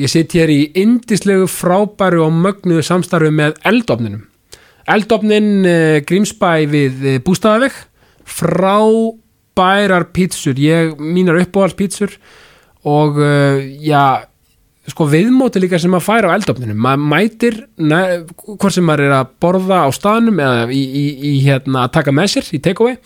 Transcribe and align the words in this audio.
Ég 0.00 0.08
sitt 0.08 0.32
hér 0.32 0.48
í 0.48 0.70
indislegu 0.80 1.44
frábæru 1.52 2.22
og 2.24 2.30
mögnuðu 2.32 2.80
samstarfi 2.86 3.28
með 3.28 3.58
eldofninum. 3.68 4.22
Eldofnin 4.88 5.66
uh, 5.68 5.98
Grímsbæ 6.08 6.64
við 6.72 7.04
uh, 7.10 7.16
Bústaðaveg, 7.26 7.76
frábærar 8.24 10.08
pítsur, 10.16 10.56
ég, 10.56 10.96
mínar 10.96 11.42
uppáhaldspítsur 11.42 12.16
og 12.88 13.20
uh, 13.20 13.60
já, 13.84 14.24
sko 14.88 15.10
viðmóti 15.12 15.60
líka 15.60 15.76
sem 15.76 15.92
maður 15.92 16.08
fær 16.08 16.32
á 16.32 16.36
eldofninum. 16.38 16.80
Maður 16.88 17.06
mætir, 17.12 17.62
ne, 17.76 18.02
hvort 18.48 18.72
sem 18.72 18.88
maður 18.88 19.10
er 19.10 19.16
að 19.20 19.38
borða 19.44 19.84
á 19.84 19.88
staðnum 19.92 20.40
eða 20.40 20.68
í, 20.72 20.82
í, 20.88 21.06
í 21.20 21.38
hérna 21.44 21.84
að 21.84 21.98
taka 22.00 22.16
með 22.16 22.38
sér 22.38 22.54
í 22.56 22.64
takeaway, 22.64 22.96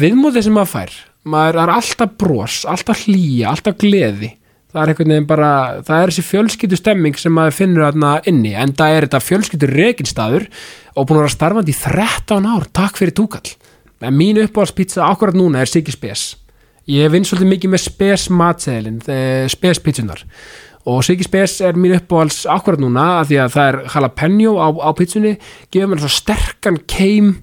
viðmóti 0.00 0.48
sem 0.48 0.56
maður 0.56 0.78
fær, 0.78 1.00
maður 1.28 1.66
er 1.66 1.76
alltaf 1.76 2.16
bros, 2.24 2.62
alltaf 2.64 3.04
hlýja, 3.04 3.52
alltaf 3.52 3.76
gleði 3.84 4.38
það 4.72 4.82
er 4.82 4.92
einhvern 4.92 5.14
veginn 5.14 5.28
bara, 5.28 5.50
það 5.84 6.02
er 6.02 6.12
þessi 6.12 6.24
fjölskyldu 6.28 6.78
stemming 6.80 7.18
sem 7.20 7.34
maður 7.36 7.58
finnur 7.58 7.86
þarna 7.86 8.12
inni 8.30 8.54
en 8.58 8.72
það 8.78 8.96
er 8.96 9.06
þetta 9.06 9.22
fjölskyldu 9.26 9.70
reginstaður 9.72 10.48
og 10.96 11.06
búin 11.08 11.20
að 11.20 11.24
vera 11.26 11.34
starfandi 11.36 11.74
í 11.74 11.80
13 11.80 12.48
ár. 12.48 12.68
Takk 12.72 13.00
fyrir 13.00 13.16
túkall. 13.16 13.52
En 14.02 14.16
mín 14.18 14.40
uppáhaldspizza 14.42 15.04
akkurat 15.06 15.36
núna 15.38 15.62
er 15.62 15.70
Siggi 15.70 15.94
Spes. 15.94 16.32
Ég 16.90 17.12
vinn 17.12 17.24
svolítið 17.28 17.52
mikið 17.52 17.72
með 17.72 17.84
Spes 17.84 18.26
matseðilin, 18.34 18.98
Spes 19.52 19.80
pizzunar 19.84 20.24
og 20.88 21.04
Siggi 21.06 21.26
Spes 21.26 21.60
er 21.62 21.78
mín 21.78 21.94
uppáhalds 21.94 22.42
akkurat 22.50 22.80
núna 22.82 23.04
að 23.20 23.30
því 23.30 23.38
að 23.44 23.54
það 23.54 23.68
er 23.68 23.78
jalapeno 23.92 24.54
á, 24.58 24.68
á 24.82 24.90
pizzunni, 24.98 25.36
gefur 25.70 25.92
mér 25.92 26.02
svo 26.02 26.10
sterkan 26.10 26.80
keim 26.90 27.36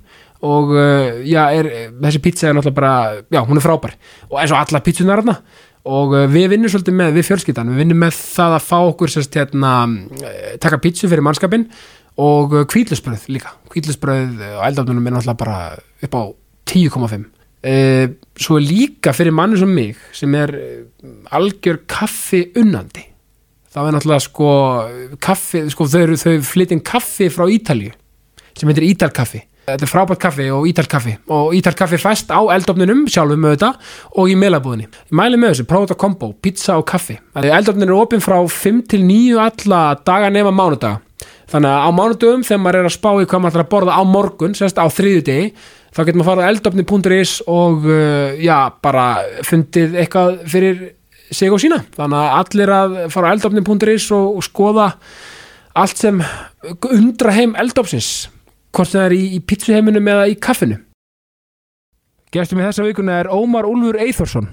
og 0.44 0.74
uh, 0.76 1.20
já, 1.28 1.42
er, 1.56 1.70
þessi 2.00 2.22
pizza 2.24 2.50
er 2.50 2.56
náttúrulega 2.56 2.80
bara 2.80 2.94
já, 3.28 3.42
hún 3.48 3.60
er 3.60 3.64
frábær. 3.64 3.96
Og 4.32 4.38
eins 4.40 4.54
og 4.54 4.60
alla 4.60 4.84
pizzunar 4.84 5.22
þarna 5.22 5.38
og 5.90 6.14
uh, 6.18 6.26
við 6.30 6.52
vinnum 6.54 6.72
svolítið 6.72 7.00
með, 7.00 7.16
við 7.18 7.28
fjölskyldan 7.30 7.72
við 7.74 7.82
vinnum 7.84 8.04
með 8.06 8.20
það 8.20 8.58
að 8.60 8.68
fá 8.68 8.78
okkur 8.82 9.14
sérst, 9.14 9.40
hérna, 9.40 9.74
eh, 10.22 10.54
taka 10.62 10.82
pítsu 10.84 11.10
fyrir 11.10 11.26
mannskapin 11.26 11.66
og 12.20 12.54
kvíðlusbröð 12.70 13.30
líka. 13.32 13.54
Kvíðlusbröð 13.72 14.42
og 14.58 14.64
eldafnunum 14.68 15.08
er 15.08 15.16
náttúrulega 15.16 15.40
bara 15.40 15.60
upp 16.04 16.18
á 16.20 16.24
10,5 16.70 17.30
uh, 17.64 18.08
svo 18.40 18.60
líka 18.62 19.14
fyrir 19.16 19.36
manni 19.36 19.60
sem 19.60 19.72
mig 19.74 20.00
sem 20.16 20.36
er 20.38 20.54
eh, 20.56 20.84
algjör 21.36 21.82
kaffi 21.90 22.46
unnandi 22.60 23.06
það 23.74 23.88
er 23.88 23.96
náttúrulega 23.96 24.26
sko 24.26 24.52
kaffi, 25.22 25.66
sko 25.74 25.88
þau, 25.90 26.16
þau 26.20 26.36
flytjum 26.46 26.84
kaffi 26.86 27.30
frá 27.34 27.48
Ítalju 27.52 27.92
sem 28.56 28.72
heitir 28.72 28.88
Ítalkaffi 28.90 29.44
þetta 29.74 29.86
er 29.86 29.92
frábært 29.92 30.22
kaffi 30.22 30.48
og 30.54 30.68
ítalkaffi 30.70 31.16
og 31.36 31.54
ítalkaffi 31.58 32.00
fæst 32.02 32.32
á 32.34 32.40
eldofnunum 32.56 33.06
sjálfum 33.12 33.48
þetta 33.50 33.74
og 34.20 34.32
í 34.32 34.38
meilabúðinni 34.40 34.88
ég 34.90 35.16
mæli 35.20 35.40
með 35.40 35.54
þessu, 35.54 35.68
prófa 35.70 35.90
þetta 35.90 36.00
kombo, 36.04 36.32
pizza 36.42 36.78
og 36.80 36.88
kaffi. 36.90 37.18
Eldofnun 37.40 37.88
er 37.88 37.96
opinn 37.98 38.24
frá 38.24 38.38
5 38.40 38.82
til 38.92 39.06
9 39.08 39.40
alla 39.46 39.82
daga 40.06 40.30
nema 40.34 40.54
mánudaga. 40.56 41.00
Þannig 41.50 41.74
að 41.74 41.82
á 41.82 41.90
mánudögum 41.98 42.46
þegar 42.46 42.62
maður 42.62 42.80
er 42.80 42.88
að 42.90 42.96
spá 42.96 43.10
í 43.10 43.26
hvað 43.26 43.42
maður 43.42 43.56
ætlar 43.56 43.66
að 43.66 43.72
borða 43.74 43.98
á 43.98 44.04
morgun, 44.06 44.56
sérst 44.58 44.78
á 44.78 44.86
þriðu 44.86 45.24
degi 45.26 45.48
þá 45.90 46.02
getur 46.04 46.20
maður 46.20 46.28
að 46.28 46.30
fara 46.30 46.46
á 46.46 46.52
eldofni.is 46.54 47.34
og 47.50 47.90
uh, 47.90 48.38
já, 48.38 48.58
bara 48.86 49.08
fundið 49.48 49.98
eitthvað 50.04 50.40
fyrir 50.54 50.84
sig 51.34 51.54
og 51.54 51.62
sína. 51.62 51.82
Þannig 51.98 52.20
að 52.22 52.36
allir 52.38 52.74
að 52.76 52.96
fara 53.14 53.32
á 53.32 53.34
eldofni.is 53.34 54.10
og, 54.14 54.38
og 54.38 54.46
skoða 54.46 54.92
allt 55.80 56.02
sem 56.02 56.22
undra 56.92 57.34
heim 57.34 57.56
eldofsins 57.58 58.30
hvort 58.76 58.94
það 58.94 59.06
er 59.06 59.18
í, 59.18 59.24
í 59.38 59.40
pizzuheiminum 59.44 60.10
eða 60.14 60.30
í 60.32 60.38
kaffinu? 60.40 60.80
Gestum 62.34 62.62
í 62.62 62.66
þessa 62.68 62.86
vikuna 62.86 63.22
er 63.24 63.32
Ómar 63.34 63.66
Úlfur 63.70 63.98
Eithórsson 64.02 64.50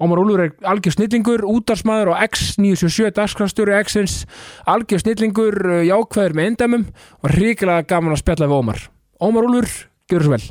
Ómar 0.00 0.22
Úlfur 0.22 0.42
er 0.46 0.54
algjör 0.64 0.94
snillingur, 0.94 1.42
útarsmaður 1.44 2.14
og 2.14 2.22
X977 2.24 3.10
dagskrafstjóri 3.18 3.74
X-ins. 3.82 4.22
Algjör 4.64 5.02
snillingur, 5.02 5.58
uh, 5.60 5.82
jákvæður 5.84 6.38
með 6.38 6.48
endamum 6.54 6.86
og 7.20 7.34
ríkilega 7.34 7.84
gaman 7.90 8.16
að 8.16 8.22
spjalla 8.22 8.48
við 8.48 8.62
Ómar. 8.62 8.88
Ómar 9.20 9.50
Úlfur, 9.50 9.76
gjör 10.08 10.24
svo 10.24 10.38
vel 10.38 10.46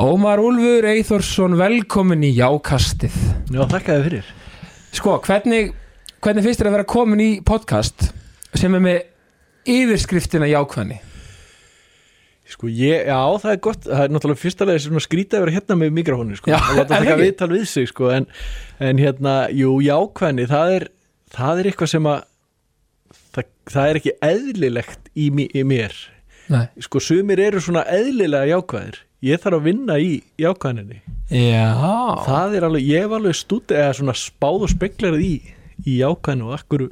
Ómar 0.00 0.40
Úlfur 0.40 0.86
Eithórsson, 0.88 1.58
velkomin 1.60 2.22
í 2.24 2.30
Jákastið 2.32 3.12
Já, 3.52 3.66
þakka 3.68 3.96
þið 3.98 4.04
fyrir 4.06 4.28
Sko, 4.96 5.16
hvernig, 5.26 5.74
hvernig 6.24 6.46
finnst 6.46 6.62
þér 6.62 6.70
að 6.70 6.76
vera 6.78 6.86
komin 6.88 7.20
í 7.20 7.26
podcast 7.44 8.06
sem 8.56 8.72
er 8.78 8.80
með 8.80 9.02
yfirskriftina 9.68 10.48
Jákvæðni? 10.48 10.96
Sko, 12.48 12.70
ég, 12.72 13.10
já, 13.10 13.18
það 13.42 13.52
er 13.52 13.60
gott 13.66 13.90
Það 13.90 14.06
er 14.06 14.14
náttúrulega 14.14 14.42
fyrsta 14.46 14.78
sem 14.86 15.02
að 15.02 15.04
skrýta 15.04 15.36
að 15.36 15.44
vera 15.44 15.54
hérna 15.58 15.78
með 15.82 15.92
mikrofónu 15.98 16.40
sko. 16.40 16.54
Já, 16.54 16.58
láta 16.62 16.80
er 16.80 16.80
það 16.80 16.94
taka 16.94 17.12
ekki? 17.12 17.26
viðtal 17.26 17.50
við 17.52 17.68
sig 17.74 17.92
sko. 17.92 18.08
en, 18.16 18.30
en 18.88 19.04
hérna, 19.04 19.36
jú, 19.52 19.76
jákvæðni 19.84 20.48
það 20.54 20.74
er, 20.78 20.88
það 21.36 21.60
er 21.60 21.70
eitthvað 21.74 21.92
sem 21.92 22.10
að 22.14 22.24
það, 23.36 23.52
það 23.76 23.92
er 23.92 24.00
ekki 24.00 24.16
eðlilegt 24.32 25.12
í, 25.12 25.28
í 25.28 25.68
mér 25.76 26.00
Nei 26.48 26.64
Sko, 26.88 27.04
sumir 27.04 27.44
eru 27.50 27.60
svona 27.60 27.84
eðlilega 28.00 28.54
jákvæðir 28.54 29.04
Ég 29.20 29.40
þarf 29.42 29.58
að 29.60 29.66
vinna 29.68 29.98
í 30.00 30.12
jákvæðninni 30.40 31.00
Já 31.30 31.66
Það 32.26 32.54
er 32.58 32.68
alveg, 32.70 32.86
ég 32.88 33.04
hef 33.04 33.16
alveg 33.18 33.36
stúti 33.38 33.76
eða 33.76 33.96
svona 33.98 34.14
spáð 34.18 34.66
og 34.66 34.72
speklarið 34.72 35.26
í 35.26 35.34
í 35.88 35.94
jákvæðinu 36.00 36.48
og 36.50 36.54
af 36.56 36.64
hverju, 36.68 36.88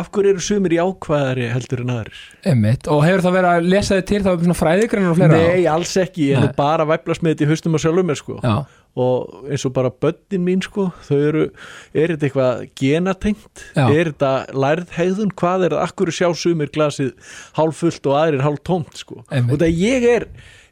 af 0.00 0.06
hverju 0.14 0.30
eru 0.32 0.42
sumir 0.44 0.74
jákvæðari 0.78 1.48
heldur 1.52 1.82
en 1.84 1.90
aðrir 1.92 2.22
Einmitt. 2.48 2.88
Og 2.88 3.02
hefur 3.04 3.24
það 3.26 3.36
verið 3.36 3.50
að 3.50 3.68
lesa 3.74 3.98
þið 3.98 4.06
til 4.10 4.20
þá 4.24 4.30
svona 4.30 4.56
fræðigreinar 4.56 5.12
og 5.12 5.18
fleira? 5.18 5.40
Nei, 5.42 5.66
alls 5.74 5.92
ekki, 6.00 6.30
ég 6.30 6.38
er 6.40 6.46
Nei. 6.48 6.54
bara 6.56 6.86
að 6.86 6.92
væflast 6.94 7.24
með 7.24 7.34
þetta 7.34 7.44
í 7.44 7.50
haustum 7.52 7.76
og 7.76 7.84
sjálfum 7.84 8.08
mér 8.08 8.20
sko 8.22 8.38
Já, 8.40 8.54
og 9.04 9.50
eins 9.50 9.66
og 9.68 9.74
bara 9.76 9.92
börnin 10.06 10.46
mín 10.48 10.64
sko 10.64 10.86
þau 11.04 11.16
eru, 11.18 11.44
er 11.92 12.14
þetta 12.14 12.28
eitthvað 12.30 12.64
genatengt, 12.80 13.64
Já. 13.74 13.84
er 13.90 14.12
þetta 14.14 14.32
lærð 14.64 14.96
hegðun, 14.96 15.32
hvað 15.42 15.68
er 15.68 15.76
það, 15.76 15.86
akkur 15.90 16.14
sjá 16.14 16.28
sumir 16.38 16.72
glasið 16.74 17.12
hálffullt 17.58 18.08
og 18.08 18.20
aðrir 18.22 18.44
hálf 18.46 18.62
tómt 18.64 19.00
sko, 19.04 19.20
Einmitt. 19.28 19.56
og 19.58 19.64
það 19.66 19.82
ég 19.84 20.08
er 20.14 20.28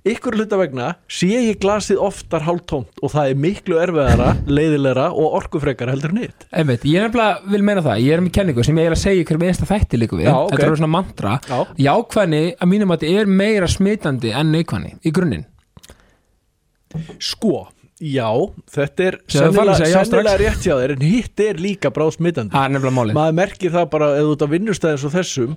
ykkur 0.09 0.37
hluta 0.39 0.59
vegna, 0.59 0.93
sé 1.11 1.29
ég 1.31 1.61
glasið 1.63 2.01
oftar 2.03 2.47
hálf 2.47 2.65
tómt 2.71 3.03
og 3.03 3.13
það 3.15 3.33
er 3.33 3.43
miklu 3.45 3.79
erfiðara 3.83 4.33
leiðilegra 4.51 5.11
og 5.13 5.37
orkufrekar 5.41 5.93
heldur 5.93 6.15
nýtt 6.17 6.49
einmitt, 6.51 6.87
ég 6.89 7.05
nefnilega 7.07 7.53
vil 7.53 7.63
meina 7.67 7.85
það. 7.85 8.01
Ég 8.05 8.17
er 8.17 8.25
með 8.25 8.35
kenningu 8.39 8.65
sem 8.67 8.81
ég 8.81 8.91
er 8.91 8.97
að 8.97 9.03
segja 9.03 9.39
með 9.39 9.53
einsta 9.53 9.69
þætti 9.69 10.01
líku 10.01 10.19
við. 10.19 10.29
Já, 10.29 10.35
ok. 10.39 10.53
Þetta 10.53 10.67
er 10.67 10.81
svona 10.81 10.93
mantra. 10.93 11.37
Já, 11.49 11.61
Jákvæðni, 11.87 12.43
að 12.59 12.73
mínum 12.73 12.95
að 12.95 13.05
þetta 13.05 13.23
er 13.23 13.33
meira 13.43 13.71
smitandi 13.71 14.35
en 14.37 14.53
neikvæðni 14.55 14.97
í 15.03 15.15
grunninn. 15.15 15.47
Sko 17.23 17.65
Já, 18.03 18.27
þetta 18.75 19.05
er 19.07 19.17
að 19.71 19.77
sennilega, 20.03 20.39
rétt 20.43 20.65
hjá 20.67 20.75
þér 20.75 20.93
en 20.97 21.03
hitt 21.07 21.43
er 21.45 21.61
líka 21.63 21.91
nefnilega 22.75 22.95
málið 22.97 23.15
maður 23.15 23.37
merkir 23.39 23.71
það 23.77 23.85
bara 23.93 24.09
eða 24.19 24.33
út 24.33 24.43
af 24.43 24.51
vinnustæðins 24.51 25.05
og 25.07 25.13
þessum 25.15 25.53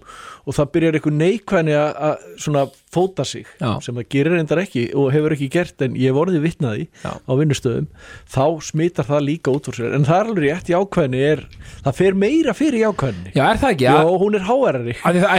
og 0.46 0.54
það 0.60 0.68
byrjar 0.76 0.98
einhver 1.00 1.16
neikvæðni 1.18 1.74
að- 1.80 1.96
að 2.10 2.28
svona 2.46 2.64
fóta 2.94 3.26
sig 3.26 3.48
Já. 3.60 3.72
sem 3.82 3.96
það 3.98 4.06
gerir 4.14 4.36
reyndar 4.38 4.62
ekki 4.62 4.84
og 4.94 5.10
hefur 5.16 5.34
ekki 5.36 5.50
gert 5.56 5.82
en 5.88 5.98
ég 5.98 6.14
hef 6.14 6.20
orðið 6.22 6.46
vitnaði 6.46 6.86
Já. 7.02 7.12
á 7.18 7.32
vinnustöðum 7.42 7.88
þá 8.30 8.46
smitar 8.70 9.10
það 9.10 9.26
líka 9.26 9.52
út 9.58 9.72
úr 9.72 9.80
sér 9.82 9.96
en 9.98 10.06
það 10.06 10.20
er 10.22 10.30
alveg 10.30 10.46
rétt 10.46 10.72
jákvæðni 10.76 11.26
er 11.32 11.44
það 11.82 11.96
fer 12.04 12.14
meira 12.14 12.54
fyrir 12.54 12.86
jákvæðni 12.86 13.34
Já, 13.34 13.44
er 13.50 13.58
það 13.66 13.74
ekki? 13.74 13.90
Já, 13.90 13.98
Já, 14.06 14.14
hún 14.22 14.36
er 14.38 14.46
háærari 14.46 14.96
að 15.02 15.18
því 15.18 15.26
það, 15.26 15.34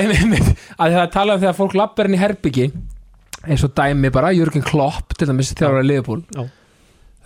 að 1.07 1.11
tala 1.15 1.35
um 1.39 1.41
þegar 1.47 1.59
fólk 1.63 1.79
lappar 1.79 2.11
í 2.11 2.19
herbyggi 2.27 2.69
eins 3.47 3.63
og 3.63 3.75
dæmi 3.79 4.11
bara, 4.11 4.33
Jörgen 4.35 4.65
Klopp 4.67 5.15
til 5.15 5.29
dæmis 5.31 5.55
þjálfur 5.55 5.85
að 5.85 5.91
liðbúl 5.93 6.23
Já. 6.35 6.49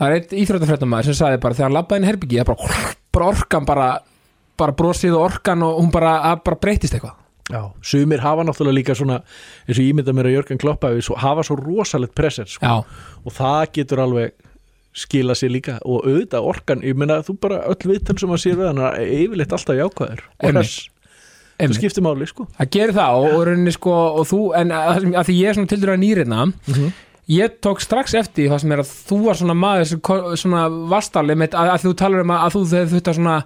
Það 0.00 0.06
er 0.08 0.16
eitt 0.18 0.34
íþróttafréttamaður 0.42 1.10
sem 1.10 1.18
sagði 1.20 1.40
bara 1.44 1.54
þegar 1.58 1.68
hann 1.68 1.76
lappaði 1.78 2.00
inn 2.00 2.06
í 2.08 2.10
herbyggi 2.10 2.40
það 2.40 2.50
bara, 2.50 2.92
bara 3.12 3.30
orkan 3.34 3.68
bara 3.68 3.88
bara 4.60 4.74
brosið 4.76 5.14
og 5.16 5.22
orkan 5.30 5.62
og 5.64 5.78
hún 5.80 5.90
bara, 5.92 6.14
bara 6.44 6.56
breytist 6.60 6.92
eitthvað. 6.96 7.16
Já, 7.50 7.62
sumir 7.82 8.20
hafa 8.22 8.44
náttúrulega 8.46 8.76
líka 8.76 8.94
svona 8.94 9.16
eins 9.66 9.78
og 9.78 9.82
ég 9.82 9.94
mynda 9.96 10.12
mér 10.14 10.28
að 10.28 10.34
Jörgen 10.36 10.60
Kloppa 10.60 10.90
hafa 11.18 11.42
svo 11.46 11.56
rosalegt 11.58 12.12
presser 12.14 12.46
sko. 12.46 12.66
Og 13.24 13.32
það 13.34 13.64
getur 13.78 14.02
alveg 14.04 14.34
skila 15.00 15.34
sér 15.38 15.50
líka. 15.54 15.78
Og 15.82 16.04
auðvitað 16.04 16.46
orkan, 16.52 16.84
ég 16.84 16.94
meina 17.00 17.16
þú 17.26 17.38
bara 17.42 17.62
öll 17.72 17.78
viðtal 17.90 18.18
sem 18.20 18.30
að 18.36 18.42
sér 18.44 18.56
við 18.60 18.68
hann 18.70 18.82
er 18.84 19.00
yfirleitt 19.16 19.56
alltaf 19.56 19.80
jákvæður. 19.80 20.22
Og 20.44 20.54
þess, 20.60 20.76
það 21.58 21.76
skiptir 21.80 22.04
máli 22.06 22.28
sko. 22.30 22.46
Það 22.60 22.70
gerir 22.76 22.94
það 23.00 23.18
og, 23.24 23.28
og 23.34 23.44
rauninni 23.48 23.74
sko 23.74 23.96
og 24.20 24.28
þú, 24.30 24.40
en 24.60 24.74
að, 24.76 25.08
að 25.14 25.30
því 25.30 25.38
ég 25.40 25.48
er 25.50 25.58
svona 25.58 25.72
tildur 25.74 25.94
að 25.96 26.02
nýrina 26.04 26.44
Mhm. 26.52 26.92
Ég 27.30 27.58
tók 27.62 27.82
strax 27.84 28.14
eftir 28.18 28.48
það 28.50 28.62
sem 28.64 28.72
er 28.76 28.82
að 28.84 28.94
þú 29.10 29.20
var 29.28 29.38
svona 29.38 29.54
maður 29.58 29.92
svona 30.40 30.64
vastalið 30.90 31.38
með 31.44 31.54
að, 31.60 31.74
að 31.76 31.84
þú 31.86 31.92
talar 32.02 32.24
um 32.24 32.34
að, 32.34 32.42
að 32.48 32.56
þú 32.56 32.64
þegar 32.72 32.90
þetta 32.96 33.14
svona 33.20 33.36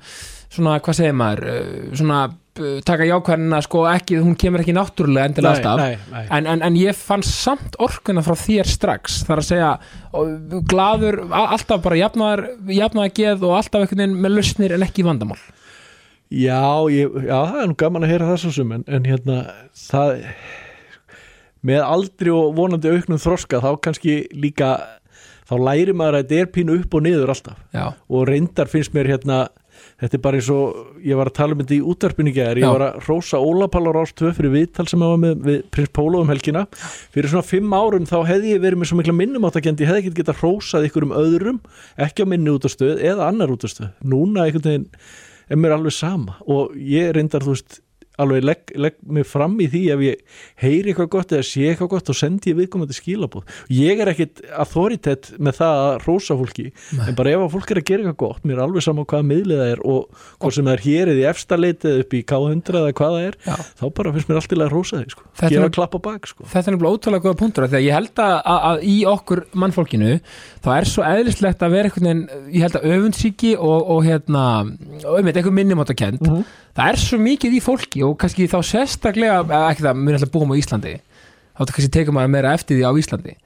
svona, 0.55 0.79
hvað 0.87 0.97
segir 1.01 1.17
maður 1.19 1.41
uh, 1.51 1.95
svona 1.99 2.19
uh, 2.31 2.77
taka 2.87 3.09
jákvæðina 3.09 3.59
sko 3.67 3.83
ekki, 3.91 4.21
hún 4.23 4.37
kemur 4.39 4.63
ekki 4.63 4.75
náttúrulega 4.77 5.31
endilega 5.31 5.57
alltaf 5.59 5.81
nei, 5.83 5.97
nei. 6.13 6.25
En, 6.39 6.47
en, 6.53 6.63
en 6.69 6.79
ég 6.79 6.95
fann 6.95 7.25
samt 7.27 7.75
orkuna 7.83 8.23
frá 8.25 8.37
þér 8.39 8.71
strax 8.71 9.21
þar 9.27 9.43
að 9.43 9.49
segja 9.51 9.73
a- 10.15 11.49
alltaf 11.57 11.83
bara 11.85 11.99
jafnaðar 11.99 12.45
jafnaðar 12.71 13.15
geð 13.19 13.47
og 13.49 13.57
alltaf 13.59 13.83
einhvern 13.83 14.05
veginn 14.05 14.21
með 14.25 14.37
lausnir 14.39 14.77
en 14.79 14.87
ekki 14.87 15.07
vandamál 15.07 15.41
Já, 16.35 16.63
ég, 16.91 17.13
já, 17.29 17.37
það 17.51 17.59
er 17.63 17.69
nú 17.71 17.77
gaman 17.79 18.07
að 18.07 18.11
heyra 18.15 18.29
það 18.33 18.39
svo 18.43 18.53
sem 18.57 18.71
en, 18.75 18.85
en 18.91 19.05
hérna 19.07 19.35
það 19.77 20.15
með 21.65 21.83
aldri 21.87 22.33
og 22.35 22.55
vonandi 22.59 22.93
auknum 22.93 23.21
þroska 23.21 23.63
þá 23.65 23.71
kannski 23.85 24.21
líka 24.37 24.77
þá 25.49 25.59
læri 25.61 25.93
maður 25.97 26.21
að 26.21 26.25
þetta 26.25 26.41
er 26.41 26.55
pínu 26.55 26.79
upp 26.81 26.97
og 26.97 27.05
niður 27.05 27.35
alltaf. 27.35 27.61
Já, 27.75 27.87
og 27.93 28.27
reyndar 28.29 28.71
finnst 28.71 28.95
mér 28.97 29.11
hérna 29.13 29.45
þetta 30.01 30.17
er 30.17 30.23
bara 30.25 30.39
eins 30.39 30.49
og 30.53 31.01
ég 31.05 31.19
var 31.19 31.31
að 31.31 31.37
tala 31.39 31.55
um 31.55 31.61
þetta 31.63 31.77
í 31.77 31.81
útvarpinu 31.93 32.31
í 32.31 32.35
gær, 32.37 32.61
ég 32.61 32.73
var 32.73 32.85
að 32.87 33.09
rósa 33.09 33.41
Ólapallar 33.43 33.99
ás 34.01 34.15
2 34.17 34.33
fyrir 34.39 34.53
viðtal 34.55 34.87
sem 34.91 35.03
var 35.03 35.21
með, 35.21 35.37
við 35.45 35.61
prins 35.75 35.93
Pólo 35.95 36.23
um 36.23 36.31
helgina. 36.31 36.65
Fyrir 37.15 37.31
svona 37.33 37.47
fimm 37.47 37.75
árum 37.77 38.09
þá 38.09 38.17
hefði 38.31 38.55
ég 38.55 38.65
verið 38.65 38.81
með 38.81 38.91
svo 38.91 38.99
mikla 39.01 39.17
minnum 39.19 39.47
áttakendi, 39.49 39.85
ég 39.85 39.93
hefði 39.93 40.05
ekki 40.05 40.17
getað 40.23 40.43
rósað 40.45 40.89
ykkur 40.89 41.09
um 41.09 41.15
öðrum, 41.21 41.61
ekki 42.07 42.27
á 42.27 42.31
minni 42.31 42.55
út 42.55 42.67
á 42.67 42.71
stöð 42.73 43.03
eða 43.03 43.29
annar 43.31 43.55
út 43.55 43.67
á 43.67 43.69
stöð, 43.71 43.91
núna 44.03 44.47
einhvern 44.47 44.69
veginn 44.71 44.89
er 45.51 45.61
mér 45.61 45.77
alveg 45.77 45.95
sama 45.95 46.39
og 46.49 46.75
ég 46.79 47.13
reyndar 47.15 47.45
þú 47.45 47.57
veist 47.57 47.81
alveg 48.23 48.45
legg, 48.47 48.73
legg 48.79 48.95
mig 49.11 49.25
fram 49.27 49.57
í 49.59 49.67
því 49.73 49.81
ef 49.95 50.03
ég 50.05 50.21
heyri 50.63 50.93
eitthvað 50.93 51.09
gott 51.17 51.33
eða 51.35 51.47
sé 51.49 51.65
eitthvað 51.73 51.91
gott 51.97 52.11
og 52.13 52.19
sendi 52.19 52.53
ég 52.53 52.59
viðkomandi 52.61 52.95
skilabóð 52.95 53.43
ég 53.75 54.03
er 54.05 54.11
ekkit 54.13 54.43
authoritet 54.63 55.33
með 55.43 55.59
það 55.59 55.81
að 55.85 56.07
rósa 56.07 56.37
fólki 56.39 56.67
en 56.95 57.17
bara 57.19 57.33
ef 57.35 57.43
að 57.47 57.53
fólk 57.57 57.73
er 57.75 57.81
að 57.81 57.89
gera 57.91 58.05
eitthvað 58.05 58.21
gott 58.23 58.47
mér 58.47 58.57
er 58.61 58.65
alveg 58.69 58.87
sama 58.87 59.05
hvaða 59.11 59.27
miðlið 59.33 59.63
það 59.65 59.73
er 59.75 59.83
og 59.95 60.23
hvort 60.39 60.55
sem 60.59 60.69
það 60.71 60.77
er 60.77 60.85
hér 60.87 61.13
eða 61.15 61.23
í 61.25 61.27
efsta 61.33 61.59
leitið 61.59 62.01
upp 62.05 62.15
í 62.15 62.23
K100 62.31 62.79
eða 62.81 62.95
hvað 63.01 63.17
það 63.19 63.27
er 63.29 63.39
Já. 63.49 63.57
þá 63.81 63.85
bara 63.99 64.15
finnst 64.15 64.31
mér 64.31 64.41
allt 64.41 64.55
í 64.55 64.59
lagi 64.61 64.69
að 64.71 64.75
rósa 64.79 65.01
því 65.03 65.11
sko. 65.15 65.27
Þetta 65.35 65.53
gefa 65.55 65.69
er- 65.69 65.75
klapp 65.79 65.95
á 65.95 66.01
bak 66.07 66.27
sko. 66.31 66.47
þetta 66.55 66.71
er 66.71 66.77
nefnilega 66.77 66.95
ótrúlega 66.99 67.25
góða 67.27 67.41
punktur 67.43 67.67
að 67.67 67.77
ég 67.83 67.95
held 67.99 68.23
að, 68.25 68.35
að, 68.55 68.61
að 68.71 68.85
í 68.95 68.97
okkur 69.11 69.45
mannfólkinu 69.65 70.13
þá 70.65 70.69
er 70.79 70.89
svo 70.91 71.03
eðlislegt 71.11 71.65
að 71.67 71.75
vera 71.75 71.91
eitthvað. 71.91 72.25
Það 76.75 76.91
er 76.91 77.01
svo 77.01 77.21
mikið 77.23 77.57
í 77.59 77.63
fólki 77.65 78.05
og 78.07 78.19
kannski 78.21 78.51
þá 78.51 78.59
sérstaklega, 78.67 79.41
ekki 79.71 79.87
það, 79.87 80.01
mér 80.01 80.17
er 80.17 80.21
alltaf 80.21 80.35
búum 80.35 80.55
á 80.55 80.61
Íslandi. 80.61 80.95
Þá 81.55 81.63
kannski 81.71 81.91
tekur 81.95 82.17
maður 82.17 82.33
meira 82.35 82.55
eftir 82.57 82.81
því 82.81 82.87
á 82.87 82.93
Íslandi. 82.99 83.37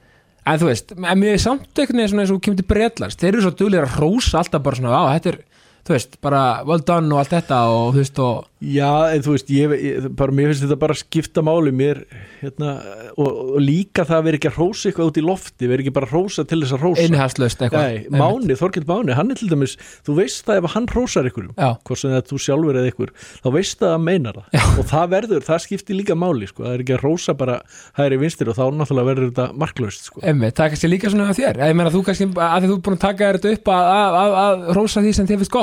En 0.49 0.57
þú 0.57 0.69
veist, 0.69 0.93
en 0.95 1.19
mér 1.19 1.35
er 1.35 1.41
samt 1.43 1.67
einhvern 1.77 1.99
veginn 1.99 2.11
svona 2.13 2.23
eins 2.23 2.33
og 2.33 2.41
kemur 2.41 2.57
til 2.57 2.69
Bretlands, 2.69 3.17
þeir 3.19 3.33
eru 3.35 3.43
svo 3.45 3.51
duglir 3.59 3.85
að 3.85 3.97
hrósa 3.99 4.39
alltaf 4.39 4.63
bara 4.65 4.79
svona, 4.79 4.97
á, 4.97 5.13
þetta 5.17 5.33
er 5.33 5.39
þú 5.87 5.95
veist, 5.95 6.19
bara 6.23 6.43
well 6.67 6.83
done 6.85 7.11
og 7.13 7.23
allt 7.23 7.35
þetta 7.37 7.61
og 7.73 7.93
þú 7.95 8.03
veist, 8.03 8.23
og 8.23 8.49
Já, 8.59 9.15
en 9.15 9.21
þú 9.23 9.33
veist, 9.37 9.51
ég, 9.55 9.73
ég, 9.79 10.07
bara, 10.19 10.33
mér 10.35 10.49
finnst 10.49 10.65
þetta 10.65 10.75
bara 10.81 10.95
skipta 10.99 11.39
máli 11.47 11.71
mér, 11.71 12.01
hérna, 12.41 12.73
og, 13.13 13.53
og 13.55 13.61
líka 13.63 14.03
það 14.03 14.17
að 14.17 14.25
vera 14.25 14.35
ekki 14.35 14.49
að 14.49 14.57
rósa 14.59 14.89
eitthvað 14.89 15.07
út 15.07 15.19
í 15.21 15.23
lofti, 15.23 15.69
vera 15.71 15.79
ekki 15.79 15.93
bara 15.95 16.09
að 16.09 16.15
rósa 16.17 16.43
til 16.43 16.59
þess 16.59 16.75
að 16.75 16.83
rósa. 16.83 17.05
innhaldslaust 17.07 17.63
eitthvað 17.63 17.87
Nei, 17.87 18.11
Máni, 18.19 18.57
Þorkild 18.59 18.87
Máni, 18.89 19.15
hann 19.15 19.31
er 19.31 19.39
til 19.39 19.47
dæmis, 19.47 19.77
þú 20.03 20.11
veist 20.17 20.43
það 20.43 20.59
ef 20.59 20.67
hann 20.73 20.87
rósar 20.91 21.29
ykkur, 21.31 21.47
hvort 21.55 22.01
sem 22.01 22.11
það 22.11 22.19
er 22.19 22.27
þú 22.33 22.37
sjálfur 22.43 22.75
eða 22.81 22.91
ykkur, 22.91 23.13
þá 23.39 23.49
veist 23.55 23.79
það 23.79 23.87
að 23.87 23.95
hann 23.95 24.07
meinar 24.09 24.35
það. 24.41 24.51
Já. 24.59 24.63
Og 24.75 24.83
það 24.91 25.05
verður, 25.15 25.41
það 25.47 25.63
skiptir 25.69 25.95
líka 26.01 26.19
máli, 26.19 26.51
sko, 26.51 26.67
það 26.67 26.75
er 26.75 26.83
ekki 26.83 26.97
að 26.97 27.03
rósa 27.05 27.31
bara 27.39 27.55
hægri 27.95 28.19
vinstir 28.25 28.51
og 28.51 28.59
þá 28.59 28.65
náttúrulega 28.75 29.09
verður 29.13 29.31
þetta 29.31 29.47
marklaust, 29.63 30.03
sko. 30.11 30.19
Emmi, 30.27 30.51
það 30.51 30.75
kannski 30.75 30.91
líka 30.91 31.07
svona 31.15 31.31
að 31.31 31.39
þér 31.39 31.63
ég 31.63 31.79
meina 31.79 31.95
þú 31.95 32.03
kannski, 32.09 32.27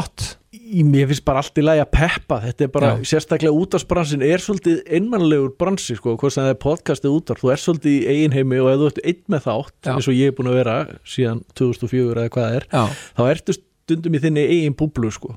gott 0.07 0.37
mér 0.67 1.07
finnst 1.11 1.25
bara 1.27 1.43
allt 1.43 1.59
í 1.61 1.63
lagi 1.65 1.83
að 1.83 1.91
peppa 1.95 2.39
þetta 2.43 2.65
er 2.65 2.71
bara, 2.75 2.89
Já. 2.97 3.05
sérstaklega 3.13 3.55
útvarsbransin 3.55 4.25
er 4.27 4.43
svolítið 4.43 4.81
einmannlegur 4.97 5.53
bransi 5.61 5.97
sko, 5.99 6.17
hvort 6.19 6.35
sem 6.35 6.43
það 6.47 6.55
er 6.55 6.59
podcastið 6.65 7.15
útvar, 7.19 7.41
þú 7.43 7.53
er 7.53 7.63
svolítið 7.63 7.93
í 7.93 8.01
eiginheimi 8.15 8.59
og 8.63 8.71
ef 8.73 8.81
þú 8.81 8.89
ert 8.91 9.01
einn 9.05 9.23
með 9.37 9.47
þátt, 9.47 9.77
Já. 9.85 9.93
eins 9.95 10.09
og 10.11 10.17
ég 10.19 10.33
er 10.33 10.37
búin 10.39 10.51
að 10.51 10.59
vera 10.63 10.77
síðan 11.07 11.45
2004 11.61 12.25
eða 12.25 12.35
hvað 12.35 12.49
það 12.49 12.59
er 12.59 12.69
Já, 12.73 12.83
þá 13.21 13.23
ertu 13.29 13.57
stundum 13.61 14.19
í 14.19 14.23
þinni 14.25 14.47
eigin 14.57 14.79
búblu 14.81 15.13
sko. 15.15 15.37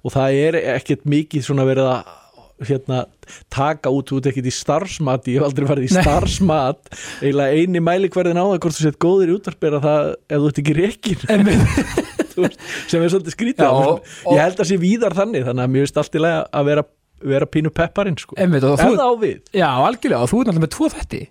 og 0.00 0.14
það 0.14 0.38
er 0.46 0.60
ekkert 0.76 1.04
mikið 1.08 1.46
svona 1.48 1.66
verið 1.68 1.90
að 1.90 2.16
hérna, 2.68 3.04
taka 3.52 3.90
út, 3.92 4.12
ert 4.12 4.28
ekkert 4.30 4.48
í 4.48 4.52
starfsmat 4.52 5.28
ég 5.32 5.40
hef 5.40 5.48
aldrei 5.48 5.68
farið 5.70 5.88
í 5.88 5.94
Nei. 5.96 6.02
starfsmat 6.04 6.90
eiginlega 7.24 7.56
eini 7.56 7.80
mælikvarðin 7.84 8.36
á 8.40 8.44
það 8.44 8.58
hvort 8.60 8.76
þú 8.76 8.84
sett 8.84 9.00
góðir 9.00 9.32
í 9.32 9.36
útvarp 9.38 9.64
er 9.64 9.76
að 9.78 9.86
það 9.88 10.10
ef 10.12 10.42
þú 10.42 10.50
ert 10.50 10.60
ekki 10.60 10.76
reikin 10.76 11.24
veist, 12.44 12.62
sem 12.90 13.02
er 13.04 13.12
svolítið 13.14 13.36
skrítið 13.36 13.66
Já, 13.66 14.30
ég 14.34 14.42
held 14.44 14.62
að 14.64 14.70
sé 14.70 14.78
víðar 14.80 15.16
þannig 15.18 15.46
þannig 15.48 15.66
að 15.66 15.74
mér 15.74 15.86
finnst 15.86 16.00
allt 16.02 16.16
í 16.18 16.22
lagi 16.24 16.40
að 16.60 16.70
vera, 16.70 16.86
vera 17.34 17.50
pínu 17.56 17.74
pepparinn 17.80 18.18
sko. 18.20 18.38
Emmi, 18.40 18.62
og 18.62 18.78
þú, 18.80 18.94
það 18.96 19.04
á 19.04 19.10
já, 19.60 19.68
algjörlega, 19.88 20.22
og 20.22 20.32
þú 20.32 20.40
er 20.40 20.50
náttúrulega 20.50 20.64
með 20.66 20.72
tvo 20.76 20.90
þætti. 20.94 21.22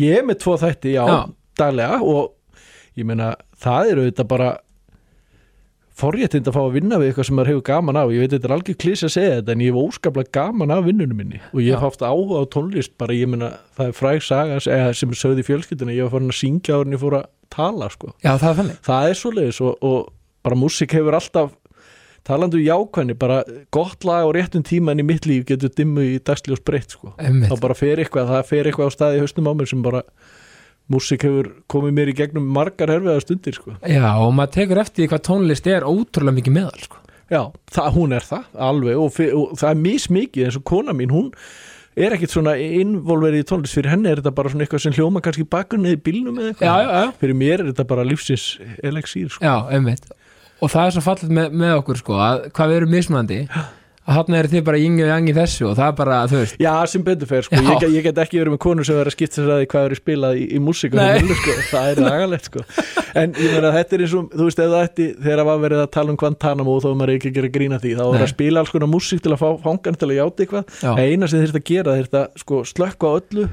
Ég 0.00 0.18
er 0.20 0.26
með 0.26 0.40
tvo 0.44 0.56
þætti, 0.60 0.96
já, 0.96 1.04
Já. 1.10 1.18
daglega 1.60 2.00
og 2.02 2.34
ég 2.98 3.06
meina, 3.08 3.32
það 3.60 3.94
eru 3.94 4.04
auðvitað 4.08 4.30
bara 4.34 4.50
forréttind 6.00 6.48
að 6.48 6.56
fá 6.56 6.60
að 6.62 6.76
vinna 6.78 6.98
við 7.00 7.10
eitthvað 7.10 7.26
sem 7.28 7.36
maður 7.36 7.50
hefur 7.52 7.64
gaman 7.68 7.98
af. 8.00 8.12
Ég 8.14 8.22
veit 8.24 8.34
þetta 8.34 8.48
er 8.48 8.54
algjör 8.56 8.76
klís 8.80 9.02
að 9.04 9.12
segja 9.16 9.34
þetta 9.40 9.54
en 9.54 9.64
ég 9.64 9.74
hef 9.74 9.80
óskaplega 9.80 10.32
gaman 10.36 10.72
af 10.74 10.86
vinnunum 10.86 11.18
minni. 11.20 11.40
Og 11.52 11.60
ég 11.64 11.74
hef 11.76 11.84
haft 11.84 12.04
áhuga 12.06 12.40
á 12.40 12.44
tónlist 12.54 12.94
bara 13.00 13.16
ég 13.16 13.28
meina 13.30 13.50
það 13.76 13.90
er 13.90 13.98
fræg 13.98 14.24
saga 14.24 14.56
eða, 14.60 14.94
sem 14.96 15.12
er 15.12 15.20
sögð 15.20 15.42
í 15.42 15.46
fjölskylduna 15.50 15.96
ég 15.96 16.06
var 16.08 16.14
farin 16.14 16.32
að 16.32 16.38
syngja 16.40 16.78
áður 16.78 16.88
en 16.88 16.96
ég 16.96 17.02
fór 17.04 17.18
að 17.20 17.26
tala 17.52 17.90
sko. 17.92 18.14
Já, 18.24 18.32
það 18.32 18.48
er 18.52 18.58
þannig. 18.62 18.80
Það 18.88 19.10
er 19.10 19.20
svoleiðis 19.20 19.60
og, 19.66 19.84
og 19.90 20.00
bara 20.46 20.58
músík 20.58 20.94
hefur 20.96 21.16
alltaf 21.18 21.56
talandu 22.26 22.60
jákvæðni, 22.60 23.14
bara 23.18 23.40
gott 23.72 24.04
lag 24.04 24.26
á 24.28 24.30
réttum 24.36 24.62
tíma 24.66 24.92
en 24.92 25.00
í 25.00 25.06
mitt 25.08 25.24
líf 25.26 25.46
getur 25.48 25.72
dimmu 25.72 26.02
í 26.04 26.18
dagsljós 26.20 26.60
breytt 26.66 26.92
sko. 26.98 27.14
Emmi, 27.18 27.48
þá 27.48 27.56
bara 27.62 27.76
fer 27.78 28.02
eitthvað, 28.02 28.28
það 28.34 28.44
fer 28.50 28.68
eitthvað 28.68 28.92
á 28.92 28.96
staði 28.96 29.16
í 29.18 29.22
haustum 29.24 29.48
á 29.48 29.52
mér 29.56 29.70
sem 29.72 29.82
bara 29.86 30.02
músík 30.90 31.24
hefur 31.24 31.48
komið 31.70 31.96
mér 31.96 32.12
í 32.12 32.16
gegnum 32.18 32.46
margar 32.52 32.90
herfiða 32.92 33.22
stundir 33.24 33.56
sko. 33.56 33.76
já, 33.86 34.04
og 34.20 34.32
maður 34.36 34.54
tekur 34.58 34.80
eftir 34.82 35.04
því 35.04 35.10
hvað 35.14 35.24
tónlist 35.30 35.66
er 35.70 35.86
ótrúlega 35.88 36.36
mikið 36.40 36.56
meðal 36.58 36.84
sko. 36.84 37.00
já, 37.30 37.42
það, 37.72 37.90
hún 37.96 38.12
er 38.18 38.26
það 38.26 38.62
alveg 38.68 39.00
og, 39.00 39.20
og 39.40 39.52
það 39.60 39.70
er 39.70 39.82
mismikið 39.88 40.48
eins 40.48 40.58
og 40.60 40.64
kona 40.66 40.92
mín, 40.98 41.14
hún 41.14 41.28
er 42.00 42.14
ekkit 42.16 42.34
svona 42.34 42.56
involverið 42.60 43.44
í 43.44 43.48
tónlist, 43.48 43.76
fyrir 43.78 43.94
henni 43.94 44.10
er 44.10 44.20
þetta 44.20 44.34
bara 44.34 44.50
svona 44.52 44.66
eitthvað 44.66 44.82
sem 44.84 44.96
hljóma 44.98 45.22
kannski 45.24 45.46
bakgrunni 45.50 45.94
í 45.96 46.00
bílnum 46.04 46.36
eða 46.42 46.50
Já, 46.50 46.52
eitthvað, 46.52 46.80
já, 46.84 47.04
já, 47.06 47.14
fyrir 47.22 47.38
mér 47.46 47.62
er 47.64 47.70
þetta 47.72 47.86
bara 47.94 48.06
lífsins 48.10 48.44
elexír 48.82 49.30
sko. 49.30 49.46
já, 49.46 49.54
emmitt 49.78 50.10
Og 50.60 50.72
það 50.72 50.86
er 50.86 50.96
svo 50.96 51.04
fallið 51.04 51.36
með, 51.36 51.52
með 51.62 51.76
okkur 51.80 52.00
sko 52.02 52.18
að 52.20 52.48
hvað 52.56 52.72
við 52.72 52.80
erum 52.80 52.96
mismunandi 52.96 53.44
að 54.10 54.16
hann 54.16 54.36
er 54.38 54.48
þið 54.50 54.62
bara 54.66 54.80
yngi 54.80 55.04
og 55.04 55.10
jangi 55.10 55.32
þessu 55.36 55.66
og 55.68 55.74
það 55.78 55.90
er 55.90 55.96
bara, 55.98 56.18
þú 56.30 56.38
veist 56.40 56.62
Já, 56.62 56.70
sem 56.90 57.02
betur 57.06 57.28
fer, 57.30 57.44
sko. 57.46 57.60
Ég, 57.60 57.84
ég 57.94 58.06
get 58.06 58.20
ekki 58.22 58.40
verið 58.40 58.54
með 58.54 58.60
konur 58.64 58.86
sem 58.86 58.96
verið 58.96 59.12
að 59.12 59.16
skipta 59.16 59.38
sér 59.38 59.52
að 59.54 59.60
því 59.60 59.68
hvað 59.74 59.86
er 59.86 59.94
spilað 60.00 60.40
í, 60.40 60.46
í 60.48 60.58
heimilu, 60.58 61.36
sko. 61.38 61.56
það 61.70 61.90
er 61.90 62.00
agalegt 62.08 62.48
sko. 62.48 62.64
en 63.20 63.36
ég 63.36 63.54
meina 63.54 63.72
þetta 63.76 63.96
er 63.96 64.04
eins 64.06 64.16
og 64.18 64.34
þú 64.34 64.48
veist, 64.48 64.62
það 64.62 64.76
ætti, 64.80 65.08
þegar 65.20 65.42
það 65.42 65.50
var 65.50 65.62
verið 65.66 65.84
að 65.84 65.90
tala 65.98 66.14
um 66.14 66.20
Guantanamo 66.24 66.76
og 66.76 66.84
þó 66.84 66.90
maður 66.96 67.14
ekki 67.16 67.30
að 67.30 67.38
gera 67.38 67.52
grína 67.58 67.80
því 67.82 67.94
þá 68.00 68.04
Nei. 68.06 68.20
að 68.24 68.32
spila 68.32 68.64
alls 68.64 68.74
konar 68.74 68.90
músík 68.90 69.22
til 69.24 69.34
að 69.34 69.42
fá 69.44 69.48
fangan 69.66 70.00
til 70.00 70.10
að 70.10 70.16
játa 70.18 70.46
eitthvað, 70.46 70.78
Já. 70.80 70.92
eina 70.98 71.30
sem 71.30 71.44
þeir 71.44 71.60
að 71.60 71.66
gera 71.70 71.98
þeir 71.98 72.10
að 72.22 72.42
sko, 72.42 72.62
slökka 72.72 73.14
öllu 73.20 73.46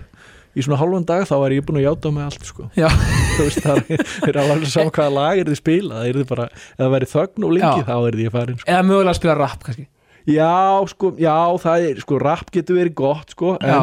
í 0.58 0.66
svona 0.66 0.80
halvan 0.82 1.06
dag 1.08 1.26
þá 1.30 1.36
var 1.44 1.54
ég 1.56 1.66
búin 1.68 1.80
að 1.82 1.86
játa 1.88 2.12
með 2.16 2.26
allt 2.32 2.48
sko. 2.50 2.68
Veist, 3.38 3.62
það 3.62 3.84
er, 3.94 4.04
er 4.32 4.40
alveg 4.42 4.72
saman 4.74 4.94
hvaða 4.96 5.14
lag 5.14 5.42
er 5.44 5.52
þið 5.52 5.60
spila 5.62 6.00
það 6.02 6.10
er 6.10 6.20
þið 6.22 6.28
bara, 6.32 6.48
ef 6.50 6.82
það 6.82 6.94
væri 6.96 7.10
þögn 7.14 7.46
og 7.48 7.54
lengi 7.58 7.84
Já. 7.84 7.86
þá 7.88 7.96
er 8.00 8.18
þið 8.18 8.30
að 8.32 8.36
fara 8.38 8.54
inn 8.54 8.60
sko. 8.62 8.70
eða 8.74 8.88
mögulega 8.90 9.14
að 9.14 9.20
spila 9.22 9.38
rap 9.44 9.68
kannski 9.68 9.88
já, 10.28 10.50
sko, 10.92 11.12
já, 11.22 11.36
það 11.64 11.86
er 11.92 12.02
sko, 12.04 12.20
rap 12.26 12.50
getur 12.58 12.80
verið 12.82 12.96
gott, 13.00 13.36
sko 13.38 13.54
en 13.62 13.70
Já, 13.70 13.82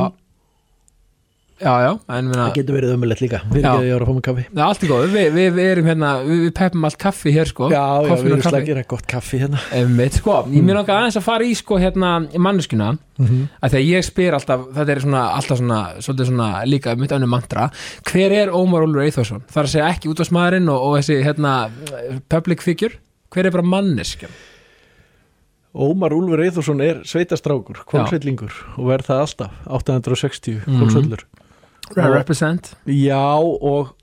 já, 1.64 1.72
já 1.80 1.90
en 2.18 2.26
minna, 2.28 2.44
Það 2.44 2.54
getur 2.58 2.76
verið 2.76 2.92
ömulegt 2.94 3.22
líka 3.24 3.38
Já. 3.54 3.70
að 3.72 3.86
að 3.88 4.40
er 4.44 4.62
allt 4.66 4.84
í 4.84 4.90
góð 4.90 5.04
við, 5.14 5.26
við, 5.34 5.48
við 5.56 5.68
erum 5.72 5.88
hérna, 5.88 6.10
við, 6.28 6.44
peppum 6.58 6.84
allt 6.88 6.98
kaffi 7.00 7.32
hér 7.34 7.48
sko. 7.50 7.70
Já, 7.72 7.80
já, 8.04 8.14
við 8.20 8.30
erum 8.30 8.44
slagir 8.44 8.80
að 8.82 8.86
gott 8.92 9.06
kaffi 9.10 9.40
hérna. 9.42 9.62
Einmitt, 9.74 10.20
sko, 10.20 10.36
ég 10.52 10.66
mér 10.68 10.78
langar 10.80 11.00
aðeins 11.00 11.18
að 11.20 11.26
fara 11.26 11.48
í 11.48 11.56
sko 11.58 11.80
hérna 11.80 12.12
manneskuna 12.36 12.92
að 13.18 13.74
þegar 13.74 13.84
ég 13.88 14.06
spyr 14.08 14.36
alltaf, 14.38 14.64
þetta 14.76 14.94
er 14.96 15.02
svona 15.06 15.24
alltaf 15.38 15.60
svona, 15.62 15.80
svolítið 16.04 16.30
svona 16.32 16.48
líka 16.68 16.96
mitt 17.00 17.14
önnu 17.16 17.28
mantra, 17.30 17.68
hver 18.10 18.34
er 18.42 18.52
Ómar 18.54 18.84
Ólfur 18.86 19.04
Eithvarsson? 19.06 19.44
Það 19.48 19.62
er 19.62 19.68
að 19.68 19.74
segja 19.76 19.90
ekki 19.94 20.10
útvarsmaðurinn 20.12 20.72
og, 20.74 20.88
og 20.88 20.98
þessi 21.00 21.20
hérna 21.24 21.54
public 22.28 22.64
figure, 22.66 22.98
hver 23.34 23.48
er 23.48 23.54
bara 23.54 23.66
manneskjan? 23.66 24.34
Ómar 25.74 26.12
Úlfur 26.14 26.38
Eithússon 26.44 26.78
er 26.84 27.00
sveitastrákur 27.02 27.80
Kvolsvellingur 27.90 28.52
og 28.78 28.84
verð 28.92 29.08
það 29.08 29.22
alltaf 29.24 29.56
860 29.66 30.60
Mhm. 30.68 30.76
Kvolsvellur 30.78 31.24
Represent 31.92 32.72
Já 32.88 33.20
og, 33.38 33.94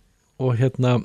og 0.42 0.54
hérna 0.60 1.00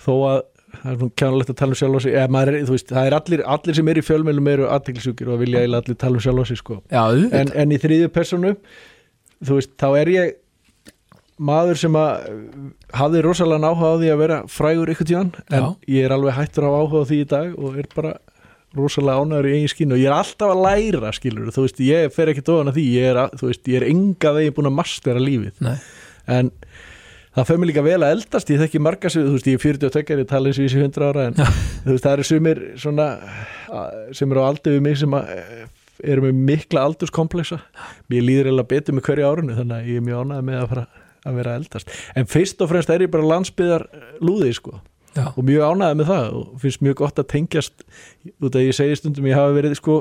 þó 0.00 0.14
að 0.30 0.40
það 0.70 0.92
er 0.92 1.00
nú 1.00 1.08
kjánulegt 1.18 1.50
að 1.50 1.58
tala 1.58 1.74
um 1.74 1.80
sjálf 1.80 1.98
á 1.98 2.00
sig 2.04 2.14
eða, 2.14 2.30
maður 2.30 2.52
er, 2.54 2.66
þú 2.68 2.76
veist, 2.76 2.92
það 2.94 3.08
er 3.08 3.16
allir, 3.16 3.40
allir 3.54 3.76
sem 3.76 3.90
er 3.90 3.98
í 3.98 4.04
fjölmjölum 4.06 4.50
eru 4.52 4.68
aðteklisjúkir 4.70 5.32
og 5.34 5.40
vilja 5.42 5.64
eiginlega 5.64 5.84
allir 5.84 5.98
tala 6.00 6.20
um 6.20 6.24
sjálf 6.24 6.40
á 6.40 6.44
sig 6.46 6.60
sko. 6.60 6.76
Já, 6.94 7.02
en, 7.40 7.50
en 7.58 7.74
í 7.74 7.80
þriðju 7.82 8.12
personu 8.14 8.54
þú 9.44 9.58
veist, 9.58 9.74
þá 9.80 9.88
er 9.98 10.12
ég 10.14 10.38
maður 11.40 11.80
sem 11.80 11.96
að 11.96 12.32
hafði 13.00 13.22
rosalega 13.24 13.70
áhuga 13.70 13.92
á 13.96 14.00
því 14.00 14.10
að 14.12 14.20
vera 14.20 14.38
frægur 14.52 14.92
ykkur 14.92 15.08
tíðan 15.08 15.30
en 15.48 15.64
Já. 15.64 15.68
ég 15.96 16.06
er 16.06 16.14
alveg 16.16 16.36
hættur 16.36 16.68
á 16.68 16.70
áhuga 16.70 17.00
á 17.00 17.08
því 17.08 17.20
í 17.20 17.28
dag 17.30 17.54
og 17.56 17.78
er 17.80 17.88
bara 17.94 18.12
rosalega 18.76 19.24
ánæður 19.24 19.48
í 19.50 19.54
eigin 19.56 19.72
skínu 19.72 19.96
og 19.96 20.00
ég 20.00 20.10
er 20.10 20.16
alltaf 20.16 20.52
að 20.52 20.62
læra 20.66 21.10
skilur 21.16 21.50
þú 21.54 21.64
veist, 21.64 21.82
ég 21.82 22.14
fer 22.14 22.30
ekki 22.30 22.44
dóðan 22.46 22.70
að 22.70 22.78
því 22.78 22.84
ég 22.94 23.08
er, 23.10 23.20
að, 23.24 23.42
veist, 23.42 23.66
ég 23.66 23.80
er 23.80 23.88
enga 23.88 24.34
veginn 24.36 24.56
búin 24.56 24.70
að 24.70 24.76
mastera 24.76 25.22
lífið. 25.22 25.64
Nei. 25.66 25.74
en 26.30 26.52
það 27.34 27.48
fer 27.50 27.60
mér 27.60 27.70
líka 27.72 27.84
vel 27.86 27.98
að 27.98 28.14
eldast 28.16 28.54
ég 28.54 28.62
þekki 28.62 28.82
marga 28.86 29.10
sem, 29.10 29.26
þú 29.26 29.34
veist, 29.36 29.50
ég 29.50 29.58
er 29.58 29.64
42 29.64 30.22
ég 30.22 30.30
tala 30.30 30.50
eins 30.50 30.60
og 30.60 30.66
ég 30.66 30.72
sé 30.74 30.84
100 30.84 31.10
ára 31.10 31.26
en 31.30 31.36
þú 31.40 31.90
veist, 31.90 32.06
það 32.06 32.14
eru 32.14 32.28
sumir 32.30 32.62
svona 32.78 33.10
sem 34.16 34.30
eru 34.30 34.46
á 34.46 34.50
aldrei 34.50 34.74
við 34.76 34.82
mig 34.86 34.98
sem 35.02 35.18
að 35.18 35.34
eh, 35.34 35.68
eru 36.14 36.24
með 36.28 36.42
mikla 36.48 36.86
aldurskomplexa 36.88 37.60
mér 38.10 38.26
líður 38.26 38.54
eða 38.54 38.66
betur 38.70 38.96
með 38.96 39.06
hverju 39.10 39.30
árinu 39.30 39.58
þannig 39.58 39.76
að 39.76 39.90
ég 39.90 40.00
er 40.00 40.06
mjög 40.06 40.24
ánægð 40.24 40.46
með 40.46 40.62
að 40.62 40.82
að 41.28 41.36
vera 41.36 41.52
að 41.52 41.58
eldast. 41.60 41.90
En 42.16 42.28
fyrst 42.30 42.62
og 42.64 42.70
fremst 42.70 42.90
er 42.92 43.04
ég 43.04 43.12
bara 43.12 43.26
landsbyðar 43.28 43.82
lúði 44.24 44.54
sko 44.56 44.78
Já. 45.16 45.26
og 45.34 45.42
mjög 45.42 45.66
ánægð 45.66 45.98
með 45.98 46.10
það 46.12 46.38
og 46.38 46.62
finnst 46.62 46.82
mjög 46.86 46.96
gott 47.02 47.18
að 47.18 47.28
tengjast 47.32 47.84
út 48.38 48.54
að 48.54 48.66
ég 48.68 48.76
segi 48.78 48.98
stundum 49.00 49.26
ég 49.26 49.38
hafa 49.38 49.56
verið 49.56 49.76
sko 49.80 49.96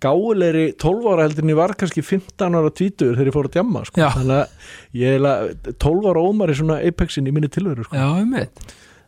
gáulegri 0.00 0.66
12 0.80 1.08
ára 1.12 1.26
heldur 1.26 1.44
en 1.44 1.52
ég 1.52 1.58
var 1.60 1.74
kannski 1.78 2.02
15 2.02 2.58
ára 2.58 2.72
tvítur 2.72 3.14
þegar 3.14 3.30
ég 3.30 3.36
fór 3.36 3.48
að 3.50 3.56
djamma 3.58 3.82
sko. 3.86 4.00
Þannig 4.16 4.36
að 4.40 4.70
ég 4.96 5.06
er 5.06 5.18
eiginlega 5.18 5.74
12 5.86 6.10
ára 6.10 6.22
ómar 6.24 6.52
í 6.52 6.56
svona 6.58 6.78
apexin 6.88 7.28
í 7.28 7.34
minni 7.36 7.52
tilveru 7.52 7.86
sko, 7.86 7.98
Já, 8.00 8.08
um 8.16 8.36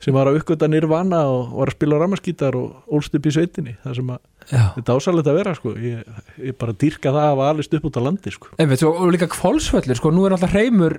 sem 0.03 0.15
var 0.17 0.27
að 0.27 0.41
uppgöta 0.41 0.67
nirvana 0.67 1.23
og 1.31 1.53
var 1.61 1.71
að 1.71 1.77
spila 1.77 1.99
ramaskítar 2.01 2.57
og 2.59 2.91
ólst 2.91 3.15
upp 3.15 3.27
í 3.29 3.33
sveitinni. 3.37 3.77
Það 3.85 3.99
sem 4.01 4.09
að 4.11 4.51
Já, 4.51 4.63
þetta 4.75 4.97
ásalegt 4.99 5.31
að 5.31 5.37
vera 5.39 5.53
sko. 5.55 5.75
Ég, 5.79 6.09
ég 6.43 6.57
bara 6.59 6.75
dýrka 6.75 7.13
það 7.13 7.23
að 7.23 7.29
hafa 7.31 7.51
alist 7.53 7.77
upp 7.79 7.87
út 7.87 7.99
á 7.99 8.03
landi 8.03 8.33
sko. 8.35 8.51
Einmitt, 8.59 8.83
og, 8.89 8.99
og 8.99 9.13
líka 9.15 9.29
kválsvöllir 9.31 10.01
sko, 10.01 10.11
nú 10.11 10.27
er 10.27 10.35
alltaf 10.35 10.57
hreimur 10.57 10.99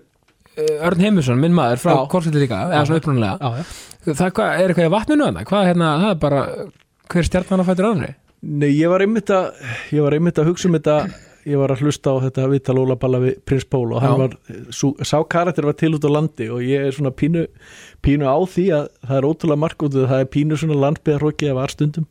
Örn 0.54 1.02
Heimusson, 1.02 1.40
minn 1.42 1.56
maður, 1.58 1.82
frá 1.82 1.94
kválsvöllir 2.12 2.46
líka 2.46 2.64
eða 2.70 2.84
svona 2.86 3.32
já. 3.34 3.64
það 4.06 4.34
hvað, 4.38 4.50
er 4.54 4.74
eitthvað 4.74 4.90
í 4.90 4.94
vatninu 4.94 5.28
þarna, 5.28 5.46
hvað 5.50 5.70
hérna, 5.72 5.92
það 6.04 6.12
er 6.14 6.20
bara 6.22 6.42
hver 7.14 7.30
stjarnan 7.30 7.64
að 7.64 7.72
fættur 7.72 7.90
aðri 7.90 8.12
Nei, 8.44 8.74
ég 8.76 8.92
var 8.92 9.06
einmitt 9.06 9.32
að 9.32 9.46
ég 9.96 10.04
var 10.04 10.18
einmitt 10.18 10.42
að 10.42 10.50
hugsa 10.52 10.68
um 10.68 10.76
þetta 10.76 10.98
ég 11.48 11.60
var 11.60 11.74
að 11.74 11.84
hlusta 11.84 12.12
á 12.12 12.16
þetta 12.24 12.50
viðtal 12.52 12.76
Ólaballa 12.82 13.20
við 13.24 13.40
Prins 13.48 13.66
Pól 13.68 13.86
og 13.96 14.04
hann 14.04 14.14
Já. 14.16 14.22
var, 14.24 14.36
sá 15.04 15.18
karakter 15.32 15.68
var 15.68 15.78
til 15.80 15.94
út 15.98 16.08
á 16.08 16.12
landi 16.12 16.48
og 16.52 16.64
ég 16.64 16.88
er 16.88 16.96
svona 16.96 17.14
pínu, 17.16 17.46
pínu 18.04 18.28
á 18.28 18.38
því 18.48 18.66
að 18.78 18.88
það 19.04 19.18
er 19.18 19.28
ótrúlega 19.30 19.64
mark 19.64 19.86
út 19.88 19.98
það 19.98 20.20
er 20.20 20.32
pínu 20.36 20.60
svona 20.60 20.80
landbyðarhóki 20.86 21.52
af 21.52 21.60
varstundum 21.60 22.08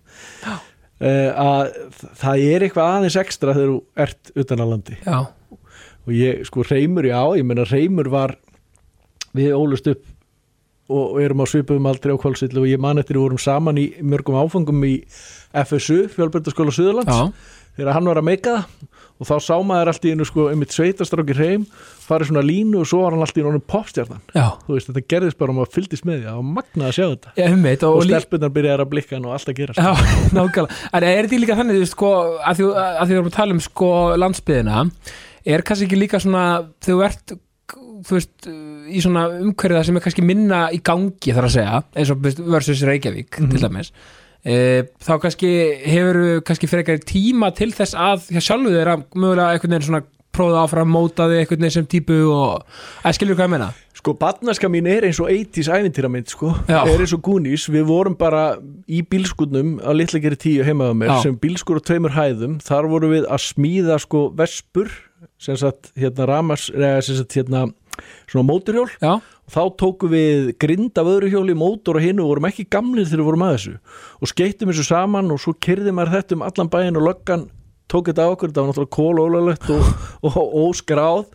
uh, 0.46 0.58
að 1.02 1.72
það 2.20 2.44
er 2.48 2.66
eitthvað 2.66 2.96
aðeins 2.96 3.20
ekstra 3.22 3.56
þegar 3.56 3.72
þú 3.72 3.78
ert 4.06 4.34
utan 4.44 4.64
á 4.64 4.66
landi. 4.72 4.98
Já, 5.04 5.18
og 6.06 6.16
ég, 6.16 6.42
sko, 6.48 6.64
Reymur, 6.66 7.06
já, 7.06 7.20
ég 7.38 7.46
meina 7.46 7.66
Reymur 7.68 8.10
var 8.12 8.36
við 9.36 9.54
ólust 9.56 9.88
upp 9.92 10.02
og, 10.92 11.18
erum 11.22 11.44
á 11.44 11.46
svipuðum 11.48 11.88
aldrei 11.90 12.14
á 12.14 12.20
kválsill 12.20 12.52
og 12.58 12.68
ég 12.68 12.80
man 12.82 13.00
eftir 13.00 13.18
við 13.18 13.26
vorum 13.28 13.40
saman 13.40 13.80
í 13.80 13.88
mörgum 14.02 14.38
áfangum 14.40 14.82
í 14.88 14.96
FSU, 15.52 16.06
Fjölbjörnskóla 16.12 16.74
Suðurlands 16.74 17.12
já, 17.12 17.28
þegar 17.78 17.96
hann 17.96 18.10
var 18.10 18.20
að 18.20 18.28
meika 18.28 18.56
það. 18.58 18.90
Og 19.22 19.28
þá 19.28 19.36
sá 19.44 19.52
maður 19.62 19.90
allt 19.92 20.06
í 20.08 20.12
einu 20.16 20.24
sko 20.26 20.44
einmitt 20.50 20.72
sveitastráki 20.74 21.34
hreim, 21.36 21.66
farið 22.02 22.32
svona 22.32 22.40
línu 22.42 22.80
og 22.80 22.88
svo 22.90 23.04
var 23.04 23.14
hann 23.14 23.22
allt 23.22 23.36
í 23.36 23.42
einu 23.42 23.52
honum 23.52 23.62
popstjarnan 23.70 24.22
já, 24.34 24.46
þú 24.64 24.74
veist, 24.74 24.88
þetta 24.88 25.02
gerðist 25.12 25.38
bara 25.38 25.52
og 25.52 25.58
maður 25.60 25.70
fylgdist 25.76 26.08
með 26.08 26.16
því 26.16 26.26
það 26.26 26.38
var 26.40 26.48
magnað 26.56 26.88
að 26.88 26.96
sjá 26.96 27.04
þetta. 27.04 27.34
Já, 27.36 27.44
um 27.46 27.62
mitt 27.62 27.84
og, 27.86 27.98
og, 28.00 28.06
stelpunar 28.08 28.54
byrjaði 28.56 28.86
að 28.86 28.90
blikka 28.96 29.14
hann 29.14 29.28
og 29.28 29.36
allt 29.36 29.52
að 29.52 29.60
gerast. 29.60 29.78
Já, 29.78 30.16
nákvæmlega. 30.40 30.80
En 30.90 31.06
er 31.06 31.20
þetta 31.20 31.40
líka 31.44 31.58
þannig, 31.60 31.84
sko, 31.92 32.10
að 32.40 32.58
því, 32.58 32.70
að 32.80 33.04
því 33.04 33.12
við 33.12 33.20
erum 33.20 33.30
að 33.30 33.38
tala 33.38 33.56
um 33.56 33.62
sko 33.68 33.92
landsbyðina, 34.24 34.82
er 35.44 35.64
kannski 35.66 35.88
ekki 35.88 36.00
líka 36.00 36.20
svona, 36.22 36.46
þegar 36.84 36.92
þú 36.92 37.04
ert, 37.08 37.36
þú 38.06 38.16
veist, 38.18 38.48
í 38.92 39.02
svona 39.02 39.26
umhverfiða 39.40 39.84
sem 39.88 39.98
er 39.98 40.04
kannski 40.06 40.24
minna 40.26 40.64
í 40.74 40.80
gangi 40.84 41.34
þar 41.34 41.48
að 41.48 41.54
segja, 41.56 41.84
eins 41.96 42.12
og 42.12 42.26
versus 42.26 42.82
Reykjavík, 42.88 43.38
til 43.38 43.62
dæmis, 43.62 43.92
e, 44.44 44.56
þá 45.02 45.14
kannski 45.26 45.52
hefur 45.86 46.42
kannski 46.46 46.70
frekar 46.70 47.04
tíma 47.06 47.52
til 47.56 47.70
þess 47.74 47.96
að 47.98 48.32
hjá 48.34 48.42
sjálfu 48.42 48.74
þeirra 48.74 48.98
mögulega 49.14 49.52
einhvern 49.54 49.76
veginn 49.76 49.88
svona 49.90 50.04
prófa 50.32 50.64
áfram, 50.64 50.88
móta 50.88 51.28
þig 51.28 51.42
einhvern 51.42 51.64
veginn 51.66 51.76
sem 51.76 51.88
típu 51.92 52.18
og, 52.32 52.66
að 53.04 53.18
skilur 53.18 53.38
hvað 53.38 53.50
ég 53.50 53.54
meina? 53.56 53.72
Sko, 54.02 54.16
batnaska 54.18 54.66
mín 54.72 54.88
er 54.90 55.04
eins 55.06 55.20
og 55.22 55.28
80s 55.30 55.68
ævintýramynd, 55.70 56.32
sko, 56.32 56.54
Já. 56.66 56.80
er 56.80 57.04
eins 57.04 57.12
og 57.14 57.20
Goonies 57.22 57.68
við 57.70 57.84
vorum 57.86 58.16
bara 58.18 58.56
í 58.90 59.02
bílskutnum 59.06 59.76
á 59.84 59.92
litla 59.94 60.18
geri 60.24 60.38
tíu 60.40 60.66
heimaða 60.66 60.96
mér, 60.98 61.12
Já. 61.12 61.28
sem 61.28 61.36
bílskur 61.38 61.78
á 61.78 61.86
tveimur 61.86 62.16
hæðum, 62.16 62.56
þar 62.64 62.88
vorum 62.90 63.12
við 63.14 63.28
að 63.28 63.44
smíða 63.44 64.00
sko 64.02 64.24
vespur, 64.38 64.90
sem 65.42 65.58
sagt 65.58 65.92
hérna 65.98 66.26
ramars, 66.30 66.68
eða 66.74 67.00
sem 67.04 67.18
sagt 67.18 67.36
hérna 67.38 67.66
svona 68.30 68.46
móturhjól, 68.48 68.88
Já, 69.02 69.18
og 69.18 69.52
þá 69.52 69.62
tókum 69.80 70.12
við 70.14 70.52
grind 70.62 70.98
af 70.98 71.10
öðru 71.12 71.32
hjóli, 71.32 71.56
mótor 71.58 71.98
og 71.98 72.04
hinu 72.04 72.24
og 72.24 72.34
vorum 72.34 72.48
ekki 72.48 72.68
gamlir 72.72 73.08
þegar 73.08 73.22
við 73.22 73.28
vorum 73.30 73.44
að 73.46 73.56
þessu. 73.56 73.74
Og 74.22 74.30
skeittum 74.30 74.72
þessu 74.72 74.86
saman 74.88 75.34
og 75.34 75.42
svo 75.42 75.54
kyrði 75.58 75.94
maður 75.94 76.16
þetta 76.16 76.38
um 76.38 76.46
allan 76.46 76.72
bæinn 76.72 77.00
og 77.00 77.06
löggan 77.10 77.48
tók 77.92 78.08
þetta 78.08 78.24
á 78.26 78.32
okkur, 78.32 78.50
þetta 78.50 78.62
var 78.62 78.70
náttúrulega 78.70 78.96
kólólulegt 78.96 79.68
og, 79.74 79.90
og, 80.26 80.38
og 80.40 80.56
óskráð. 80.62 81.26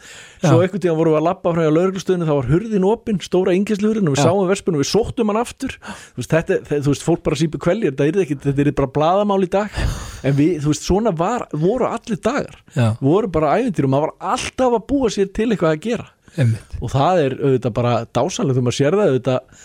Svo 0.41 0.59
einhvern 0.61 0.83
tíðan 0.83 0.97
vorum 0.99 1.15
við 1.15 1.19
að 1.19 1.27
lappa 1.27 1.53
frá 1.53 1.63
lauruglustöðinu 1.65 2.27
þá 2.27 2.33
var 2.33 2.49
hurðin 2.51 2.89
opinn, 2.89 3.21
stóra 3.25 3.55
yngislurinn 3.57 4.09
og 4.09 4.17
við 4.17 4.21
Já. 4.21 4.27
sáum 4.27 4.51
verspunum, 4.51 4.81
við 4.83 4.91
sóttum 4.91 5.31
hann 5.31 5.41
aftur. 5.41 5.77
Þú 5.87 6.21
veist, 6.21 6.33
þetta, 6.33 6.59
þetta, 6.59 6.81
þú 6.83 6.93
veist, 6.93 7.07
fólk 7.07 7.23
bara 7.25 7.39
sípi 7.39 7.61
kveljir 7.63 7.95
þetta 7.97 8.53
er 8.53 8.73
bara 8.77 8.91
blaðamál 8.99 9.39
í 9.45 9.49
dag. 9.53 9.79
En 10.25 10.37
við, 10.37 10.59
þú 10.65 10.73
veist, 10.73 10.85
svona 10.85 11.13
var, 11.17 11.47
voru 11.57 11.89
allir 11.89 12.21
dagar. 12.21 12.61
Já, 12.75 12.91
voru 13.01 13.31
bara 13.33 13.55
ævintýrum, 13.57 13.93
maður 13.95 14.11
var 14.11 14.35
alltaf 14.35 14.77
að 14.77 14.87
búa 14.91 15.11
sér 15.13 15.33
til 15.33 15.49
eitthvað 15.49 15.73
að 15.73 15.83
gera. 15.87 16.11
Einmitt. 16.37 16.77
og 16.83 16.91
það 16.93 17.23
er 17.23 17.35
auðvitað 17.39 17.73
bara 17.73 17.93
dásanlega 18.13 18.57
þegar 18.57 18.65
maður 18.67 18.77
sér 18.77 18.97
það 18.97 19.11
auðvitað 19.11 19.63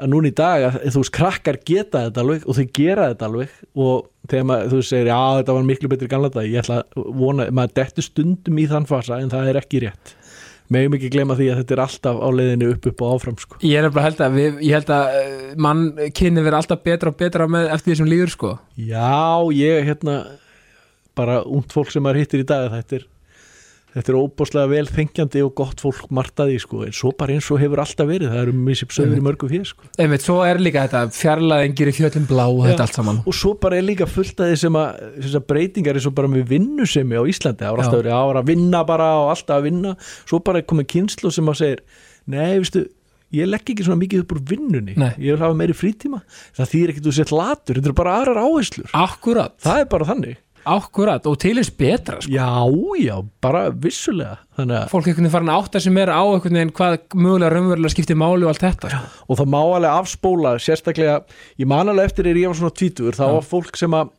að 0.00 0.12
núna 0.12 0.30
í 0.30 0.36
dag 0.36 0.66
að 0.68 0.78
þú 0.94 1.02
veist 1.02 1.14
krakkar 1.16 1.58
geta 1.66 2.04
þetta 2.06 2.24
alveg 2.24 2.46
og 2.46 2.56
þau 2.58 2.64
gera 2.80 3.10
þetta 3.12 3.28
alveg 3.28 3.58
og 3.74 4.06
þegar 4.30 4.46
maður, 4.50 4.70
þú 4.72 4.80
segir 4.90 5.10
já 5.10 5.20
þetta 5.40 5.56
var 5.56 5.68
miklu 5.70 5.90
betri 5.92 6.10
gamla 6.10 6.32
dag, 6.34 6.48
ég 6.48 6.62
ætla 6.62 6.80
að 6.84 7.10
vona 7.20 7.50
maður 7.54 7.76
dettur 7.80 8.06
stundum 8.06 8.60
í 8.60 8.66
þann 8.70 8.88
fasa 8.90 9.20
en 9.20 9.32
það 9.32 9.52
er 9.52 9.60
ekki 9.60 9.84
rétt 9.86 10.14
megum 10.70 10.94
ekki 10.96 11.10
glema 11.10 11.34
því 11.38 11.48
að 11.50 11.62
þetta 11.62 11.76
er 11.76 11.82
alltaf 11.84 12.20
á 12.22 12.28
leiðinu 12.30 12.68
upp 12.74 12.84
upp 12.90 13.00
og 13.02 13.14
áfram 13.16 13.38
sko. 13.42 13.58
Ég 13.66 13.80
er 13.80 13.86
nefnilega 13.88 14.06
held 14.06 14.20
að 14.22 14.36
við, 14.38 14.60
ég 14.68 14.76
held 14.78 14.92
að 14.94 15.16
uh, 15.18 15.40
mann 15.66 15.82
kynni 16.14 16.44
verið 16.44 16.58
alltaf 16.60 16.84
betra 16.86 17.10
og 17.10 17.18
betra 17.18 17.48
með 17.50 17.72
eftir 17.74 17.90
því 17.90 17.98
sem 18.00 18.10
líður 18.10 18.34
sko 18.36 18.52
já, 18.78 19.16
ég 19.56 19.88
hérna 19.88 20.20
bara 21.18 21.40
ungt 21.42 21.74
fólk 21.74 21.90
sem 21.90 22.04
maður 22.04 22.22
hittir 22.22 22.44
í 22.44 22.48
dag 22.48 22.70
þetta 22.76 23.00
er 23.00 23.08
Þetta 23.90 24.12
er 24.12 24.18
óbáslega 24.20 24.70
vel 24.70 24.84
þengjandi 24.86 25.40
og 25.42 25.54
gott 25.58 25.80
fólk 25.82 26.12
martaði 26.14 26.60
sko, 26.62 26.84
en 26.86 26.94
svo 26.94 27.10
bara 27.18 27.34
eins 27.34 27.48
og 27.50 27.58
hefur 27.58 27.82
alltaf 27.82 28.06
verið, 28.06 28.30
það 28.30 28.42
eru 28.44 28.54
misip 28.68 28.94
sögur 28.94 29.18
í 29.18 29.24
mörgum 29.26 29.50
fyrir 29.50 29.66
sko. 29.66 29.88
Einmitt, 29.98 30.22
svo 30.22 30.36
er 30.46 30.60
líka 30.62 30.84
þetta 30.84 31.16
fjarlæðingir 31.16 31.90
í 31.90 31.96
fjöllum 31.96 32.28
blá 32.30 32.44
og 32.46 32.62
þetta 32.68 32.86
allt 32.86 33.00
saman. 33.00 33.18
og 33.26 33.36
svo 33.40 33.56
bara 33.64 33.80
er 33.80 33.88
líka 33.88 34.06
fullt 34.06 34.38
að 34.38 34.52
því 34.52 34.60
sem 34.62 34.78
að 34.78 35.02
þessar 35.24 35.44
breytingar 35.50 35.98
er 35.98 36.06
svo 36.06 36.14
bara 36.20 36.30
með 36.30 36.46
vinnusemi 36.54 37.18
á 37.18 37.24
Íslandi, 37.34 37.64
það 37.64 37.74
var 37.74 37.84
alltaf 37.84 38.00
verið 38.04 38.16
ára 38.20 38.44
að 38.44 38.54
vinna 38.54 38.84
bara 38.86 39.10
og 39.24 39.34
alltaf 39.34 39.58
að 39.58 39.66
vinna, 39.66 39.96
svo 40.22 40.42
bara 40.46 40.62
er 40.62 40.70
komið 40.70 40.90
kynslu 40.94 41.34
sem 41.34 41.50
að 41.50 41.60
segir, 41.64 41.84
nei, 42.30 42.54
veistu 42.62 42.86
ég 43.34 43.46
legg 43.46 43.62
ekki 43.72 43.86
svona 43.86 44.00
mikið 44.00 44.24
upp 44.24 44.32
úr 44.34 44.40
vinnunni. 44.50 44.94
Nei. 44.98 45.12
ég 45.22 45.36
vil 45.36 45.42
hafa 45.42 45.56
meiri 45.58 45.74
frítíma, 45.76 46.22
það 46.56 46.70
þýr 46.72 46.92
ekkit 46.92 47.06
þú 47.06 47.12
sett 47.14 47.34
latur, 47.34 47.78
þetta 47.78 47.92
er 47.92 47.98
bara 48.00 48.14
aðrar 48.18 48.40
áherslur. 48.42 48.90
Akkurat, 48.98 49.54
það 49.62 49.82
er 49.84 49.90
bara 49.92 50.08
þannig, 50.08 50.40
akkurat 50.68 51.26
og 51.30 51.38
til 51.40 51.56
eins 51.60 51.70
betra 51.72 52.20
sko. 52.20 52.32
já, 52.32 52.48
já 53.00 53.16
bara 53.42 53.70
vissulega, 53.70 54.38
þannig 54.58 54.76
að 54.76 54.92
Fólk 54.92 55.08
einhvern 55.08 55.24
veginn 55.24 55.34
farin 55.34 55.52
að 55.52 55.60
átta 55.64 55.82
sem 55.84 56.00
er 56.02 56.12
á 56.12 56.22
einhvern 56.22 56.58
veginn 56.60 56.72
hvað 56.76 56.96
mögulega 57.14 57.52
raunverulega 57.54 57.94
skiptir 57.94 58.20
máli 58.20 58.44
og 58.44 58.52
allt 58.52 58.64
þetta 58.66 58.92
sko. 58.92 59.02
og 59.28 59.40
það 59.40 59.52
má 59.54 59.60
alveg 59.62 59.90
afspóla 59.90 60.54
sérstaklega, 60.60 61.20
ég 61.58 61.70
man 61.70 61.88
alveg 61.88 62.10
eftir 62.10 62.30
er 62.30 62.40
ég 62.40 62.52
var 62.52 62.60
svona 62.60 62.76
tvítur, 62.76 63.16
þá 63.16 63.26
var 63.38 63.46
fólk 63.46 63.80
sem 63.80 63.96
að 63.96 64.16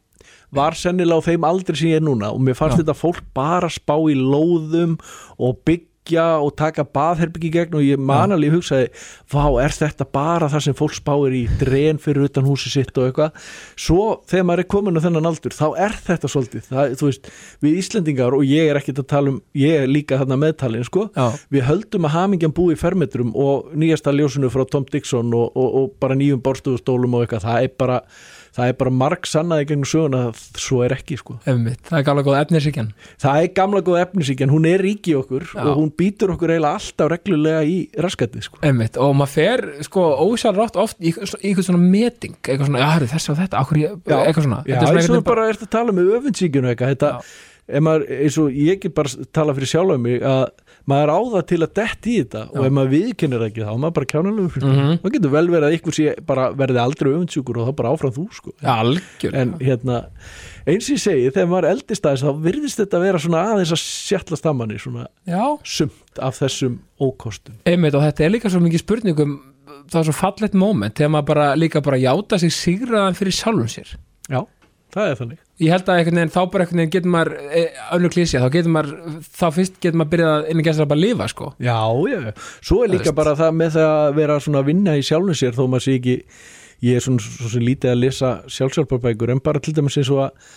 var 0.51 0.75
sennilega 0.75 1.23
á 1.23 1.27
þeim 1.29 1.45
aldri 1.47 1.77
sem 1.79 1.93
ég 1.93 2.01
er 2.01 2.05
núna 2.05 2.31
og 2.35 2.41
mér 2.43 2.57
fannst 2.59 2.75
Já. 2.75 2.83
þetta 2.83 2.97
fólk 2.99 3.23
bara 3.35 3.69
spá 3.71 3.95
í 4.11 4.17
lóðum 4.19 4.97
og 5.39 5.61
byggja 6.01 6.41
og 6.41 6.55
taka 6.57 6.83
baðherbyggi 6.83 7.51
gegn 7.51 7.75
og 7.77 7.83
ég 7.85 7.99
man 7.99 8.31
alveg 8.31 8.55
hugsaði, 8.55 8.89
vá, 9.31 9.61
er 9.61 9.71
þetta 9.71 10.05
bara 10.11 10.49
það 10.49 10.63
sem 10.65 10.75
fólk 10.75 10.95
spáir 10.95 11.33
í 11.33 11.43
dren 11.59 11.99
fyrir 11.99 12.25
utan 12.25 12.45
húsi 12.45 12.69
sitt 12.69 12.97
og 12.97 13.07
eitthvað? 13.07 13.31
Svo 13.77 14.21
þegar 14.29 14.45
maður 14.45 14.63
er 14.63 14.69
komin 14.71 14.97
á 14.97 15.01
þennan 15.05 15.29
aldur 15.29 15.53
þá 15.53 15.77
er 15.77 15.95
þetta 16.01 16.31
svolítið, 16.31 16.65
það, 16.69 16.95
þú 16.97 17.09
veist 17.09 17.31
við 17.61 17.79
Íslendingar 17.81 18.33
og 18.33 18.45
ég 18.45 18.71
er 18.71 18.79
ekkert 18.79 19.03
að 19.03 19.09
tala 19.13 19.33
um 19.35 19.41
ég 19.53 19.83
er 19.83 19.87
líka 19.91 20.19
þarna 20.21 20.39
meðtalin, 20.41 20.85
sko 20.87 21.07
Já, 21.15 21.27
við 21.53 21.67
höldum 21.69 22.09
að 22.09 22.15
hamingjan 22.17 22.55
búi 22.55 22.75
í 22.75 22.79
fermetrum 22.81 23.33
og 23.37 23.71
nýjasta 23.77 24.13
ljósinu 24.15 24.51
frá 24.51 24.65
Tom 24.69 24.87
Dixon 24.89 25.33
og, 25.33 25.51
og, 25.55 25.73
og 25.81 25.97
bara 26.01 26.17
nýjum 26.17 26.41
borstúðustólum 26.43 27.17
og 27.17 27.27
eitthvað, 27.27 27.47
það 27.47 27.67
er 27.67 27.75
bara 27.77 28.01
það 28.55 28.71
er 28.71 28.75
bara 28.79 28.91
marg 29.01 29.27
sannaði 29.29 29.67
gegnum 29.69 29.87
söguna 29.87 30.21
að 30.29 30.39
svo 30.59 30.81
er 30.85 30.95
ekki 30.95 31.17
sko. 31.19 31.37
einmitt, 31.47 31.81
það 31.87 31.97
er 31.99 32.05
gála 32.09 32.23
góð 32.27 32.39
efnisíkjan 32.41 32.89
Það 33.21 33.41
er 33.41 33.51
gamla 33.57 33.81
góð 33.85 33.99
efnisíkjan, 34.01 34.51
hún 34.51 34.65
er 34.67 34.83
rík 34.83 35.07
í 35.07 35.15
okkur 35.17 35.45
Já. 35.51 35.61
og 35.63 35.77
hún 35.79 35.91
býtur 35.97 36.33
okkur 36.35 36.53
eiginlega 36.55 36.79
alltaf 36.79 37.11
reglulega 37.13 37.61
í 37.63 37.77
raskatið 38.01 38.47
sko. 38.47 38.59
Og 38.61 39.15
maður 39.15 39.33
fer 39.35 39.63
sko 39.87 40.07
ósjálfrátt 40.25 40.79
oft 40.81 40.99
í, 40.99 41.13
eitthvað 41.13 41.69
svona 41.69 41.83
meting 41.83 42.35
eitthvað 42.41 42.67
svona, 42.71 42.89
herri, 42.91 43.07
þessi 43.11 43.31
og 43.31 43.39
þetta, 43.39 43.61
akkur 43.63 43.81
eitthvað 43.85 44.47
svona. 44.47 44.61
Já, 44.65 44.75
Þetta 44.81 44.91
er 44.97 45.07
svona 45.07 45.25
bara 45.31 45.47
ert 45.51 45.63
að 45.65 45.71
tala 45.77 45.95
með 45.95 46.11
öfundsíkjunu 46.17 46.71
eitthvað, 46.73 46.95
þetta, 46.95 47.11
ef 47.71 47.85
maður, 47.87 48.07
eins 48.17 48.39
og 48.41 48.59
ég 48.59 48.81
get 48.83 48.95
bara 48.97 49.27
tala 49.31 49.55
fyrir 49.57 49.71
sjálf 49.71 49.95
um 49.95 50.05
mig 50.09 50.25
að 50.25 50.43
maður 50.89 51.11
á 51.13 51.19
það 51.35 51.43
til 51.51 51.59
að 51.61 51.73
detti 51.77 52.11
í 52.15 52.21
þetta 52.23 52.41
og 52.51 52.65
ef 52.65 52.71
maður 52.73 52.91
viðkennir 52.95 53.43
ekki 53.47 53.65
þá 53.67 53.73
maður 53.77 53.93
bara 53.97 54.09
kjánalega 54.13 54.53
fyrir 54.55 54.71
Mhm. 54.71 54.97
það 55.03 55.13
getur 55.15 55.31
vel 55.35 55.47
verið 55.53 55.67
að 55.69 55.75
ykkur 55.77 55.93
sé 55.97 56.15
bara 56.25 56.45
verði 56.53 56.79
aldrei 56.81 57.11
öfundsjúkur 57.11 57.59
og 57.61 57.67
þá 57.69 57.75
bara 57.81 57.91
áfram 57.93 58.13
þú 58.15 58.25
sko. 58.33 58.51
Já, 58.61 58.71
algjör 58.81 59.35
en 59.41 59.53
hérna 59.59 59.97
eins 60.67 60.89
og 60.89 60.95
ég 60.97 61.01
segi, 61.05 61.29
þegar 61.31 61.49
maður 61.51 61.69
eldist 61.71 62.05
aðeins 62.05 62.23
þá 62.25 62.41
virðist 62.47 62.79
þetta 62.81 63.01
vera 63.01 63.21
svona 63.21 63.43
aðeins 63.51 63.71
að 63.75 63.83
sjallast 63.85 64.45
að 64.49 64.57
manni 64.61 64.79
svona 64.81 65.07
Já, 65.27 65.43
sumt 65.63 66.19
af 66.21 66.39
þessum 66.41 66.79
ókostum. 66.99 67.55
Einmitt 67.65 67.95
og 67.95 68.01
þetta 68.05 68.25
er 68.25 68.33
líka 68.35 68.49
svo 68.49 68.59
mikið 68.61 68.83
spurningum 68.85 69.39
það 69.91 69.99
er 70.01 70.09
svo 70.09 70.17
fallegt 70.17 70.53
moment 70.57 70.95
þegar 70.97 71.13
maður 71.15 71.29
bara 71.31 71.47
líka 71.55 71.81
bara 71.83 71.97
játa 72.01 72.39
sig 72.39 72.51
sigraðan 72.53 73.15
fyrir 73.17 73.33
sjálfum 73.37 73.69
sér. 73.71 73.95
Já, 74.29 74.45
það 74.93 75.09
er 75.11 75.15
þannig 75.21 75.40
ég 75.59 75.69
held 75.73 75.89
að 75.91 75.99
einhvern 75.99 76.19
veginn 76.21 76.31
þá 76.33 76.39
bara 76.53 76.63
einhvern 76.65 76.79
veginn 76.81 76.93
getur 76.95 77.11
maður 77.13 77.33
e, 77.51 77.63
önnur 77.97 78.13
klísja, 78.15 78.39
þá 78.41 78.49
getur 78.55 78.73
maður 78.75 79.19
þá 79.27 79.45
fyrst 79.57 79.75
getur 79.83 79.99
maður 79.99 80.11
byrjað 80.15 80.31
að 80.37 80.49
innan 80.53 80.65
gæsla 80.67 80.87
bara 80.89 80.99
að 81.01 81.05
lifa 81.05 81.27
sko 81.33 81.49
Já, 81.61 81.77
já, 82.11 82.33
svo 82.61 82.79
er 82.81 82.87
Það 82.89 82.95
líka 82.95 83.03
veist. 83.11 83.17
bara 83.19 83.35
það 83.41 83.53
með 83.59 83.75
það 83.75 83.91
að 83.99 84.15
vera 84.21 84.39
svona 84.45 84.61
að 84.63 84.69
vinna 84.71 84.95
í 84.97 85.05
sjálfum 85.05 85.37
sér 85.41 85.57
þó 85.59 85.63
maður 85.67 85.85
sé 85.85 85.95
ekki, 85.99 86.15
ég 86.87 86.97
er 86.97 87.05
svona 87.05 87.25
svo 87.27 87.51
sem 87.53 87.65
lítið 87.67 87.91
að 87.93 88.01
lesa 88.01 88.31
sjálfsjálfarbækur 88.57 89.33
en 89.35 89.43
bara 89.45 89.61
til 89.61 89.75
dæmis 89.77 89.99
eins 90.01 90.09
og 90.15 90.23
að, 90.25 90.49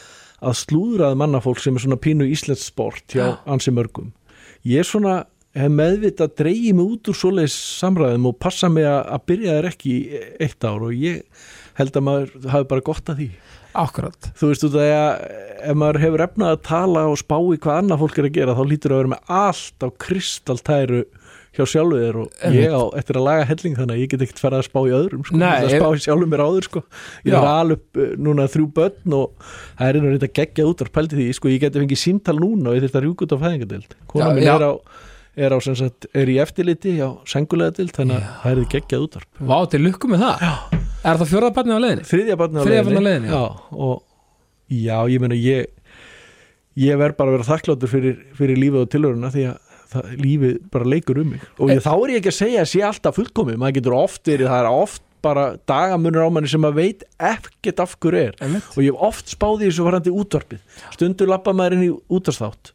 að 0.48 0.58
slúðrað 0.62 1.18
mannafólk 1.20 1.60
sem 1.60 1.76
er 1.76 1.84
svona 1.84 2.00
pínu 2.00 2.30
íslenskt 2.32 2.64
sport 2.70 3.04
hjá 3.12 3.24
Já. 3.26 3.34
ansi 3.50 3.74
mörgum 3.76 4.12
ég 4.64 4.80
er 4.80 4.88
svona, 4.88 5.18
hef 5.54 5.68
meðvitað 5.74 6.30
að 6.30 6.38
dreigi 6.40 6.72
mig 6.78 6.94
út 6.96 7.10
úr 7.12 7.18
svoleiðis 7.18 7.58
samræðum 7.82 8.30
og 8.30 8.38
passa 8.40 8.70
mig 8.72 8.88
að, 8.88 9.02
að 9.18 9.26
byrja 9.28 9.58
þær 9.58 9.68
ekki 9.74 9.92
í 9.98 10.22
eitt 10.48 10.64
ár 10.64 10.86
og 10.88 10.96
ég 10.96 11.20
held 11.76 11.98
að 12.00 12.06
maður 12.08 12.48
hafi 12.54 12.68
bara 12.72 12.86
gott 12.88 13.12
að 13.12 13.20
því 13.20 13.28
Akkurat 13.74 14.30
þú 14.38 14.50
veist 14.52 14.64
út 14.68 14.78
að 14.78 14.86
ég, 14.86 15.26
ef 15.70 15.74
maður 15.80 16.00
hefur 16.04 16.22
efnað 16.28 16.52
að 16.54 16.62
tala 16.68 17.04
og 17.10 17.18
spá 17.18 17.36
í 17.40 17.58
hvað 17.58 17.80
annað 17.82 18.02
fólk 18.04 18.18
er 18.22 18.28
að 18.28 18.34
gera 18.38 18.54
þá 18.58 18.64
lítur 18.70 18.94
að 18.94 19.00
vera 19.02 19.12
með 19.14 19.36
allt 19.42 19.82
á 19.82 19.88
kristaltæru 20.06 21.04
hjá 21.54 21.62
sjálfu 21.70 21.98
þér 22.02 22.16
og 22.18 22.30
Einmitt. 22.42 22.64
ég 22.64 22.72
á 22.74 22.82
eftir 22.98 23.14
að 23.20 23.24
laga 23.28 23.44
helling 23.46 23.76
þannig 23.78 23.94
að 23.94 24.00
ég 24.02 24.08
get 24.10 24.22
ekkert 24.26 24.40
farið 24.42 24.58
að 24.58 24.64
spá 24.66 24.78
í 24.82 24.94
öðrum 24.98 25.20
sko. 25.28 25.36
Nei, 25.38 25.46
Ég 25.46 25.54
ætla 25.54 25.68
að 25.68 25.74
ef- 25.74 25.82
spá 25.84 25.90
í 25.94 26.02
sjálfum 26.02 26.30
mér 26.34 26.42
áður 26.42 26.66
sko. 26.66 26.82
ég 27.28 27.36
er 27.38 27.46
alveg 27.46 27.78
upp 27.78 28.00
núna 28.26 28.46
þrjú 28.50 28.66
börn 28.74 29.14
og 29.14 29.44
það 29.78 29.86
er 29.86 29.94
einhvern 30.00 30.14
veginn 30.16 30.26
að 30.28 30.34
gegja 30.40 30.66
út 30.72 30.82
af 30.82 30.90
pældi 30.98 31.14
því, 31.20 31.28
sko, 31.38 31.48
ég 31.54 31.60
geti 31.62 31.78
fengið 31.84 32.02
síntal 32.02 32.36
núna 32.42 32.70
og 32.72 32.74
ég 32.74 32.82
þurft 32.88 32.98
að 32.98 33.06
rjúka 33.06 33.26
út 33.28 33.34
á 33.34 33.42
fæðingadeild 33.44 33.94
kona 34.10 34.24
Já, 34.26 34.34
mín 34.34 34.42
já. 34.48 34.54
er 34.58 34.66
á, 34.66 34.72
er 35.46 35.50
á 35.54 35.58
sem 35.62 35.76
sagt, 35.78 36.06
er 36.14 36.26
í 36.34 36.36
eftirliti 36.42 36.96
á 36.98 37.08
sengulega 37.30 37.76
dild 37.78 37.94
þannig 37.94 38.18
að 38.18 38.34
það 38.42 38.50
er 38.58 38.66
geggjað 38.74 39.06
út 39.06 39.16
af 39.22 39.28
Vá, 39.38 39.58
til 39.70 39.82
lukku 39.86 40.10
með 40.10 40.26
það 40.26 40.42
Já. 40.42 40.54
Er 41.04 41.20
það 41.20 41.30
fjórða 41.30 41.52
barnið 41.58 41.76
á 41.76 41.80
leiðinni? 41.84 42.08
þriðja 42.08 42.34
á 42.34 42.40
barnið 42.40 42.60
á 42.60 42.64
leiðinni, 43.04 43.28
já. 43.28 43.36
já, 43.36 43.44
og 43.84 44.02
já, 44.72 44.96
ég 45.12 45.24
meina 45.24 45.38
ég 45.38 45.72
ég 46.80 46.98
verð 46.98 47.18
bara 47.18 47.30
að 47.30 47.38
vera 47.38 47.48
þakkláttur 47.52 47.90
fyrir, 47.90 48.20
fyrir 48.34 48.58
lífið 48.58 48.82
og 48.82 48.92
tilhöruna 48.94 49.30
því 49.34 49.46
að 49.50 49.74
það, 49.94 50.12
lífið 50.24 50.54
bara 50.74 50.90
leikur 50.90 51.20
um 51.22 51.32
mig 51.34 51.44
og 51.58 51.72
ég, 51.72 51.82
þá 51.84 51.92
er 51.94 52.14
ég 52.14 52.20
ekki 52.22 52.32
að 52.32 52.38
segja 52.40 52.62
að 52.64 52.70
sé 52.72 52.84
alltaf 52.88 53.18
fullkomið 53.18 53.60
maður 53.62 53.76
getur 53.78 53.98
oft 53.98 54.30
verið, 54.30 54.50
það 54.50 54.62
er 54.62 54.70
oft 54.72 55.04
bara 55.24 55.44
dagamunur 55.70 56.26
á 56.26 56.34
manni 56.34 56.50
sem 56.50 56.60
maður 56.60 56.80
veit 56.82 57.04
ekkert 57.30 57.82
af 57.84 57.94
hverju 58.02 58.22
er 58.26 58.38
Einmitt. 58.44 58.66
og 58.74 58.80
ég 58.84 58.90
hef 58.90 59.06
oft 59.08 59.32
spáði 59.32 59.70
þessu 59.70 59.86
varandi 59.86 60.12
útvarpið 60.12 60.80
stundur 60.96 61.30
lappa 61.30 61.54
maður 61.56 61.78
inn 61.78 61.86
í 61.86 61.92
útarsþátt 62.12 62.74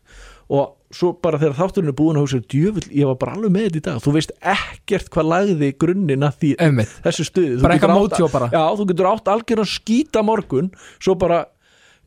og 0.50 0.76
svo 0.91 1.12
bara 1.22 1.38
þegar 1.38 1.53
þátturinn 1.60 1.91
er 1.91 1.98
búin 2.00 2.17
að 2.17 2.24
hugsa 2.25 2.39
djöfull, 2.50 2.88
ég 2.89 3.05
var 3.05 3.17
bara 3.22 3.36
alveg 3.38 3.51
með 3.53 3.67
þetta 3.67 3.77
í 3.77 3.84
dag. 3.86 4.00
Þú 4.01 4.13
veist 4.15 4.31
ekkert 4.41 5.10
hvað 5.13 5.27
lagði 5.29 5.69
grunninn 5.77 6.25
að 6.25 6.39
því 6.41 6.50
Einmitt. 6.65 6.96
þessu 7.05 7.25
stuði. 7.29 7.62
Bara 7.62 7.75
eitthvað 7.77 7.96
mótjó 8.00 8.29
bara. 8.34 8.50
Já, 8.50 8.63
þú 8.79 8.88
getur 8.89 9.10
átt 9.12 9.29
algjörn 9.36 9.63
að 9.65 9.69
skýta 9.75 10.24
morgun 10.25 10.72
svo 10.98 11.13
bara, 11.22 11.43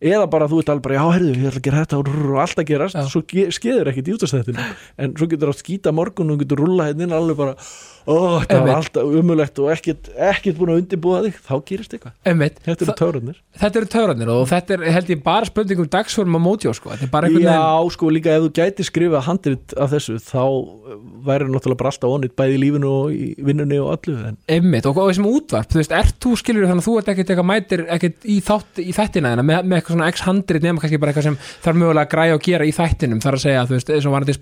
eða 0.02 0.26
bara 0.30 0.48
þú 0.50 0.58
ert 0.64 0.72
alveg 0.74 0.82
bara, 0.88 0.98
já, 0.98 1.04
herðu, 1.14 1.30
ég 1.38 1.46
ætla 1.52 1.60
að 1.62 1.66
gera 1.68 1.84
þetta 1.84 1.98
og, 2.02 2.10
rrr, 2.10 2.32
og 2.34 2.40
allt 2.42 2.58
að 2.58 2.68
gerast, 2.72 2.98
Já. 2.98 3.06
svo 3.12 3.22
ge- 3.30 3.50
skeður 3.54 3.92
ekkit 3.92 4.08
í 4.10 4.16
útastættinu, 4.18 4.64
en 4.98 5.14
svo 5.14 5.28
getur 5.30 5.52
átt 5.54 5.62
skýta 5.62 5.92
morgun 5.94 6.32
og 6.34 6.40
þú 6.40 6.42
getur 6.42 6.62
rúlla 6.66 6.88
hérna 6.90 7.06
inn 7.06 7.14
alveg 7.14 7.38
bara 7.38 7.54
ó, 8.06 8.42
þetta 8.42 8.60
var 8.62 8.74
alltaf 8.78 9.16
umulegt 9.20 9.62
og 9.62 9.72
ekkit 9.72 10.58
búin 10.58 10.74
að 10.74 10.82
undirbúa 10.82 11.22
þig, 11.26 11.40
þá 11.46 11.54
gerist 11.68 11.96
eitthvað. 11.96 12.14
Þetta 12.62 12.86
eru 12.86 12.96
törunir 12.98 13.40
Þetta 13.52 13.80
eru 13.82 13.88
töfranir 13.92 14.30
og 14.32 14.46
þetta 14.48 14.76
er 14.78 14.84
held 14.96 15.10
ég 15.12 15.22
bara 15.24 15.44
spurningum 15.48 15.88
dagsform 15.92 16.36
á 16.36 16.40
mótjó 16.40 16.72
sko. 16.76 16.88
Þetta 16.94 17.04
er 17.04 17.12
bara 17.12 17.28
einhvern 17.28 17.44
Já, 17.44 17.60
veginn 17.60 17.92
sko, 17.96 18.10
líka 18.16 18.32
ef 18.32 18.42
þú 18.46 18.50
gæti 18.56 18.86
skrifa 18.88 19.20
handrit 19.26 19.74
af 19.76 19.92
þessu, 19.92 20.16
þá 20.24 20.44
væri 21.26 21.44
náttúrulega 21.50 21.80
bara 21.82 21.92
alltaf 21.92 22.10
onnit, 22.16 22.34
bæði 22.38 22.56
í 22.56 22.62
lífinu 22.62 22.88
og 22.88 23.12
í 23.12 23.28
vinnunni 23.44 23.78
og 23.82 23.88
allu, 23.96 24.14
en 24.30 24.36
Einmitt 24.48 24.88
og, 24.88 24.96
og 24.96 25.10
þessum 25.10 25.28
útvarp, 25.30 25.68
þú 25.72 25.78
veist, 25.82 25.94
ert 26.00 26.16
þú 26.22 26.32
skilur 26.40 26.66
þannig 26.68 26.82
að 26.82 26.88
þú 26.88 26.94
ert 27.00 27.10
ekkert 27.12 27.32
eitthvað 27.32 27.50
mætir 27.52 27.80
ekkert 27.92 28.18
í, 28.24 28.38
þátt, 28.44 28.80
í 28.80 28.92
þættina 28.96 29.32
þina 29.32 29.44
með, 29.46 29.56
með 29.68 29.76
eitthvað 29.78 29.96
svona 29.96 30.10
x-hundred 30.12 30.62
nema 30.66 30.82
kannski 30.82 31.00
bara 31.02 31.10
eitthvað 31.12 31.28
sem 31.28 31.38
þarf 31.64 31.76
mögulega 31.82 32.06
að 32.06 32.12
græja 32.16 32.36
og 32.38 32.42
gera 32.48 32.64
í 32.68 32.74
þættinum 32.76 33.22
þar 33.22 33.36
að 33.38 33.44
segja, 33.44 33.66
þú 33.68 33.74
veist, 33.76 33.92
eins 33.92 34.06
og 34.08 34.14
varandi 34.16 34.36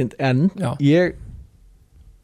er 0.00 0.08
er 0.08 0.14
beinagrind 0.14 0.14
en 0.18 0.50
Já. 0.56 0.76
ég 0.80 1.14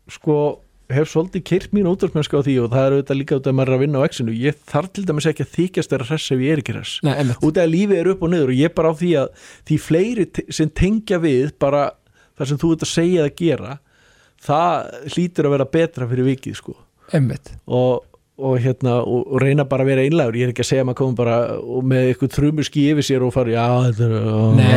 sko 0.09 0.61
hef 0.89 1.09
svolítið 1.11 1.43
kyrt 1.43 1.73
mín 1.75 1.89
útvarsmennska 1.91 2.39
á 2.39 2.47
því 2.47 2.55
og 2.63 2.71
það 2.71 2.85
er 2.87 2.95
auðvitað 2.95 3.19
líka 3.19 3.37
út 3.37 3.47
að 3.47 3.57
maður 3.59 3.69
er 3.69 3.75
að 3.75 3.81
vinna 3.83 3.99
á 3.99 4.07
exinu 4.07 4.35
ég 4.39 4.55
þarf 4.71 4.93
til 4.95 5.05
dæmis 5.05 5.27
ekki 5.27 5.43
að 5.43 5.55
þykjast 5.57 5.91
vera 5.91 6.05
hress 6.07 6.31
ef 6.31 6.39
ég 6.39 6.53
er 6.53 6.59
ekki 6.63 6.75
hress. 6.77 7.01
Út 7.43 7.57
af 7.59 7.65
að 7.65 7.73
lífið 7.73 7.99
er 7.99 8.11
upp 8.13 8.23
og 8.23 8.31
niður 8.31 8.53
og 8.53 8.61
ég 8.61 8.75
bara 8.75 8.93
á 8.95 8.95
því 8.95 9.11
að 9.19 9.29
því 9.67 9.79
fleiri 9.83 10.27
sem 10.55 10.71
tengja 10.71 11.19
við 11.19 11.51
bara 11.59 11.91
það 12.39 12.47
sem 12.47 12.59
þú 12.63 12.73
ert 12.77 12.83
að 12.87 12.93
segja 12.93 13.25
að 13.27 13.35
gera 13.41 13.79
það 14.47 15.11
hlýtur 15.17 15.49
að 15.49 15.57
vera 15.57 15.65
betra 15.65 16.07
fyrir 16.07 16.25
vikið 16.31 16.55
sko. 16.55 16.77
Einmitt. 17.11 17.51
Og, 17.67 18.05
og 18.37 18.59
hérna 18.61 18.99
og, 19.01 19.23
og 19.33 19.41
reyna 19.41 19.65
bara 19.65 19.85
að 19.87 19.91
vera 19.95 20.03
einlægur, 20.05 20.37
ég 20.37 20.49
er 20.49 20.53
ekki 20.53 20.65
að 20.65 20.69
segja 20.69 20.83
að 20.85 20.89
maður 20.91 20.99
komum 21.01 21.15
bara 21.17 21.37
með 21.89 22.09
eitthvað 22.11 22.35
þrumuski 22.37 22.83
yfir 22.93 23.07
sér 23.09 23.25
og 23.25 23.33
fara, 23.33 23.55
já, 23.55 23.67
þetta 23.87 24.09
er 24.11 24.17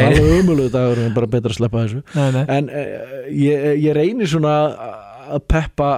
alveg 0.06 0.38
umöluðu 0.40 0.72
dagur 0.78 1.02
en 1.04 1.16
bara 1.18 1.28
betra 1.34 1.52
að 1.52 1.58
sleppa 1.60 1.82
þessu. 1.84 2.04
Nei, 2.16 2.30
nei, 2.38 2.44
en 2.56 2.70
uh, 2.72 3.18
ég, 3.36 3.66
ég 3.84 3.98
reynir 4.00 4.32
svona 4.32 4.54
að 5.36 5.44
peppa 5.52 5.90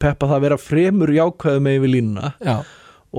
peppa 0.00 0.28
það 0.30 0.36
að 0.38 0.44
vera 0.46 0.60
fremur 0.62 1.10
jákvæðu 1.12 1.64
með 1.66 1.80
yfir 1.80 1.90
línuna. 1.96 2.30
Já. 2.46 2.60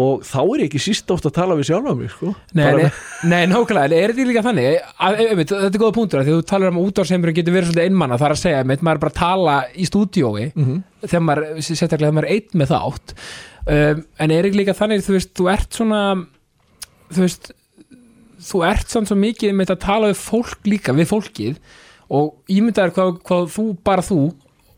Og 0.01 0.21
þá 0.23 0.37
er 0.39 0.61
ég 0.63 0.69
ekki 0.69 0.79
síst 0.79 1.09
oft 1.11 1.25
að 1.27 1.33
tala 1.35 1.55
við 1.59 1.67
sjálfa 1.67 1.91
mig 1.99 2.13
sko. 2.13 2.29
Nei, 2.55 2.69
nei, 2.79 2.85
nei, 3.33 3.41
nákvæmlega, 3.51 3.97
er 4.05 4.13
þetta 4.15 4.27
líka 4.29 4.43
þannig? 4.45 4.77
Að, 5.03 5.17
einmitt, 5.25 5.51
þetta 5.51 5.67
er 5.75 5.83
góða 5.83 5.95
punktur 5.99 6.23
því 6.23 6.37
þú 6.37 6.45
talar 6.47 6.71
um 6.71 6.79
að 6.79 6.87
útvarsheimurinn 6.93 7.35
getur 7.41 7.57
verið 7.57 7.73
svolítið 7.73 7.89
einmanna 7.91 8.19
þar 8.23 8.37
að 8.37 8.39
segja, 8.45 8.61
einmitt, 8.63 8.85
maður 8.87 9.01
er 9.01 9.03
bara 9.03 9.17
tala 9.19 9.57
í 9.75 9.89
stúdíói 9.91 10.45
Mhm. 10.55 10.77
þegar 11.03 11.25
maður, 11.27 11.45
sérstaklega 11.59 12.07
þegar 12.07 12.15
maður 12.21 12.29
er 12.31 12.37
einn 12.39 12.61
með 12.63 12.71
þátt 12.71 13.15
um, 13.65 14.03
en 14.17 14.33
er 14.33 14.47
ekki 14.47 14.61
líka 14.61 14.77
þannig 14.77 15.05
þú 15.05 15.17
veist, 15.17 15.33
þú 15.37 15.49
ert 15.53 15.79
svona 15.79 16.01
þú 17.11 17.25
veist 17.25 17.51
þú 18.41 18.63
ert 18.65 18.89
samt 18.89 19.11
svo 19.11 19.17
mikið 19.19 19.53
með 19.55 19.75
að 19.75 19.83
tala 19.85 20.11
við 20.11 20.21
fólk 20.21 20.69
líka, 20.69 20.95
við 20.97 21.11
fólkið 21.11 21.59
og 22.11 22.33
ímyndaður 22.51 22.95
hvað, 22.95 23.11
hvað 23.27 23.51
þú, 23.53 23.65
bara 23.85 24.05
þú 24.05 24.19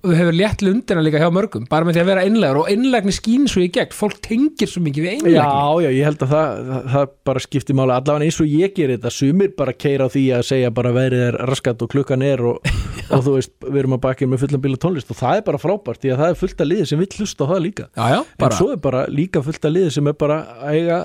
þú 0.04 0.16
hefur 0.18 0.36
létt 0.36 0.64
lundina 0.66 1.04
líka 1.04 1.20
hjá 1.22 1.30
mörgum 1.32 1.64
bara 1.72 1.88
með 1.88 1.96
því 1.96 2.02
að 2.02 2.10
vera 2.10 2.24
einlegur 2.28 2.60
og 2.60 2.70
einlegni 2.72 3.14
skín 3.16 3.46
svo 3.48 3.64
í 3.64 3.70
gegn. 3.72 3.94
Fólk 3.96 4.18
tengir 4.26 4.68
svo 4.70 4.84
mikið 4.84 5.06
við 5.06 5.14
einlegni 5.14 5.38
Já, 5.38 5.46
já, 5.80 5.90
ég 5.96 6.08
held 6.10 6.26
að 6.26 6.34
það, 6.34 6.64
það, 6.70 6.88
það 6.94 7.14
bara 7.30 7.44
skiptir 7.46 7.78
máli. 7.80 7.96
Allavega 7.96 8.28
eins 8.28 8.40
og 8.44 8.52
ég 8.52 8.74
gerir 8.76 8.98
þetta 8.98 9.14
sumir 9.16 9.54
bara 9.60 9.76
keira 9.86 10.08
á 10.08 10.14
því 10.14 10.24
að 10.38 10.46
segja 10.50 10.74
bara 10.76 10.94
verið 10.96 11.26
er 11.30 11.38
raskat 11.48 11.86
og 11.86 11.94
klukkan 11.94 12.26
er 12.28 12.44
og, 12.52 12.74
og 13.16 13.24
þú 13.28 13.36
veist, 13.38 13.54
við 13.64 13.80
erum 13.84 13.98
að 13.98 14.04
bakið 14.08 14.32
með 14.34 14.44
fullan 14.44 14.66
bíla 14.66 14.82
tónlist 14.84 15.14
og 15.14 15.20
það 15.22 15.40
er 15.40 15.46
bara 15.48 15.62
frábært 15.64 16.04
því 16.04 16.14
að 16.14 16.24
það 16.24 16.34
er 16.34 16.42
fullt 16.44 16.66
af 16.66 16.72
liði 16.72 16.90
sem 16.92 17.04
vill 17.04 17.12
hlusta 17.20 17.48
á 17.48 17.52
það 17.54 17.64
líka. 17.68 17.88
Já, 17.94 18.04
já, 18.18 18.20
en 18.44 18.58
svo 18.60 18.72
er 18.76 18.82
bara 18.84 19.06
líka 19.12 19.44
fullt 19.46 19.70
af 19.70 19.76
liði 19.78 19.96
sem 19.96 20.12
er 20.12 20.20
bara 20.20 20.42
að 20.60 20.82
eiga 20.82 21.00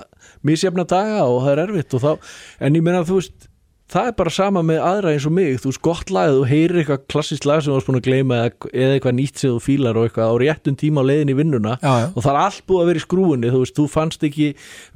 misjafna 0.47 0.87
daga 0.89 1.23
og 1.29 1.45
það 1.45 1.55
er 1.55 1.65
erfitt 1.69 1.97
og 1.99 2.05
þá, 2.05 2.35
en 2.67 2.79
ég 2.79 2.85
meina 2.85 3.07
þú 3.07 3.21
veist 3.21 3.48
það 3.89 4.09
er 4.11 4.15
bara 4.19 4.33
sama 4.33 4.63
með 4.67 4.81
aðra 4.85 5.13
eins 5.15 5.27
og 5.29 5.33
mig. 5.35 5.59
Þú 5.63 5.71
veist 5.71 5.81
gott 5.87 6.11
lag, 6.13 6.33
þú 6.35 6.43
heyrir 6.51 6.81
eitthvað 6.83 7.05
klassist 7.13 7.47
lag 7.49 7.63
sem 7.63 7.73
þú 7.73 7.77
varst 7.79 7.89
búin 7.89 7.99
að 7.99 8.09
gleyma 8.09 8.41
eða, 8.43 8.51
eða 8.69 8.97
eitthvað 8.97 9.15
nýtt 9.17 9.43
sem 9.43 9.55
þú 9.55 9.63
fílar 9.65 9.99
og 9.99 10.09
eitthvað 10.09 10.33
á 10.33 10.35
réttum 10.43 10.77
tíma 10.79 11.05
á 11.05 11.09
leiðin 11.09 11.33
í 11.33 11.37
vinnuna. 11.39 11.77
Já, 11.81 11.93
já. 12.03 12.07
og 12.13 12.27
það 12.27 12.31
er 12.33 12.41
allt 12.43 12.67
búið 12.69 12.83
að 12.83 12.91
vera 12.91 13.01
í 13.01 13.05
skrúinni 13.05 13.53
þú 13.55 13.63
veist, 13.63 13.77
þú 13.79 13.87
fannst 13.95 14.27
ekki 14.29 14.49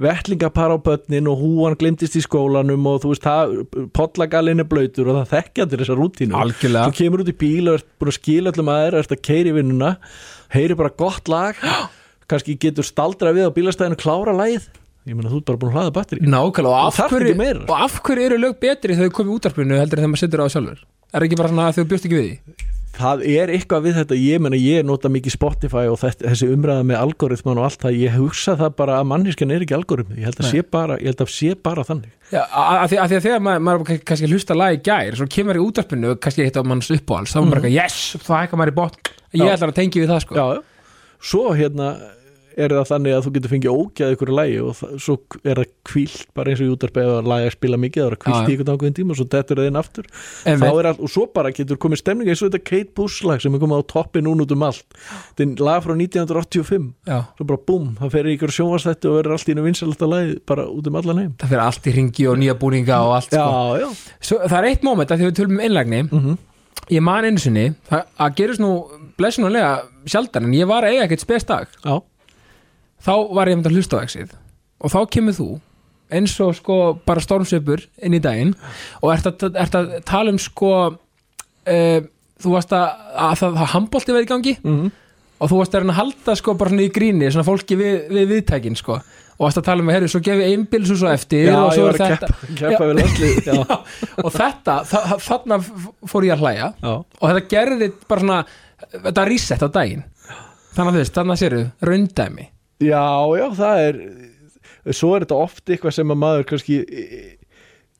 vettlingapar 0.05 0.75
á 0.75 0.77
börnin 0.89 1.31
og 1.31 1.41
húan 1.41 1.77
glemtist 1.81 2.19
í 2.19 2.23
skólanum 2.25 2.85
og 2.91 3.01
þú 3.03 3.15
veist, 3.15 3.25
það, 3.25 3.89
pollagalinn 3.97 4.61
er 4.61 4.69
blöytur 4.69 5.09
og 5.09 5.19
það 5.21 5.33
þekkja 5.33 5.67
til 5.71 5.81
þessar 5.81 6.01
rútínu 6.03 6.39
algjörlega. 6.43 6.85
Þú 6.85 6.99
kemur 7.01 7.25
út 7.25 7.33
í 7.33 7.37
bíl 7.41 7.65
og 7.65 7.81
ert 7.81 7.89
búin 7.97 8.13
að 8.13 8.19
skila 8.19 8.53
öllum 8.53 8.71
aðeir 8.75 8.99
ert 9.01 9.17
að 9.17 9.25
keiri 9.25 9.57
vinnuna, 9.57 9.95
heyri 10.53 10.77
bara 10.77 10.93
gott 10.93 11.33
lag. 11.33 11.57
Kannski 12.29 12.55
getur 12.61 12.85
staldra 12.87 13.33
við 13.35 13.49
á 13.49 13.55
bílastæðinu 13.55 13.99
klára 13.99 14.33
lagið 14.37 14.69
ég 15.07 15.15
meina 15.17 15.29
þú 15.31 15.39
ert 15.41 15.47
bara 15.49 15.57
búin 15.61 15.71
að 15.73 15.77
hlaða 15.79 15.95
batteri 15.97 16.27
Nákvæmlega, 16.27 16.73
og 16.73 16.77
af, 16.87 16.99
hverju, 17.11 17.63
og 17.67 17.75
af 17.87 17.97
hverju 18.03 18.27
eru 18.29 18.37
lög 18.43 18.59
betri 18.63 18.95
þegar 18.95 19.09
þau 19.11 19.17
komið 19.19 19.33
útarpinu 19.39 19.79
heldur 19.81 19.99
en 19.99 20.03
þegar 20.05 20.13
maður 20.13 20.23
setur 20.25 20.43
á 20.43 20.47
sjálfur? 20.53 20.85
Er 21.13 21.25
ekki 21.27 21.37
bara 21.39 21.49
svona 21.51 21.65
að 21.69 21.75
þau 21.81 21.89
bjóst 21.91 22.07
ekki 22.07 22.19
við 22.21 22.29
því? 22.29 22.69
það 22.93 23.21
er 23.25 23.49
eitthvað 23.49 23.81
við 23.87 23.95
þetta, 23.97 24.15
ég 24.21 24.41
meina 24.45 24.57
ég 24.61 24.83
nota 24.85 25.09
mikið 25.09 25.33
Spotify 25.33 25.87
og 25.89 25.95
þetta, 25.97 26.27
þessi 26.29 26.49
umræða 26.53 26.83
með 26.85 26.99
algoritman 27.01 27.57
og 27.57 27.65
allt 27.65 27.81
það, 27.81 27.95
ég 28.03 28.13
hugsa 28.19 28.53
það 28.59 28.75
bara 28.77 28.99
að 29.01 29.07
manniskan 29.09 29.49
er 29.55 29.63
ekki 29.65 29.73
algoritmi, 29.73 30.19
ég 30.21 30.27
held 30.29 30.37
að 30.37 30.45
Nei. 30.45 30.51
sé 30.51 30.61
bara 30.75 30.97
ég 31.01 31.09
held 31.09 31.23
að 31.25 31.31
sé 31.33 31.55
bara 31.57 31.85
þannig 31.87 32.11
Já, 32.29 32.43
að 32.53 32.85
því 32.93 32.99
að, 33.01 33.07
því 33.09 33.17
að 33.17 33.25
þegar 33.25 33.41
maður, 33.47 33.63
maður 33.65 33.87
kann- 33.89 34.03
kannski 34.11 34.29
hlusta 34.29 34.57
lag 34.61 34.77
í 34.77 34.81
gær, 34.85 35.17
svo 35.17 35.25
kemur 35.33 35.57
í 35.57 35.63
útarpinu 35.65 36.13
kannski 36.21 36.45
eitt 36.45 36.59
af 36.61 36.69
manns 36.69 36.91
uppáhalds, 36.93 37.33
þá 37.33 37.39
er 37.41 37.41
maður 37.47 37.55
bara 37.55 37.63
eitthvað, 37.63 37.79
yes, 37.81 37.97
það 38.29 38.43
hækkar 38.43 38.61
maður 38.61 38.73
í 38.73 38.77
botn, 38.77 39.01
ég 39.09 39.41
Mhm. 39.41 39.53
Ætlar 39.57 39.73
að 39.73 39.79
tengja 39.81 40.03
við 40.05 40.13
það 40.13 40.21
sko. 40.27 40.35
já, 40.37 40.45
svo 41.33 41.43
hérna 41.57 41.89
er 42.57 42.73
það 42.77 42.89
þannig 42.89 43.15
að 43.17 43.25
þú 43.25 43.31
getur 43.35 43.51
fengið 43.53 43.77
ógæð 43.79 44.13
ykkur 44.15 44.31
lægi 44.37 44.57
og 44.63 44.75
það, 44.79 44.93
svo 45.05 45.15
er 45.43 45.59
það 45.61 45.69
kvílt 45.89 46.25
bara 46.37 46.51
eins 46.53 46.61
og 46.63 46.67
í 46.67 46.73
útarpið 46.73 47.11
að 47.13 47.29
lagi 47.31 47.47
að 47.47 47.55
spila 47.55 47.79
mikið 47.83 48.01
það 48.03 48.09
er 48.09 48.15
að 48.17 48.21
kvílt 48.23 48.35
Já, 48.35 48.43
já. 48.43 48.47
í 48.49 48.55
ykkur 48.57 48.71
ákveðin 48.73 48.97
tíma 48.99 49.13
og 49.15 49.19
svo 49.19 49.27
dettur 49.33 49.61
það 49.61 49.69
inn 49.71 49.79
aftur. 49.81 50.09
Er 50.53 50.89
allt, 50.89 51.01
og 51.03 51.13
svo 51.13 51.25
bara 51.33 51.53
getur 51.55 51.79
komið 51.83 52.01
stemning 52.03 52.31
eins 52.33 52.43
og 52.43 52.51
þetta 52.51 52.63
Kate 52.69 52.93
Bush 52.99 53.27
lag 53.27 53.43
sem 53.43 53.57
er 53.57 53.63
komið 53.63 53.81
á 53.81 53.83
toppi 53.93 54.23
núna 54.23 54.47
út 54.47 54.55
um 54.55 54.65
allt. 54.69 54.85
Þetta 55.33 55.47
er 55.47 55.65
lag 55.69 55.83
frá 55.85 55.95
1985 55.97 56.87
já, 57.09 57.19
svo 57.37 57.49
bara 57.49 57.65
búm, 57.67 57.91
það 57.99 58.15
fer 58.17 58.31
í 58.31 58.37
ykkur 58.37 58.55
sjónvarsþætti 58.59 59.11
og 59.11 59.19
verður 59.19 59.37
allt 59.37 59.51
í 59.51 59.57
einu 59.57 59.67
vinsalasta 59.67 60.09
lagi 60.09 60.39
bara 60.49 60.69
út 60.69 60.89
um 60.89 61.01
allan 61.01 61.21
heim. 61.23 61.35
Það 61.41 61.53
fyrir 61.53 61.65
allt 61.67 61.91
í 61.91 61.97
ringi 61.97 62.29
og 62.31 62.41
nýja 62.41 62.57
búninga 62.59 63.03
og 63.07 63.17
allt 63.19 63.29
sko. 63.33 63.43
já, 63.43 63.83
já, 63.83 63.91
Svo, 64.23 64.41
það 64.47 64.57
er 64.61 64.69
eitt 64.71 64.87
moment 64.87 65.11
að 65.13 65.21
því 65.23 65.29
við 65.31 65.37
tölum 65.41 65.61
um 65.63 66.23
mm 66.23 66.41
ég 66.91 67.03
man 67.03 67.25
einu 67.27 67.41
sinni, 67.41 67.69
það 67.87 68.07
að 68.25 68.37
gerist 68.39 68.63
nú 68.63 68.71
blessunulega 69.19 69.73
sjaldan 70.09 70.49
en 70.49 70.55
ég 70.57 70.67
var 70.69 70.85
að 70.85 70.95
eiga 70.95 71.05
ekkert 71.07 71.23
spes 71.23 71.47
dag. 71.47 71.69
Já, 71.83 71.95
þá 73.03 73.13
var 73.35 73.51
ég 73.51 73.61
að 73.63 73.75
hlusta 73.75 73.99
á 73.99 74.03
exið. 74.05 74.33
Og 74.83 74.91
þá 74.93 74.99
kemur 75.15 75.37
þú 75.37 75.49
eins 76.13 76.33
og 76.43 76.51
sko 76.57 76.79
bara 77.07 77.23
stormsveipur 77.23 77.85
inn 78.05 78.13
í 78.17 78.21
daginn 78.21 78.51
og 79.01 79.13
ert 79.15 79.29
að, 79.31 79.47
ert 79.57 79.77
að 79.79 79.93
tala 80.05 80.33
um 80.33 80.37
sko 80.41 80.73
uh, 80.93 82.01
þú 82.43 82.51
varst 82.53 82.73
að, 82.75 82.83
að 83.15 83.39
það, 83.39 83.55
það 83.61 83.71
handbólti 83.77 84.13
verið 84.17 84.27
í 84.27 84.33
gangi 84.35 84.57
mm 84.63 84.91
og 85.43 85.49
þú 85.51 85.57
varst 85.59 85.73
að 85.75 85.89
halda 85.97 86.33
sko 86.39 86.53
bara 86.55 86.71
svona 86.71 86.83
í 86.85 86.91
gríni 86.93 87.27
svona 87.33 87.43
fólki 87.43 87.75
við, 87.75 87.95
við 88.15 88.29
viðtækin 88.29 88.77
sko. 88.79 88.93
Og 89.33 89.41
varst 89.43 89.57
að 89.59 89.65
tala 89.65 89.83
um 89.83 89.89
að 89.91 89.95
herru, 89.97 90.07
svo 90.13 90.21
gefi 90.23 90.45
einbilsu 90.53 90.95
svo 90.95 91.09
eftir 91.11 91.49
já, 91.49 91.57
og 91.57 91.73
ég 91.73 91.81
svo 91.81 91.87
er 91.89 91.97
þetta. 91.99 92.29
keppa 92.61 92.87
við 92.87 92.93
landslið 93.01 93.49
já, 93.49 93.57
og 94.23 94.29
þetta, 94.37 94.75
þa- 94.87 95.17
þarna 95.25 95.57
fór 96.13 96.27
ég 96.29 96.35
að 96.37 96.45
hlæja 96.45 96.69
já, 96.69 96.93
og 96.93 97.25
þetta 97.25 97.43
gerði 97.51 97.89
bara 98.13 98.23
svona 98.23 98.37
þetta 98.93 99.25
reset 99.33 99.65
á 99.65 99.69
daginn. 99.81 100.05
Þannig 100.77 100.85
að 100.85 100.95
þú 100.95 101.01
veist, 101.01 101.15
þannig 101.17 101.35
að 101.35 101.41
séru, 101.43 101.61
raundæmi 101.91 102.47
já, 102.83 103.05
já, 103.39 103.45
það 103.59 103.85
er 103.87 104.01
svo 104.91 105.13
er 105.15 105.23
þetta 105.25 105.39
oft 105.39 105.71
eitthvað 105.71 105.95
sem 105.95 106.11
að 106.11 106.21
maður 106.23 106.45
kannski 106.49 106.77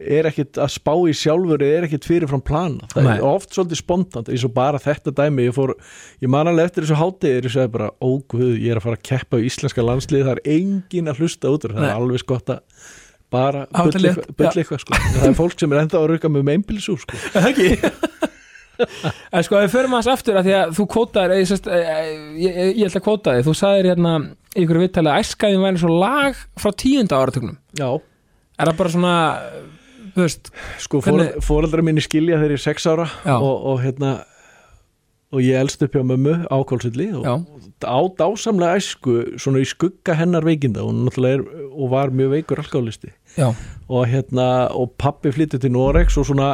er 0.03 0.27
ekkit 0.27 0.57
að 0.59 0.71
spá 0.73 0.91
í 1.07 1.13
sjálfur 1.15 1.61
eða 1.63 1.77
er 1.77 1.85
ekkit 1.87 2.07
fyrirfram 2.07 2.41
plana 2.43 2.89
það 2.91 3.05
Nei. 3.07 3.13
er 3.13 3.27
oft 3.27 3.53
svolítið 3.55 3.79
spontant 3.79 4.31
eins 4.31 4.43
og 4.43 4.51
bara 4.55 4.81
þetta 4.81 5.13
dæmi. 5.15 5.45
Ég, 5.47 5.55
fór, 5.55 5.75
ég 6.23 6.33
man 6.33 6.49
alveg 6.49 6.71
eftir 6.71 6.87
þessu 6.87 6.99
hátegir 6.99 7.47
ég 7.47 7.55
segi 7.55 7.71
bara, 7.75 7.91
ó 8.03 8.09
guð, 8.33 8.57
ég 8.57 8.73
er 8.73 8.81
að 8.81 8.87
fara 8.87 8.99
að 8.99 9.05
keppa 9.11 9.39
í 9.39 9.47
íslenska 9.47 9.85
landslið, 9.85 10.27
það 10.27 10.35
er 10.35 10.57
engin 10.57 11.11
að 11.11 11.23
hlusta 11.23 11.53
út 11.53 11.69
það 11.69 11.87
er 11.87 11.95
alveg 11.95 12.23
skott 12.25 12.53
að 12.57 12.83
bara 13.33 13.65
þetta 13.71 14.51
eitthvað, 14.51 14.83
sko. 14.83 14.99
það 14.99 15.27
er 15.31 15.39
fólk 15.39 15.57
sem 15.57 15.73
er 15.73 15.83
enda 15.85 16.01
að 16.01 16.11
rauka 16.13 16.29
með 16.29 16.47
meimbilsú 16.51 16.99
sko. 17.01 17.17
en 19.33 19.45
sko, 19.47 19.59
við 19.63 19.73
förum 19.75 19.95
aðeins 19.97 20.11
aftur 20.13 20.39
að 20.39 20.47
því 20.49 20.55
að 20.59 20.73
þú 20.79 20.87
kótaðir 20.95 21.35
ég, 21.39 21.49
sest, 21.51 21.69
ég, 21.69 22.09
ég, 22.43 22.57
ég 22.81 22.89
ætla 22.89 23.01
að 23.01 23.07
kóta 23.09 23.35
þig, 23.37 23.45
þú 23.47 23.55
sagðir 23.59 23.89
hérna 23.93 24.15
í 24.53 24.63
ykkur 24.65 24.81
viðtalið 24.83 25.13
að 25.13 25.23
æskaðin 25.23 25.63
væri 25.67 25.83
svo 25.83 25.93
lag 26.01 26.43
frá 26.61 26.71
tíunda 26.83 27.21
áratögnum 27.21 27.57
já, 27.79 27.89
er 28.59 28.69
það 28.71 28.77
bara 28.83 28.93
svona 28.93 29.15
þú 30.13 30.21
veist, 30.27 30.51
sko 30.83 31.01
Hvernig- 31.05 31.41
fóreldra 31.45 31.85
minni 31.85 32.03
skilja 32.05 32.37
þegar 32.37 32.53
ég 32.55 32.61
er 32.61 32.67
sex 32.67 32.85
ára 32.89 33.09
og, 33.39 33.65
og 33.73 33.81
hérna 33.83 34.13
og 35.33 35.41
ég 35.41 35.57
elst 35.57 35.81
upp 35.81 35.95
hjá 35.97 36.03
mömmu 36.05 36.35
á 36.45 36.57
Kólsulli 36.69 37.07
og 37.17 37.25
á 37.81 37.99
dásamlega 38.19 38.77
æsku 38.77 39.15
svona 39.41 39.63
í 39.63 39.65
skugga 39.65 40.13
hennar 40.19 40.45
veikinda 40.45 40.83
og 40.85 41.17
er 41.25 41.41
og 41.73 41.89
var 41.89 42.13
mjög 42.13 42.35
veikur 42.35 42.61
alkálisti 42.61 43.09
já, 43.37 43.47
og 43.93 44.05
hérna 44.09 44.45
og 44.73 44.93
pappi 44.97 45.31
flyttu 45.35 45.59
til 45.59 45.71
Norex 45.73 46.15
og 46.17 46.25
svona 46.29 46.51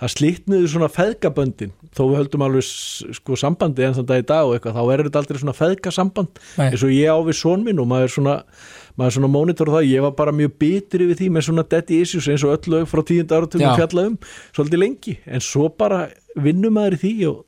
það 0.00 0.12
slítnuðu 0.14 0.68
svona 0.70 0.88
feðgaböndin. 0.92 1.72
Þó 1.94 2.02
við 2.10 2.16
höldum 2.20 2.44
alveg 2.46 2.64
sko 3.18 3.36
sambandi 3.38 3.84
en 3.86 3.94
þann 3.96 4.06
dag 4.08 4.22
í 4.22 4.26
dag 4.26 4.46
og 4.48 4.54
eitthvað 4.56 4.78
þá 4.78 4.92
er 4.94 5.02
þetta 5.06 5.20
aldrei 5.22 5.40
svona 5.42 5.56
feðgasamband. 5.58 6.40
Eins 6.70 6.82
og 6.86 6.94
ég 6.94 7.10
á 7.10 7.18
við 7.26 7.38
son 7.38 7.64
minn 7.66 7.82
og 7.82 7.86
maður 7.90 8.14
svona 8.16 8.36
maður 8.94 9.16
svona 9.18 9.30
monitor 9.34 9.70
það, 9.74 9.88
ég 9.90 10.02
var 10.06 10.14
bara 10.14 10.32
mjög 10.38 10.52
bitur 10.62 11.02
yfir 11.02 11.18
því 11.18 11.28
með 11.34 11.46
svona 11.48 11.64
daddy 11.66 12.00
issues 12.04 12.28
eins 12.30 12.44
og 12.46 12.54
öll 12.54 12.70
lög 12.76 12.86
frá 12.86 13.02
tíunda 13.02 13.40
áratugum 13.40 13.66
Já. 13.66 13.74
fjalla 13.80 14.04
um 14.06 14.16
svolítið 14.54 14.82
lengi, 14.84 15.14
en 15.26 15.42
svo 15.42 15.68
bara 15.74 16.04
vinnum 16.38 16.76
maður 16.78 16.94
í 16.94 17.00
því 17.02 17.14
og, 17.32 17.40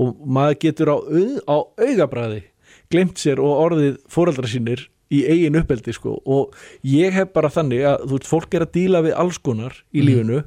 og 0.00 0.14
maður 0.24 0.56
getur 0.64 0.92
á, 0.92 0.96
au- 0.96 1.42
á 1.44 1.56
augabræði 1.84 2.42
glemt 2.88 3.20
sér 3.20 3.40
og 3.44 3.60
orðið 3.66 3.98
fóreldra 4.08 4.48
sínir 4.48 4.86
í 5.14 5.22
eigin 5.30 5.56
uppeldi 5.60 5.92
sko 5.94 6.16
og 6.26 6.56
ég 6.82 7.12
hef 7.14 7.30
bara 7.36 7.48
þannig 7.52 7.84
að 7.86 8.08
þú 8.08 8.16
veist, 8.18 8.30
fólk 8.32 8.54
er 8.58 8.66
að 8.66 8.72
díla 8.74 9.04
við 9.06 9.14
alls 9.22 9.38
konar 9.38 9.72
í 9.94 10.00
Mhm. 10.02 10.06
lífinu 10.08 10.42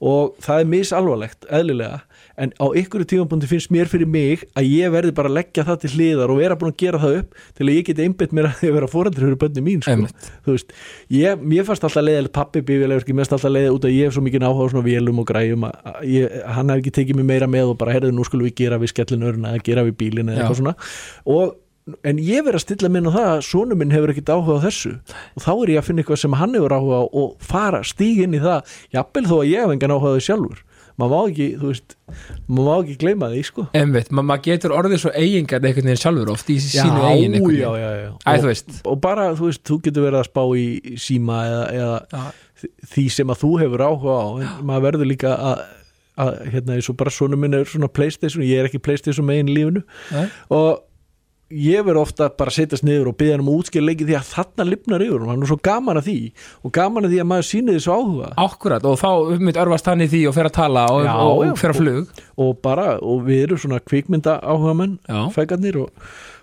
og 0.00 0.36
það 0.40 0.60
er 0.62 0.64
misalvarlegt, 0.72 1.42
eðlilega 1.52 1.98
en 2.40 2.52
á 2.56 2.66
ykkur 2.72 3.02
tímapunkti 3.04 3.44
finnst 3.50 3.68
mér 3.68 3.84
fyrir 3.90 4.08
mig 4.08 4.46
að 4.56 4.64
ég 4.72 4.88
verði 4.94 5.12
bara 5.12 5.28
að 5.28 5.34
leggja 5.36 5.64
það 5.68 5.80
til 5.82 5.90
hliðar 5.92 6.30
og 6.32 6.38
vera 6.40 6.56
búin 6.56 6.72
að 6.72 6.78
gera 6.80 6.98
það 7.02 7.16
upp 7.18 7.34
til 7.58 7.66
að 7.66 7.74
ég 7.74 7.84
geti 7.84 8.06
einbytt 8.06 8.32
mér 8.32 8.48
að 8.48 8.54
því 8.62 8.70
að 8.70 8.76
vera 8.78 8.88
fóreldri 8.88 9.20
fyrir 9.26 9.36
bönni 9.42 9.60
mín 9.66 9.82
sko. 9.84 9.90
Einmitt. 9.92 10.30
þú 10.46 10.54
veist, 10.56 10.72
ég, 11.12 11.36
mér 11.52 11.64
fannst 11.68 11.84
alltaf 11.84 12.06
leiðilegt 12.06 12.32
pappi 12.32 12.62
bífilegur, 12.64 13.04
mér 13.12 13.20
fannst 13.26 13.32
alltaf 13.36 13.52
leiðið 13.52 13.76
út 13.76 13.84
að 13.84 13.96
ég 13.98 14.04
hef 14.08 14.14
svo 14.16 14.22
mikið 14.24 14.46
á 14.48 14.52
svona 14.56 14.86
vélum 14.88 15.18
og 15.20 15.26
græjum 15.28 15.64
að, 15.68 15.74
að 15.84 16.08
ég, 16.08 16.38
hann 16.56 16.70
hef 16.72 16.78
ekki 16.80 16.94
tekið 16.96 17.16
mig 17.20 17.26
meira 17.34 17.46
með 17.46 17.74
og 17.74 17.76
bara 17.76 17.92
herðu 17.92 18.14
nú 18.16 18.24
skulum 18.24 18.48
við 18.48 18.54
gera 18.56 18.78
við 18.80 18.94
skellin 18.94 19.26
Já. 21.86 21.94
en 22.04 22.18
ég 22.22 22.44
verð 22.46 22.60
að 22.60 22.64
stilla 22.66 22.90
minn 22.92 23.08
á 23.08 23.12
það 23.14 23.28
að 23.34 23.44
sonu 23.48 23.78
minn 23.78 23.94
hefur 23.94 24.12
ekkit 24.12 24.32
áhuga 24.32 24.58
á 24.60 24.64
þessu 24.66 24.92
og 25.36 25.44
þá 25.44 25.52
er 25.54 25.74
ég 25.74 25.80
að 25.80 25.86
finna 25.88 26.02
eitthvað 26.04 26.22
sem 26.24 26.40
hann 26.40 26.56
hefur 26.58 26.74
áhuga 26.76 26.98
á 27.00 27.04
og 27.22 27.30
fara, 27.40 27.80
stíg 27.86 28.24
inn 28.26 28.36
í 28.36 28.42
það 28.42 28.74
jafnvel 28.96 29.26
þó 29.30 29.36
að 29.40 29.48
ég 29.50 29.64
hef 29.64 29.76
engan 29.76 29.94
áhuga 29.96 30.12
á 30.12 30.14
því 30.18 30.26
sjálfur 30.28 30.66
maður 31.00 31.12
má 31.16 31.30
ekki, 31.30 31.46
þú 31.56 31.70
veist 31.70 31.94
maður 32.50 32.66
má 32.66 32.74
ekki 32.84 32.96
gleyma 33.00 33.28
því, 33.32 33.42
sko 33.48 33.64
einmitt, 33.80 34.10
ma 34.12 34.24
maður 34.26 34.44
getur 34.50 34.74
orðið 34.76 35.02
svo 35.04 35.12
eigingar 35.16 35.64
einhvern 35.64 35.88
veginn 35.88 36.02
sjálfur 36.02 36.32
oft 36.34 36.50
í 36.52 36.58
sínu 36.60 37.04
eigin 37.08 37.36
einhvern 37.38 37.56
já, 37.56 37.70
veginn 37.72 37.80
já, 37.80 37.90
já. 37.96 38.10
Æ, 38.20 38.30
og, 38.34 38.42
þú 38.44 38.50
veist. 38.50 38.74
og 38.84 39.00
bara, 39.06 39.26
þú 39.38 39.48
veist, 39.48 39.62
þú 39.70 39.78
getur 39.86 40.06
verið 40.06 40.20
að 40.20 40.28
spá 40.28 40.42
í 40.60 40.66
síma 41.00 41.38
eða, 41.48 41.64
eða 41.80 41.96
Já. 42.10 42.22
því 42.92 43.06
sem 43.16 43.32
að 43.32 43.40
þú 43.40 43.52
hefur 43.62 43.86
áhuga 43.86 44.18
á 44.20 44.26
en 44.44 44.68
maður 44.68 44.86
verður 44.90 45.10
líka 45.14 45.32
að, 45.32 45.64
að 46.20 46.32
hérna, 46.52 46.76
eins 46.76 46.92
og 46.92 47.00
bara 47.00 47.14
svona 47.16 47.40
minn 47.40 47.56
er 47.56 47.64
svona 47.70 47.88
Playstation, 47.88 48.44
ég 48.44 48.60
er 48.60 48.68
ekki 48.68 48.82
Playstation 48.84 49.24
með 49.30 49.40
einu 49.40 49.56
lífinu 49.56 49.84
Nei. 50.12 50.26
og 50.52 50.84
ég 51.50 51.82
verð 51.86 52.00
ofta 52.04 52.28
bara 52.38 52.52
að 52.52 52.56
setjast 52.60 52.84
niður 52.86 53.10
og 53.10 53.16
byggja 53.20 53.34
hann 53.36 53.42
um 53.44 53.50
að 53.50 53.60
útskýra 53.64 53.86
leiki 53.88 54.06
því 54.08 54.16
að 54.20 54.28
þarna 54.30 54.66
lifnar 54.70 55.04
yfir 55.06 55.24
og 55.24 55.30
hann 55.32 55.42
er 55.44 55.50
svo 55.50 55.58
gaman 55.66 55.98
að 56.00 56.08
því 56.10 56.16
og 56.62 56.74
gaman 56.78 57.08
að 57.08 57.14
því 57.14 57.20
að 57.24 57.28
maður 57.32 57.48
sýnir 57.50 57.78
þessu 57.78 57.94
áhuga. 57.96 58.32
Akkurat, 58.44 58.86
og 58.86 58.98
þá 59.00 59.10
mitt 59.50 59.58
örfast 59.60 59.90
hann 59.90 60.04
í 60.06 60.10
því 60.12 60.24
og 60.30 60.36
fer 60.38 60.50
að 60.50 60.56
tala 60.60 60.86
og, 60.94 61.04
Já, 61.08 61.14
og, 61.18 61.44
og 61.50 61.58
fer 61.62 61.74
að 61.74 61.80
flug. 61.82 62.18
og 62.46 62.58
bara, 62.62 62.88
og 63.02 63.24
við 63.26 63.46
erum 63.48 63.62
svona 63.64 63.80
kvikmynda 63.82 64.36
áhuga 64.42 64.76
menn, 64.78 64.98
Já. 65.10 65.24
fegarnir 65.34 65.78
og, 65.82 65.90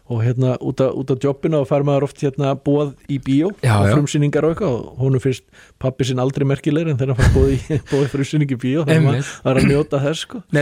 og 0.08 0.22
hérna 0.24 0.54
út 0.64 0.80
af, 0.84 0.94
út 0.96 1.10
af 1.12 1.20
jobbina 1.24 1.60
og 1.60 1.68
fær 1.68 1.84
maður 1.88 2.06
oft 2.08 2.22
hérna 2.24 2.54
búað 2.56 2.94
í 3.12 3.18
bíó 3.20 3.50
Já, 3.64 3.74
og 3.82 3.90
frumsýningar 3.92 4.46
og 4.48 4.54
eitthvað 4.56 4.76
og 4.78 5.02
honum 5.04 5.24
finnst 5.24 5.44
pappi 5.84 6.08
sinn 6.08 6.20
aldrei 6.24 6.46
merkilegri 6.48 6.94
en 6.94 7.00
þegar 7.00 7.16
hann 7.20 7.32
fær 7.36 7.82
búið 7.92 8.08
frumsýning 8.14 8.54
í 8.56 8.60
bíó 8.62 8.86
þannig 8.88 9.18
að 9.20 9.32
maður 9.44 9.52
er 9.52 9.62
að 9.64 9.72
njóta 9.74 10.00
þess 10.06 10.24
sko. 10.28 10.44
Nei, 10.56 10.62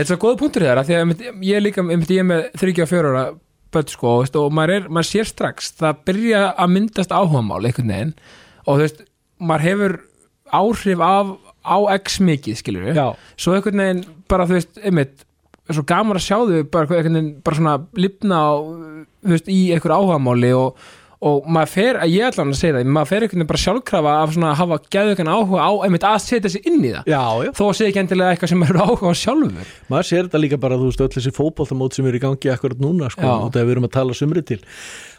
þetta 3.72 3.74
svo 3.74 3.74
góða 3.74 3.74
punktur 3.74 3.74
þér 3.74 3.74
að 3.74 3.74
því 3.74 3.74
að 3.74 3.74
einmitt, 3.74 3.74
ég 3.74 3.74
líka, 3.74 3.74
einmitt, 3.74 3.74
ég 3.74 3.74
með 3.74 3.74
34 3.74 3.74
ára 3.74 3.74
börn 3.74 3.92
sko, 3.92 4.12
veist, 4.22 4.36
og 4.38 4.52
maður, 4.54 4.74
er, 4.76 4.88
maður 4.92 5.08
sér 5.10 5.30
strax 5.30 5.72
það 5.80 6.02
byrja 6.08 6.42
að 6.54 6.72
myndast 6.74 7.14
áhugamál 7.14 7.64
einhvern 7.64 7.92
veginn 7.92 8.12
og 8.66 8.72
þú 8.72 8.82
veist, 8.84 9.00
maður 9.38 9.66
hefur 9.66 9.96
áhrif 10.56 11.02
af, 11.04 11.32
á 11.66 11.76
x 11.96 12.20
mikið, 12.22 12.60
skilur 12.60 12.86
við 12.86 13.00
svo 13.36 13.56
einhvern 13.56 13.82
veginn 13.82 14.04
bara, 14.30 14.46
þú 14.46 14.58
veist, 14.58 14.78
einmitt 14.82 15.24
er 15.66 15.78
svo 15.78 15.86
gaman 15.88 16.18
að 16.18 16.26
sjá 16.28 16.36
þau 16.38 16.62
bara, 16.70 16.86
einhvern 16.86 17.18
veginn, 17.18 17.32
bara 17.46 17.58
svona 17.58 17.76
lifna 17.98 18.38
á, 18.38 18.52
veist, 19.34 19.50
í 19.50 19.60
einhver 19.74 19.96
áhugamáli 19.96 20.52
og, 20.56 20.86
og 21.26 21.46
maður 21.56 21.70
fer, 21.72 21.98
ég 22.12 22.26
ætla 22.28 22.44
hann 22.44 22.52
að 22.54 22.60
segja 22.60 22.76
það 22.76 22.90
maður 22.96 23.10
fer 23.10 23.24
einhvern 23.26 23.40
veginn 23.40 23.50
bara 23.50 23.62
sjálfkrafa 23.64 24.12
af 24.22 24.34
svona 24.36 24.50
að 24.52 24.60
hafa 24.60 24.78
geðveikan 24.96 25.30
áhuga 25.32 25.64
á, 25.66 25.70
einmitt 25.86 26.06
að 26.06 26.20
setja 26.26 26.52
sig 26.54 26.68
inn 26.70 26.78
í 26.84 26.92
það. 26.92 27.10
Já, 27.10 27.22
já. 27.46 27.50
Þó 27.58 27.64
að 27.66 27.74
segja 27.80 27.90
ekki 27.92 28.02
endilega 28.04 28.36
eitthvað 28.36 28.52
sem 28.52 28.62
maður 28.62 28.78
er 28.78 28.86
áhuga 28.86 29.10
á 29.10 29.14
sjálfur. 29.22 29.74
Maður 29.90 30.08
sér 30.10 30.22
þetta 30.28 30.42
líka 30.44 30.60
bara, 30.62 30.78
þú 30.80 30.90
veist, 30.92 31.04
öll 31.06 31.12
þessi 31.16 31.34
fótboltamót 31.36 31.98
sem 31.98 32.08
eru 32.10 32.20
í 32.20 32.24
gangi 32.26 32.52
akkurat 32.54 32.82
núna, 32.86 33.10
sko, 33.12 33.26
Já. 33.26 33.34
út 33.48 33.56
af 33.56 33.62
að 33.64 33.68
við 33.70 33.76
erum 33.76 33.88
að 33.90 33.94
tala 33.96 34.16
sumri 34.20 34.44
til. 34.46 34.60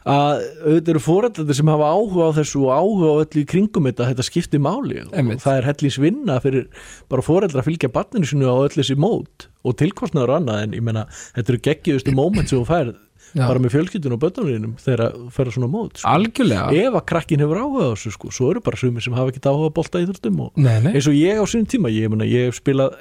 Að 0.08 0.44
auðvitað 0.64 0.92
eru 0.94 1.00
fóreldrarnir 1.04 1.58
sem 1.58 1.68
hafa 1.74 1.88
áhuga 1.92 2.28
á 2.32 2.38
þessu 2.38 2.62
og 2.64 2.70
áhuga 2.78 3.10
á 3.12 3.16
öllu 3.26 3.42
í 3.42 3.48
kringum 3.52 3.90
þetta, 3.90 4.06
þetta 4.14 4.24
skiptir 4.24 4.62
máli 4.64 5.02
og 5.04 5.12
Einmitt. 5.20 5.42
það 5.44 5.58
er 5.60 5.68
hellins 5.68 5.98
vinna 6.00 6.38
fyrir 6.46 6.70
bara 7.12 7.26
fóreldra 7.26 7.60
að 7.60 7.68
fylgja 7.68 7.90
barninu 7.92 8.30
sinu 8.30 8.48
á 8.48 8.56
öll 8.56 8.72
þessi 8.72 8.96
mót 8.96 9.50
og 9.68 9.76
tilkostnaður 9.82 10.32
og 10.32 10.40
annað 10.40 10.62
en 10.64 10.78
ég 10.78 10.86
meina, 10.88 11.04
þetta 11.36 11.52
eru 11.54 11.62
geggiðustu 11.68 12.16
móment 12.16 12.48
sem 12.48 12.62
þú 12.62 12.70
færð 12.70 12.96
Já. 13.34 13.44
bara 13.48 13.62
með 13.62 13.74
fjölskyldun 13.76 14.16
og 14.16 14.22
börnunum 14.22 14.76
þegar 14.82 15.16
þú 15.16 15.32
ferð 15.36 15.56
svona 15.58 15.70
mót 15.72 16.00
sko. 16.00 16.12
algjörlega 16.14 16.86
ef 16.86 17.00
að 17.00 17.06
krakkin 17.12 17.44
hefur 17.44 17.60
áhuga 17.60 17.88
á 17.88 17.92
þessu 17.92 18.14
sko, 18.16 18.32
svo 18.34 18.52
eru 18.54 18.64
bara 18.64 18.80
sumir 18.80 19.04
sem 19.04 19.18
hafa 19.18 19.34
ekki 19.34 19.44
áhuga 19.44 19.68
að 19.68 19.76
bolta 19.76 20.02
í 20.02 20.08
þurftum 20.08 20.40
og 20.46 20.56
nei, 20.56 20.78
nei. 20.86 20.94
eins 20.94 21.10
og 21.10 21.18
ég 21.18 21.42
á 21.42 21.46
sínum 21.50 21.68
tíma 21.68 21.92
ég, 21.92 22.08
mena, 22.14 22.28
ég 22.28 22.48
hef 22.48 22.62
spilað 22.62 22.96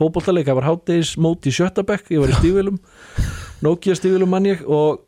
það 0.00 0.56
var 0.56 0.68
hátdeis 0.70 1.12
mót 1.20 1.46
í 1.46 1.52
Sjötabekk 1.54 2.10
ég 2.14 2.24
var 2.24 2.32
í 2.32 2.40
stífilum, 2.40 2.80
Nokia 3.60 3.94
stífilum 3.98 4.30
mann 4.32 4.48
ég 4.48 4.64
og 4.64 5.04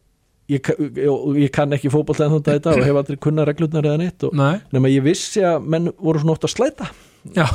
ég, 0.52 0.72
og 1.08 1.38
ég 1.40 1.52
kann 1.54 1.72
ekki 1.74 1.90
fótbolta 1.92 2.26
en 2.26 2.36
þetta 2.36 2.56
þetta 2.58 2.74
og 2.76 2.86
hef 2.86 2.98
aldrei 3.02 3.20
kunnað 3.22 3.48
reglurnar 3.50 3.88
eða 3.88 4.00
neitt 4.02 4.26
og, 4.26 4.34
nei. 4.36 4.58
nema 4.74 4.90
ég 4.92 5.04
vissi 5.06 5.44
að 5.46 5.68
menn 5.74 5.92
voru 5.98 6.22
svona 6.22 6.36
oft 6.36 6.46
að 6.48 6.54
slæta 6.56 6.88
Já, 7.36 7.46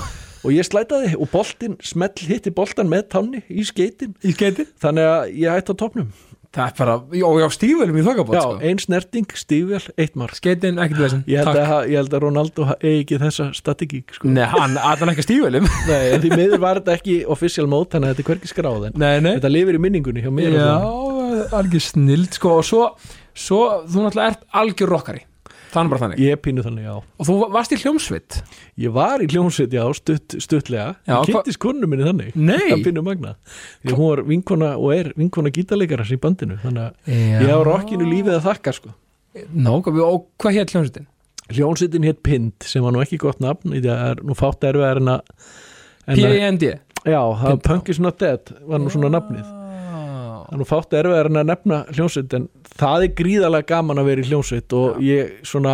og 0.43 0.53
ég 0.55 0.67
slætaði 0.67 1.13
og 1.17 1.29
boltinn 1.33 1.75
smell 1.83 2.13
hitti 2.29 2.53
boltan 2.55 2.89
með 2.91 3.09
tanni 3.15 3.43
í 3.51 3.65
skeitin 3.67 4.15
í 4.23 4.33
skeiti 4.35 4.67
þannig 4.81 5.09
að 5.11 5.35
ég 5.43 5.57
hætti 5.57 5.75
á 5.75 5.81
topnum 5.83 6.11
það 6.57 6.65
er 6.67 6.75
bara, 6.79 6.95
já, 7.19 7.27
já, 7.41 7.47
stífvelum 7.55 7.97
í 7.99 8.03
þokkabót 8.07 8.37
Já, 8.37 8.41
sko. 8.43 8.57
ein 8.69 8.81
snerting, 8.81 9.27
stífvel, 9.37 9.81
eitt 10.01 10.17
mark. 10.19 10.37
Skeitin, 10.39 10.79
ekkert 10.83 11.03
veginn 11.03 11.23
Ég 11.29 11.51
ég 11.91 11.99
held 12.01 12.15
að 12.17 12.23
Ronaldo 12.25 12.67
eigi 12.81 13.03
ekki 13.03 13.19
þessa 13.21 13.47
strategík 13.57 14.15
sko. 14.17 14.31
Nei, 14.33 14.43
hann, 14.51 14.75
allan 14.81 15.13
ekki 15.13 15.25
stífvelum 15.27 15.69
Nei, 15.91 16.17
því 16.23 16.31
miður 16.33 16.63
var 16.65 16.81
þetta 16.81 16.97
ekki 16.97 17.17
official 17.37 17.67
mót 17.71 17.93
þannig 17.93 18.09
að 18.11 18.15
þetta 18.17 18.25
er 18.25 18.29
hvergi 18.33 18.51
skráð 18.53 18.89
en 18.89 18.99
Nei, 19.01 19.13
nei. 19.23 19.31
þetta 19.37 19.53
lifir 19.53 19.77
í 19.79 19.83
minningunni 19.87 20.25
hjá 20.25 20.33
mér 20.33 20.57
Já, 20.57 20.69
algjör 21.61 21.83
snild 21.87 22.37
sko, 22.37 22.57
og 22.61 22.67
svo, 22.67 22.83
svo 23.37 23.61
þú 23.87 24.07
náttúrulega 24.07 24.33
ert 24.35 24.45
algjör 24.63 24.93
rockari 24.97 25.23
þannig 25.77 25.93
bara 25.93 26.01
þannig 26.03 26.21
Ég 26.23 26.35
er 26.35 26.39
pínu 26.43 26.63
þannig, 26.65 26.85
já 26.87 26.93
og 26.97 27.27
þú 27.29 27.35
varst 27.53 27.73
í 27.73 27.79
hljómsveit 27.81 28.37
Ég 28.83 28.93
var 28.97 29.23
í 29.23 29.27
hljómsveit, 29.31 29.75
já, 29.77 29.83
stutt, 29.97 30.37
stuttlega 30.43 30.87
Ég 31.07 31.29
kynntist 31.31 31.61
konu 31.63 31.89
minni 31.89 32.07
þannig 32.07 32.35
Nei. 32.37 32.71
Það 32.71 32.85
pínu 32.89 33.03
magna 33.05 33.35
Því 33.85 33.97
hún 33.97 34.09
var 34.11 34.23
vinkona 34.27 34.71
og 34.77 34.95
er 34.95 35.11
vinkona 35.19 35.53
gítarleikarans 35.55 36.13
í 36.13 36.19
bandinu 36.21 36.57
Þannig 36.63 36.87
að 36.87 37.13
Já. 37.13 37.43
ég 37.45 37.53
á 37.53 37.59
rockinu 37.67 38.09
lífið 38.09 38.39
að 38.39 38.49
þakka 38.49 38.75
sko 38.79 38.95
Nó, 39.53 39.77
og 39.85 40.27
hvað 40.41 40.55
hétt 40.57 40.73
hljómsveitin? 40.73 41.07
Hljómsveitin 41.53 42.07
hétt 42.07 42.23
Pind 42.25 42.65
sem 42.65 42.83
var 42.83 42.95
nú 42.95 43.03
ekki 43.03 43.19
gott 43.21 43.39
nafn 43.43 43.75
það 43.77 44.03
er 44.09 44.23
nú 44.25 44.35
fátt 44.37 44.65
erfið 44.67 44.87
að 44.87 45.01
en 45.03 45.13
að- 45.13 45.33
P.I.N.D. 46.07 46.71
Já, 47.07 47.19
það 47.19 47.51
Pind. 47.51 47.63
Punk 47.67 47.89
is 47.93 47.99
not 48.03 48.17
dead 48.19 48.51
var 48.67 48.79
nú 48.81 48.89
svona 48.91 49.11
nafnið. 49.13 49.45
Það 50.47 50.55
er 50.55 50.61
nú 50.61 50.67
fátt 50.67 50.95
erfið 50.95 51.19
en 51.19 51.39
að 51.41 51.49
nefna 51.51 51.77
hljómsveit 51.91 52.33
en 52.37 52.49
það 52.79 53.05
er 53.05 53.15
gríðarlega 53.19 53.67
gaman 53.73 53.99
að 53.99 54.09
vera 54.11 54.23
í 54.23 54.29
hljómsveit 54.29 54.75
og 54.77 55.01
ég 55.03 55.33
svona 55.47 55.73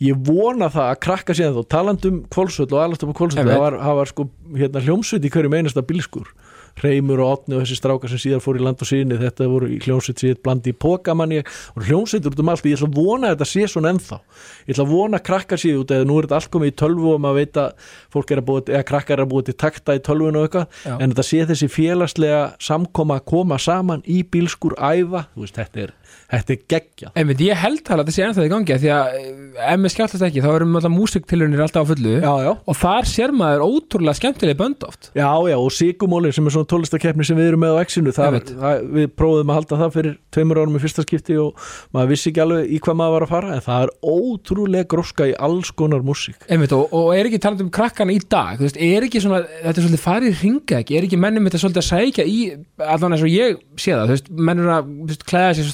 ég 0.00 0.20
vona 0.24 0.70
það 0.72 0.86
að 0.86 1.00
krakka 1.04 1.36
síðan 1.36 1.58
þó 1.58 1.64
talandum 1.74 2.20
kvólsvöld 2.32 2.72
og 2.72 2.84
alast 2.84 3.02
upp 3.04 3.12
á 3.12 3.18
kvólsvöld 3.18 3.42
Einmitt. 3.42 3.56
það 3.58 3.64
var, 3.66 3.98
var 3.98 4.10
sko 4.12 4.26
hérna, 4.54 4.84
hljómsveit 4.86 5.26
í 5.26 5.32
hverju 5.34 5.52
meinasta 5.52 5.84
bílskur 5.84 6.30
Reymur 6.80 7.22
og 7.24 7.32
Otni 7.34 7.56
og 7.56 7.64
þessi 7.64 7.78
strákar 7.78 8.12
sem 8.12 8.22
síðar 8.22 8.44
fór 8.44 8.58
í 8.60 8.64
land 8.64 8.80
og 8.80 8.88
síni 8.88 9.18
þetta 9.20 9.48
voru 9.50 9.70
í 9.70 9.78
hljómsveit 9.82 10.22
síðan 10.22 10.42
blandi 10.44 10.72
í 10.72 10.78
pókamanni 10.80 11.42
og 11.42 11.84
hljómsveitur 11.86 12.34
út 12.34 12.42
um 12.44 12.52
allt 12.52 12.68
ég 12.70 12.78
ætla 12.78 12.88
að 12.90 12.98
vona 13.00 13.30
að 13.30 13.36
þetta 13.36 13.50
sé 13.50 13.66
svona 13.70 13.92
ennþá. 13.94 14.20
Ég 14.66 14.74
ætla 14.74 14.86
að 14.86 14.94
vona 14.94 15.20
að 15.20 15.26
krakkar 15.30 15.62
síðan 15.62 15.82
út 15.84 15.94
eða 15.96 16.08
nú 16.08 16.18
er 16.18 16.28
þetta 16.28 16.40
allt 16.40 16.52
komið 16.54 16.72
í 16.72 16.76
tölvu 16.82 17.14
og 17.14 17.22
maður 17.24 17.40
veit 17.40 17.60
að 17.60 17.90
fólk 18.14 18.34
er 18.34 18.42
að 18.42 18.48
búið, 18.50 18.72
eða 18.74 18.88
krakkar 18.90 19.18
er 19.18 19.24
að 19.24 19.32
búið 19.34 19.50
til 19.50 19.56
takta 19.64 19.96
í 19.96 20.02
tölvun 20.06 20.40
og 20.40 20.48
eitthvað 20.48 20.96
en 20.96 21.12
þetta 21.14 21.26
sé 21.26 21.42
þessi 21.50 21.70
félagslega 21.70 22.42
samkoma 22.62 23.20
að 23.20 23.26
koma 23.32 23.60
saman 23.60 24.04
í 24.06 24.22
bílskur 24.24 24.76
æfa, 24.78 25.26
þú 25.34 25.44
veist, 25.44 25.58
þetta 25.58 25.84
er, 25.86 25.94
þetta 26.30 26.54
er 26.54 26.64
geggja 26.70 27.10
Einmitt, 27.18 27.40
ég 27.42 27.58
held 27.58 27.82
að 27.84 28.02
þetta 28.02 28.14
sé 28.14 28.24
ennþá 28.26 28.46
í 28.46 28.50
gangi 28.52 28.76
því 28.80 28.90
að 28.94 29.16
eh, 29.18 29.40
ef 29.70 29.80
mér 29.80 29.92
skjáttast 29.94 30.24
ekki 30.26 30.42
þá 30.44 30.48
erum 30.52 30.76
alltaf 30.78 30.92
músiktilunir 30.94 31.62
alltaf 31.64 31.86
á 31.86 31.90
fullu. 31.90 32.12
Já, 32.20 32.32
já, 32.44 32.50
og 32.54 32.78
þar 32.78 33.08
sér 33.10 33.34
maður 33.36 33.64
ótrúlega 33.66 34.18
skemmtileg 34.18 34.58
bönd 34.58 34.86
oft. 34.86 35.10
Já, 35.16 35.28
já 35.50 35.56
og 35.56 35.70
Sigumólin 35.74 36.34
sem 36.34 36.46
er 36.46 36.54
svona 36.54 36.70
tólistakeppni 36.70 37.26
sem 37.26 37.38
við 37.38 37.50
erum 37.50 37.64
með 37.64 37.78
á 37.78 37.82
X-inu 37.82 38.14
það, 38.14 38.38
það, 38.50 38.84
við 38.96 39.08
prófum 39.18 39.52
að 39.52 39.58
halda 39.58 39.80
það 39.82 39.94
fyrir 39.96 40.16
tveimur 40.34 40.60
árum 40.62 40.78
í 40.78 40.82
fyrsta 40.84 41.04
skipti 41.06 41.38
og 41.40 41.70
maður 41.96 42.12
vissi 42.14 42.30
ekki 42.30 42.44
alveg 42.44 42.70
í 42.70 42.80
hvað 42.84 42.98
maður 43.00 43.16
var 43.16 43.26
að 43.26 43.32
fara 43.34 43.56
en 43.56 43.64
það 43.66 43.86
er 43.86 43.94
ótrúlega 44.14 44.90
gróska 44.94 45.28
í 45.30 45.34
alls 45.48 45.72
konar 45.76 46.06
músík. 46.06 46.46
Einmitt, 46.50 46.74
og, 46.76 46.94
og 46.94 47.10
er 47.16 47.30
ekki 47.30 47.42
talað 47.42 47.66
um 47.66 47.72
krakkana 47.74 48.14
í 48.14 48.20
dag? 48.22 48.60
Veist, 48.62 48.78
er 48.78 49.08
ekki 49.08 49.22
svona, 49.24 49.42
þetta 49.64 49.76
er 49.76 49.86
svolítið 49.86 50.04
farið 50.04 50.38
hringa 50.44 50.80
ekki, 50.80 50.98
er 50.98 51.08
ekki 51.08 51.20
mennum 51.20 51.48
þetta 51.48 51.62
svolítið 51.64 51.82
að 51.82 51.88
sækja 51.90 52.28
í 52.28 52.38
allan 52.86 53.16
eins 53.16 53.26
og 53.26 53.32
ég 53.32 53.60
sé 53.80 53.94
það, 53.96 54.14
veist 54.14 54.30
menn 54.30 54.62
er 54.62 54.72
að 54.76 54.90
veist, 55.10 55.26
klæða 55.28 55.56
sér 55.58 55.68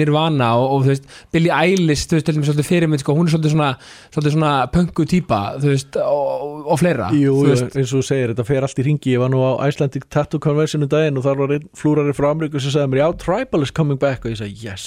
Nirvana 0.00 0.48
og, 0.58 0.66
og 0.76 0.80
þú 0.86 0.90
veist, 0.92 1.04
Billie 1.34 1.52
Eilish, 1.54 2.04
þú 2.08 2.12
veist, 2.18 2.26
til 2.28 2.34
dæmis 2.38 2.46
svolítið 2.50 2.68
fyrirmynd, 2.70 3.00
sko, 3.04 3.10
hún 3.18 3.26
er 3.28 3.32
svolítið 3.34 3.52
svona 3.54 3.70
svolítið 4.14 4.32
svona 4.36 4.52
pöngu 4.74 5.02
típa, 5.10 5.40
þú 5.60 5.66
veist 5.74 5.92
og, 6.02 6.26
og 6.72 6.76
fleira, 6.80 7.06
Jú, 7.14 7.18
þú 7.38 7.42
jú, 7.44 7.48
veist. 7.52 7.68
eins 7.78 7.90
og 7.92 7.96
þú 8.00 8.04
segir, 8.08 8.28
þetta 8.32 8.44
fer 8.48 8.62
allt 8.68 8.80
í 8.82 8.84
ringi 8.86 9.08
ég 9.14 9.20
var 9.22 9.30
nú 9.32 9.38
á 9.44 9.50
Icelandic 9.68 10.04
Tattoo 10.12 10.40
Convention 10.42 10.80
um 10.86 10.90
daginn 10.92 11.18
og 11.20 11.24
þar 11.26 11.36
var 11.42 11.50
einn 11.58 11.66
flúrari 11.76 12.12
frá 12.16 12.26
Ameríku 12.32 12.56
sem 12.62 12.72
sagði 12.74 12.88
mér, 12.94 13.00
já, 13.02 13.08
Tribal 13.24 13.62
is 13.66 13.72
coming 13.74 13.98
back. 14.00 14.20
Og 14.24 14.30
ég 14.32 14.38
sagði, 14.40 14.54
yes. 14.64 14.84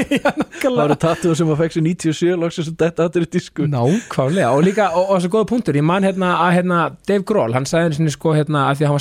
Það 0.60 0.74
var 0.76 0.92
tattoo 1.00 1.32
sem 1.38 1.48
að 1.50 1.60
fekk 1.62 1.72
sér 1.76 1.84
97 1.86 2.36
loksins 2.40 2.68
og 2.70 2.74
þetta 2.80 3.00
þetta 3.06 3.18
er 3.20 3.24
í 3.26 3.28
disku. 3.32 3.62
Nákvæmlega 3.70 4.48
og 4.52 4.60
líka, 4.66 4.84
og, 4.92 5.04
og 5.08 5.14
þessu 5.18 5.30
góða 5.32 5.48
punktur 5.50 5.78
ég 5.80 5.86
man 5.86 6.04
hérna 6.06 6.28
að 6.44 6.50
hérna 6.58 6.78
Dave 7.08 7.24
Grohl 7.28 7.54
hann 7.56 7.68
sagði 7.68 7.84
einu 7.90 7.96
sinni 7.98 8.12
sko 8.14 8.28
hérna 8.36 8.60
að 8.70 8.74
því 8.80 8.84
að 8.90 8.94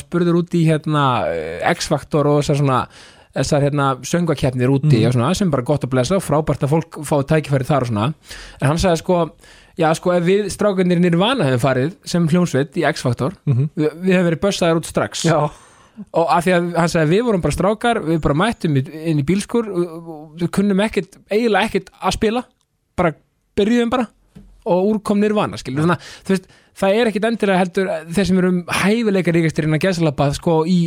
þessar 3.35 3.61
hérna 3.67 3.87
söngvakeppnir 4.09 4.71
úti 4.73 5.03
og 5.07 5.13
svona 5.13 5.33
sem 5.37 5.51
bara 5.53 5.63
gott 5.67 5.83
að 5.85 5.91
blessa 5.93 6.17
og 6.17 6.23
frábært 6.25 6.63
að 6.65 6.71
fólk 6.73 6.99
fái 7.05 7.23
tækifæri 7.29 7.67
þar 7.67 7.85
og 7.85 7.91
svona. 7.91 8.07
En 8.61 8.67
hann 8.71 8.81
sagði 8.81 9.01
sko 9.03 9.19
já 9.79 9.89
sko 9.95 10.11
ef 10.17 10.23
við 10.25 10.49
strákarnir 10.51 10.99
Nirvana 10.99 11.45
hefum 11.47 11.61
farið 11.63 11.93
sem 12.09 12.27
hljómsveit 12.27 12.73
í 12.81 12.85
X-Factor 12.89 13.35
Mhm. 13.45 13.69
við, 13.77 13.89
við 14.03 14.13
hefum 14.17 14.29
verið 14.31 14.41
bössaðar 14.47 14.79
út 14.81 14.89
strax. 14.89 15.23
Já, 15.29 15.37
og 16.13 16.27
að 16.31 16.43
því 16.47 16.53
að 16.57 16.69
hann 16.79 16.89
sagði 16.89 17.11
við 17.17 17.23
vorum 17.27 17.41
bara 17.41 17.55
strákar 17.55 17.99
við 18.03 18.21
bara 18.21 18.33
mættum 18.41 18.77
inn 18.81 19.19
í 19.19 19.25
bílskur 19.27 19.65
við 20.39 20.49
kunnum 20.51 20.79
ekkit, 20.85 21.17
eiginlega 21.29 21.65
ekkit 21.69 21.89
að 22.01 22.13
spila 22.17 22.43
bara 22.97 23.13
byrjuðum 23.55 23.89
bara 23.93 24.07
og 24.69 24.89
úrkom 24.93 25.19
nirvana 25.19 25.57
skilur 25.57 25.85
þannig 25.85 25.99
að 25.99 26.47
það 26.79 26.95
er 26.99 27.09
ekkit 27.11 27.25
endilega 27.29 27.59
heldur 27.59 27.87
þeir 28.15 28.25
sem 28.29 28.37
eru 28.41 28.49
um 28.53 28.59
hæfileika 28.67 29.31
ríkastir 29.35 29.67
innan 29.67 29.79
gæsalapað 29.83 30.35
sko 30.39 30.63
í 30.67 30.79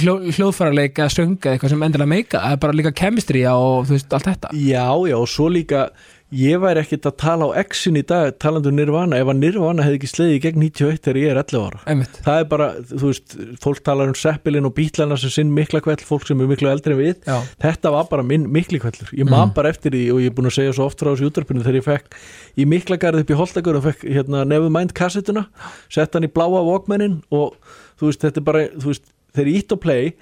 hljó, 0.00 0.16
hljóðfærarleika, 0.34 1.08
sönga 1.12 1.54
eitthvað 1.54 1.74
sem 1.74 1.86
endilega 1.86 2.10
meika, 2.10 2.42
það 2.42 2.56
er 2.56 2.60
bara 2.64 2.76
líka 2.80 2.94
kemistría 2.96 3.54
og 3.58 3.88
þú 3.88 3.96
veist, 3.96 4.12
allt 4.16 4.28
þetta? 4.32 4.52
Já, 4.58 4.86
já, 5.10 5.16
og 5.18 5.30
svo 5.30 5.48
líka 5.52 5.88
ég 6.34 6.58
væri 6.62 6.80
ekkit 6.82 7.06
að 7.06 7.14
tala 7.20 7.46
á 7.46 7.62
X-in 7.62 7.98
í 8.00 8.02
dag 8.06 8.32
talandi 8.42 8.70
um 8.70 8.78
Nirvana, 8.78 9.18
ef 9.22 9.28
að 9.30 9.38
Nirvana 9.38 9.84
hefði 9.86 9.98
ekki 10.00 10.10
sleiði 10.10 10.34
í 10.38 10.40
gegn 10.42 10.62
91 10.64 11.02
þegar 11.04 11.18
ég 11.20 11.30
er 11.30 11.40
11 11.42 11.66
ára. 11.68 11.82
Einmitt, 11.92 12.18
það 12.24 12.40
er 12.40 12.48
bara, 12.50 12.68
þú 12.90 13.02
veist, 13.04 13.36
fólk 13.62 13.82
talar 13.86 14.10
um 14.10 14.18
Seppelin 14.18 14.66
og 14.66 14.74
Bítlana 14.74 15.18
sem 15.20 15.32
sinn 15.34 15.52
mikla 15.54 15.82
kveld 15.84 16.02
fólk 16.06 16.26
sem 16.26 16.42
er 16.42 16.50
miklu 16.50 16.72
eldri 16.72 16.96
en 16.96 17.00
við. 17.00 17.14
Já, 17.28 17.38
þetta 17.62 17.94
var 17.94 18.10
bara 18.10 18.26
minn 18.26 18.48
mikli 18.54 18.82
kvellur 18.82 19.14
ég 19.14 19.30
man 19.30 19.54
bara 19.54 19.70
eftir 19.74 19.94
því 19.94 20.04
og 20.14 20.22
ég 20.24 20.32
er 20.32 20.36
búin 20.36 20.50
að 20.50 20.58
segja 20.58 20.74
svo 20.74 20.88
oft 20.88 21.02
frá 21.02 21.12
þessu 21.12 21.30
útdarpinu 21.30 21.62
þegar 21.62 21.80
ég 21.80 21.86
fekk 21.86 22.18
í 22.58 22.68
mikla 22.70 22.98
garð 23.04 23.22
upp 23.22 23.30
í 23.30 23.38
Holtagur 23.38 23.78
og 23.78 23.86
fekk 23.86 24.06
hérna 24.08 24.44
Nevermind 24.48 24.94
kassetuna 24.96 25.46
sett 25.92 26.16
hann 26.16 26.26
í 26.26 26.32
bláa 26.32 26.64
Walkmanin 26.66 27.20
og 27.34 27.54
þú 28.00 28.10
veist 28.10 28.24
þetta 28.24 28.42
er 28.42 28.48
bara, 28.48 28.64
þú 28.74 28.90
veist 28.90 29.06
þegar 29.34 29.52
ég 29.52 29.60
ítt 29.60 29.74
á 29.74 29.78
play 29.84 30.14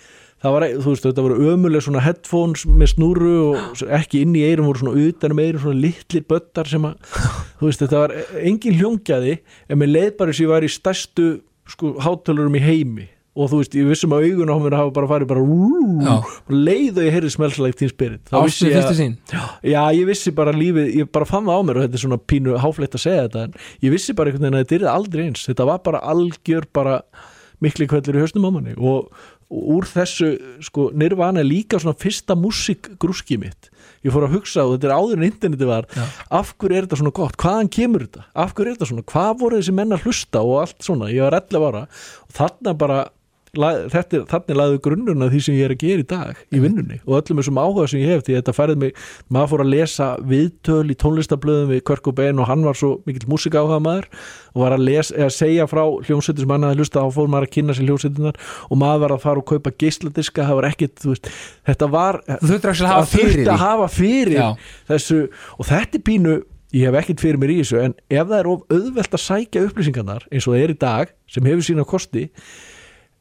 það 0.43 0.57
var, 0.57 0.67
þú 0.75 0.89
veist 0.91 1.07
þetta 1.07 1.25
voru 1.29 1.53
ömuleg 1.53 1.85
svona 1.85 2.03
headphones 2.03 2.67
með 2.67 2.93
snúru 2.97 3.37
og 3.53 3.87
ekki 4.01 4.25
inn 4.25 4.35
í 4.35 4.43
eirum 4.49 4.69
voru 4.71 4.83
svona 4.83 5.07
utan 5.07 5.35
um 5.37 5.43
eirum 5.43 5.63
svona 5.63 5.83
litlir 5.85 6.27
böttar 6.29 6.71
sem 6.71 6.89
að 6.89 6.99
þú 7.61 7.69
veist 7.69 7.85
þetta 7.85 8.03
var 8.03 8.15
engin 8.43 8.79
hljóngjaði 8.81 9.39
en 9.69 9.83
með 9.83 9.97
leið 9.97 10.13
bara 10.19 10.35
sem 10.35 10.47
ég 10.49 10.55
var 10.57 10.67
í 10.67 10.71
stærstu 10.73 11.33
sko 11.71 11.97
hátölurum 12.03 12.57
í 12.59 12.63
heimi. 12.63 13.09
Og 13.33 13.49
þú 13.49 13.59
veist, 13.63 13.75
ég 13.79 13.87
vissum 13.89 14.13
að 14.13 14.27
augun 14.29 14.51
á 14.53 14.57
mér 14.61 14.75
hafa 14.77 14.93
bara 14.93 15.09
farið 15.09 15.29
bara, 15.31 15.43
bara 16.05 16.17
leið 16.53 16.99
og 17.01 17.07
ég 17.07 17.15
heyrði 17.15 17.31
smelsalægt 17.33 17.79
tín 17.81 17.89
spirit. 17.89 18.21
Þá 18.29 18.35
vissi 18.45 18.67
ástu 18.67 18.69
ég 18.69 18.75
fyrstu 18.77 18.97
sín? 18.99 19.15
Já, 19.65 19.81
ég 19.97 20.11
vissi 20.11 20.33
bara 20.37 20.53
lífið 20.53 20.91
ég 20.99 21.09
bara 21.17 21.29
fann 21.31 21.49
það 21.49 21.57
á 21.57 21.63
mér 21.65 21.79
og 21.81 21.87
þetta 21.87 21.97
er 21.97 22.03
svona 22.03 22.19
pínu 22.29 22.59
háfleitt 22.61 22.99
að 22.99 23.05
segja 23.07 23.23
þetta 23.25 23.47
en 23.47 23.55
ég 23.87 23.95
vissi 23.95 24.17
bara 24.19 24.29
einhvern 24.29 24.45
veginn 24.45 24.59
að 24.59 24.67
þetta 24.67 24.77
er 24.77 24.93
aldrei 24.93 25.25
eins. 25.25 25.47
Þetta 25.49 25.69
var 25.71 25.81
bara 25.89 26.03
algjör 26.13 26.69
bara 26.77 26.99
mikli 27.63 27.89
kvöldur 27.91 28.19
í 28.19 28.25
höstum 28.25 28.47
á 28.47 28.51
manni. 28.53 28.75
Og, 28.77 29.09
og 29.53 29.71
úr 29.77 29.87
þessu, 29.89 30.33
sko, 30.65 30.91
Nirvana 30.99 31.43
er 31.43 31.49
líka 31.49 31.81
svona 31.83 31.99
fyrsta 31.99 32.37
músikgrúski 32.39 33.39
mitt. 33.41 33.71
Ég 34.03 34.15
fór 34.15 34.27
að 34.27 34.39
hugsa 34.39 34.65
og 34.67 34.77
þetta 34.77 34.89
er 34.91 34.97
áður 34.99 35.21
en 35.21 35.29
interneti 35.29 35.69
var 35.69 35.87
Já. 35.95 36.05
af 36.41 36.55
hverju 36.59 36.79
er 36.79 36.87
þetta 36.89 36.99
svona 36.99 37.15
gott, 37.15 37.37
hvaðan 37.39 37.71
kemur 37.73 38.07
þetta? 38.07 38.25
Af 38.35 38.55
hverju 38.57 38.73
er 38.73 38.79
þetta 38.79 38.91
svona, 38.91 39.09
hvað 39.13 39.33
voru 39.45 39.61
þessi 39.61 39.75
menn 39.79 39.95
að 39.95 40.07
hlusta 40.09 40.43
og 40.43 40.57
allt 40.65 40.87
svona, 40.87 41.11
ég 41.13 41.27
var 41.27 41.39
11 41.39 41.69
ára. 41.69 41.83
Og 42.27 42.39
þarna 42.39 42.75
bara 42.79 43.03
þetta 43.53 44.23
þannig 44.31 44.57
laðu 44.57 44.79
grunnuna 44.81 45.27
því 45.29 45.39
sem 45.45 45.57
ég 45.59 45.67
er 45.67 45.73
að 45.75 45.83
gera 45.83 46.01
í 46.01 46.07
dag 46.09 46.39
í 46.49 46.61
vinnunni 46.63 46.97
og 47.05 47.19
öllum 47.19 47.41
þessum 47.43 47.59
áhuga 47.61 47.85
sem 47.91 48.01
ég 48.01 48.15
hef 48.15 48.23
því 48.25 48.37
þetta 48.39 48.55
færið 48.57 48.79
mig, 48.81 48.95
maður 49.29 49.51
fór 49.51 49.63
að 49.65 49.73
lesa 49.75 50.07
viðtöl 50.31 50.87
í 50.89 50.97
tónlistablöðum 51.03 51.69
við 51.75 51.83
Körk 51.91 52.09
og 52.09 52.17
Ben 52.17 52.41
og 52.41 52.49
hann 52.49 52.65
var 52.65 52.79
svo 52.81 52.95
mikill 53.05 53.29
músikáhuga 53.29 53.77
maður 53.85 54.09
og 54.55 54.65
var 54.65 54.77
að, 54.79 54.87
lesa, 54.89 55.19
eða 55.19 55.35
segja 55.37 55.67
frá 55.69 55.83
hljómsveitir 55.85 56.47
sem 56.47 56.55
hann 56.57 56.65
hafði 56.65 56.81
hlusta 56.81 57.05
á 57.05 57.09
fór 57.13 57.29
maður 57.29 57.49
að 57.51 57.55
kynna 57.59 57.77
sér 57.77 57.91
hljómsveitinar 57.91 58.41
og 58.71 58.81
maður 58.81 59.05
var 59.05 59.17
að 59.19 59.23
fara 59.27 59.45
og 59.45 59.49
kaupa 59.53 59.75
geisladiska 59.85 60.49
það 60.49 60.61
var 60.63 60.71
ekkit, 60.71 60.97
þú 61.05 61.13
veist, 61.13 61.31
þetta 61.69 61.93
var 61.93 62.23
þú 62.33 62.53
þurftur 62.55 62.73
ekki 62.73 62.89
að 62.89 62.95
hafa 62.95 63.13
fyrir 63.13 63.37
þurfti 63.37 63.53
að 63.53 63.63
hafa 63.67 63.93
fyrir 63.99 64.43
þessu 64.89 65.23
og 65.59 65.69
þetta 65.69 66.01
er 66.01 66.07
pínu 66.09 66.41
ég 66.73 66.89
hef 66.89 67.03
ekkert 67.03 67.21
fyrir 67.21 67.41
mér 67.41 67.53
í 67.53 67.61
þessu 67.61 67.81
en 67.85 67.95
ef 68.09 68.29
það 68.31 68.39
er 68.39 68.49
of 68.49 68.63
auðvelt 68.73 69.17
að 69.19 69.25
sækja 69.27 69.65
upplýsingarnar 69.69 70.29
eins 70.31 70.47
og 70.47 70.55
það 70.55 70.63
er 70.63 70.73
í 70.73 70.77
dag 70.81 71.11
sem 71.29 71.49
hefur 71.51 71.67
sína 71.67 71.85
kosti 71.89 72.31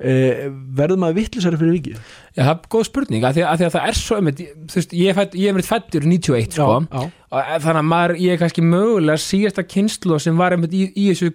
verður 0.02 1.02
maður 1.02 1.18
vittlisari 1.20 1.60
fyrir 1.62 1.78
vikið 1.78 1.98
Já, 2.32 2.42
það 2.42 2.52
er 2.54 2.60
góð 2.72 2.88
spurning, 2.88 3.26
af 3.28 3.36
því, 3.36 3.44
að, 3.44 3.60
því 3.60 3.68
að 3.68 3.74
það 3.76 3.88
er 3.90 3.98
svo 4.00 4.18
einmitt, 4.18 4.42
veist, 4.72 4.94
ég 4.96 5.12
er, 5.12 5.34
einmitt 5.52 5.68
fættur 5.68 6.06
91, 6.08 6.56
sko, 6.56 6.68
já. 6.88 7.02
og 7.28 7.40
eh, 7.42 7.56
þannig 7.66 7.82
að 7.82 7.88
maður, 7.92 8.14
ég 8.24 8.36
er 8.36 8.42
kannski 8.42 8.64
mögulega 8.64 9.24
síðasta 9.26 9.66
kynslu 9.68 10.20
sem 10.24 10.40
var 10.40 10.56
einmitt 10.56 10.78
í, 10.78 10.86
í 10.96 11.10
þessu 11.12 11.34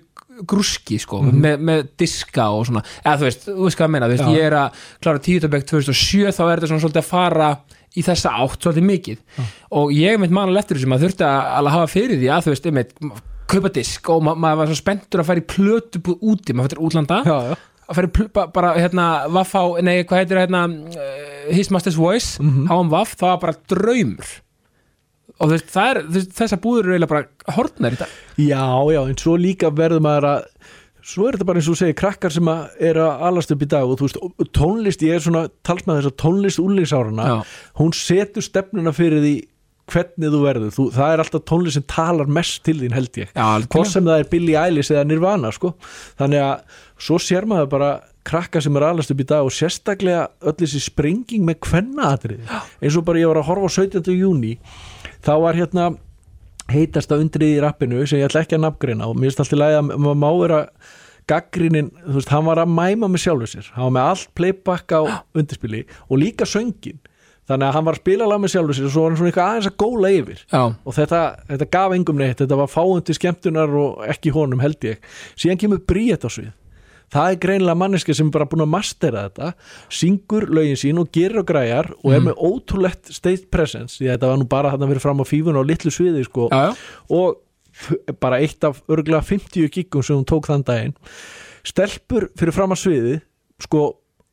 grúski, 0.48 0.98
sko, 1.00 1.20
með, 1.29 1.62
með 1.68 1.85
diska 2.00 2.48
og 2.52 2.66
svona, 2.68 2.83
eða 3.02 3.16
þú 3.20 3.29
veist, 3.29 3.46
þú 3.48 3.68
veist 3.68 3.79
hvað 3.79 3.87
að 3.87 3.92
meina, 3.94 4.09
þú 4.09 4.16
veist. 4.16 4.26
Já. 4.26 4.37
ég 4.37 4.48
er 4.48 4.59
að 4.59 4.83
klára 5.05 5.22
tíutabæk 5.29 5.68
2007, 5.70 6.24
þá 6.37 6.42
er 6.46 6.52
þetta 6.55 6.72
svona 6.72 6.85
svolítið 6.85 7.02
að 7.02 7.09
fara 7.12 7.52
í 7.96 8.05
þessa 8.05 8.35
átt 8.44 8.66
svolítið 8.66 8.88
mikið 8.90 9.46
og 9.79 9.94
ég 9.96 10.11
er 10.11 10.18
einmitt 10.18 10.35
manal 10.37 10.61
eftir 10.61 10.76
þessu, 10.76 10.90
maður 10.92 11.11
þurfti 11.11 11.29
að 11.29 11.70
hafa 11.76 11.88
fyrir 11.92 12.20
því 12.20 12.29
að 12.33 12.44
þú 12.44 12.52
veist, 12.52 12.68
einmitt, 12.68 12.92
kaupa 13.48 13.72
disk 13.72 14.11
og 14.12 14.24
ma 14.26 14.35
maður 14.37 14.61
var 14.62 14.70
svo 14.72 14.79
spenntur 14.81 15.22
að 15.22 15.31
fara 15.31 15.42
í 15.42 15.46
plötu 15.48 16.02
úti, 16.16 16.57
maður 16.57 16.74
fyrir 16.74 16.85
útlanda 16.88 17.22
já, 17.24 17.37
já. 17.52 17.57
Að 17.87 18.09
ba- 18.35 18.49
bara 18.55 18.75
hérna 18.77 19.07
vaff 19.33 19.55
á, 19.55 19.64
nei 19.83 20.03
hvað 20.05 20.22
heitir 20.22 20.40
hérna 20.42 20.64
uh, 20.66 21.53
His 21.55 21.70
Master's 21.70 21.99
Voice, 21.99 22.42
mm. 22.42 22.66
-hmm. 22.66 22.90
vaff 22.90 23.14
það 23.16 23.33
var 23.35 23.40
bara 23.44 23.61
draumur 23.68 24.33
og 25.37 25.53
veist, 25.53 25.68
það 25.72 25.90
er, 25.90 26.03
þú 26.07 26.18
veist, 26.18 26.35
þessar 26.38 26.62
búður 26.64 26.85
eru 26.85 26.96
eiginlega 26.96 27.12
bara 27.12 27.55
hortnar 27.57 27.96
í 27.96 28.01
dag 28.01 28.09
Já, 28.40 28.66
já, 28.94 29.01
en 29.05 29.18
svo 29.20 29.37
líka 29.37 29.70
verður 29.70 30.05
maður 30.05 30.29
að 30.31 30.46
svo 31.07 31.29
er 31.29 31.37
þetta 31.37 31.46
bara 31.46 31.61
eins 31.61 31.68
og 31.70 31.79
segir, 31.79 31.99
krakkar 31.99 32.35
sem 32.35 32.49
er 32.49 32.99
að 32.99 33.27
alast 33.29 33.53
upp 33.55 33.62
í 33.62 33.68
dag 33.70 33.87
og 33.87 34.01
þú 34.01 34.09
veist, 34.09 34.49
tónlist 34.57 35.05
ég 35.07 35.18
er 35.18 35.22
svona 35.22 35.44
talsmaður 35.66 36.03
þess 36.03 36.12
að 36.12 36.22
tónlist 36.25 36.62
úrlingsárana 36.62 37.29
Já. 37.29 37.37
hún 37.79 37.92
setur 37.94 38.42
stefnuna 38.42 38.94
fyrir 38.96 39.22
því 39.22 39.37
hvernig 39.87 40.33
þú 40.35 40.40
verður, 40.42 40.72
þú, 40.75 40.85
það 40.96 41.12
er 41.14 41.22
alltaf 41.22 41.44
tónlist 41.46 41.79
sem 41.79 41.87
talar 41.90 42.31
mest 42.38 42.62
til 42.66 42.77
þín 42.81 42.96
held 42.96 43.20
ég. 43.22 43.31
Hvort 43.70 43.92
sem 43.92 44.07
það 44.07 44.22
er 44.22 44.31
Billie 44.33 44.59
Eilish 44.59 44.90
eða 44.94 45.07
Nirvana 45.07 45.53
sko. 45.55 45.75
þannig 46.18 46.42
að 46.42 46.81
svo 47.07 47.18
sér 47.22 47.46
maður 47.46 47.70
bara 47.77 47.90
krakka 48.27 48.61
sem 48.64 48.77
er 48.79 48.88
alast 48.88 49.12
upp 49.14 49.22
í 49.22 49.29
dag 49.29 49.46
og 49.46 49.55
sérstaklega 49.55 50.27
öll 50.42 50.57
þessi 50.59 50.83
sprenging 50.88 51.46
með 51.46 51.61
kvennaatrið 51.68 52.51
eins 52.83 52.99
og 52.99 53.07
bara 53.07 53.22
ég 53.22 53.31
var 53.31 53.38
að 53.42 53.49
horfa 53.53 53.70
á 53.70 53.77
17. 53.79 54.11
júni 54.16 54.57
þá 55.22 55.33
var 55.44 55.59
hérna 55.59 55.88
heitasta 56.72 57.18
undrið 57.22 57.55
í 57.55 57.62
rappinu 57.62 58.03
sem 58.07 58.18
ég 58.18 58.27
ætla 58.27 58.42
ekki 58.42 58.59
að 58.59 58.64
nafngreina 58.66 59.07
og 59.07 59.18
mér 59.18 59.31
finnst 59.31 59.44
alltaf 59.44 59.61
lægi 59.61 59.79
að 59.79 59.90
maður 59.94 60.18
má 60.25 60.31
vera 60.40 60.61
gaggrinin, 61.27 61.90
þú 62.05 62.18
veist, 62.20 62.31
hann 62.31 62.46
var 62.46 62.61
að 62.62 62.70
mæma 62.70 63.09
með 63.11 63.22
sjálfur 63.25 63.51
sér, 63.51 63.70
hann 63.75 63.88
var 63.88 63.94
með 63.96 64.11
allt 64.12 64.29
playback 64.38 64.94
á 64.94 65.01
undirspili 65.35 65.85
og 66.07 66.20
líka 66.22 66.46
söngin 66.46 67.01
þannig 67.46 67.68
að 67.68 67.76
hann 67.76 67.87
var 67.87 67.96
að 67.96 68.02
spila 68.02 68.28
lag 68.30 68.42
með 68.42 68.52
sjálfur 68.54 68.76
sér 68.76 68.88
og 68.88 68.92
svo 68.94 69.02
var 69.04 69.12
hann 69.12 69.18
svona 69.20 69.30
eitthvað 69.32 69.50
aðeins 69.50 69.70
að 69.70 69.78
góla 69.82 70.12
yfir. 70.16 70.44
Já, 70.50 70.62
og 70.66 70.96
þetta, 70.96 71.22
þetta 71.50 71.68
gaf 71.76 71.96
engum 71.96 72.20
neitt 72.20 72.42
þetta 72.42 72.61
var 72.61 72.70
fáundi 72.72 73.16
skemmtunar 73.16 73.74
og 73.80 74.06
ekki 74.11 74.35
honum 74.35 74.62
held 74.64 74.87
ég. 74.88 75.11
Síðan 75.38 75.61
kemur 75.62 75.82
Bríett 75.87 76.26
á 76.26 76.30
svið. 76.30 76.52
Það 77.14 77.30
er 77.30 77.40
greinilega 77.44 77.78
manneski 77.78 78.14
sem 78.18 78.26
er 78.26 78.35
bara 78.35 78.48
búin 78.50 78.64
að 78.64 78.72
mastera 78.72 79.28
þetta 79.28 79.52
syngur 79.94 80.48
lögin 80.50 80.78
sín 80.80 80.98
og 80.98 81.12
gerir 81.14 81.38
og 81.44 81.46
græjar 81.46 81.92
og 82.00 82.16
er 82.16 82.24
með 82.24 82.40
ótrúlegt 82.42 83.12
stage 83.14 83.46
presence 83.52 84.00
því 84.00 84.09
að 84.09 84.16
þetta 84.16 84.30
var 84.32 84.40
nú 84.40 84.46
bara 84.50 84.72
þarna 84.74 84.88
verið 84.90 85.04
fram 85.04 85.22
á 85.22 85.26
fífun 85.30 85.61
og 85.61 85.68
litlu 85.68 85.92
sviði 85.94 86.24
sko. 86.26 86.48
Já, 86.50 86.74
og 87.14 88.18
bara 88.22 88.40
eitt 88.42 88.64
af 88.66 88.80
örgulega 88.90 89.22
50 89.22 89.70
giggum 89.70 90.02
sem 90.02 90.18
hún 90.18 90.26
tók 90.26 90.48
þann 90.50 90.66
daginn. 90.66 90.96
Stelpur 91.66 92.28
fyrir 92.38 92.56
fram 92.56 92.74
að 92.74 92.82
sviði 92.82 93.14
sko 93.62 93.87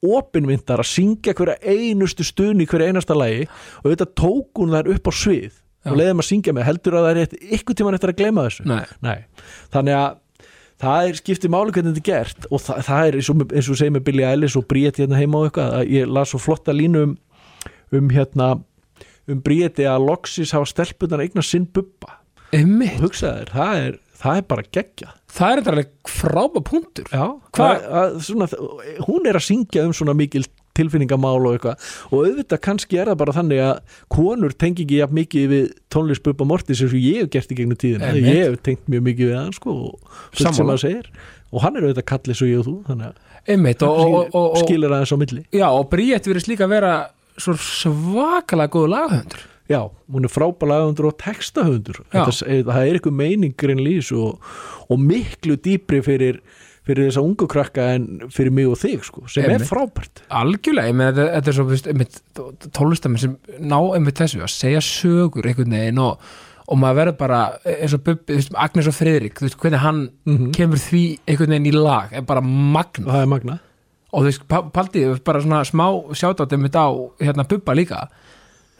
opinvindar 0.04 0.84
að 0.84 0.90
syngja 0.92 1.36
hverja 1.38 1.58
einustu 1.64 2.26
stund 2.28 2.64
í 2.64 2.68
hverja 2.70 2.92
einasta 2.92 3.16
lagi 3.18 3.46
og 3.84 3.88
þetta 3.92 4.10
tók 4.20 4.62
hún 4.62 4.74
þær 4.76 4.92
upp 4.96 5.08
á 5.10 5.14
svið 5.16 5.52
Já. 5.54 5.92
og 5.92 5.98
leiðum 6.00 6.24
að 6.24 6.30
syngja 6.30 6.56
með 6.56 6.68
heldur 6.70 6.98
að 7.00 7.06
það 7.08 7.14
er 7.14 7.22
eitt, 7.24 7.38
ykkur 7.60 7.80
tíman 7.80 7.98
eftir 7.98 8.14
að 8.14 8.20
gleyma 8.22 8.46
þessu 8.48 8.68
nei 8.70 8.84
Nei. 9.04 9.18
þannig 9.74 9.98
að 10.00 10.20
það 10.84 11.08
er 11.10 11.20
skiptið 11.20 11.54
máli 11.54 11.74
hvernig 11.76 11.96
þetta 11.96 12.04
er 12.04 12.10
gert 12.10 12.48
og 12.50 12.62
það, 12.64 12.82
það 12.88 13.08
er 13.08 13.18
eins 13.20 13.30
og, 13.32 13.44
eins 13.54 13.70
og 13.72 13.80
segir 13.80 13.96
með 13.96 14.06
Billie 14.10 14.28
Eilish 14.30 14.60
og 14.60 14.68
Bríett 14.72 15.00
hérna 15.00 15.20
heima 15.20 15.40
á 15.40 15.46
eitthvað 15.48 15.76
að 15.80 15.94
ég 15.96 16.14
las 16.18 16.34
svo 16.34 16.42
flotta 16.44 16.76
línu 16.76 17.04
um, 17.08 17.14
um 17.96 18.10
hérna 18.12 18.50
um 19.32 19.40
Bríetti 19.44 19.86
að 19.88 20.08
loksis 20.10 20.52
hafa 20.56 20.68
stelpunar 20.72 21.24
eignar 21.24 21.48
sinn 21.48 21.68
bubba 21.72 22.20
Einmitt. 22.54 23.00
hugsaðir, 23.02 23.50
það 23.54 23.80
er, 23.88 23.96
það 24.24 24.40
er 24.40 24.48
bara 24.54 24.66
geggja 24.74 25.14
Það 25.34 25.52
er 25.52 25.60
þetta 25.60 25.72
alveg 25.72 25.94
frába 26.14 26.62
punktur. 26.62 27.08
Já, 27.10 27.24
það, 27.58 27.86
að, 28.00 28.18
svona, 28.28 28.48
hún 29.08 29.30
er 29.30 29.40
að 29.40 29.46
syngja 29.48 29.86
um 29.88 29.94
svona 29.98 30.14
mikil 30.18 30.44
tilfinningamál 30.78 31.40
og 31.40 31.56
eitthvað. 31.56 31.88
Og 32.12 32.28
auðvitað 32.28 32.62
kannski 32.68 33.00
er 33.02 33.10
það 33.10 33.20
bara 33.22 33.36
þannig 33.38 33.62
að 33.66 33.98
konur 34.14 34.54
tengi 34.58 34.86
ekki 34.86 35.00
jafn 35.00 35.18
mikið 35.18 35.48
við 35.50 35.64
tónlist 35.94 36.26
Bubba 36.26 36.46
Mortis 36.50 36.82
eins 36.82 36.94
og 36.94 37.02
ég 37.02 37.24
hef 37.24 37.32
gert 37.34 37.54
í 37.54 37.58
gegnum 37.58 37.80
tíðina. 37.82 38.12
Einmitt. 38.12 38.30
ég 38.30 38.46
hef 38.46 38.60
tengt 38.66 38.92
mjög 38.94 39.06
mikið 39.10 39.32
við 39.32 39.40
hann 39.40 39.56
sko 39.58 39.76
og 39.88 40.76
að 40.76 41.10
og 41.54 41.62
hann 41.62 41.78
er 41.78 41.88
auðvitað 41.88 42.08
kallið 42.10 42.40
svo 42.40 42.50
ég 42.50 42.62
og 42.62 42.68
þú 42.70 42.76
þannig 42.90 43.10
að 43.10 43.32
Einmitt 43.54 43.84
og, 43.86 44.30
og, 44.32 44.54
skilir 44.62 44.94
aðeins 44.94 45.12
á 45.12 45.18
milli. 45.20 45.42
Já, 45.52 45.66
og 45.68 45.90
Bríett 45.92 46.30
virðist 46.30 46.48
líka 46.48 46.70
vera 46.72 46.94
svo 47.42 47.58
svakalega 47.60 48.72
góðu 48.72 48.94
laghöndur 48.94 49.50
Já, 49.72 49.80
hún 50.12 50.26
er 50.28 50.32
frábælaðundur 50.34 51.06
og 51.08 51.18
textahundur 51.24 52.02
Já. 52.12 52.26
það 52.28 52.82
er 52.84 52.98
eitthvað 52.98 53.16
meiningurinn 53.16 53.80
lýs 53.80 54.10
og, 54.12 54.42
og 54.92 55.00
miklu 55.00 55.56
dýpri 55.56 56.02
fyrir, 56.04 56.42
fyrir 56.84 57.08
þessa 57.08 57.24
ungu 57.24 57.48
krakka 57.48 57.86
en 57.96 58.08
fyrir 58.30 58.52
mig 58.52 58.68
og 58.68 58.76
þig 58.82 59.06
sko, 59.08 59.24
sem 59.32 59.46
Einmitt. 59.48 59.64
er 59.64 59.70
frábært 59.72 60.24
algjörlega, 60.28 60.92
ég 60.92 60.98
meina 61.00 61.14
þetta, 61.16 61.48
er 61.48 61.56
svo 61.56 62.70
tólestamenn 62.76 63.22
sem 63.24 63.38
ná 63.64 63.78
einmitt 63.96 64.20
þessu 64.20 64.42
að 64.44 64.52
segja 64.52 64.82
sögur 64.84 65.48
einhvern 65.48 65.76
veginn 65.78 66.02
og, 66.04 66.20
og 66.68 66.80
maður 66.80 67.00
verður 67.02 67.18
bara 67.24 67.40
eins 67.64 67.96
og 67.98 68.04
Bubbi, 68.06 68.40
Agnes 68.66 68.90
og 68.92 68.96
Friðrik 68.98 69.40
þú 69.40 69.48
veist, 69.48 69.60
hvernig 69.64 69.84
hann 69.84 70.04
Mhm. 70.26 70.52
kemur 70.56 70.80
því 70.82 71.04
einhvern 71.28 71.56
veginn 71.56 71.72
í 71.72 71.76
lag, 71.78 72.12
er 72.14 72.22
bara 72.28 72.42
magn 72.42 73.08
það 73.08 73.22
er 73.22 73.32
magna 73.32 73.60
og 74.14 74.22
þú 74.22 74.28
veist, 74.30 74.44
Pa- 74.48 74.62
Paldi, 74.70 75.06
bara 75.26 75.42
svona 75.42 75.64
smá 75.66 75.88
sjátátt 76.14 76.52
einmitt 76.54 76.76
á 76.78 76.88
hérna 77.20 77.48
Bubba 77.48 77.74
líka 77.74 78.08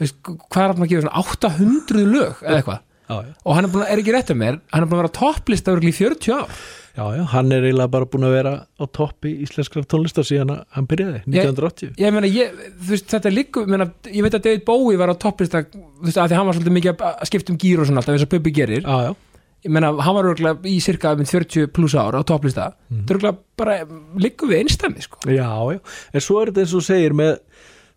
veist, 0.04 0.20
hvað 0.24 0.64
er 0.64 0.74
hann 0.74 0.86
að 0.86 0.94
gefa 0.94 1.06
svona 1.06 1.24
800 1.24 2.08
lög 2.14 2.44
eða 2.44 2.60
eitthvað? 2.60 2.82
Og 3.14 3.58
hann 3.58 3.68
er, 3.68 3.74
búin, 3.74 3.84
er 3.90 4.00
ekki 4.00 4.14
rétt 4.16 4.32
um 4.34 4.40
mér, 4.40 4.62
hann 4.74 4.86
er 4.86 4.90
búin 4.90 5.00
að 5.00 5.04
vera 5.04 5.18
topplista 5.18 5.74
örugglega 5.74 5.94
í 5.94 6.00
40 6.00 6.34
ár. 6.38 6.64
Já, 6.94 7.08
já, 7.18 7.24
hann 7.32 7.50
er 7.50 7.66
eiginlega 7.66 7.90
bara 7.90 8.06
búin 8.06 8.26
að 8.28 8.36
vera 8.36 8.52
á 8.70 8.86
toppi 8.94 9.32
íslenskrar 9.42 9.86
tónlistar 9.90 10.28
síðan 10.28 10.52
hann 10.76 10.88
byrjaði 10.90 11.24
1980 11.26 11.96
ég 11.98 12.14
meina, 12.14 12.30
ég, 12.30 12.52
veist, 12.86 13.08
þetta 13.10 13.32
er 13.32 13.34
líka 13.34 13.64
meina, 13.66 13.88
ég 14.14 14.22
veit 14.22 14.38
að 14.38 14.44
David 14.46 14.66
Bowie 14.68 15.00
var 15.02 15.10
á 15.10 15.18
veist, 15.18 15.58
að 15.58 16.28
því 16.30 16.38
hann 16.38 16.46
var 16.46 16.60
svolítið 16.60 16.76
mikið 16.78 17.02
að 17.10 17.24
skipta 17.32 17.54
um 17.56 17.58
gýr 17.64 17.82
og 17.82 17.90
svona 17.90 18.04
alltaf 18.04 18.14
eins 18.14 18.28
og 18.28 18.32
Bubbi 18.36 18.54
gerir. 18.54 18.86
Já, 18.86 19.10
já, 19.10 19.42
ég 19.66 19.74
meina, 19.74 19.90
hann 20.06 20.18
var 20.20 20.30
örgulega 20.36 20.70
í 20.70 20.78
cirka 20.86 21.16
mynd 21.18 21.34
40 21.34 21.74
pluss 21.74 21.98
ár 21.98 22.14
á 22.14 22.22
topplista. 22.30 22.70
Mhm. 22.92 23.02
þetta 23.02 23.10
er 23.10 23.18
örgulega 23.18 23.38
bara, 23.58 23.80
líka 24.22 24.46
við 24.54 24.62
einstæmi 24.62 25.02
sko. 25.02 25.18
já, 25.26 25.50
já. 25.74 25.80
En 26.14 26.22
svo 26.22 26.42
er 26.44 26.52
þetta 26.52 26.62
eins 26.68 26.78
og 26.78 26.86
segir 26.86 27.18
með 27.18 27.40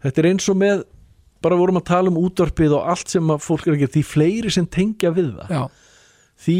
þetta 0.07 0.23
er 0.25 0.31
eins 0.33 0.49
og 0.49 0.57
með 0.57 0.85
bara 1.45 1.59
vorum 1.59 1.81
að 1.81 1.89
tala 1.91 2.13
um 2.13 2.21
útvarpið 2.23 2.79
og 2.79 2.89
allt 2.93 3.13
sem 3.13 3.35
fólk 3.43 3.67
er 3.67 3.77
að 3.77 3.83
gera 3.85 3.95
því 3.97 4.05
fleiri 4.07 4.53
sem 4.55 4.67
tengja 4.67 5.13
við 5.17 5.35
það 5.37 5.53
já, 5.57 5.63
því 6.47 6.59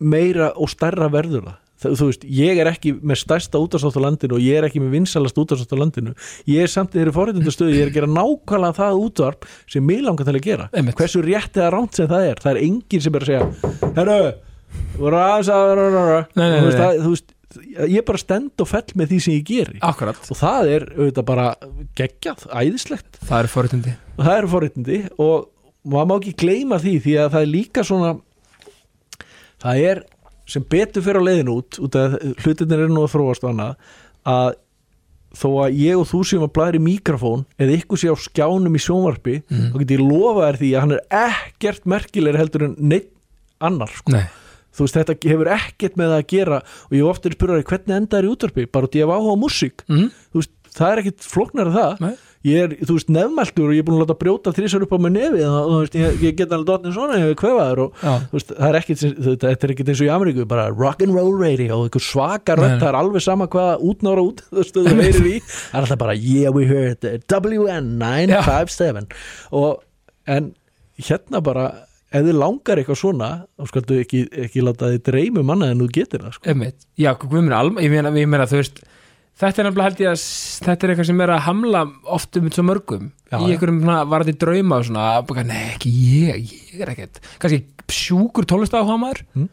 meira 0.00 0.52
og 0.56 0.70
stærra 0.72 1.10
verður 1.12 1.48
það. 1.50 1.58
Það, 1.80 1.94
þú 1.96 2.06
veist, 2.10 2.24
ég 2.36 2.58
er 2.60 2.68
ekki 2.68 2.90
með 3.00 3.18
stærsta 3.22 3.60
útasátt 3.62 3.94
á 3.96 4.04
landinu 4.04 4.36
og 4.36 4.42
ég 4.44 4.58
er 4.58 4.66
ekki 4.66 4.82
með 4.82 4.98
vinsalast 4.98 5.38
útasátt 5.40 5.70
á 5.72 5.80
landinu. 5.80 6.12
Ég 6.50 6.66
er 6.66 6.68
samt 6.68 6.92
í 6.92 7.00
þeirri 7.00 7.14
forréttindastöðu 7.16 7.72
ég 7.72 7.86
er 7.86 7.92
að 7.92 7.96
gera 7.96 8.10
nákvæmlega 8.12 8.76
það 8.76 9.00
útvarp 9.06 9.48
sem 9.64 9.86
mig 9.88 10.02
langar 10.04 10.28
til 10.28 10.34
að 10.36 10.44
gera. 10.44 10.68
Einmitt. 10.76 10.98
hversu 11.00 11.22
rétt 11.24 11.56
eða 11.56 11.70
ránt 11.72 11.96
sem 11.96 12.10
það 12.10 12.26
er 12.28 12.42
það 12.44 12.52
er 12.52 12.62
enginn 12.66 13.04
sem 13.06 13.16
er 13.16 13.24
að 13.24 13.30
segja 13.32 13.72
herru, 13.96 14.18
voru 15.00 15.22
aðeins 15.22 15.52
að 15.56 15.72
Þú 17.00 17.14
veist, 17.14 17.32
ég 17.90 18.04
bara 18.06 18.18
stend 18.18 18.60
og 18.62 18.68
fell 18.70 18.84
með 18.94 19.08
því 19.12 19.18
sem 19.24 19.34
ég 19.34 19.44
geri. 19.48 19.78
Akkurat. 19.82 20.16
Og 20.30 20.36
það 20.38 20.68
er 20.76 20.84
auðvitað 20.96 21.24
bara 21.30 21.46
geggjað, 21.98 22.44
æðislegt. 22.62 23.18
Það 23.26 23.38
er 23.42 23.50
forutindi 23.54 23.94
og 24.16 24.24
það 24.26 24.36
eru 24.38 24.48
forréttindi 24.54 24.98
og 25.18 25.48
maður 25.90 26.08
má 26.10 26.14
ekki 26.20 26.34
gleyma 26.44 26.78
því 26.82 26.94
því 27.06 27.14
að 27.24 27.30
það 27.34 27.42
er 27.46 27.50
líka 27.54 27.84
svona 27.88 28.10
það 29.62 29.82
er 29.90 30.02
sem 30.50 30.64
betur 30.72 31.04
fyrir 31.06 31.22
á 31.22 31.26
leiðin 31.28 31.52
út 31.52 31.78
út 31.84 31.96
að 32.00 32.16
hlutinir 32.42 32.82
eru 32.84 32.92
nú 32.94 33.04
að 33.06 33.12
þróast 33.14 33.44
og 33.46 33.52
annað 33.52 33.94
að 34.30 34.50
þó 35.40 35.46
að 35.62 35.76
ég 35.78 35.94
og 36.00 36.08
þú 36.10 36.20
séum 36.26 36.44
að 36.48 36.52
blæri 36.56 36.80
mikrofón 36.82 37.44
eða 37.62 37.76
ykkur 37.78 38.00
sé 38.02 38.10
á 38.10 38.16
skjánum 38.18 38.74
í 38.76 38.82
sjónvarpi 38.82 39.36
Mhm. 39.46 39.68
þá 39.72 39.78
get 39.78 39.92
ég 39.94 40.02
lofa 40.02 40.48
þér 40.50 40.58
því 40.60 40.70
að 40.74 40.80
hann 40.80 40.92
er 40.96 41.02
ekkert 41.20 41.86
merkilegri 41.86 42.38
heldur 42.42 42.64
en 42.66 42.74
neitt 42.78 43.10
annar 43.60 43.88
sko. 43.94 44.10
nei, 44.12 44.26
þú 44.70 44.86
veist 44.86 44.98
þetta 45.00 45.18
hefur 45.32 45.52
ekkert 45.56 46.00
með 46.00 46.14
það 46.14 46.22
að 46.22 46.30
gera 46.34 46.62
og 46.62 46.96
ég 46.96 47.04
hef 47.04 47.12
ofta 47.14 47.34
spurðið 47.34 47.68
hvernig 47.70 47.96
endaður 48.00 48.28
í 48.28 48.32
útvarpi? 48.36 48.66
Bara 48.70 48.90
út 48.90 48.96
í 48.96 49.02
að 49.04 49.10
hafa 49.10 49.20
áhuga 49.20 49.36
á 49.36 49.42
músík. 49.44 49.86
Mm, 49.90 50.10
þú 50.30 50.42
veist, 50.42 50.52
það 50.76 50.90
er 50.92 51.00
ekkert 51.04 51.30
flóknar 51.30 51.70
en 51.70 51.74
það. 51.74 52.02
Nei. 52.04 52.12
ég 52.46 52.62
er, 52.64 52.70
þú 52.88 52.94
veist, 52.96 53.10
nefnmæltur 53.12 53.66
og 53.68 53.74
ég 53.74 53.82
er 53.82 53.84
búin 53.84 53.98
að 53.98 54.04
láta 54.06 54.14
brjóta 54.16 54.52
þrísar 54.56 54.84
upp 54.86 54.94
á 54.96 54.98
með 55.04 55.12
nefi 55.18 55.42
og 55.44 55.56
þú 55.66 55.80
veist, 55.82 55.96
ég, 55.98 56.14
ég 56.24 56.36
get 56.38 56.54
alveg 56.56 56.68
dotnin 56.70 56.94
svona 56.94 57.18
ef 57.18 57.26
ég 57.26 57.40
kvefaður 57.42 57.82
og 57.84 57.98
Já. 58.00 58.12
þú 58.30 58.38
veist, 58.38 58.54
það 58.54 58.68
er 58.70 58.78
ekkert 58.78 59.02
þetta, 59.26 59.50
er 59.50 59.74
ekkert 59.74 59.90
eins 59.92 60.00
og 60.00 60.06
í 60.06 60.12
Ameríku 60.14 60.46
bara 60.48 60.64
rock 60.70 61.04
and 61.04 61.12
roll 61.18 61.34
radio 61.36 61.82
og 61.82 61.98
svaka 62.00 62.56
nei. 62.56 62.64
það 62.80 62.86
er 62.88 62.98
alveg 63.02 63.26
sama 63.26 63.50
hvað 63.52 63.84
útnára 63.90 64.24
út 64.24 64.40
þú 64.46 64.60
veist, 64.62 64.78
þú 64.78 64.96
heyrir 65.02 65.28
í, 65.28 65.34
það 65.44 65.76
er 65.76 65.84
alltaf 65.84 66.00
bara 66.00 66.16
yeah 66.16 66.54
we 66.56 66.64
heard 66.70 67.04
it, 67.10 67.28
WN 67.28 67.92
957 68.00 69.12
og 69.60 69.84
en 70.32 70.52
hérna 70.96 71.44
bara 71.44 71.68
ef 72.10 72.24
þið 72.26 72.38
langar 72.40 72.80
eitthvað 72.82 72.98
svona 73.00 73.28
þá 73.58 73.66
skaldu 73.70 73.98
ekki, 74.02 74.22
ekki 74.46 74.64
láta 74.66 74.88
þið 74.94 75.02
dreymu 75.10 75.44
manna 75.46 75.68
en 75.70 75.82
þú 75.84 75.90
getur 75.94 76.24
það 76.26 76.32
sko. 76.38 76.48
Já, 76.98 77.12
alma, 77.60 77.80
ég 77.84 77.92
meina, 77.92 78.10
ég 78.18 78.26
meina 78.30 78.46
veist 78.64 78.80
þetta 79.40 79.62
er 79.62 79.68
nefnilega 79.70 79.86
held 79.88 80.00
ég 80.04 80.10
að 80.10 80.24
þetta 80.66 80.84
er 80.86 80.92
eitthvað 80.94 81.08
sem 81.10 81.20
er 81.24 81.30
að 81.36 81.44
hamla 81.46 81.82
oft 82.16 82.36
um 82.40 82.50
svo 82.52 82.64
mörgum 82.66 83.06
Já, 83.30 83.36
í 83.38 83.46
já. 83.46 83.54
einhverjum 83.54 83.78
varandi 84.10 84.34
drauma 84.42 84.80
og 84.82 84.88
svona, 84.90 85.04
nei 85.48 85.62
ekki 85.76 85.92
ég, 86.26 86.50
ég 86.74 86.82
er 86.84 86.92
ekkert 86.96 87.20
kannski 87.40 87.62
sjúkur 87.90 88.44
tólistahámaður 88.50 89.22
Mm. 89.38 89.48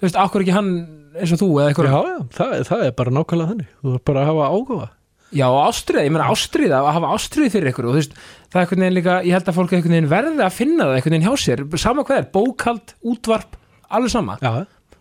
þú 0.00 0.06
veist, 0.08 0.18
akkur 0.18 0.42
ekki 0.44 0.52
hann 0.58 0.72
eins 1.14 1.32
og 1.34 1.40
þú 1.40 1.48
eða 1.60 1.62
já, 1.62 1.70
eitthvað, 1.70 2.10
já, 2.10 2.18
það, 2.36 2.52
er- 2.58 2.66
það 2.68 2.84
er 2.86 2.92
bara 2.98 3.10
nákvæmlega 3.16 3.50
þannig 3.54 3.70
þú 3.80 3.94
er 3.94 4.02
bara 4.10 4.20
að 4.24 4.28
hafa 4.30 4.50
ágóða 4.58 4.88
já, 5.36 5.46
ástriða 5.46 6.04
ég 6.06 6.14
meina 6.14 6.28
ástriða, 6.32 6.80
að 6.82 6.96
hafa 6.98 7.12
ástriði 7.16 7.52
fyrir 7.54 7.70
ykkur 7.70 7.88
og 7.88 7.94
þú 7.94 8.00
veist, 8.00 8.18
það 8.50 8.58
er 8.58 8.64
einhvern 8.64 8.84
veginn 8.84 8.98
líka, 8.98 9.16
ég 9.26 9.36
held 9.36 9.50
að 9.50 9.58
fólk 9.60 9.74
einhvern 9.76 9.96
veginn 9.96 10.10
verði 10.10 10.44
að 10.46 10.56
finna 10.56 10.88
það 10.88 10.98
einhvern 10.98 11.16
veginn 11.16 11.26
hjá 11.28 11.44
sér, 11.44 11.64
sama 11.80 12.04
hvað 12.08 12.22
er 12.22 12.28
bókald, 12.34 12.94
útvarp, 13.12 13.58
alveg 13.90 14.14
sama. 14.14 14.36
Já, 14.42 14.50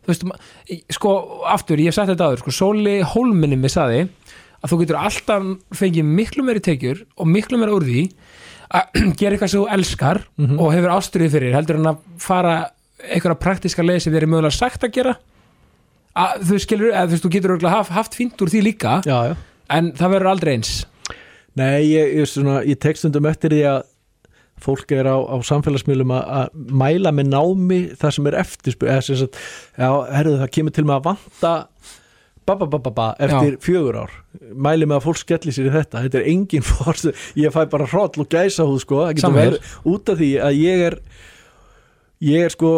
þú 0.05 0.13
veist, 0.13 0.27
sko, 0.97 1.15
aftur, 1.49 1.82
ég 1.82 1.91
hef 1.91 1.97
sagt 1.97 2.13
þetta 2.13 2.30
aður 2.30 2.43
sko, 2.43 2.55
Sóli 2.59 2.99
Hólminni 3.13 3.59
mig 3.59 3.73
saði 3.73 4.05
að 4.59 4.73
þú 4.73 4.82
getur 4.84 4.99
alltaf 4.99 5.47
fengið 5.80 6.11
miklu 6.19 6.45
meiri 6.45 6.63
tekjur 6.63 7.05
og 7.17 7.30
miklu 7.30 7.59
meiri 7.61 7.75
úr 7.75 7.88
því 7.88 8.03
að 8.69 8.99
gera 9.19 9.36
eitthvað 9.36 9.53
sem 9.53 9.61
þú 9.61 9.69
elskar 9.77 10.21
og 10.59 10.73
hefur 10.75 10.93
ástriðið 10.97 11.36
fyrir 11.38 11.55
heldur 11.57 11.80
en 11.80 11.91
að 11.93 12.01
fara 12.21 12.55
einhverja 12.99 13.39
praktiska 13.39 13.86
leið 13.86 14.03
sem 14.03 14.13
þér 14.13 14.25
er 14.27 14.32
mögulega 14.34 14.57
já, 19.70 19.76
já 19.76 19.80
en 19.80 19.93
það 19.97 20.15
verður 20.15 20.32
aldrei 20.34 20.51
eins. 20.57 20.74
Nei, 21.59 21.89
ég, 21.89 22.11
ég, 22.20 22.28
svona, 22.30 22.59
ég 22.67 22.80
tek 22.82 22.99
stundum 22.99 23.28
eftir 23.30 23.53
því 23.53 23.63
að 23.70 23.80
fólk 24.59 24.91
er 24.91 25.07
á, 25.07 25.15
á 25.15 25.36
samfélagsmiðlum 25.47 26.11
að, 26.17 26.51
mæla 26.76 27.13
með 27.15 27.32
námi 27.32 27.80
það 27.99 28.15
sem 28.15 28.28
er 28.28 28.38
eftirspur 28.41 28.91
eða 28.91 29.05
sem 29.07 29.20
sagt, 29.22 29.39
já, 29.80 29.89
herruðu, 30.11 30.41
það 30.41 30.53
kemur 30.57 30.76
til 30.76 30.86
með 30.86 30.97
að 30.97 31.07
vanta 31.07 31.53
ba, 32.43 32.55
ba, 32.57 32.65
ba, 32.65 32.80
ba, 32.82 32.91
ba, 32.91 33.07
eftir 33.22 33.57
fjögur 33.63 34.01
ár. 34.03 34.13
Mæli 34.51 34.88
með 34.89 34.99
að 34.99 35.07
fólk 35.07 35.22
skelli 35.22 35.53
sér 35.55 35.70
í 35.70 35.74
þetta. 35.78 36.03
Þetta 36.05 36.20
er 36.20 36.30
engin 36.34 36.65
fórst, 36.72 37.11
ég 37.39 37.55
fæ 37.55 37.61
bara 37.72 37.88
hroll 37.89 38.11
og 38.11 38.30
gæsa 38.32 38.67
húð 38.67 38.84
sko, 38.84 39.03
það 39.05 39.17
getur 39.20 39.38
verið 39.38 39.76
út 39.93 40.13
af 40.13 40.20
því 40.20 40.32
að 40.43 40.59
ég 40.59 40.86
er 40.89 40.97
ég 42.26 42.47
er 42.47 42.51
sko 42.51 42.74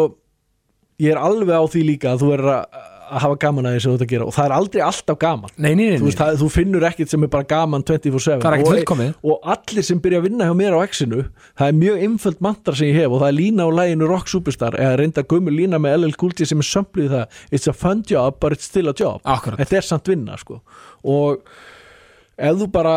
ég 1.02 1.14
er 1.14 1.18
alveg 1.18 1.56
á 1.56 1.64
því 1.66 1.84
líka 1.88 2.12
að 2.12 2.22
þú 2.22 2.32
er 2.36 2.44
að, 2.52 2.80
að 3.12 3.24
hafa 3.26 3.38
gaman 3.44 3.68
að 3.68 3.74
því 3.76 3.82
sem 3.82 3.92
þú 3.92 3.96
ert 3.96 4.04
að 4.04 4.12
gera. 4.12 4.26
Og 4.26 4.36
það 4.36 4.46
er 4.48 4.54
aldrei 4.56 4.82
alltaf 4.86 5.18
gaman. 5.22 5.52
Nei, 5.56 5.72
nei, 5.72 5.84
nei, 5.92 5.98
þú, 6.00 6.06
veist, 6.08 6.20
það, 6.20 6.38
þú 6.42 6.48
finnur 6.54 6.86
ekkert 6.88 7.12
sem 7.12 7.26
er 7.26 7.32
bara 7.32 7.48
gaman 7.52 7.84
24-7 7.88 8.28
það 8.32 8.46
er 8.48 8.56
ekkert 8.56 8.68
og, 8.68 8.76
fullkomið. 8.76 9.10
og 9.22 9.50
allir 9.54 9.86
sem 9.88 10.00
byrja 10.04 10.22
að 10.22 10.28
vinna 10.28 10.48
hjá 10.48 10.54
mér 10.62 10.76
á 10.76 10.80
X-inu 10.86 11.24
það 11.60 11.66
er 11.66 11.76
mjög 11.82 12.06
einföld 12.06 12.40
mantra 12.46 12.76
sem 12.78 12.90
ég 12.90 13.00
hef 13.02 13.16
og 13.16 13.22
það 13.22 13.28
er 13.28 13.36
lína 13.38 13.66
á 13.68 13.70
læginu 13.80 14.08
Rock 14.10 14.32
Superstar 14.32 14.78
eða 14.80 14.96
reynda 15.02 15.26
gömur 15.32 15.56
lína 15.56 15.82
með 15.82 15.98
LL 16.00 16.16
Cool 16.20 16.32
J 16.38 16.48
sem 16.52 16.62
er 16.64 16.70
sömplið 16.70 17.12
það. 17.16 17.42
It's 17.52 17.68
a 17.68 17.76
fun 17.76 18.04
job 18.08 18.40
but 18.40 18.56
it's 18.56 18.70
still 18.70 18.88
a 18.92 18.96
job. 18.96 19.20
Akkurat, 19.28 19.60
þetta 19.62 19.80
er 19.82 19.88
samt 19.92 20.08
vinna 20.12 20.38
sko. 20.40 20.62
Og 21.02 21.44
ef 22.42 22.58
þú 22.58 22.66
bara 22.74 22.94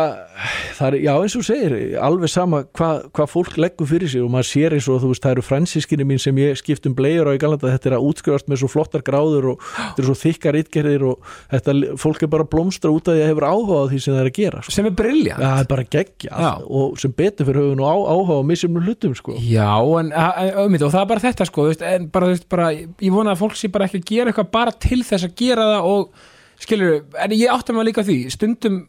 það 0.76 0.88
er, 0.88 0.96
já 1.06 1.12
eins 1.14 1.36
og 1.38 1.44
segir, 1.46 1.74
alveg 2.02 2.30
sama 2.30 2.62
hvað 2.76 3.04
hva 3.16 3.26
fólk 3.30 3.56
leggur 3.60 3.88
fyrir 3.88 4.10
sig 4.10 4.24
og 4.24 4.32
maður 4.32 4.48
sér 4.50 4.76
eins 4.76 4.88
og 4.90 5.00
þú 5.02 5.10
veist, 5.12 5.22
það 5.24 5.34
eru 5.36 5.44
fransískinni 5.46 6.06
mín 6.08 6.20
sem 6.22 6.40
ég 6.40 6.58
skipt 6.58 6.88
um 6.88 6.96
blegjur 6.96 7.30
á 7.30 7.36
í 7.36 7.40
galanda, 7.40 7.70
þetta 7.72 7.90
er 7.90 7.96
að 7.98 8.08
útskrifast 8.10 8.50
með 8.50 8.62
svo 8.62 8.70
flottar 8.72 9.04
gráður 9.06 9.50
og 9.52 9.64
þetta 9.70 10.02
er 10.02 10.08
svo 10.08 10.16
þykkar 10.22 10.58
ítgerðir 10.60 11.06
og 11.12 11.30
þetta, 11.54 11.76
fólk 12.02 12.26
er 12.26 12.32
bara 12.34 12.48
blómstra 12.56 12.92
út 12.92 13.10
af 13.10 13.16
því 13.16 13.24
að 13.24 13.30
hefur 13.32 13.48
áhuga 13.48 13.80
á 13.80 13.84
því 13.92 14.02
sem 14.02 14.16
það 14.16 14.22
er 14.22 14.30
að 14.30 14.38
gera 14.40 14.62
sko. 14.62 14.76
sem 14.76 14.90
er 14.90 14.96
brilja 15.00 15.36
Já, 15.36 15.46
það 15.46 15.62
er 15.62 15.70
bara 15.72 15.86
geggja 15.96 16.32
Já. 16.46 16.50
og 16.80 16.98
sem 17.02 17.16
betur 17.16 17.50
fyrir 17.50 17.62
höfun 17.62 17.84
og 17.86 18.10
áhuga 18.12 18.40
á 18.40 18.48
misjumnum 18.50 18.86
hlutum 18.86 19.16
sko. 19.16 19.36
Já, 19.40 19.70
en, 20.00 20.12
auðvitað, 20.12 20.88
og 20.88 20.94
það 20.96 21.02
er 21.02 21.10
bara 21.12 21.24
þetta 21.26 21.48
sko, 21.48 21.68
veist, 21.70 21.86
en 21.86 22.10
bara, 22.12 22.32
veist, 22.32 22.48
bara, 22.52 22.70
ég 22.74 23.14
vona 23.14 23.36
að 23.36 23.44
fólk 23.44 23.58
sé 23.58 23.70
bara 23.72 23.88
ekki 23.88 24.02
að 24.02 24.10
gera 24.10 24.32
eitthvað 24.32 24.52
bara 24.58 24.74
til 24.86 25.00
þess 25.06 25.28
að 25.28 25.36
gera 25.38 25.70
það 25.72 25.88
og 25.92 26.26
skilur, 26.62 27.00
en 27.22 27.34
ég 27.36 27.52
átti 27.52 27.74
maður 27.76 27.90
líka 27.90 28.06
því, 28.06 28.18
stundum 28.32 28.84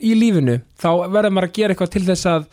í 0.00 0.14
lífinu, 0.18 0.60
þá 0.80 0.88
verður 1.12 1.32
maður 1.36 1.48
að 1.48 1.54
gera 1.58 1.74
eitthvað 1.74 1.92
til 1.94 2.04
þess 2.08 2.26
að 2.30 2.48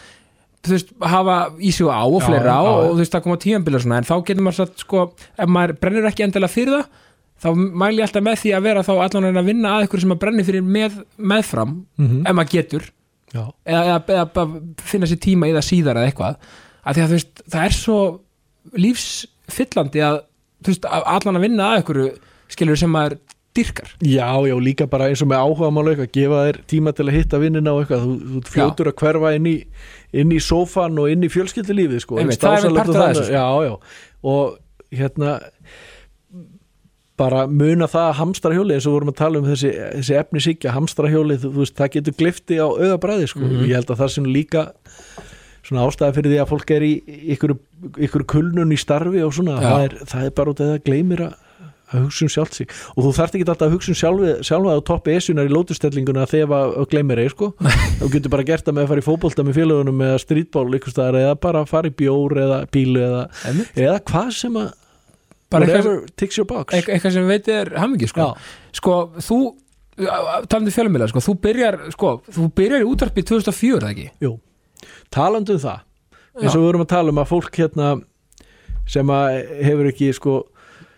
þú 0.65 0.71
veist, 0.73 0.93
hafa 1.05 1.35
í 1.61 1.71
sig 1.71 1.85
á 1.93 2.01
og 2.07 2.21
fleira 2.25 2.55
já, 2.55 2.59
og, 2.65 2.77
og 2.89 2.93
þú 2.95 3.01
veist, 3.03 3.13
það 3.13 3.23
koma 3.27 3.37
tíðanbílar 3.43 3.83
svona, 3.83 3.97
en 4.01 4.07
þá 4.09 4.15
getur 4.25 4.41
maður 4.47 4.57
satt, 4.63 4.79
sko, 4.81 5.03
ef 5.37 5.49
maður 5.53 5.75
brennur 5.83 6.07
ekki 6.09 6.25
endilega 6.25 6.49
fyrir 6.55 6.73
það, 6.79 7.01
þá 7.45 7.47
mæli 7.83 7.99
ég 8.01 8.07
alltaf 8.07 8.23
með 8.25 8.39
því 8.41 8.53
að 8.57 8.65
vera 8.65 8.83
þá 8.87 8.91
allan 9.05 9.29
að 9.37 9.45
vinna 9.51 9.73
að 9.77 9.85
ykkur 9.85 10.01
sem 10.01 10.09
maður 10.09 10.21
brennir 10.25 10.47
fyrir 10.47 10.63
með, 10.65 10.99
meðfram, 11.17 11.73
Mhm. 12.01 12.21
ef 12.25 12.33
maður 12.39 12.53
getur. 12.55 12.87
Eða, 13.35 13.51
eða, 13.65 13.97
eða 14.15 14.25
bara 14.33 14.61
finna 14.81 15.05
sér 15.11 15.19
tíma 15.19 15.49
í 15.49 15.53
það 15.53 15.65
síðar 15.69 15.97
eða 15.99 16.09
eitthvað. 16.09 16.35
Að 16.85 16.95
því 16.95 17.01
að 17.03 17.09
þú 17.11 17.17
veist, 17.19 17.41
það 17.51 17.65
er 17.65 17.75
svo 17.75 17.97
lífsfyllandi 18.85 20.03
að 20.05 20.19
þú 20.65 20.71
veist, 20.73 20.87
að 20.89 21.07
allan 21.15 21.39
að 21.39 21.45
vinna 21.45 21.67
að 21.73 21.81
ykkur 21.83 21.99
skilur 22.55 22.79
sem 22.79 22.91
maður 22.93 23.17
dyrkar 23.55 23.89
já, 24.03 24.27
já, 24.49 24.55
líka 24.59 24.87
bara 24.91 25.07
eins 25.11 25.21
og 25.23 25.29
með 25.31 25.43
áhuga 25.45 25.69
mála 25.71 25.93
eitthvað, 25.93 26.11
gefa 26.17 26.41
þér 26.47 26.59
tíma 26.71 26.93
til 26.97 27.05
að 27.07 27.15
hitta 27.17 27.39
vinnina 27.41 27.73
og 27.75 27.83
eitthvað, 27.85 28.03
þú, 28.05 28.15
þú 28.45 28.53
fljótur 28.55 28.91
að 28.91 28.97
hverfa 29.01 29.33
inn 29.39 29.47
í, 29.51 29.55
inn 30.13 30.31
í 30.35 30.39
sófan 30.43 30.99
og 30.99 31.09
inn 31.13 31.23
í 31.23 31.31
fjölskyldulífið 31.31 32.03
sko, 32.03 32.19
Einmitt, 32.21 32.41
það 32.43 32.69
er 32.69 32.77
partur 32.79 33.01
af 33.01 33.13
þessu, 33.13 33.25
sko. 33.29 33.33
já, 33.33 33.47
já, 33.69 33.73
og 34.23 34.95
hérna 34.95 35.39
bara 37.15 37.45
muna 37.47 37.87
það 37.87 38.09
að 38.09 38.17
hamstrahjóli 38.19 38.75
eins 38.75 38.85
og 38.89 38.95
vorum 38.97 39.11
að 39.13 39.19
tala 39.21 39.39
um 39.39 39.45
þessi, 39.47 39.69
þessi 40.01 40.15
efni 40.19 40.41
síkja, 40.43 40.73
hamstrahjóli, 40.75 41.37
þú, 41.39 41.51
þú 41.55 41.61
veist, 41.63 41.75
það 41.79 41.93
getur 41.93 42.15
glifti 42.19 42.57
á 42.59 42.67
auðabræði, 42.67 43.29
sko, 43.31 43.39
Mhm. 43.45 43.61
ég 43.69 43.75
held 43.79 43.93
að 43.93 44.01
það 44.03 44.11
sem 44.17 44.25
líka 44.27 44.63
svona 45.65 45.85
ástæða 45.87 46.13
fyrir 46.17 46.31
því 46.33 46.39
að 46.43 46.49
fólk 46.51 46.71
er 46.75 46.83
í 46.83 46.91
ykkur, 47.33 47.53
ykkur 48.05 48.25
kulnun 48.27 48.75
í 48.75 48.77
starfi 48.77 49.23
og 49.23 49.31
svona, 49.33 49.55
Já. 49.61 49.69
það 49.71 49.85
er, 49.87 49.95
það 50.11 50.25
er 50.27 50.35
bara 50.35 50.51
út 50.51 50.59
af 50.59 50.67
það 50.73 50.83
gleymir 50.89 51.23
að 51.29 51.33
að 51.91 52.05
hugsa 52.05 52.25
um 52.25 52.31
sjálft 52.33 52.57
sig. 52.57 52.69
Og 52.95 53.05
þú 53.05 53.11
þarft 53.17 53.37
ekki 53.37 53.47
alltaf 53.47 53.67
að 53.67 53.75
hugsa 53.75 53.93
um 53.93 53.99
sjálfa 54.45 54.75
á 54.77 54.79
toppi 54.89 55.15
esunar 55.15 55.49
í 55.49 55.53
lótustellinguna 55.53 56.27
þegar 56.29 56.55
að 56.79 56.87
gleymir 56.93 57.21
eða 57.23 57.33
sko. 57.33 57.51
Þú 58.01 58.09
getur 58.15 58.33
bara 58.33 58.47
gert 58.47 58.65
það 58.65 58.77
með 58.77 58.85
að 58.85 58.93
fara 58.93 59.03
í 59.03 59.05
fótbolta 59.05 59.45
með 59.45 59.59
félagunum 59.59 60.05
eða 60.07 60.23
strítból 60.23 60.65
eða 60.75 61.35
bara 61.45 61.61
að 61.63 61.71
fara 61.71 61.91
í 61.91 61.95
bjór 62.01 62.39
eða 62.45 62.61
bílu 62.73 63.03
eða, 63.05 63.21
eða 63.75 63.99
hvað 64.09 64.31
sem 64.39 64.57
að 64.63 64.71
whatever 65.53 66.01
ticks 66.17 66.39
your 66.39 66.49
box. 66.49 66.73
Eitthvað, 66.75 67.13
sem 67.15 67.29
veit 67.29 67.47
er 67.51 67.75
hamingi 67.79 68.09
sko. 68.11 68.33
Sko, 68.75 68.95
þú 69.23 69.39
talandi 69.95 70.73
fjölumila, 70.75 71.07
sko, 71.07 71.21
þú 71.23 71.37
byrjar 71.45 71.77
sko, 71.93 72.17
þú 72.35 72.49
byrjar 72.57 72.83
í 72.83 72.87
útvarpi 72.89 73.23
2004, 73.23 73.77
eða 73.79 73.91
ekki? 73.93 74.07
Jú, 74.25 74.33
talandi 75.13 75.55
um 75.55 75.61
það 75.63 75.85
eins 76.35 76.51
og 76.51 76.59
við 76.59 76.67
vorum 76.67 76.83
að 76.83 76.91
tala 76.91 77.13
um 77.13 77.21
að 77.21 77.29
fólk 77.31 77.59
hérna 77.61 77.93
sem 78.91 79.11
að 79.13 79.37
hefur 79.65 79.89
ekki 79.89 80.09
sko, 80.15 80.33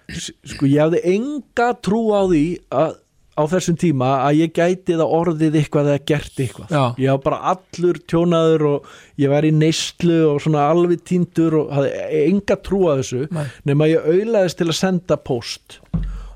sko 0.07 0.69
ég 0.69 0.79
hafði 0.85 1.01
enga 1.15 1.73
trú 1.83 2.07
á 2.15 2.21
því 2.29 2.45
að 2.71 2.95
á 3.37 3.43
þessum 3.51 3.75
tíma 3.77 4.07
að 4.25 4.39
ég 4.39 4.53
gæti 4.55 4.95
það 4.97 5.11
orðið 5.13 5.57
eitthvað 5.59 5.89
eða 5.91 6.05
gert 6.09 6.39
eitthvað 6.41 6.71
Já. 6.73 6.83
ég 7.03 7.11
var 7.11 7.19
bara 7.27 7.51
allur 7.53 7.99
tjónaður 8.09 8.63
og 8.71 8.87
ég 9.21 9.29
var 9.29 9.45
í 9.45 9.51
neyslu 9.53 10.17
og 10.31 10.39
svona 10.41 10.63
alveg 10.71 11.03
týndur 11.05 11.59
og 11.59 11.75
hafði 11.75 12.23
enga 12.23 12.57
trú 12.65 12.79
á 12.89 12.97
þessu 12.97 13.27
Nei. 13.35 13.43
nema 13.69 13.89
ég 13.91 14.07
auðlaðist 14.09 14.57
til 14.57 14.69
að 14.71 14.79
senda 14.79 15.19
post 15.21 15.77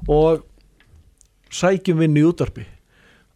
og 0.05 0.43
sækjum 1.51 2.03
vinn 2.03 2.21
í 2.21 2.25
útvarpi 2.27 2.67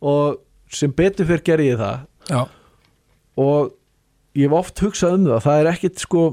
og 0.06 0.38
sem 0.70 0.94
betur 0.94 1.26
fyrir 1.26 1.46
gerði 1.50 1.72
ég 1.72 1.82
það 1.82 2.06
Já, 2.30 2.42
og 3.42 3.74
ég 4.38 4.46
hef 4.46 4.60
oft 4.62 4.82
hugsað 4.86 5.18
um 5.18 5.28
það 5.32 5.46
það 5.48 5.62
er 5.64 5.72
ekkit 5.74 6.06
sko 6.06 6.24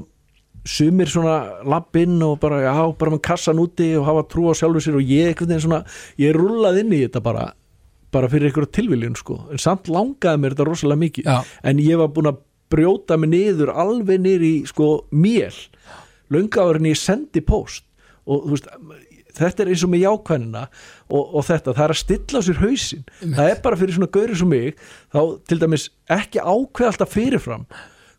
sumir 0.63 1.09
svona 1.11 1.63
lappinn 1.67 2.21
og 2.23 2.37
bara 2.43 2.61
já, 2.63 2.75
bara 2.99 3.13
með 3.15 3.23
kassan 3.27 3.61
úti 3.63 3.89
og 3.99 4.07
hafa 4.07 4.23
trú 4.31 4.47
á 4.47 4.53
sjálfur 4.55 4.83
sér 4.83 4.97
og 4.99 5.11
ég 5.11 5.35
veginn 5.39 5.61
svona, 5.63 5.83
ég 6.19 6.31
er 6.31 6.39
rullað 6.39 6.81
inn 6.83 6.95
í 6.95 7.03
þetta 7.03 7.23
bara, 7.23 7.49
bara 8.15 8.31
fyrir 8.31 8.49
einhverju 8.49 8.71
tilviljun 8.79 9.17
sko, 9.19 9.39
en 9.51 9.61
samt 9.61 9.91
langaði 9.91 10.41
mér 10.41 10.55
þetta 10.55 10.69
rosalega 10.69 11.03
mikið, 11.03 11.29
já, 11.29 11.55
en 11.67 11.83
ég 11.83 11.99
var 11.99 12.13
búin 12.15 12.31
að 12.31 12.43
brjóta 12.73 13.19
mig 13.19 13.33
niður 13.33 13.73
alveg 13.75 14.21
niður 14.23 14.45
í 14.47 14.53
sko 14.69 14.91
mél, 15.11 15.53
löngaður 16.33 16.79
en 16.79 16.93
ég 16.93 17.01
sendi 17.01 17.43
post 17.45 17.85
og 18.23 18.45
þú 18.45 18.55
veist 18.55 18.71
þetta 19.33 19.63
er 19.63 19.71
eins 19.73 19.83
og 19.85 19.91
með 19.91 20.03
jákvæðina 20.05 20.61
og, 20.63 21.23
og 21.23 21.45
þetta, 21.47 21.73
það 21.73 21.85
er 21.85 21.93
að 21.93 21.99
stilla 21.99 22.41
sér 22.45 22.59
hausinn. 22.61 23.05
Það 23.23 23.49
er 23.49 23.61
bara 23.65 23.79
fyrir 23.79 23.97
svona 23.97 24.11
gauri 24.13 24.37
sem 24.37 24.51
mig 24.51 24.83
þá 25.13 25.19
til 25.49 25.57
dæmis 25.63 25.87
ekki 26.13 26.43
ákveða 26.43 26.91
alltaf 26.91 27.13
fyrirfram 27.15 27.65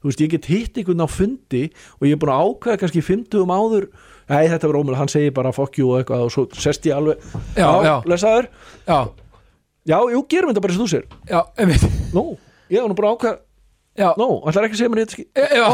þú 0.05 0.11
veist, 0.12 0.20
ég 0.20 0.30
get 0.36 0.44
hitt 0.52 0.76
einhvern 0.76 1.00
á 1.00 1.09
fundi 1.09 1.62
og 1.96 2.05
ég 2.07 2.12
er 2.12 2.20
búin 2.20 2.34
að 2.36 2.44
ákveða 2.52 2.80
kannski 2.84 3.00
50 3.02 3.40
um 3.40 3.55
áður. 3.57 3.88
Nei, 4.28 4.44
þetta 4.52 4.68
var 4.70 4.76
ómjöld, 4.80 4.96
hann 5.00 5.09
segir 5.12 5.32
bara 5.36 5.50
fuck 5.52 5.76
you 5.80 5.88
og 5.92 6.02
eitthvað 6.05 6.22
og 6.28 6.30
svo 6.32 6.44
sest 6.57 6.86
ég 6.88 6.94
alveg 6.96 7.18
Já, 7.57 7.68
já. 7.84 7.94
lesaður, 8.09 8.46
já, 8.88 8.98
já, 9.84 9.98
jú, 10.14 10.22
gerum 10.32 10.52
þetta 10.52 10.62
bara 10.64 10.76
sem 10.76 10.84
þú 10.84 10.86
sér 10.94 11.05
já, 11.28 11.40
einmitt. 11.61 11.84
Nú, 12.16 12.22
ég 12.72 12.80
var 12.80 12.88
nú 12.92 12.96
bara 13.00 13.11
að 13.11 13.18
ákveða 13.18 13.40
Já, 13.94 14.09
Nú, 14.18 14.26
ætlar 14.50 14.64
ekki 14.66 14.74
að 14.74 14.80
segja 14.80 14.90
mér 14.90 15.05
þetta 15.05 15.24
já, 15.38 15.44
já. 15.55 15.66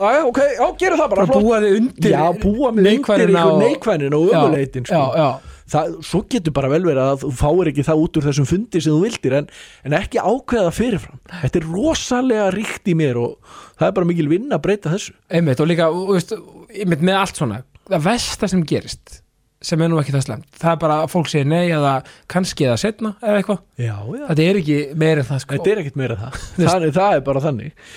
Já, 0.00 0.20
ok, 0.30 0.38
já, 0.56 0.66
gerum 0.80 1.00
það 1.02 1.10
bara 1.10 1.18
bara 1.18 1.26
flott. 1.28 1.42
búa 1.44 1.58
þig 1.60 1.74
undir 1.80 2.14
Já, 2.14 2.22
búa 2.40 2.70
mig 2.72 2.86
undir 2.86 2.94
neikvæðnina 2.94 3.42
ykkur 3.42 3.50
og- 3.52 3.60
neikvæðin 3.66 4.14
og 4.16 4.30
Já, 4.30 4.38
ömuleitin 4.38 4.86
sko. 4.86 4.94
Já, 5.02 5.18
já, 5.20 5.55
það, 5.72 5.94
Svo 6.06 6.22
getur 6.30 6.56
bara 6.56 6.72
vel 6.72 6.82
verið 6.86 7.02
að 7.04 7.22
þú 7.26 7.32
fáir 7.40 7.72
ekki 7.72 7.86
það 7.86 8.02
út 8.06 8.18
úr 8.20 8.28
þessum 8.30 8.48
fundi 8.50 8.82
sem 8.82 8.96
þú 8.96 9.04
vildir 9.04 9.38
en, 9.40 9.48
en 9.86 9.96
ekki 10.00 10.22
ákveða 10.22 10.74
fyrirfram. 10.76 11.22
Þetta 11.44 11.62
er 11.62 11.70
rosalega 11.70 12.50
ríkt 12.54 12.90
í 12.92 12.96
mér 12.98 13.22
og 13.22 13.56
það 13.76 13.88
er 13.90 13.96
bara 14.00 14.10
mikil 14.10 14.28
vinn 14.32 14.52
að 14.54 14.64
breyta 14.66 14.92
þessu. 14.94 15.16
Einmitt 15.30 15.62
og 15.62 15.70
líka, 15.70 15.88
og, 15.92 16.12
veist, 16.16 16.36
einmitt 16.72 17.04
með 17.06 17.22
allt 17.22 17.40
svona 17.42 17.62
það 17.86 18.04
versta 18.06 18.48
sem 18.50 18.64
gerist 18.66 19.20
sem 19.66 19.80
er 19.82 19.88
nú 19.90 19.98
ekki 20.00 20.12
það 20.14 20.24
slemt 20.26 20.58
það 20.60 20.72
er 20.72 20.80
bara 20.82 20.96
að 21.02 21.12
fólk 21.14 21.30
segir 21.32 21.46
nei 21.48 21.70
eða 21.72 21.92
kannski 22.30 22.66
eða 22.68 22.80
setna 22.82 23.14
eða 23.22 23.38
eitthvað, 23.40 23.62
þetta 23.78 24.44
er 24.44 24.58
ekki 24.60 24.76
meira 25.00 25.22
en 25.22 25.28
það 25.30 25.40
sko. 25.42 25.56
Þetta 25.56 25.72
er 25.72 25.80
ekkit 25.82 25.96
meira 25.98 26.18
það. 26.20 26.36
Þannig, 26.60 26.92
Það 26.96 27.16
er 27.16 27.24
bara 27.30 27.42
þannig 27.46 27.88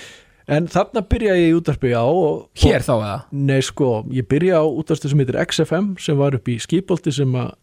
En 0.50 0.66
þarna 0.72 1.04
byrja 1.06 1.36
ég 1.38 1.52
í 1.52 1.56
útarpi 1.58 1.92
á 1.94 2.02
og, 2.02 2.48
hér 2.58 2.82
þá 2.86 2.94
eða? 2.96 3.18
Nei 3.38 3.60
sko, 3.66 3.90
ég 4.14 4.26
byrja 4.30 4.62
á 4.62 4.66
útastu 4.66 5.12
sem 5.12 5.22
heitir 5.22 5.38
XFM 5.44 5.94
sem 6.02 6.18
var 6.18 6.38
upp 6.38 6.50
í 6.50 6.58
skipolti 6.62 7.14
sem 7.14 7.36
að 7.38 7.54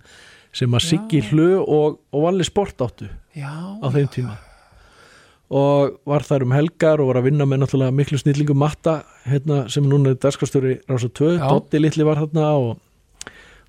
sem 0.56 0.72
að 0.72 0.84
Siggi 0.86 1.20
Hlu 1.28 1.48
og, 1.60 1.98
og 2.14 2.22
Valli 2.24 2.46
Sport 2.46 2.80
áttu 2.86 3.08
já, 3.36 3.50
á 3.52 3.86
þeim 3.92 4.06
tíma. 4.14 4.36
Og 5.52 5.98
var 6.08 6.24
þar 6.26 6.46
um 6.46 6.54
helgar 6.56 7.02
og 7.02 7.10
var 7.10 7.20
að 7.20 7.28
vinna 7.28 7.46
með 7.46 7.60
náttúrulega 7.62 7.94
miklu 7.94 8.18
snillingum 8.18 8.58
matta 8.58 8.96
hérna, 9.28 9.66
sem 9.70 9.84
núna 9.86 10.14
er 10.14 10.18
dagskastöri 10.22 10.80
Rása 10.88 11.10
2, 11.12 11.36
Já. 11.36 11.44
Dotti 11.44 11.82
litli 11.82 12.06
var 12.06 12.22
þarna 12.22 12.48
og, 12.58 12.80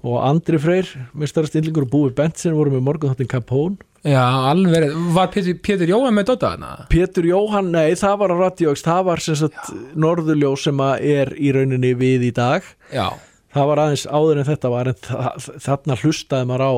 og 0.05 0.17
Andri 0.21 0.59
Freyr, 0.61 0.89
mistara 1.17 1.49
stillingur 1.49 1.87
og 1.87 1.93
Búi 1.93 2.15
Bentsen 2.15 2.55
voru 2.57 2.75
með 2.75 2.83
morgun 2.85 3.13
þáttin 3.13 3.31
Capone. 3.31 3.77
Já, 4.07 4.23
alveg, 4.51 4.91
var 5.15 5.31
Pétur, 5.33 5.57
Pétur 5.65 5.89
Jóhann 5.89 6.15
með 6.15 6.29
Dota 6.29 6.53
hana? 6.53 6.73
Pétur 6.91 7.25
Jóhann, 7.27 7.71
nei, 7.73 7.95
það 7.97 8.19
var 8.21 8.33
á 8.33 8.35
Radiox 8.43 8.85
það 8.85 9.07
var 9.09 9.23
sem 9.25 9.39
sagt 9.39 9.71
Norðurljós 9.99 10.67
sem 10.69 10.83
er 10.85 11.33
í 11.35 11.51
rauninni 11.55 11.95
við 11.97 12.27
í 12.29 12.31
dag. 12.35 12.67
Já, 12.93 13.09
það 13.55 13.67
var 13.69 13.79
aðeins 13.83 14.03
áður 14.11 14.39
en 14.41 14.47
þetta 14.47 14.69
var 14.73 14.89
en 14.91 14.97
þa- 15.07 15.59
þarna 15.65 15.95
hlustaði 16.01 16.47
maður 16.49 16.63
á 16.67 16.71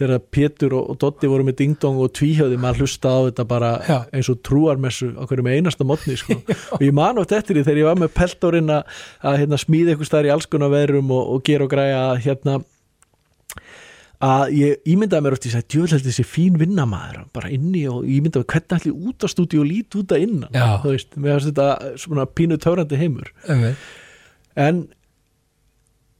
þegar 0.00 0.22
Pétur 0.34 0.74
og, 0.78 0.88
og 0.92 0.98
Dotti 1.04 1.30
voru 1.30 1.46
með 1.46 1.56
dingdong 1.60 2.00
og 2.04 2.10
tvíhjöði, 2.18 2.58
maður 2.60 2.82
hlustaði 2.84 3.20
á 3.22 3.26
þetta 3.30 3.46
bara 3.52 3.70
Já. 3.86 3.98
eins 4.12 4.30
og 4.32 4.40
trúarmessu 4.48 5.12
á 5.14 5.22
hverjum 5.30 5.50
einasta 5.52 5.86
mótni 5.88 6.16
sko. 6.18 6.36
og 6.74 6.82
ég 6.84 6.92
man 6.96 7.20
átt 7.22 7.36
eftir 7.38 7.56
því 7.60 7.64
þegar 7.68 7.82
ég 7.84 7.88
var 7.92 8.02
með 8.02 8.12
peltorinn 8.18 8.74
að, 8.74 8.98
að 9.22 9.38
hérna, 9.44 9.60
smíða 9.62 9.94
eitthvað 9.94 10.10
stær 10.10 10.28
í 10.28 10.34
alls 10.34 10.50
konar 10.50 10.74
veðrum 10.74 11.14
og, 11.14 11.30
og 11.36 11.46
gera 11.46 11.68
og 11.68 11.72
græja 11.76 12.02
að 12.10 12.20
hérna 12.26 12.58
að 14.18 14.48
ég 14.58 14.80
ímyndaði 14.90 15.22
mér 15.22 15.34
oft 15.36 15.44
í 15.46 15.50
að 15.54 15.66
djöðl 15.70 15.92
held 15.94 16.06
þessi 16.08 16.24
fín 16.26 16.56
vinnamaður 16.58 17.28
bara 17.36 17.50
inni 17.54 17.84
og 17.86 18.00
ég 18.02 18.16
ímyndaði 18.18 18.42
mér 18.42 18.50
hvernig 18.50 18.74
allir 18.80 18.96
út 19.12 19.22
á 19.22 19.26
stúdíu 19.30 19.60
og 19.62 19.68
lít 19.70 19.94
út 20.00 20.14
að 20.16 20.24
innan 20.24 20.56
þú 20.82 20.90
veist, 20.96 21.14
mér 21.14 21.36
finnst 21.38 21.52
þetta 21.52 21.92
svona 22.02 22.24
pínu 22.26 22.58
törandi 22.58 22.98
heimur 22.98 23.30
einmitt. 23.46 23.84
en 24.58 24.80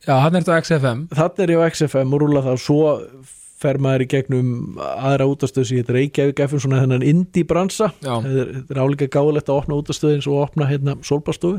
Já, 0.08 0.14
hann 0.24 0.38
er 0.38 0.44
þetta 0.46 0.56
á 0.56 0.62
XFM 0.64 1.02
þannig 1.12 1.42
er 1.44 1.52
ég 1.54 1.60
á 1.60 1.68
XFM 1.68 2.14
og 2.16 2.22
rúla 2.24 2.44
það 2.46 2.62
svo 2.64 2.94
fer 3.58 3.80
maður 3.82 4.04
í 4.04 4.08
gegnum 4.12 4.50
aðra 4.78 5.26
útastöð 5.28 5.66
sem 5.68 5.80
ég 5.80 5.88
Reykjavík 5.90 6.42
FM 6.44 6.62
svona 6.62 6.82
þennan 6.84 7.04
indie 7.06 7.46
bransa 7.48 7.90
þetta 7.98 8.44
er, 8.44 8.52
er 8.70 8.80
álíka 8.80 9.08
gáðilegt 9.10 9.50
að 9.50 9.62
opna 9.64 9.78
útastöð 9.82 10.14
eins 10.14 10.28
og 10.30 10.42
opna 10.44 10.68
hérna 10.70 10.94
solbastofu 11.06 11.58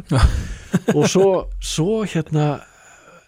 og 0.98 1.10
svo, 1.12 1.30
svo 1.60 2.02
hérna 2.08 2.52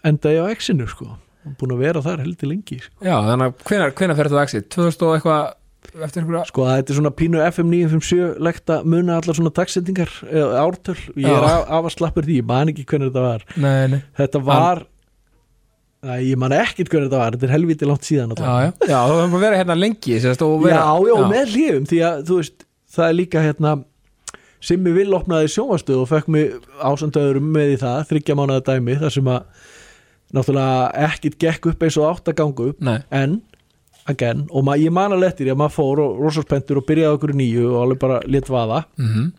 enda 0.02 0.32
ég 0.32 0.42
á 0.42 0.52
X-inu 0.56 0.88
sko. 0.90 1.12
Búin 1.58 1.74
að 1.74 1.82
vera 1.82 2.02
þar 2.02 2.22
heldur 2.22 2.50
lengi 2.52 2.78
sko. 2.82 2.94
Já, 3.02 3.16
þannig 3.26 3.48
að 3.48 3.66
hvenær, 3.68 3.92
hvenær 3.98 4.18
fer 4.18 4.30
þetta 4.30 4.42
á 4.42 4.46
Exit? 4.46 4.68
2000 4.74 5.06
og 5.06 5.16
eitthvað 5.16 6.02
eftir 6.06 6.22
einhverja 6.22 6.46
sko 6.48 6.64
að 6.64 6.76
þetta 6.78 6.92
er 6.92 6.98
svona 7.00 7.12
pínu 7.18 7.40
FM 7.42 7.72
957 7.74 8.42
legt 8.46 8.70
að 8.72 8.86
muna 8.94 9.18
allar 9.18 9.36
svona 9.36 9.52
dagsendingar 9.54 10.12
eða 10.30 10.62
ártöl, 10.62 10.96
ég 11.18 11.26
er 11.26 11.42
Já. 11.42 11.48
af, 11.50 11.64
af 11.66 11.88
að 11.90 11.94
slappur 11.96 12.28
því 12.28 12.38
ég 12.38 12.48
man 12.48 12.70
ekki 12.72 12.86
hvernig 12.88 13.10
þetta 13.10 13.24
var. 13.26 13.46
Nei, 13.58 13.82
nei, 13.92 14.00
þetta 14.20 14.42
var 14.46 14.84
Æ, 16.02 16.16
ég 16.32 16.38
man 16.40 16.50
ekkit 16.50 16.88
hvernig 16.90 17.06
þetta 17.06 17.18
var, 17.20 17.34
þetta 17.36 17.46
er 17.46 17.52
helviti 17.54 17.86
langt 17.86 18.06
síðan 18.06 18.32
já, 18.34 18.46
já. 18.64 18.70
Já, 18.90 18.98
þú 19.06 19.18
hefum 19.20 19.42
vera 19.44 19.58
hérna 19.60 19.76
lengi 19.78 20.16
sérst, 20.18 20.40
vera, 20.64 20.80
já, 20.80 21.10
já, 21.12 21.18
með 21.30 21.52
hlifum 21.52 21.84
því 21.86 22.00
að 22.08 22.22
þú 22.26 22.38
veist, 22.40 22.64
það 22.96 23.06
er 23.06 23.14
líka 23.20 23.42
hérna 23.44 23.74
Simmi 24.62 24.94
Vill 24.94 25.14
opnaði 25.14 25.50
sjónvastöð 25.50 26.00
og 26.02 26.08
fekk 26.10 26.26
mig 26.34 26.56
ásandöðurum 26.82 27.46
með 27.54 27.76
í 27.76 27.78
það 27.84 28.02
þryggja 28.10 28.36
mánuða 28.38 28.64
dæmi 28.66 28.96
þar 28.98 29.14
sem 29.14 29.30
að 29.30 29.70
náttúrulega 30.34 31.06
ekkit 31.06 31.38
gekk 31.44 31.70
upp 31.70 31.86
eins 31.86 31.98
og 32.02 32.08
átt 32.10 32.32
að 32.32 32.38
ganga 32.40 32.66
upp 32.72 32.82
Nei, 32.82 32.96
en, 33.14 33.36
again, 34.10 34.42
og 34.50 34.66
ma 34.66 34.74
ég 34.82 34.94
man 34.94 35.14
að 35.14 35.22
lettir 35.22 35.52
að 35.54 35.60
maður 35.62 35.76
fór 35.78 36.02
og 36.02 36.18
rosarspentur 36.24 36.82
og 36.82 36.86
byrjaði 36.90 37.18
okkur 37.20 37.34
nýju 37.38 37.68
og 37.70 37.78
alveg 37.84 38.02
bara 38.02 38.18
lit 38.26 38.50
vaða. 38.50 38.82
Mhm 38.98 39.30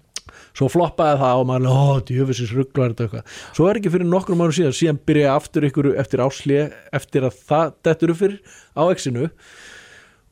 svo 0.53 0.69
floppaði 0.71 1.19
það 1.23 1.41
og 1.41 1.49
maður, 1.49 1.69
ó, 1.73 1.83
djöfisins 2.07 2.55
rugglar 2.55 2.93
þetta 2.93 3.07
eitthvað, 3.07 3.37
svo 3.57 3.69
er 3.69 3.81
ekki 3.81 3.93
fyrir 3.93 4.09
nokkrum 4.09 4.43
árum 4.43 4.55
síðan 4.55 4.77
síðan 4.77 5.03
byrjaði 5.09 5.33
aftur 5.33 5.69
ykkur 5.69 5.91
eftir 6.03 6.25
áslið 6.25 6.75
eftir 6.93 7.29
að 7.29 7.39
það 7.51 7.77
dettur 7.87 8.13
upp 8.13 8.21
fyrir 8.23 8.59
á 8.77 8.83
exinu 8.93 9.29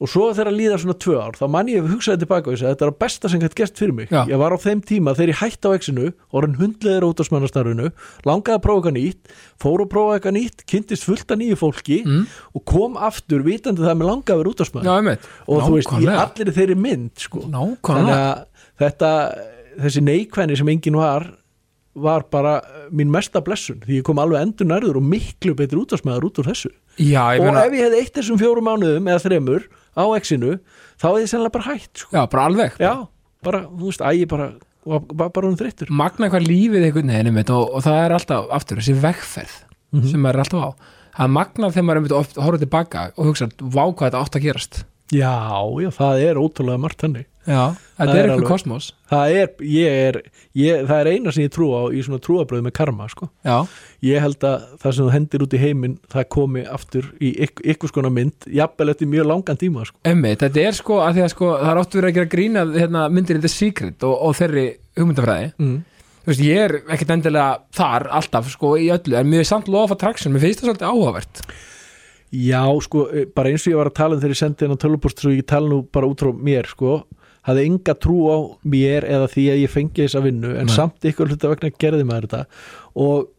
og 0.01 0.09
svo 0.09 0.31
þegar 0.33 0.49
að 0.49 0.57
líða 0.57 0.77
svona 0.81 0.95
tvö 0.97 1.17
ár, 1.21 1.35
þá 1.37 1.43
man 1.53 1.69
ég 1.69 1.85
hugsaði 1.85 2.23
tilbaka 2.23 2.49
og 2.49 2.55
ég 2.55 2.61
sagði, 2.61 2.73
þetta 2.73 2.85
er 2.87 2.91
að 2.91 2.99
besta 3.03 3.29
sem 3.29 3.41
gætt 3.43 3.55
gert 3.59 3.81
fyrir 3.81 3.93
mig 3.99 4.09
Já. 4.09 4.21
ég 4.31 4.41
var 4.41 4.55
á 4.57 4.57
þeim 4.63 4.81
tíma 4.89 5.13
þegar 5.17 5.31
ég 5.33 5.41
hætti 5.43 5.69
á 5.69 5.77
exinu 5.77 6.07
orðin 6.33 6.57
hundleðir 6.57 7.05
út 7.05 7.21
á 7.21 7.23
smannastarfinu 7.27 7.91
langaði 8.25 8.57
að 8.57 8.63
prófa 8.65 8.81
eitthvað 8.81 8.97
nýtt, 8.97 9.35
fór 9.61 9.85
að 9.85 9.91
prófa 9.93 10.17
eitthvað 10.17 10.35
nýtt 10.39 10.65
kynntist 10.73 11.05
fullt 11.05 11.35
af 11.35 11.41
nýju 11.41 11.59
fólki 11.61 12.01
mm. 12.01 12.25
og 12.57 12.65
kom 12.73 12.97
aftur 12.97 13.45
vitandi 13.45 13.85
það 13.85 14.01
með 14.01 14.09
langaði 14.09 14.33
að 14.33 14.41
vera 14.41 14.53
út 14.55 14.65
Já, 14.81 14.93
einmitt 14.97 15.31
og 15.45 15.65
þú 15.67 15.77
veist, 15.77 15.93
Nákvæmlega. 15.93 16.25
allir 16.25 16.53
þeirri 16.57 16.79
mynd 16.81 17.25
sko. 17.27 17.45
þannig 17.45 17.75
Nákvæmlega 17.77 18.21
að 18.25 18.45
þetta 18.81 19.11
þessi 19.79 20.01
neikvæðni 20.03 20.57
sem 20.59 20.69
enginn 20.73 20.97
var 20.99 21.29
var 21.93 22.23
bara 22.31 22.61
mín 22.95 23.09
mesta 23.11 23.41
blessun. 23.43 23.81
Því 23.83 23.97
ég 23.99 24.03
kom 24.07 24.19
alveg 24.23 24.39
endur 24.45 24.67
nærður 24.69 24.99
og 25.01 25.03
miklu 25.11 25.51
betur 25.59 25.81
útastmaður 25.81 26.29
út 26.29 26.37
úr 26.39 26.47
þessu. 26.47 26.69
Já, 26.95 27.25
og 27.35 27.43
meina, 27.43 27.65
ef 27.67 27.73
ég 27.75 27.83
hefði 27.83 27.99
eitt 27.99 28.13
þessum 28.15 28.39
fjórum 28.39 28.63
mánuðum 28.69 29.09
eða 29.11 29.23
þremur 29.25 29.65
á 29.99 30.03
exinu 30.15 30.53
þá 30.95 31.05
hefði 31.09 31.23
ég 31.25 31.31
sennilega 31.33 31.55
bara 31.57 31.67
hætt 31.67 31.91
sko. 32.05 32.15
já, 32.15 32.21
bara 32.31 32.45
alveg. 32.47 32.77
Já, 32.79 32.93
bara, 33.43 33.59
þú 33.67 33.89
veist, 33.89 34.05
æ, 34.07 34.11
ég 34.21 34.29
bara 34.31 34.47
bara, 34.87 35.27
bara 35.35 35.47
um 35.51 35.57
þreyttur. 35.59 35.91
Magna 35.91 36.29
hvað 36.31 36.47
lífið 36.47 36.85
einhvern 36.87 37.11
veginn 37.11 37.43
og, 37.51 37.67
og 37.75 37.83
það 37.83 37.99
er 38.05 38.15
alltaf, 38.15 38.47
aftur, 38.55 38.79
þessi 38.79 38.95
vegferð 39.03 39.57
Mhm. 39.91 40.07
sem 40.07 40.21
maður 40.23 40.37
er 40.39 40.43
alltaf 40.45 40.63
á. 40.63 40.69
Það 41.11 41.25
er 41.27 41.31
magnað 41.35 41.73
þegar 41.75 41.83
maður 41.89 41.99
einmitt 41.99 42.15
oft 42.15 42.35
horfður 42.39 42.61
tilbaka 42.63 43.01
og 43.19 43.25
hugsa, 43.27 43.49
vá 43.59 43.83
hvað 43.91 44.07
þetta 44.07 44.21
átt 44.23 44.35
að 44.39 44.45
gerast. 44.47 44.83
Já, 45.11 45.35
já, 45.83 45.89
það 45.91 46.23
er 46.23 46.39
ótrúlega 46.39 46.79
margt 46.79 47.01
henni 47.03 47.25
Já, 47.41 47.73
þetta 47.97 48.13
er 48.19 48.27
eitthvað 48.29 48.49
kosmos 48.51 48.87
það 49.09 49.31
er, 49.39 49.47
ég 49.65 49.95
er 50.07 50.17
ég, 50.53 50.83
það 50.85 50.99
er 50.99 51.07
eina 51.09 51.31
sem 51.33 51.43
ég 51.47 51.53
trú 51.55 51.71
á 51.73 51.81
í 51.89 52.03
svona 52.05 52.21
trúabröð 52.21 52.61
með 52.67 52.73
karma 52.77 53.07
sko. 53.09 53.29
Ég 54.05 54.21
held 54.21 54.45
að 54.45 54.67
það 54.83 54.93
sem 54.97 55.07
þú 55.07 55.13
hendir 55.15 55.45
út 55.47 55.55
í 55.57 55.61
heiminn 55.63 55.95
það 56.13 56.27
komi 56.37 56.63
aftur 56.69 57.07
í 57.17 57.31
ykk- 57.47 57.63
ykkur 57.73 57.89
skona 57.89 58.11
mynd 58.13 58.45
jafnvel 58.45 58.93
eftir 58.93 59.09
mjög 59.09 59.25
langan 59.31 59.57
tíma 59.57 59.87
sko. 59.89 59.97
emmi, 60.05 60.35
þetta 60.37 60.61
er 60.67 60.77
sko 60.77 60.99
að 61.01 61.17
því 61.17 61.23
að 61.25 61.31
sko, 61.33 61.49
það 61.63 61.71
er 61.73 61.81
oft 61.81 61.97
verið 61.97 62.11
að 62.11 62.19
gera 62.19 62.31
grína 62.35 62.65
hérna, 62.77 63.07
myndir 63.09 63.41
The 63.41 63.49
Secret 63.55 64.05
og, 64.05 64.13
og 64.21 64.37
þeirri 64.37 64.67
hugmyndafræði 64.99 65.51
mm. 65.57 65.79
Þú 66.21 66.29
veist, 66.29 66.41
ég 66.45 66.59
er 66.61 66.75
ekkert 66.93 67.11
endilega 67.15 67.59
þar 67.73 68.03
alltaf 68.21 68.51
sko 68.53 68.75
í 68.77 68.91
öllu, 68.93 69.15
en 69.17 69.25
mér 69.31 69.41
er 69.41 69.47
samt 69.49 69.65
lofa 69.73 69.97
traction, 69.97 70.29
mér 70.35 70.43
finnst 70.45 70.61
það 70.61 70.69
svolítið 70.75 70.91
áhugavert 70.93 71.41
Já, 72.31 72.61
sko, 72.85 73.07
eh, 73.11 73.25
bara 73.35 73.49
eins 73.49 73.65
og 73.65 73.73
ég 73.73 73.79
var 73.81 73.89
að 73.89 73.97
tala 73.97 74.15
um 74.15 74.21
þegar 74.21 74.35
ég 74.35 74.39
sendi 74.39 74.63
hennar 74.67 74.79
tölvupost 74.79 75.19
svo 75.19 75.33
ég 75.33 75.43
tala 75.49 75.67
nú 75.67 75.81
bara 75.91 76.07
út 76.07 76.21
frá 76.21 76.29
mér, 76.31 76.69
sko 76.69 77.01
hafði 77.47 77.67
enga 77.71 77.97
trú 77.97 78.17
á 78.29 78.37
mér 78.63 79.07
eða 79.09 79.27
því 79.33 79.45
að 79.53 79.61
ég 79.65 79.75
fengi 79.75 80.05
þessa 80.05 80.23
vinnu, 80.25 80.55
en 80.61 80.69
Nei. 80.69 80.75
samt 80.75 81.11
ykkur 81.11 81.31
hluta 81.31 81.51
vegna 81.53 81.73
gerði 81.81 82.07
maður 82.07 82.27
þetta 82.29 82.43
og 83.01 83.29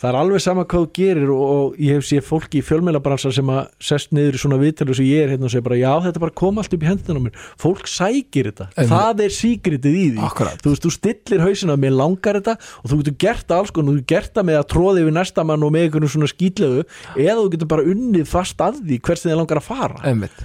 það 0.00 0.08
er 0.14 0.16
alveg 0.16 0.40
sama 0.40 0.62
hvað 0.64 0.84
þú 0.86 0.90
gerir 0.96 1.30
og, 1.34 1.40
og 1.52 1.80
ég 1.82 1.98
hef 1.98 2.06
séð 2.08 2.22
fólki 2.24 2.60
í 2.60 2.64
fjölmjölabransar 2.64 3.34
sem 3.36 3.50
að 3.52 3.66
sest 3.84 4.14
niður 4.16 4.38
í 4.38 4.40
svona 4.40 4.58
viðtölu 4.62 4.94
sem 4.96 5.08
ég 5.10 5.26
er 5.26 5.32
hérna 5.34 5.44
og 5.44 5.52
segja 5.52 5.66
bara, 5.66 5.76
já, 5.76 5.90
þetta 6.06 6.22
bara 6.22 6.34
kom 6.40 6.60
allt 6.62 6.76
upp 6.76 6.86
í 6.86 6.88
hendina 6.88 7.20
á 7.20 7.24
mér 7.26 7.42
fólk 7.60 7.90
sækir 7.90 8.48
þetta, 8.48 8.68
Einmitt. 8.70 8.92
það 8.94 9.20
er 9.26 9.34
síkritið 9.36 9.98
í 10.00 10.06
því 10.14 10.22
Akkurat. 10.30 10.62
þú 10.64 10.72
veist, 10.72 10.86
þú 10.86 10.92
stillir 10.94 11.44
hausina 11.44 11.76
mér 11.84 11.92
langar 11.98 12.38
þetta 12.40 12.54
og 12.80 12.86
þú 12.94 13.00
getur 13.02 13.18
gert 13.26 13.52
alls 13.58 13.74
konar, 13.76 13.92
þú 13.92 14.00
getur 14.00 14.14
gert 14.14 14.32
það 14.38 14.48
með 14.48 14.60
að 14.62 14.70
tróði 14.72 15.04
við 15.04 15.16
næsta 15.18 15.44
mann 15.50 15.66
og 15.68 15.74
með 15.76 15.84
einhvern 15.88 16.14
svona 16.14 16.30
skýtlegu 16.32 16.86
eða 17.20 17.36
þú 17.42 17.52
getur 17.58 17.72
bara 17.74 17.86
unnið 17.92 18.32
fast 18.32 18.64
að 18.64 18.80
því 18.86 19.02
hvers 19.04 19.26
þið 19.26 19.36
langar 19.42 19.60
að 19.60 19.68
fara 19.68 20.00
Emmitt, 20.14 20.40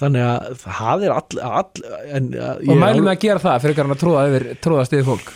þannig 0.00 0.26
að 0.26 0.64
það 0.64 1.06
er 1.06 1.14
all, 1.14 1.40
all 1.50 1.84
en, 2.18 2.30
og 2.40 2.80
mælum 2.80 3.06
við 3.06 3.12
að 3.14 3.22
gera 3.26 3.44
það 3.44 3.62
fyrir 3.66 3.78
að 3.96 4.02
tróða 4.04 4.26
yfir, 4.30 4.48
tróða 4.64 4.88
stiði 4.88 5.06
fólk. 5.10 5.32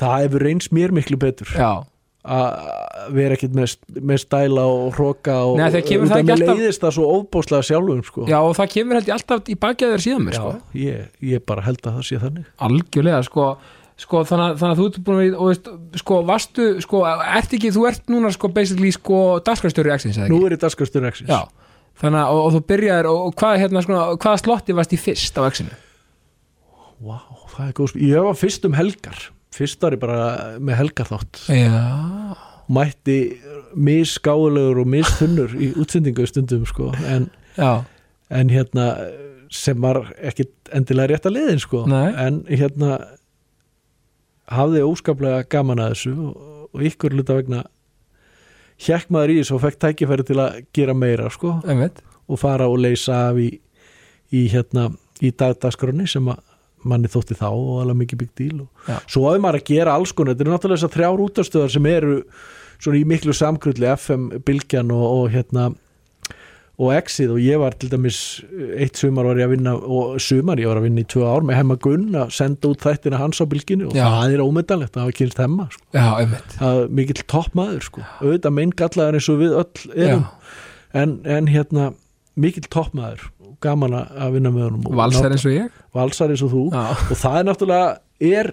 Það 0.00 0.18
hefur 0.24 0.44
reynst 0.46 0.74
mér 0.76 0.94
miklu 0.94 1.18
betur. 1.20 1.50
Já, 1.58 1.72
að 2.20 3.14
vera 3.16 3.36
ekkit 3.36 3.54
með, 3.56 3.74
með 4.04 4.18
stæla 4.20 4.64
og 4.68 4.90
hróka 4.96 5.36
og 5.48 5.56
Nei, 5.56 5.66
kemur 5.88 6.10
það 6.10 6.20
alltaf- 6.34 6.58
leiðist 6.60 6.82
það 6.84 6.94
svo 6.98 7.06
óbóðslega 7.16 7.66
sjálfum 7.70 8.02
sko. 8.04 8.26
já 8.28 8.38
og 8.44 8.56
það 8.58 8.72
kemur 8.74 8.98
held 8.98 9.08
ég 9.08 9.14
alltaf 9.16 9.48
í 9.48 9.56
bakjaður 9.64 10.04
síðan 10.04 10.26
mér 10.26 10.36
Já, 10.36 10.40
sko. 10.42 10.52
ég, 10.76 11.06
ég 11.32 11.44
bara 11.48 11.64
held 11.64 11.80
að 11.80 11.96
það 11.96 12.08
sé 12.10 12.20
þannig. 12.20 12.44
Algjörlega 12.68 13.22
sko, 13.24 13.46
sko 14.04 14.22
þannig, 14.28 14.58
þannig 14.60 14.74
að 14.76 14.82
þú 14.82 14.88
ert 14.90 15.00
búin 15.08 15.22
að 15.22 15.48
veist, 15.48 15.72
sko 16.02 16.20
varstu, 16.28 16.68
sko, 16.84 17.02
ert 17.40 17.56
ekki 17.56 17.72
þú 17.72 17.88
ert 17.88 18.12
núna 18.12 18.32
sko 18.36 18.52
basically 18.52 18.92
sko 18.92 19.22
eða 20.20 20.28
Nú 20.28 20.44
er 20.46 20.56
ég 20.58 20.60
Já, 21.32 21.40
þannig 22.00 22.20
að 22.22 22.32
og, 22.32 22.40
og 22.44 22.54
þú 22.54 22.62
byrjaðir 22.72 23.08
og, 23.10 23.20
og 23.28 23.36
hvað 23.40 23.60
hérna 23.64 23.84
sko, 23.84 24.00
hvaða 24.16 24.42
slotti 24.44 24.76
varst 24.76 24.96
í 24.96 25.00
fyrst 25.00 25.40
á 25.40 25.42
Exinu? 25.46 25.76
Vá, 27.00 27.18
það 27.54 27.66
er 27.66 27.76
góð 27.78 27.96
Ég 28.04 28.26
var 28.28 28.38
fyrst 28.38 28.66
um 28.68 28.76
helgar 28.76 29.28
Fyrst 29.54 29.82
var 29.82 29.96
ég 29.96 30.02
bara 30.02 30.24
með 30.62 30.78
helgarþátt 30.84 31.44
Já, 31.50 31.86
Mætti 32.70 33.18
misgáðulegur 33.74 34.82
og 34.84 34.90
misþunnur 34.90 35.56
í 35.58 35.72
útsendingu 35.80 36.26
stundum 36.28 36.66
sko 36.68 36.90
en, 37.06 37.28
en 37.58 38.52
hérna 38.52 38.92
sem 39.50 39.78
var 39.82 40.04
ekkit 40.22 40.70
endilega 40.74 41.14
rétt 41.14 41.26
að 41.26 41.36
liðin 41.36 41.62
sko 41.62 41.82
Nei. 41.90 42.12
en 42.14 42.44
hérna 42.46 43.00
hafði 44.50 44.84
óskaplega 44.86 45.46
gaman 45.50 45.82
að 45.82 45.94
þessu 45.94 46.14
og, 46.28 46.48
og 46.70 46.84
ykkur 46.86 47.14
luta 47.18 47.38
vegna 47.38 47.64
hjekk 48.80 49.10
maður 49.12 49.34
í 49.34 49.40
þessu 49.40 49.56
og 49.56 49.64
fekk 49.64 49.80
tækifæri 49.84 50.26
til 50.28 50.38
að 50.40 50.60
gera 50.76 50.94
meira 50.96 51.30
sko. 51.32 51.58
Einmitt. 51.68 52.00
Og 52.30 52.40
fara 52.40 52.68
og 52.70 52.78
leysa 52.80 53.26
af 53.30 53.40
í, 53.42 53.50
í 54.32 54.46
hérna 54.52 54.88
í 55.20 55.32
dagdagskroni 55.36 56.06
sem 56.08 56.30
að 56.32 56.40
manni 56.88 57.10
þótti 57.12 57.36
þá 57.36 57.48
og 57.50 57.82
alveg 57.82 57.98
mikið 58.04 58.20
bygg 58.22 58.30
díl 58.40 58.62
og 58.62 58.88
Já. 58.88 58.96
svo 59.04 59.26
hafði 59.26 59.42
maður 59.44 59.60
að 59.60 59.68
gera 59.68 59.96
alls 59.98 60.14
konar. 60.16 60.32
Þetta 60.32 60.46
eru 60.46 60.54
náttúrulega 60.54 60.80
þessar 60.80 60.94
þrjár 60.94 61.22
útastöðar 61.26 61.74
sem 61.74 61.88
eru 61.90 62.14
svona 62.80 63.00
í 63.00 63.06
miklu 63.08 63.34
samkrulli 63.36 63.90
FM, 63.92 64.28
Bilgjan 64.46 64.92
og, 64.94 65.04
og 65.04 65.34
hérna 65.34 65.66
og 66.80 66.92
exið 66.96 67.32
og 67.34 67.40
ég 67.44 67.58
var 67.60 67.74
til 67.76 67.90
dæmis 67.92 68.18
eitt 68.80 68.96
sumar 68.96 69.26
var 69.28 69.40
ég 69.40 69.48
að 69.48 69.52
vinna 69.52 69.74
og 69.76 70.14
sumar 70.22 70.60
ég 70.62 70.70
var 70.70 70.80
að 70.80 70.86
vinna 70.86 71.02
í 71.04 71.08
tvö 71.12 71.26
ár 71.28 71.44
með 71.44 71.58
hemma 71.60 71.76
Gunn 71.84 72.14
að 72.16 72.30
senda 72.38 72.70
út 72.70 72.84
þættina 72.86 73.20
hans 73.20 73.40
á 73.42 73.44
bylginu 73.50 73.90
og 73.90 73.96
Já. 73.98 74.06
það 74.08 74.36
er 74.36 74.42
ómyndanlegt 74.46 74.96
að 74.96 75.04
hafa 75.04 75.16
kynst 75.18 75.42
hemma 75.42 75.66
sko. 75.74 75.84
já, 75.92 76.06
það 76.56 76.80
er 76.80 76.94
mikill 77.00 77.24
toppmaður 77.34 77.84
sko. 77.90 78.06
auðvitað 78.22 78.56
minn 78.56 78.72
gallaður 78.80 79.18
eins 79.20 79.28
og 79.34 79.42
við 79.42 79.58
öll 79.60 79.92
erum. 80.06 80.24
En, 80.96 81.14
en 81.36 81.50
hérna 81.52 81.90
mikill 82.40 82.66
toppmaður 82.72 83.28
gaman 83.60 83.92
að 84.00 84.32
vinna 84.38 84.50
með 84.54 84.68
honum. 84.70 84.88
Valsar 84.96 85.34
eins 85.36 85.44
og 85.44 85.52
ég? 85.52 85.74
Valsar 85.94 86.32
eins 86.32 86.42
og 86.46 86.54
þú. 86.54 86.62
Já, 86.72 86.86
og 86.96 87.18
það 87.20 87.36
er 87.42 87.48
náttúrulega 87.50 87.90
er 88.30 88.52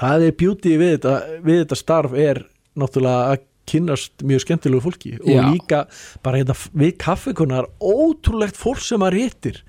það 0.00 0.24
er 0.28 0.36
beauty 0.40 0.76
við 0.80 0.94
þetta, 0.96 1.14
við 1.44 1.60
þetta 1.62 1.78
starf 1.78 2.16
er 2.16 2.40
náttúrulega 2.80 3.34
að 3.34 3.44
kynnast 3.70 4.24
mjög 4.26 4.44
skemmtilegu 4.44 4.84
fólki 4.84 5.16
og 5.20 5.32
Já. 5.32 5.42
líka 5.48 5.82
bara 6.24 6.40
hérna 6.40 6.56
við 6.74 6.96
kaffekunar 7.04 7.68
ótrúlegt 7.80 8.58
fólk 8.58 8.82
sem 8.84 9.02
maður 9.02 9.22
hittir 9.24 9.60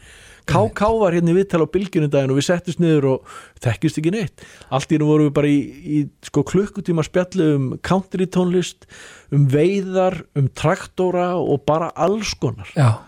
KK 0.45 0.89
var 1.01 1.15
hérna 1.17 1.33
í 1.33 1.37
viðtal 1.39 1.63
á 1.65 1.73
bylgjunum 1.73 2.11
daginn 2.13 2.33
og 2.33 2.37
við 2.37 2.47
settist 2.51 2.81
niður 2.81 3.07
og 3.15 3.35
þekkist 3.65 3.97
ekki 3.97 4.11
neitt. 4.13 4.43
Allt 4.69 4.93
í 4.93 4.99
nú 5.01 5.07
vorum 5.09 5.31
við 5.31 5.35
bara 5.39 5.49
í, 5.49 5.59
í 5.81 6.01
sko, 6.27 6.43
klukkutíma 6.45 7.05
spjallu 7.07 7.47
um 7.55 7.67
country 7.85 8.27
tónlist 8.29 8.85
um 9.33 9.47
veiðar, 9.49 10.19
um 10.37 10.45
traktora 10.53 11.31
og 11.41 11.63
bara 11.65 11.89
alls 11.97 12.35
konar. 12.37 12.69
Já, 12.77 13.01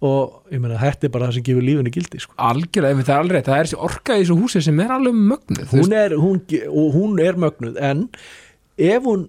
og 0.00 0.50
ég 0.50 0.62
meina 0.62 0.80
þetta 0.80 1.06
er 1.06 1.12
bara 1.14 1.28
það 1.28 1.36
sem 1.36 1.46
gefur 1.46 1.64
lífinu 1.66 1.92
gildi 1.92 2.22
sko. 2.24 2.34
algjörlega, 2.40 2.94
einmitt, 2.94 3.08
það 3.08 3.16
er 3.16 3.24
alveg 3.24 3.44
það 3.46 3.58
er 3.58 3.66
þessi 3.68 3.80
orka 3.88 4.16
í 4.16 4.22
þessu 4.22 4.36
húsi 4.40 4.62
sem 4.64 4.80
er 4.80 4.94
alveg 4.94 5.18
mögnuð 5.18 5.74
hún 5.74 5.96
er, 5.96 6.14
hún, 6.16 6.40
og 6.70 6.96
hún 6.96 7.20
er 7.20 7.40
mögnuð 7.44 7.76
en 7.90 8.06
ef 8.80 9.04
hún 9.04 9.26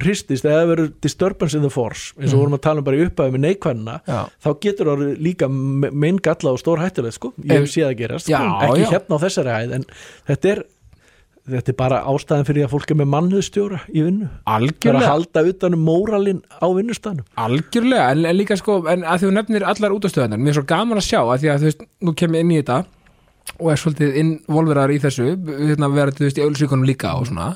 hristist 0.00 0.44
eða 0.44 0.66
verður 0.72 0.92
disturbance 1.04 1.54
in 1.54 1.62
the 1.62 1.70
force 1.70 2.12
eins 2.18 2.32
og 2.32 2.38
Mhm. 2.38 2.40
vorum 2.42 2.56
að 2.58 2.62
tala 2.66 2.78
um 2.78 2.84
bara 2.84 2.96
í 2.96 3.04
upphæði 3.06 3.34
með 3.36 3.42
neikvæðina 3.46 4.00
Já. 4.08 4.20
þá 4.42 4.48
getur 4.60 4.86
það 4.90 5.18
líka 5.22 5.48
minn 5.50 6.16
galla 6.18 6.50
og 6.52 6.58
stór 6.58 6.78
hættulegt 6.82 7.14
sko, 7.14 7.32
ég 7.44 7.50
Ef- 7.50 7.60
hef 7.60 7.70
séð 7.76 7.90
að 7.92 7.98
gerast 8.00 8.26
sko, 8.26 8.32
Já, 8.32 8.68
ekki 8.68 8.80
já. 8.82 8.90
hérna 8.90 9.14
á 9.14 9.22
þessari 9.22 9.52
hæð 9.54 9.74
en 9.78 9.84
þetta 10.28 10.50
er 10.56 10.64
þetta 11.44 11.68
er 11.68 11.76
bara 11.76 11.98
ástæðan 12.08 12.46
fyrir 12.48 12.64
að 12.64 12.70
fólk 12.72 12.90
er 12.90 12.96
með 12.96 13.08
mannhuðstjóra 13.12 13.80
í 13.92 14.00
vinnu, 14.02 14.28
það 14.32 14.32
er 14.32 14.48
að 14.48 14.54
algjörlega, 14.56 15.08
halda 15.12 15.42
utan 15.50 15.74
um 15.74 15.82
móralin 15.84 16.42
á 16.56 16.66
vinnustanum 16.72 17.24
algjörlega 17.36 18.10
en, 18.14 18.24
en 18.24 18.36
líka 18.38 18.56
sko, 18.56 18.78
en 18.88 19.02
að 19.04 19.26
þú 19.26 19.32
nefnir 19.36 19.62
allar 19.62 19.92
útastöðanar 19.92 20.40
mér 20.40 20.48
er 20.48 20.58
svo 20.58 20.64
gaman 20.66 20.96
að 20.98 21.04
sjá, 21.04 21.20
að 21.20 21.38
því 21.44 21.50
að 21.52 21.58
þú 21.60 21.64
veist 21.68 21.82
nú 22.00 22.14
kem 22.16 22.32
ég 22.32 22.40
inn 22.40 22.50
í 22.50 22.62
þetta 22.62 22.78
og 23.60 23.70
er 23.70 23.76
svolítið 23.76 24.16
involverar 24.24 24.88
í 24.88 24.98
þessu, 25.04 25.36
hérna 25.68 25.92
verður 25.92 26.16
þú 26.16 26.24
veist 26.24 26.38
í 26.40 26.46
ölsíkonum 26.48 26.86
líka 26.88 27.12
og 27.20 27.26
svona 27.28 27.50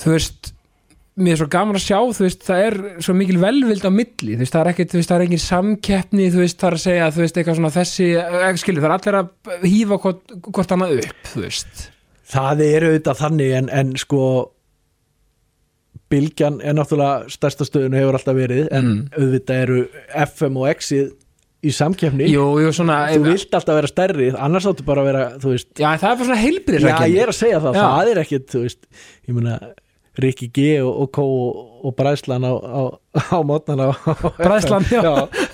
þú 0.00 0.12
veist 0.16 0.52
mér 1.16 1.32
er 1.32 1.38
svo 1.40 1.46
gaman 1.52 1.78
að 1.78 1.84
sjá, 1.86 1.98
veist, 2.20 2.42
það 2.44 2.62
er 2.66 2.74
svo 3.04 3.14
mikil 3.16 3.38
velvild 3.40 3.84
á 3.88 3.90
milli, 3.92 4.34
veist, 4.36 4.52
það 4.52 4.68
er 4.72 4.78
þú 4.82 4.98
veist, 5.00 5.08
það 5.10 5.16
er 5.16 5.24
engin 5.26 5.42
samkeppni, 5.46 6.26
það 6.34 6.66
er 6.68 6.76
að 6.76 6.82
segja 6.82 7.06
þú 7.14 7.22
veist, 7.24 7.38
eitthvað 7.40 7.56
svona 7.60 7.70
þessi, 7.76 8.08
ekki 8.50 8.62
skilur, 8.64 8.84
það 8.84 8.90
er 8.90 8.96
allir 8.98 9.18
að 9.22 9.64
hýfa 9.72 9.98
hvort, 10.04 10.34
hvort 10.50 10.74
annað 10.76 10.92
upp 11.00 11.30
þú 11.32 11.44
veist, 11.46 11.86
það 12.36 12.62
er 12.66 12.88
auðvitað 12.90 13.22
þannig 13.22 13.54
en, 13.62 13.72
en 13.80 13.94
sko 14.02 14.22
Bylgjan 16.12 16.60
er 16.62 16.76
náttúrulega 16.76 17.30
stærsta 17.34 17.66
stöðun 17.66 17.96
og 17.96 17.98
hefur 17.98 18.18
alltaf 18.20 18.36
verið 18.38 18.68
en 18.70 18.84
Mm. 18.86 18.98
auðvitað 19.16 19.62
eru 19.64 19.78
FM 20.26 20.58
og 20.60 20.68
X-ið 20.76 21.08
í 21.66 21.72
samkeppni. 21.74 22.28
Jú, 22.30 22.44
jú, 22.62 22.68
svona 22.76 22.98
þú 23.10 23.24
vilt 23.24 23.56
alltaf 23.58 23.74
vera 23.80 23.90
stærri 23.90 24.28
annars 24.36 24.68
áttu 24.70 24.84
bara 24.86 25.02
að 25.02 25.08
vera, 25.08 25.24
þú 25.42 25.50
veist. 25.56 25.72
Já, 25.80 25.88
það 25.98 26.10
er 26.12 26.20
bara 26.20 26.28
svona 26.28 26.42
heilbriðis 26.44 26.86
já, 26.86 27.08
ég 27.10 27.22
er 27.24 27.32
að 27.32 27.38
segja 27.40 27.58
það, 27.64 27.74
Já. 27.74 27.82
það 27.88 28.10
er 28.12 28.20
ekkit 28.22 28.46
þú 28.54 28.62
veist, 28.62 28.86
ég 29.26 29.34
meina 29.34 29.56
Rikki 30.22 30.48
G 30.54 30.64
og, 30.80 30.92
og 31.04 31.08
Kó 31.12 31.24
og, 31.86 31.92
Bræslan 31.96 32.44
á, 32.46 32.52
á, 32.56 32.82
á 33.36 33.38
mótnana 33.44 33.90
Bræðslan, 34.38 34.86
já. 34.88 35.02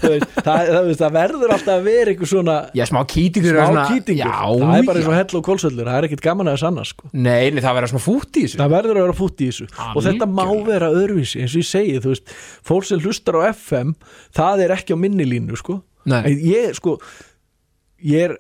þú 0.01 0.13
veist, 0.15 0.37
það, 0.39 0.71
það, 0.71 0.91
það 1.01 1.17
verður 1.17 1.55
alltaf 1.57 1.75
að 1.75 1.89
vera 1.89 2.13
einhver 2.13 2.31
svona 2.31 2.57
já, 2.79 2.85
smá 2.89 3.01
kýtingur 3.11 3.59
smá 3.59 3.83
kýtingur, 3.91 4.23
já, 4.23 4.31
það 4.31 4.77
er 4.77 4.87
bara 4.89 5.03
eins 5.03 5.09
já. 5.09 5.11
og 5.11 5.19
hell 5.19 5.41
og 5.41 5.45
kólsöllur 5.49 5.91
það 5.91 5.99
er 5.99 6.09
ekkit 6.09 6.25
gaman 6.29 6.51
að 6.53 6.57
það 6.57 6.63
sanna 6.65 6.87
sko. 6.89 7.11
Nei, 7.13 7.51
nei, 7.51 7.61
það 7.65 7.79
verður 7.79 7.93
svona 7.95 8.07
fút 8.07 8.39
í 8.39 8.45
þessu. 8.47 8.61
Það 8.63 8.77
verður 8.77 9.01
að 9.01 9.07
vera 9.07 9.19
fútt 9.19 9.43
í 9.43 9.51
þessu. 9.51 9.69
Og 9.93 10.07
þetta 10.07 10.31
má 10.31 10.45
vera 10.69 10.93
öðruvísi 10.95 11.43
eins 11.43 11.57
og 11.57 11.65
ég 11.65 11.69
segi, 11.69 11.99
þú 12.05 12.15
veist, 12.15 12.33
fólk 12.71 12.89
sem 12.89 13.03
hlustar 13.03 13.41
á 13.43 13.43
FM 13.51 13.93
það 14.39 14.65
er 14.67 14.77
ekki 14.79 14.95
á 14.95 15.03
minni 15.03 15.27
línu 15.29 15.59
sko. 15.59 15.81
Ég 16.07 16.79
sko 16.79 16.97
ég 18.03 18.31
er 18.31 18.39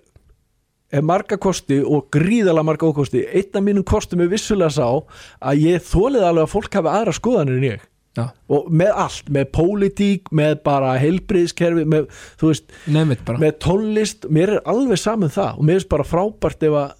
marga 1.00 1.38
kosti 1.40 1.78
og 1.80 2.10
gríðalega 2.12 2.64
marga 2.68 2.90
ókosti. 2.90 3.22
Einn 3.32 3.56
af 3.56 3.64
mínum 3.64 3.84
kostum 3.88 4.20
er 4.20 4.28
vissulega 4.28 4.70
sá 4.76 4.84
að 5.40 5.62
ég 5.64 5.80
þólið 5.88 6.26
alveg 6.28 6.44
að 6.44 6.52
fólk 6.52 6.74
hafi 6.76 6.92
aðra 6.92 7.12
skoðanir 7.16 7.56
en 7.56 7.64
ég. 7.70 7.88
Já, 8.12 8.26
og 8.52 8.66
með 8.68 8.90
allt, 9.00 9.30
með 9.32 9.46
pólitík 9.56 10.28
með 10.36 10.58
bara 10.66 10.98
heilbriðskerfi 11.00 11.86
með, 11.88 12.10
með 13.40 13.54
tónlist 13.64 14.26
mér 14.28 14.58
er 14.58 14.66
alveg 14.68 15.00
saman 15.00 15.32
það. 15.32 15.54
Og 15.56 15.64
mér 15.64 15.78
finnst 15.80 15.88
bara 15.94 16.04
frábært 16.04 16.66
ef 16.68 16.76
að 16.76 16.98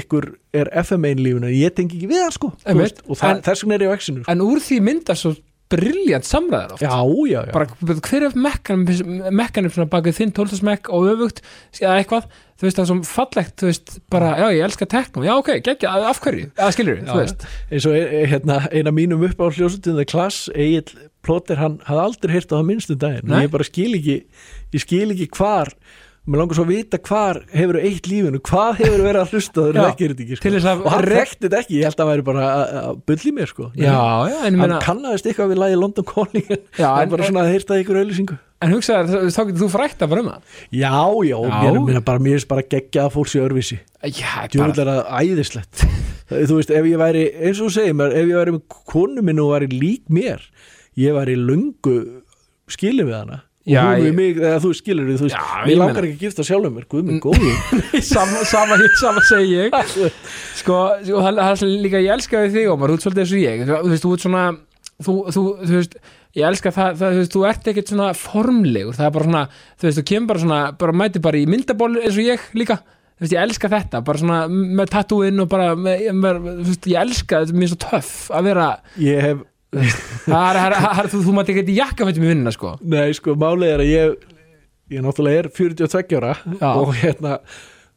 ykkur 0.00 0.26
er 0.54 0.68
FM 0.84 1.06
einlífuna, 1.08 1.48
ég 1.50 1.72
tengi 1.74 1.96
ekki 1.98 2.10
við 2.12 2.20
það 2.26 2.34
sko. 2.36 2.50
Veist, 2.78 3.00
og 3.08 3.16
það, 3.18 3.30
En- 3.32 3.40
þess 3.48 3.64
vegna 3.64 3.74
er 3.78 3.84
ég 3.86 3.90
á 3.90 3.96
exinu 3.96 4.20
sko. 4.22 4.30
En 4.30 4.44
úr 4.44 4.60
því 4.62 4.78
myndast 4.86 5.24
svo 5.24 5.32
briljant 5.70 6.26
samræðar 6.28 6.76
oft. 6.76 6.84
Já, 6.84 6.94
já, 7.30 7.40
já, 7.46 7.52
bara 7.54 7.98
hver 8.10 8.26
er 8.28 8.38
mekkanum 8.46 9.34
mekkanum 9.40 9.74
svona 9.74 9.90
bakið 9.92 10.18
þinn 10.20 10.32
tóltasmekk 10.36 10.90
og 10.94 11.10
öfugt 11.14 11.42
eða 11.80 11.98
eitthvað, 12.00 12.26
þú 12.60 12.66
veist 12.66 12.80
það 12.80 12.84
er 12.84 12.90
svo 12.90 12.98
fallegt 13.10 13.54
þú 13.62 13.70
veist, 13.70 13.94
bara, 14.12 14.32
já 14.42 14.46
ég 14.56 14.64
elska 14.66 14.88
tekno 14.90 15.26
já 15.26 15.34
ok, 15.38 15.52
geggja, 15.64 15.94
af 16.10 16.20
hverju, 16.24 16.50
eða 16.56 16.72
skilur 16.76 17.04
þú 17.06 17.20
veist, 17.22 17.46
eins 17.70 17.86
og 17.88 17.96
e- 18.00 18.26
hérna, 18.34 18.58
eina 18.74 18.94
mínum 18.94 19.24
upp 19.28 19.40
á 19.40 19.46
hljósutum 19.48 20.00
það 20.00 20.10
klass, 20.12 20.42
Egil 20.54 21.08
Plóter 21.20 21.58
hann 21.60 21.80
hafði 21.84 22.04
aldrei 22.06 22.32
heyrt 22.32 22.52
á 22.52 22.56
það 22.56 22.68
minnstu 22.70 22.94
daginn. 22.96 23.32
Ég 23.44 23.50
bara 23.52 23.66
skil 23.66 23.90
ekki 23.98 24.14
ég 24.72 24.80
skil 24.80 25.10
ekki 25.12 25.26
hvar 25.36 25.68
mér 26.28 26.38
langar 26.42 26.54
svo 26.58 26.64
að 26.66 26.72
vita 26.74 26.98
hvar 27.08 27.38
hefur 27.56 27.78
eitt 27.80 28.06
lífinu 28.10 28.40
hvað 28.44 28.74
hefur 28.82 29.00
verið 29.06 29.20
að 29.22 29.30
hlusta 29.34 29.62
þegar 29.64 29.78
það 29.86 29.96
gerir 30.00 30.14
þetta 30.18 30.24
ekki 30.26 30.36
sko. 30.36 30.74
og 30.84 30.90
hann 30.92 31.04
rek- 31.08 31.20
rekti 31.20 31.46
þetta 31.48 31.60
ekki, 31.64 31.78
ég 31.80 31.88
held 31.88 31.96
að 31.96 32.04
hann 32.04 32.10
væri 32.12 32.24
bara 32.28 32.44
að- 32.50 32.74
að 32.90 33.00
bulli 33.08 33.32
mér 33.38 33.48
sko. 33.50 33.70
Já, 33.74 33.96
já, 34.28 34.36
hann 34.44 34.58
meina 34.60 34.78
kannaðist 34.84 35.26
eitthvað 35.30 35.50
við 35.54 35.60
lagi 35.64 35.78
London 35.80 36.04
Calling 36.04 36.48
Já, 36.78 36.90
en- 37.02 37.08
bara 37.10 37.24
svona 37.24 37.44
að 37.46 37.52
heyrta 37.54 37.80
ykkur 37.82 38.00
auðlýsingu 38.02 38.38
en 38.60 38.72
hugsaðu, 38.76 39.30
þá 39.32 39.40
getur 39.48 39.62
þú 39.64 39.70
frætt 39.72 40.02
að 40.04 40.08
bara 40.12 40.20
um 40.20 40.28
það? 40.28 40.42
Já, 40.70 40.92
já, 41.24 41.36
mér, 41.40 41.78
mér, 41.88 42.00
bara, 42.04 42.18
mér 42.20 42.36
er 42.36 42.46
bara 42.46 42.62
geggja 42.68 43.06
að 43.08 43.12
fólk 43.16 43.28
sé 43.32 43.40
örvísi 43.40 43.78
já, 44.04 44.58
bara, 44.60 44.72
það 44.76 45.00
æðislegt. 45.24 45.86
Þú 46.30 46.54
veist, 46.60 46.70
ef 46.70 46.84
ég 46.86 46.98
væri, 47.00 47.22
eins 47.40 47.58
og 47.58 47.66
þú 47.66 47.72
segir 47.74 47.94
mér 47.96 48.12
ef 48.14 48.28
ég 48.28 48.36
væri 48.38 48.52
með 48.54 48.62
konu 48.86 49.22
minn 49.24 49.40
og 49.40 49.48
væri 49.56 49.66
lík 49.72 50.04
mér 50.12 50.44
ég 51.00 51.16
væri 51.16 51.34
löngu 51.34 51.96
skilin 52.70 53.08
við 53.08 53.16
hana 53.16 53.40
Já, 53.68 53.82
og 53.84 53.98
hún 53.98 54.06
við 54.06 54.14
mig, 54.16 54.38
eða 54.40 54.60
þú 54.62 54.70
skilur 54.78 55.04
við, 55.04 55.18
þú 55.20 55.26
veist, 55.26 55.36
Já, 55.36 55.64
ég 55.68 55.76
langar 55.76 56.06
ekki 56.08 56.16
að 56.16 56.22
gifta 56.24 56.44
sjálfum 56.48 56.76
mér, 56.78 56.86
guð 56.88 57.02
minn 57.10 57.18
góður. 57.20 57.58
Sama, 58.10 58.44
sama, 58.48 58.78
sama 58.96 59.24
segi 59.28 59.58
ég. 59.58 59.76
Sko, 60.56 60.78
og 60.96 61.26
það 61.26 61.40
það 61.42 61.64
er 61.66 61.74
líka 61.84 62.00
ég 62.00 62.14
elska 62.14 62.40
við 62.46 62.56
þig 62.56 62.70
Ómar, 62.72 62.92
þú 62.92 62.96
ert 62.96 63.04
svolítið 63.04 63.22
eins 63.26 63.34
og 63.34 63.42
ég. 63.42 63.66
Þú 63.68 63.90
veist, 63.92 64.06
þú 64.06 64.14
ert 64.16 64.24
svona 64.24 64.44
þú, 65.04 65.16
þú, 65.36 65.44
þú 65.60 65.76
veist, 65.76 65.98
ég 66.38 66.48
elska 66.50 66.72
það, 66.76 66.96
það 67.02 67.12
þú 67.12 67.20
veist, 67.20 67.34
þú 67.36 67.44
ert 67.50 67.70
ekkert 67.74 67.92
svona 67.92 68.08
formlegur. 68.16 68.96
Það 68.96 69.10
er 69.10 69.14
bara 69.18 69.28
svona, 69.28 69.44
þú 69.76 69.88
veist, 69.88 70.00
þú 70.00 70.06
kemur 70.10 70.32
bara 70.32 70.44
svona 70.46 70.62
bara 70.80 70.96
mæti 71.02 71.24
bara 71.28 71.40
í 71.40 71.46
myndaból 71.50 71.92
eins 72.00 72.16
og 72.16 72.24
ég 72.24 72.48
líka. 72.56 72.80
Þú 73.20 73.26
veist, 73.26 73.36
ég 73.36 73.44
elska 73.44 73.68
þetta, 73.68 74.00
bara 74.08 74.20
svona 74.22 74.40
með 74.48 74.92
tattúinn 74.94 75.44
og 75.44 75.48
bara, 75.52 75.74
með, 75.76 76.06
með, 76.16 76.38
þú 76.48 76.68
veist, 76.70 76.86
ég 76.88 77.04
elska 77.04 77.42
þetta 77.42 77.52
er 77.52 77.60
mér 77.60 77.72
svo 77.74 77.80
töff 77.84 78.12
að 78.32 78.46
vera 78.48 78.68
ég 78.96 79.26
hef, 79.26 79.42
þú, 81.12 81.22
þú 81.28 81.36
mátt 81.36 81.52
ekki 81.52 81.76
jakkafættum 81.76 82.26
í 82.26 82.32
vinnuna, 82.32 82.54
sko. 82.54 82.74
Nei 82.82 83.10
sko, 83.16 83.36
málið 83.38 83.74
er 83.74 83.84
að 83.84 83.92
ég 83.92 84.28
ég 84.90 85.04
náttúrulega 85.04 85.44
er 85.44 85.50
42 85.54 86.18
ára 86.18 86.34
Já. 86.58 86.70
og 86.74 86.94
hérna 86.98 87.38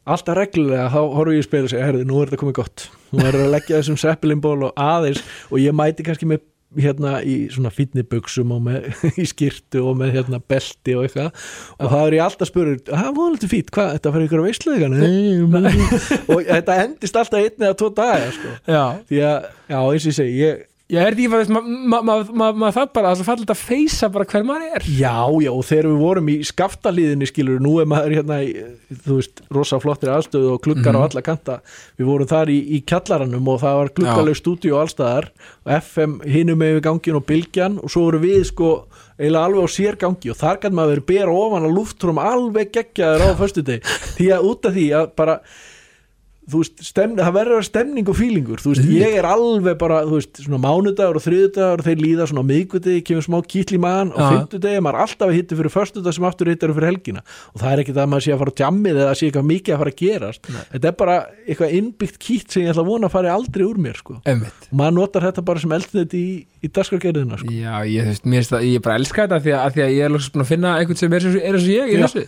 alltaf 0.04 0.36
reglulega 0.38 0.88
þá 0.92 0.98
horfum 1.00 1.34
ég 1.34 1.42
í 1.42 1.46
spil 1.46 1.62
og 1.66 1.70
segja, 1.72 1.86
herði, 1.88 2.08
nú 2.08 2.18
er 2.20 2.30
þetta 2.30 2.42
komið 2.42 2.58
gott. 2.60 2.88
Nú 3.14 3.22
er 3.24 3.38
að 3.38 3.54
leggja 3.54 3.78
þessum 3.80 4.00
seppelinból 4.00 4.58
og 4.68 4.74
aðeins 4.80 5.22
og 5.50 5.62
ég 5.62 5.76
mæti 5.76 6.06
kannski 6.06 6.28
með 6.28 6.44
hérna 6.74 7.20
í 7.22 7.34
svona 7.54 7.70
fítnibuxum 7.70 8.50
og 8.56 8.62
með 8.66 8.86
í 9.22 9.26
skirtu 9.30 9.84
og 9.86 9.98
með 10.00 10.16
hérna 10.18 10.40
belti 10.42 10.96
og 10.98 11.06
eitthvað. 11.06 11.48
Og 11.78 11.92
það 11.92 12.04
er 12.06 12.16
ég 12.18 12.24
alltaf 12.26 12.50
spurður, 12.50 12.78
það 12.90 13.10
var 13.18 13.30
alveg 13.30 13.52
fít 13.54 13.72
hvað, 13.74 13.90
þetta 13.96 14.14
fyrir 14.14 14.28
ykkur 14.28 14.42
að 14.42 14.48
veistlega 14.50 14.90
og 16.34 16.50
þetta 16.50 16.78
endist 16.84 17.20
alltaf 17.20 17.40
einn 17.40 17.66
eða 17.68 17.78
tvo 17.80 17.90
daga 17.94 18.30
sko. 18.38 18.54
því 19.10 19.24
að, 19.30 19.50
já 19.70 19.78
eins 19.80 20.08
og 20.08 20.10
ég 20.10 20.18
segi 20.18 20.40
ég, 20.42 20.64
ég 20.92 21.00
er 21.00 21.14
því 21.16 21.24
að 21.30 21.48
maður 21.54 21.68
ma, 21.88 21.98
ma, 22.04 22.14
ma, 22.28 22.48
ma, 22.52 22.68
það 22.74 22.90
bara, 22.92 23.12
er 23.16 23.24
fallið 23.26 23.52
að 23.54 23.60
feysa 23.64 24.08
bara 24.12 24.26
hver 24.28 24.44
maður 24.44 24.74
er. 24.76 24.84
Já, 24.98 25.14
já, 25.40 25.50
og 25.50 25.64
þegar 25.64 25.88
við 25.88 26.02
vorum 26.02 26.28
í 26.28 26.34
skaftalíðinni 26.44 27.28
skilur, 27.30 27.62
nú 27.64 27.72
er 27.80 27.88
maður 27.88 28.16
hérna 28.18 28.38
í, 28.44 28.50
þú 29.06 29.16
veist, 29.18 29.40
rosa 29.56 29.78
flottir 29.80 30.12
aðstöðu 30.12 30.52
og 30.54 30.60
kluggar 30.66 30.92
Mhm. 30.92 31.00
á 31.00 31.06
alla 31.08 31.22
kanta, 31.24 31.56
við 31.98 32.06
vorum 32.10 32.28
þar 32.28 32.52
í, 32.52 32.58
í 32.76 32.82
kjallaranum 32.84 33.48
og 33.48 33.60
það 33.64 33.78
var 33.80 33.92
gluggaleg 33.96 34.36
stúdíu 34.42 34.76
allstaðar 34.82 35.30
FM 35.64 36.20
hinum 36.28 36.58
með 36.60 36.80
gangin 36.84 37.16
og 37.16 37.26
bylgjan 37.26 37.80
og 37.82 37.88
svo 37.90 38.04
voru 38.10 38.20
við 38.20 38.44
sko 38.52 38.70
eiginlega 39.18 39.44
alveg 39.46 39.64
á 39.64 39.68
sér 39.70 39.96
gangi 39.96 40.30
og 40.30 40.36
þar 40.36 40.58
gæti 40.60 40.74
maður 40.74 40.96
verið 40.98 41.06
bera 41.06 41.32
ofan 41.32 41.64
að 41.68 41.76
lúftrum 41.78 42.18
alveg 42.18 42.72
geggjaður 42.74 43.24
á 43.24 43.28
föstudegi. 43.38 43.80
Því 44.18 44.26
að 44.36 44.48
út 44.50 44.66
af 44.68 44.74
því 44.74 44.86
að 45.00 45.10
bara 45.16 45.36
þú 46.50 46.60
veist, 46.60 46.82
stemni, 46.84 47.22
það 47.24 47.36
verður 47.38 47.58
að 47.60 47.66
stemning 47.68 48.08
og 48.12 48.16
fílingur, 48.18 48.60
þú 48.60 48.72
veist, 48.74 48.88
ég 48.92 49.14
er 49.18 49.26
alveg 49.28 49.78
bara, 49.80 50.00
þú 50.04 50.18
veist, 50.18 50.40
svona 50.44 50.60
mánudagur 50.60 51.18
og 51.18 51.24
þriðudagur 51.24 51.82
þeir 51.86 52.02
líða 52.02 52.26
svona 52.28 52.44
á 52.44 52.50
miðgudegi, 52.50 53.02
kemur 53.08 53.24
smá 53.24 53.38
kýtl 53.48 53.76
í 53.78 53.80
maðan 53.80 54.12
og 54.12 54.20
Já. 54.20 54.26
fimmtudegi, 54.34 54.82
maður 54.84 54.98
er 54.98 55.04
alltaf 55.06 55.26
að 55.30 55.36
hitta 55.38 55.58
fyrir 55.60 55.74
föstudag 55.74 56.16
sem 56.18 56.26
aftur 56.28 56.50
hittar 56.52 56.74
fyrir 56.76 56.90
helgina 56.90 57.22
og 57.54 57.62
það 57.62 57.70
er 57.72 57.82
ekki 57.84 57.94
það 57.96 58.04
að 58.04 58.10
maður 58.12 58.26
sé 58.26 58.34
að 58.34 58.42
fara 58.44 58.54
á 58.54 58.60
jammið 58.64 59.00
eða 59.04 59.14
sé 59.18 59.28
eitthvað 59.30 59.48
mikið 59.50 59.74
að 59.74 59.82
fara 59.84 59.94
að 59.94 60.00
gerast 60.04 60.50
þetta 60.74 60.90
er 60.90 60.96
bara 61.00 61.16
eitthvað 61.48 61.74
innbyggt 61.80 62.20
kýtt 62.24 62.54
sem 62.54 62.64
ég 62.66 62.72
ætla 62.74 62.84
að 62.84 62.90
vona 62.92 63.08
að 63.08 63.14
fara 63.16 63.34
aldrei 63.34 63.64
úr 63.64 63.80
mér, 63.80 63.98
sko 64.00 64.18
Einmitt. 64.28 64.68
og 64.70 64.78
maður 64.80 64.96
notar 65.00 65.26
þetta 65.30 65.44
bara 65.48 65.64
sem 65.64 65.74
eldnett 65.78 66.16
í, 66.18 66.24
í 66.44 66.70
dagskargerðina, 66.74 67.40
sko 67.40 67.54
Já, 67.54 67.74
ég, 67.88 68.12
veist, 68.24 68.52
það, 68.52 68.66
ég 68.68 68.84
bara 68.84 68.98
elska 69.00 69.24
þetta 69.24 69.40
af 69.40 69.44
því 69.46 69.54
að, 69.54 69.64
að 69.64 69.78
því 69.78 69.84
að 69.84 69.94
ég 69.94 70.04
er 70.04 70.16
búin 70.34 70.44
að 70.44 70.50
finna 70.52 70.74
einhvern 70.80 71.00
sem 71.00 71.16
er, 71.16 71.24
eins 71.24 71.38
og- 71.38 71.48
er 71.48 71.58
ég 71.64 71.94
Já. 71.94 72.04
þessu 72.04 72.26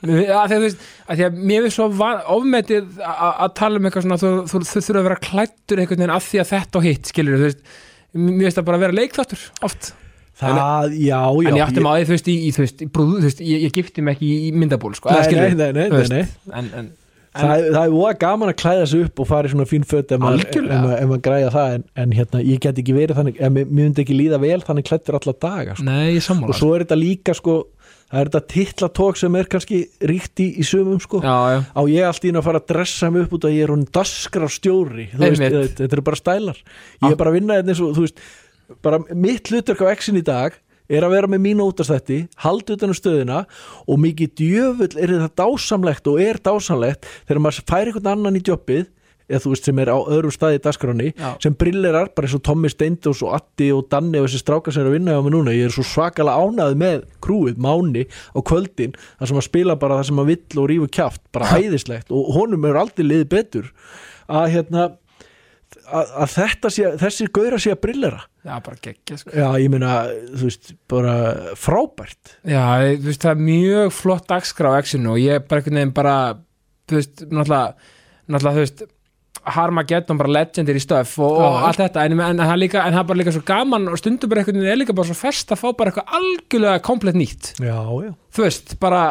að 0.00 0.54
því 0.54 0.64
að, 0.66 0.76
að 1.10 1.22
að 1.26 1.40
mér 1.50 1.66
finnst 1.66 1.78
svo 1.78 1.88
ofmetið 2.34 3.00
að 3.04 3.49
að 3.50 3.56
tala 3.60 3.80
um 3.80 3.88
eitthvað 3.88 4.06
svona 4.06 4.20
þú, 4.20 4.34
þú, 4.50 4.60
þú 4.70 4.84
þurfa 4.86 5.00
að 5.00 5.08
vera 5.08 5.22
klættur 5.26 5.82
einhvern 5.82 6.04
veginn 6.04 6.14
að 6.16 6.28
því 6.28 6.42
að 6.42 6.52
þetta 6.54 6.80
og 6.80 6.86
hitt, 6.86 7.10
skilur 7.10 7.40
þú 7.40 7.48
veist. 7.48 7.64
Mér 8.10 8.46
finnst 8.46 8.60
það 8.60 8.68
bara 8.70 8.80
að 8.80 8.86
vera 8.86 8.98
leikþáttur 9.00 9.44
oft. 9.68 9.92
Það, 10.40 10.94
já, 10.96 11.18
já 11.20 11.50
en 11.50 11.58
ég 11.58 11.66
átti 11.66 11.82
maður, 11.84 12.06
þú 12.08 12.14
veist, 12.16 12.30
í, 12.32 12.36
í, 12.46 12.54
þú 12.56 12.62
veist, 12.64 12.80
í 12.80 12.88
brúð, 12.88 13.12
þú 13.18 13.28
veist, 13.28 13.42
ég, 13.44 13.66
ég 13.66 13.74
gifti 13.76 14.04
mig 14.04 14.16
ekki 14.16 14.30
í, 14.32 14.48
myndaból, 14.56 14.94
sko, 14.96 15.10
Nei, 15.10 15.18
eða 15.18 15.26
skilurðu, 15.28 15.58
nei, 15.58 15.66
nei, 15.66 15.82
nei, 15.82 15.98
veist, 15.98 16.14
nei, 16.14 16.22
nei. 16.22 16.56
En, 16.56 16.70
en, 16.78 16.88
það, 17.36 17.66
það 17.66 17.82
er 17.82 17.92
voða 17.94 18.14
gaman 18.24 18.52
að 18.52 18.56
klæða 18.62 18.86
sig 18.90 19.04
upp 19.06 19.22
og 19.22 19.28
fara 19.30 19.50
í 19.50 19.52
svona 19.52 19.66
fín 19.68 19.84
föt 19.90 20.14
ef 20.16 20.22
maður, 20.22 21.20
græða 21.26 21.52
það 21.54 21.74
en, 21.76 21.84
en 22.04 22.14
hérna, 22.16 22.42
ég 22.46 22.62
get 22.64 22.80
ekki 22.82 22.96
verið 22.96 23.20
þannig 23.20 23.42
ef 23.42 23.52
mér 23.54 23.74
myndi 23.80 24.04
ekki 24.04 24.16
líða 24.16 24.40
vel 24.42 24.58
þannig 24.64 24.88
klættur 24.88 25.20
alla 25.20 25.36
daga 25.46 25.76
sko. 25.76 25.86
nei, 25.86 26.16
og 26.18 26.56
svo 26.58 26.72
er 26.74 26.86
þetta 26.86 26.98
líka 26.98 27.36
sko, 27.36 27.58
það 28.10 28.20
er 28.20 28.30
þetta 28.30 28.42
tillatók 28.54 29.20
sem 29.20 29.36
er 29.38 29.48
kannski 29.50 29.80
ríkt 30.10 30.42
í, 30.42 30.48
í 30.58 30.66
sumum 30.66 31.00
sko. 31.02 31.20
já, 31.22 31.36
já, 31.54 31.58
á 31.70 31.80
ég 31.90 32.08
allt 32.08 32.26
í 32.26 32.32
einu 32.32 32.40
að 32.42 32.48
fara 32.48 32.62
að 32.62 32.70
dressa 32.72 33.10
mig 33.10 33.26
upp 33.26 33.36
út 33.38 33.46
að 33.46 33.56
ég 33.56 33.66
er 33.66 33.74
hún 33.74 33.84
daskrar 33.94 34.52
stjóri 34.52 35.06
þetta, 35.14 35.86
eru 35.86 36.06
bara 36.06 36.18
stælar. 36.18 36.58
Ég 37.04 37.14
er 37.14 37.20
bara 37.20 37.32
að 37.32 37.38
vinna 37.38 37.60
þetta 37.60 37.74
eins 37.74 37.84
og 37.84 37.94
þú 37.98 38.06
veist 38.08 38.24
bara 38.82 39.00
mitt 39.14 39.50
hlutverk 39.50 39.86
á 39.86 39.92
exin 39.94 40.18
í 40.18 40.26
dag 40.26 40.58
er 40.90 41.06
að 41.06 41.14
vera 41.14 41.30
með 41.30 41.44
mínu 41.44 41.66
útastætti, 41.70 42.24
halda 42.42 42.74
utan 42.74 42.90
um 42.90 42.98
stöðina 42.98 43.42
og 43.86 44.00
mikið 44.02 44.32
djöfull 44.40 44.90
er 44.98 45.12
þetta 45.14 45.44
dásamlegt 45.44 46.10
og 46.10 46.22
er 46.22 46.40
dásamlegt 46.42 47.06
þegar 47.28 47.44
maður 47.44 47.68
fær 47.70 47.90
einhvern 47.90 48.10
annan 48.10 48.40
í 48.40 48.42
jobbið 48.46 48.88
eða 49.30 49.42
þú 49.44 49.52
veist 49.54 49.68
sem 49.68 49.80
er 49.82 49.90
á 49.94 49.98
öðrum 49.98 50.34
staði 50.34 50.58
í 50.58 50.62
dagskráni 50.64 51.08
Já. 51.14 51.28
sem 51.42 51.56
brillerar, 51.58 52.10
bara 52.16 52.28
eins 52.28 52.36
og 52.36 52.44
Tommy 52.46 52.70
Steindós 52.72 53.22
og 53.26 53.34
Addi 53.38 53.70
og 53.74 53.88
Danni 53.92 54.20
og 54.20 54.28
þessi 54.28 54.42
strákar 54.42 54.74
sem 54.74 54.84
er 54.84 54.90
að 54.90 54.96
vinna 54.98 55.16
á 55.16 55.22
mig 55.24 55.34
núna, 55.34 55.54
ég 55.56 55.70
er 55.70 55.74
svo 55.74 55.86
svakalega 55.86 56.44
ánaði 56.44 56.80
með 56.82 57.04
krúið, 57.24 57.60
Máni 57.60 58.06
á 58.08 58.38
kvöldin 58.42 58.96
þar 59.18 59.32
sem 59.32 59.42
að 59.42 59.46
spila 59.48 59.78
bara 59.80 60.00
það 60.00 60.10
sem 60.10 60.22
að 60.22 60.32
vill 60.32 60.62
og 60.62 60.70
rífu 60.72 60.90
kjaft, 60.98 61.22
bara 61.34 61.52
hæðislegt 61.54 62.10
og 62.14 62.32
honum 62.36 62.66
er 62.68 62.80
aldrei 62.82 63.06
liðið 63.06 63.30
betur 63.36 63.70
að 64.30 64.50
hérna 64.56 64.90
að, 65.90 66.12
að 66.22 66.34
þetta 66.34 66.70
sé, 66.74 66.90
þessi 67.00 67.26
gauðra 67.30 67.58
sé 67.62 67.72
að 67.74 67.80
brillera. 67.84 68.20
Já, 68.46 68.54
bara 68.64 68.78
geggja, 68.82 69.18
sko. 69.20 69.32
Já, 69.36 69.46
ég 69.60 69.72
meina, 69.72 69.94
þú 70.32 70.46
veist, 70.46 70.70
bara 70.90 71.14
frábært. 71.58 72.36
Já, 72.48 72.62
þú 72.96 73.08
veist, 73.08 73.24
það 73.24 73.32
er 73.32 73.42
mjög 73.48 73.92
flott 73.94 74.28
dagskrá 74.30 74.72
og 74.78 75.18
ég 75.20 75.36
er 75.36 75.44
bara 75.44 75.60
einhvern 75.60 75.80
veginn 75.80 75.96
bara 75.96 76.14
þú 76.90 76.98
veist, 76.98 77.24
náttúrulega 77.28 77.74
náttúrulega, 78.30 78.56
þú 78.56 78.64
veist, 78.64 78.82
Harmageddon 79.44 80.18
bara 80.20 80.32
legendir 80.40 80.76
í 80.76 80.82
stöf 80.82 81.16
og, 81.22 81.38
og 81.40 81.64
allt 81.68 81.80
þetta. 81.80 82.04
En, 82.04 82.20
en, 82.20 82.42
það 82.42 82.54
er 82.54 82.60
líka, 82.60 82.84
en 82.84 82.96
það 82.96 83.02
er 83.02 83.08
bara 83.08 83.20
líka 83.22 83.34
svo 83.34 83.44
gaman 83.48 83.88
og 83.90 84.00
stundum 84.00 84.32
bara 84.32 84.42
einhvern 84.42 84.60
veginn 84.60 84.74
er 84.74 84.80
líka 84.82 84.96
bara 84.96 85.10
svo 85.10 85.18
fest 85.18 85.54
að 85.54 85.62
fá 85.62 85.68
bara 85.78 85.92
eitthvað 85.92 86.16
algjörlega 86.20 86.84
komplett 86.86 87.18
nýtt. 87.18 87.52
Já, 87.56 87.78
já. 88.04 88.12
Þú 88.36 88.46
veist, 88.46 88.74
bara 88.82 89.04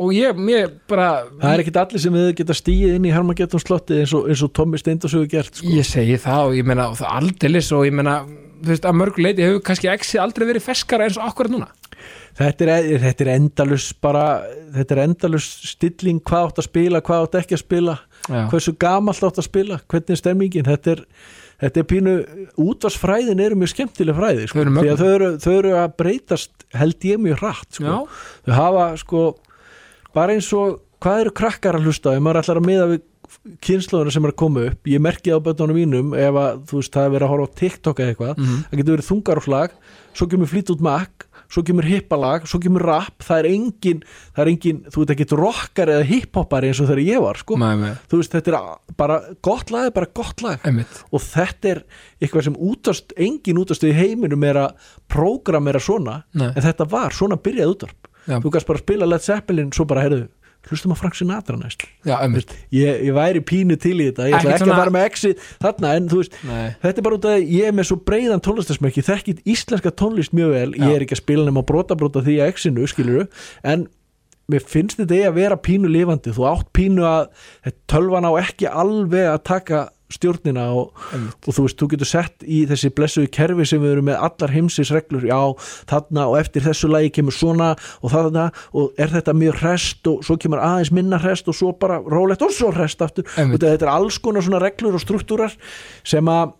og 0.00 0.12
ég, 0.16 0.36
mér 0.40 0.70
bara 0.88 1.08
það 1.28 1.50
er 1.52 1.62
ekkit 1.64 1.80
allir 1.82 2.02
sem 2.02 2.14
við 2.16 2.30
geta 2.40 2.56
stíið 2.56 2.94
inn 2.96 3.08
í 3.08 3.12
Harmageddon 3.12 3.62
slottið 3.62 4.04
eins 4.04 4.14
og, 4.16 4.30
eins 4.32 4.44
og 4.46 4.52
Tommy 4.56 4.80
Steindós 4.80 5.12
hefur 5.16 5.28
gert 5.28 5.52
sko. 5.52 5.72
ég 5.76 5.84
segi 5.86 6.16
það 6.20 6.46
og 6.46 6.56
ég 6.56 6.70
meina 6.70 6.88
og 6.92 6.96
það 7.00 7.18
aldeilis 7.18 7.68
og 7.76 7.84
ég 7.84 7.96
meina 7.98 8.14
þú 8.60 8.72
veist, 8.72 8.86
að 8.86 8.98
mörgu 9.00 9.24
leiti 9.24 9.46
hefur 9.46 9.64
kannski 9.66 9.90
X-ið 9.92 10.22
aldrei 10.22 10.46
verið 10.50 10.66
feskara 10.66 11.08
eins 11.08 11.18
og 11.20 11.26
akkurat 11.28 11.52
núna. 11.52 11.70
Þetta, 12.38 12.68
er, 12.70 12.86
þetta 13.02 13.24
er 13.26 13.32
endalus 13.34 13.90
bara, 14.00 14.24
þetta 14.76 14.96
er 14.96 15.02
endalus 15.04 15.48
stilling 15.72 16.22
hvað 16.24 16.46
átt 16.46 16.62
að 16.62 16.68
spila, 16.70 17.02
hvað 17.04 17.26
átt 17.26 17.38
ekki 17.42 17.58
að 17.58 17.64
spila 17.64 17.96
Já, 18.30 18.44
hversu 18.52 18.72
gamalt 18.80 19.24
átt 19.26 19.40
að 19.42 19.48
spila 19.48 19.80
hvernig 19.90 20.14
er 20.14 20.20
stemmingin, 20.20 20.68
þetta 20.68 20.94
er 20.94 21.04
þetta 21.60 21.82
er 21.82 21.86
pínu, 21.90 22.14
útvarsfræðin 22.60 23.42
eru 23.44 23.58
mjög 23.60 23.72
skemmtileg 23.74 24.16
fræði, 24.16 24.46
sko, 24.48 24.64
því 24.64 24.92
að 24.92 25.02
þau 25.02 25.10
eru, 25.10 25.30
þau 25.42 25.52
eru 25.58 25.74
að 25.76 25.96
breytast 26.00 26.66
held 26.76 27.06
ég 27.10 27.20
mjög 27.20 27.42
hratt, 27.42 27.68
sko. 27.76 27.98
Þau 28.46 28.54
hafa, 28.56 28.86
sko 29.02 29.24
bara 30.16 30.36
eins 30.36 30.48
og, 30.56 30.80
hvað 31.00 31.24
eru 31.24 31.34
krakkar 31.36 31.78
að 31.78 31.88
hlusta 31.88 32.14
ef 32.16 32.24
maður 32.24 32.42
ætlar 32.42 32.62
að 32.62 32.68
miða 32.70 32.88
við 32.94 33.04
kynnslóðuna 33.64 34.12
sem 34.12 34.24
er 34.24 34.32
að 34.34 34.36
koma 34.42 34.66
upp, 34.70 34.84
ég 34.90 35.00
merki 35.00 35.32
á 35.32 35.38
bötunum 35.40 35.76
mínum 35.78 36.14
ef 36.18 36.34
að, 36.34 36.60
þú 36.70 36.80
veist, 36.80 36.92
það 36.92 37.06
er 37.08 37.14
verið 37.16 37.26
að 37.26 37.32
horfa 37.34 37.48
á 37.50 37.56
TikTok 37.60 37.96
eða 38.04 38.14
eitthvað, 38.14 38.36
Mhm. 38.38 38.60
það 38.70 38.78
getur 38.80 38.96
verið 38.96 39.10
þungarúslag 39.10 39.70
svo 40.14 40.26
kemur 40.26 40.46
flýt 40.50 40.70
út 40.74 40.80
makk 40.80 41.26
svo 41.50 41.64
kemur 41.66 41.82
hippalag, 41.82 42.44
svo 42.46 42.60
kemur 42.62 42.82
rap 42.86 43.18
það 43.26 43.38
er 43.40 43.46
engin, 43.50 44.02
það 44.36 44.42
er 44.44 44.50
engin, 44.52 44.84
þú 44.86 45.02
veit 45.02 45.10
ekki 45.16 45.36
rockar 45.36 45.88
eða 45.90 46.04
hiphoppari 46.06 46.68
eins 46.70 46.78
og 46.80 46.86
þegar 46.86 47.02
ég 47.08 47.20
var 47.24 47.34
sko. 47.34 47.56
Nei, 47.58 47.74
nei, 47.76 47.90
þú 48.08 48.20
veist, 48.20 48.30
þetta 48.30 48.48
er 48.54 48.94
bara 48.96 49.16
gott 49.42 49.70
lag 49.72 49.92
bara 49.92 50.06
gott 50.14 50.42
lag 50.42 50.60
einmitt 50.62 51.02
og 51.10 51.20
þetta 51.20 51.64
er 51.72 51.82
eitthvað 52.22 52.44
sem 52.44 52.54
útast, 52.54 53.12
engin 53.16 53.58
útast 53.58 53.82
í 53.82 53.90
heiminum 53.92 54.44
er 54.44 54.54
að 54.54 54.74
prógramera 55.08 55.80
svona, 55.82 56.22
Nei. 56.34 56.52
en 56.54 56.62
þetta 56.62 56.86
var 56.88 57.10
svona 57.10 57.36
byrjað 57.36 57.74
útvarp, 57.74 58.06
Já. 58.28 58.38
þú 58.40 58.50
kannst 58.52 58.66
bara 58.70 58.78
spila 58.78 59.06
Led 59.10 59.20
Zeppelin, 59.26 59.72
svo 59.72 59.84
bara, 59.88 60.02
heyrðu, 60.06 60.28
hlustum 60.68 60.92
að 60.92 60.98
Frank 61.00 61.14
Sinatra 61.16 61.56
næst, 61.56 61.86
Já, 62.04 62.16
einmitt. 62.20 62.52
Ég, 62.72 63.00
ég 63.08 63.14
væri 63.16 63.40
pínu 63.40 63.78
til 63.80 63.96
í 63.96 64.10
þetta, 64.10 64.26
ég 64.28 64.34
ætla 64.38 64.50
ekki 64.52 64.64
svona- 64.64 64.74
að 64.74 64.82
fara 64.82 64.94
með 64.96 65.06
exit 65.08 65.38
þarna, 65.62 65.94
en 65.96 66.08
þú 66.08 66.18
veist, 66.20 66.36
Nei. 66.44 66.74
þetta 66.82 66.98
er 66.98 67.06
bara 67.06 67.16
út 67.16 67.24
af 67.24 67.36
að 67.38 67.48
ég 67.50 67.64
er 67.70 67.72
með 67.72 67.88
svo 67.90 67.96
breiðan 68.04 68.42
tónlistasmekki 68.44 69.02
þekkit 69.08 69.40
íslenska 69.46 69.90
tónlist 69.90 70.32
mjög 70.36 70.50
vel. 70.52 70.70
Já. 70.74 70.84
ég 70.84 70.96
er 70.96 71.00
ekki 71.06 71.16
að 71.16 71.22
spila 71.24 71.46
nema 71.48 71.64
brota 71.66 71.96
brota 71.96 72.20
því 72.20 72.36
að 72.40 72.52
exinu 72.52 72.86
skiluru, 72.86 73.26
en 73.64 73.88
mér 74.50 74.62
finnst 74.66 74.98
þetta 74.98 75.14
eigi 75.16 75.28
að 75.30 75.34
vera 75.34 75.56
pínu 75.56 75.88
lifandi. 75.88 76.32
Þú 76.34 76.42
átt 76.50 76.68
pínu 76.74 77.02
að 77.06 77.72
tölvan 77.88 78.26
á 78.26 78.32
ekki 78.42 78.66
alveg 78.68 79.26
að 79.30 79.42
taka 79.44 79.88
stjórnina 80.14 80.66
og, 80.76 80.92
og 81.16 81.56
þú 81.56 81.64
veist, 81.66 81.78
þú 81.80 81.88
getur 81.94 82.10
sett 82.10 82.46
í 82.46 82.62
þessi 82.70 82.92
blessuðu 82.96 83.30
kerfi 83.34 83.66
sem 83.68 83.82
við 83.82 83.96
erum 83.96 84.08
með 84.10 84.22
allar 84.28 84.54
heimsins 84.54 84.92
reglur, 84.94 85.26
já, 85.28 85.38
þarna 85.90 86.26
og 86.30 86.38
eftir 86.40 86.66
þessu 86.66 86.90
lagi 86.90 87.12
kemur 87.18 87.36
svona 87.36 87.72
og 88.00 88.14
þarna 88.14 88.48
og 88.76 89.00
er 89.00 89.12
þetta 89.14 89.36
mjög 89.36 89.60
hrest 89.62 90.10
og 90.10 90.24
svo 90.26 90.38
kemur 90.40 90.62
aðeins 90.64 90.92
minna 90.94 91.20
hrest 91.22 91.50
og 91.50 91.58
svo 91.58 91.72
bara 91.78 92.00
rólegt 92.02 92.44
og 92.46 92.54
svo 92.54 92.72
hrest 92.74 93.02
aftur. 93.04 93.28
Einmitt. 93.36 93.62
og 93.62 93.68
þetta 93.68 93.86
er 93.86 93.92
alls 93.94 94.18
konar 94.22 94.44
svona 94.46 94.62
reglur 94.62 94.98
og 94.98 95.04
struktúrar 95.04 95.54
sem 96.06 96.26
að 96.30 96.56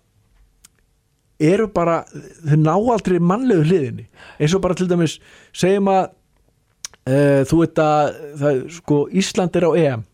eru 1.41 1.71
bara, 1.73 2.03
þau 2.45 2.57
ná 2.61 2.75
aldrei 2.77 3.21
mannlegu 3.23 3.65
hliðinni, 3.65 4.09
eins 4.39 4.55
og 4.55 4.61
bara 4.65 4.77
til 4.77 4.89
dæmis 4.91 5.17
segjum 5.57 5.89
að 5.89 6.11
uh, 7.09 7.41
þú 7.49 7.63
veit 7.63 7.81
að 7.81 8.19
það, 8.43 8.61
sko, 8.77 9.01
Ísland 9.23 9.57
er 9.57 9.67
á 9.67 9.71
EM 9.81 10.05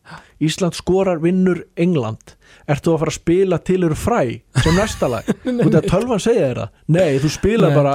Ísland 0.42 0.76
skorar 0.76 1.20
vinnur 1.22 1.62
England. 1.80 2.34
Ert 2.68 2.84
þú 2.84 2.92
að 2.94 3.02
fara 3.02 3.12
að 3.12 3.16
spila 3.16 3.58
til 3.64 3.78
eru 3.86 3.96
fræ 3.96 4.20
sem 4.62 4.76
næsta 4.76 5.08
lag? 5.10 5.28
Þú 5.44 5.56
veit 5.62 5.78
að 5.80 5.88
tölvan 5.88 6.20
segja 6.22 6.50
þér 6.50 6.60
það. 6.60 6.72
Nei, 6.96 7.18
þú 7.22 7.30
spila 7.32 7.70
bara 7.74 7.94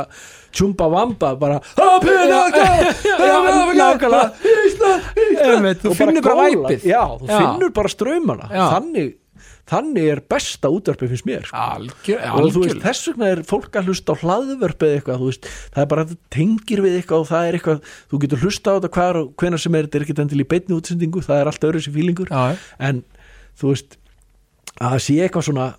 Tjumba 0.52 0.88
Vamba 0.92 1.30
bara 1.40 1.60
Ísland, 4.68 5.10
Einmitt, 5.46 5.84
þú 5.86 5.94
finnur 5.96 6.26
bara 6.26 6.48
væpið. 6.50 6.86
Já, 6.90 7.04
þú 7.22 7.30
finnur 7.30 7.74
bara 7.78 7.94
straumana. 7.94 8.50
Já. 8.52 8.64
Þannig, 8.76 9.14
þannig 9.70 10.08
er 10.12 10.22
besta 10.30 10.68
útvarpið 10.72 11.10
finnst 11.14 11.26
mér 11.26 11.46
sko. 11.48 11.58
Algjör, 11.58 12.24
og 12.32 12.52
þú 12.52 12.64
veist, 12.64 12.76
algjör 12.76 12.82
þess 12.86 13.08
vegna 13.12 13.28
er 13.32 13.42
fólk 13.44 13.72
að 13.80 13.86
hlusta 13.92 14.14
á 14.14 14.22
hlaðvörp 14.22 14.86
eða 14.88 14.96
eitthvað, 15.00 15.26
veist, 15.28 15.46
það 15.74 15.82
er 15.84 15.90
bara 15.94 16.02
að 16.06 16.10
þetta 16.16 16.36
tengir 16.38 16.82
við 16.82 16.98
eitthvað 17.02 17.20
og 17.24 17.28
það 17.32 17.48
er 17.52 17.58
eitthvað 17.60 17.94
þú 18.12 18.22
getur 18.26 18.44
hlusta 18.46 18.72
á 18.72 18.76
þetta 18.82 19.16
hvenar 19.38 19.60
sem 19.62 19.76
er 19.76 19.86
þetta 19.88 19.98
er 20.02 20.06
ekki 20.08 20.18
endil 20.22 20.42
í 20.42 20.50
beinni 20.56 20.78
útsendingu, 20.80 21.22
það 21.26 21.42
er 21.44 21.52
allt 21.52 21.68
öðru 21.70 21.84
sér 21.86 21.96
fílingur 21.96 22.32
Já, 22.32 22.58
en 22.80 23.04
þú 23.62 23.72
veist 23.76 23.98
að 24.82 24.90
það 24.96 25.02
sé 25.06 25.16
eitthvað 25.26 25.48
svona 25.52 25.70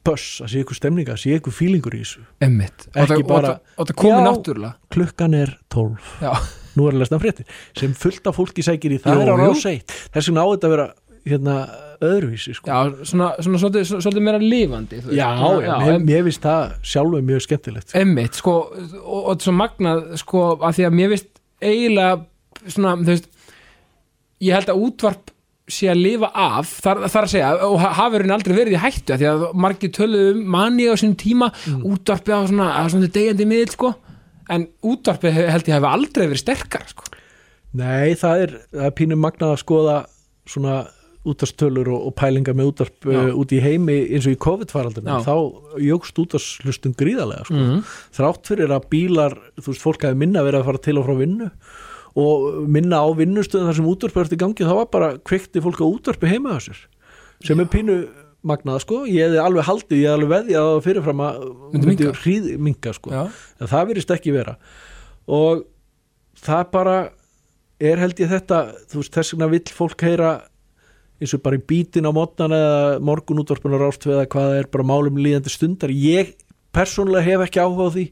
böss, 0.00 0.40
að 0.40 0.48
sé 0.48 0.60
eitthvað 0.62 0.78
stemninga, 0.80 1.12
að 1.12 1.20
sé 1.20 1.34
eitthvað 1.36 1.54
fílingur 1.58 1.92
í 1.94 1.98
þessu. 2.00 2.22
Einmitt. 2.40 2.86
Ekki 2.96 3.18
það- 3.20 3.26
bara- 3.28 3.48
það- 3.50 3.60
og 3.76 3.86
það 3.90 3.96
komið 4.00 4.22
náttúrulega. 4.24 4.74
klukkan 4.90 5.34
er 5.36 5.50
12, 5.68 5.98
Já, 6.24 6.32
nú 6.76 6.86
er 6.88 6.92
að 6.96 6.98
lesna 7.02 7.18
fréttir 7.20 7.44
sem 7.76 7.92
fullt 7.92 8.26
af 8.26 8.36
fólki 8.36 8.64
sækir 8.64 8.94
í, 8.96 8.98
það 8.98 9.14
Jú, 9.14 9.20
er 9.20 9.28
á 9.28 9.36
ráseitt 9.36 9.92
þess 10.14 10.30
vegna 10.30 10.40
á 10.40 10.48
þetta 10.56 10.66
að 10.66 10.74
vera 10.74 10.88
hérna, 11.28 11.56
öðruvísi 12.00 12.54
sko. 12.56 12.70
já 12.70 13.04
svona, 13.04 13.30
svona 13.44 13.58
svolítið, 13.60 13.88
svolítið 14.00 14.24
meira 14.24 14.38
lifandi 14.40 15.00
veist. 15.00 15.16
já, 15.16 15.28
já, 15.64 15.74
mér, 15.84 15.98
mér 16.08 16.22
finnst 16.28 16.42
það 16.46 16.72
sjálfur 16.92 17.22
mjög 17.28 17.42
skemmtilegt 17.46 17.88
sko. 17.92 17.98
Emmitt, 18.00 18.38
sko, 18.40 18.54
og, 18.70 19.26
þetta 19.28 19.36
er 19.36 19.44
svo 19.48 19.54
magnað, 19.58 20.00
sko, 20.22 20.44
að 20.64 20.78
því 20.78 20.86
að 20.88 20.96
mér 21.00 21.12
veist 21.14 21.28
eiginlega 21.60 22.14
svona, 22.66 22.94
þú 23.02 23.10
veist 23.14 23.28
ég 24.40 24.56
held 24.56 24.72
að 24.72 24.82
útvarp 24.86 25.34
sé 25.70 25.86
að 25.92 26.00
lifa 26.02 26.30
af, 26.34 26.70
þar, 26.82 27.02
þar 27.12 27.26
að 27.26 27.30
segja 27.30 27.50
og 27.68 27.76
ha- 27.78 27.92
hafi 28.00 28.18
raunin 28.18 28.32
aldrei 28.34 28.56
verið 28.56 28.74
í 28.74 28.80
hættu 28.82 29.14
því 29.20 29.26
að 29.30 29.44
margir 29.54 29.92
töluðu 29.94 30.32
um 30.34 30.40
manni 30.56 30.88
á 30.90 30.94
sínum 30.98 31.14
tíma 31.20 31.50
Mm. 31.68 31.84
útvarpið 31.92 32.34
á 32.34 32.40
svona, 32.48 32.70
svona 32.90 33.06
degjandi 33.14 33.46
miðl, 33.46 33.70
sko, 33.76 33.92
en 34.50 34.64
útvarpið 34.82 35.32
he- 35.36 35.46
held 35.52 35.68
ég 35.70 35.76
hafi 35.78 35.90
aldrei 35.92 36.26
verið 36.26 36.42
sterkar, 36.42 36.88
sko 36.88 37.04
Nei, 37.72 38.14
það 38.18 38.40
er, 38.42 38.50
það 38.74 38.86
er 38.88 38.96
pínum 38.98 39.20
magnað 39.22 39.52
að 39.54 39.60
skoða 39.62 39.96
svona 40.50 40.88
útastölur 41.28 41.90
og, 41.92 42.06
og 42.08 42.14
pælinga 42.16 42.54
með 42.56 42.70
útarp 42.70 43.04
Já. 43.04 43.18
uh, 43.18 43.32
út 43.36 43.52
í 43.52 43.60
heimi 43.60 43.98
eins 44.08 44.28
og 44.28 44.36
í 44.36 44.40
COVID-faraldinu 44.40 45.12
Já. 45.12 45.18
þá 45.26 45.34
jógst 45.84 46.20
útastlustum 46.22 46.94
gríðarlega 46.96 47.44
sko. 47.44 47.58
mm. 47.58 47.82
þrátt 48.16 48.48
fyrir 48.48 48.72
að 48.72 48.88
bílar 48.94 49.36
þú 49.60 49.66
veist, 49.68 49.84
fólk 49.84 50.06
hafi 50.08 50.20
minna 50.22 50.44
verið 50.46 50.62
að 50.62 50.70
fara 50.70 50.82
til 50.86 50.96
og 50.96 51.08
frá 51.08 51.18
vinnu 51.20 51.50
og 52.20 52.48
minna 52.72 53.02
á 53.04 53.08
vinnustöðum 53.20 53.68
þar 53.68 53.78
sem 53.78 53.90
útvarp 53.92 54.16
er 54.22 54.32
í 54.32 54.40
gangi, 54.40 54.66
þá 54.66 54.74
var 54.80 54.88
bara 54.96 55.12
kveikti 55.20 55.62
fólk 55.62 55.84
á 55.84 55.86
útvarpi 55.86 56.32
heima 56.32 56.56
sér 56.64 56.80
sem 57.44 57.60
er 57.60 57.68
pínu 57.70 58.00
magnað 58.46 58.80
sko, 58.86 59.02
ég 59.04 59.28
hefði 59.28 59.40
alveg 59.44 59.66
haldið, 59.68 59.98
ég 60.00 60.08
hefði 60.08 60.16
alveg 60.16 60.32
veðið 60.32 60.58
að 60.62 60.82
fyrirfram 60.86 61.22
að 61.26 61.40
Myndi 61.74 61.90
minnka. 61.90 62.12
hríð 62.22 62.46
minka 62.56 62.94
sko, 62.96 63.12
Já, 63.12 63.22
en 63.60 63.70
það 63.70 63.90
virðist 63.90 64.14
ekki 64.16 64.32
vera 64.34 64.56
og 65.28 65.66
það 66.40 66.62
bara 66.72 66.96
er 67.80 68.00
held 68.00 68.20
ég 68.20 68.32
þetta 68.32 68.60
þú 68.88 69.02
veist, 69.02 69.12
þess 69.14 69.34
vegna 69.34 69.50
vill 69.52 69.76
fólk 69.76 70.04
heyra 70.04 70.32
eins 71.20 71.34
og 71.36 71.42
bara 71.44 71.58
í 71.60 71.64
bítin 71.72 72.08
á 72.08 72.12
mótnan 72.16 72.54
eða 72.56 72.98
morgun 73.04 73.42
útvarpunar 73.42 73.82
rástveð 73.84 74.16
eða 74.16 74.30
hvað 74.32 74.56
er 74.58 74.70
bara 74.72 74.88
málum 74.88 75.20
líðandi 75.20 75.52
stundar 75.52 75.92
ég 75.92 76.34
persónulega 76.74 77.26
hef 77.26 77.46
ekki 77.46 77.62
áhuga 77.62 77.88
á 77.88 77.94
því 77.94 78.04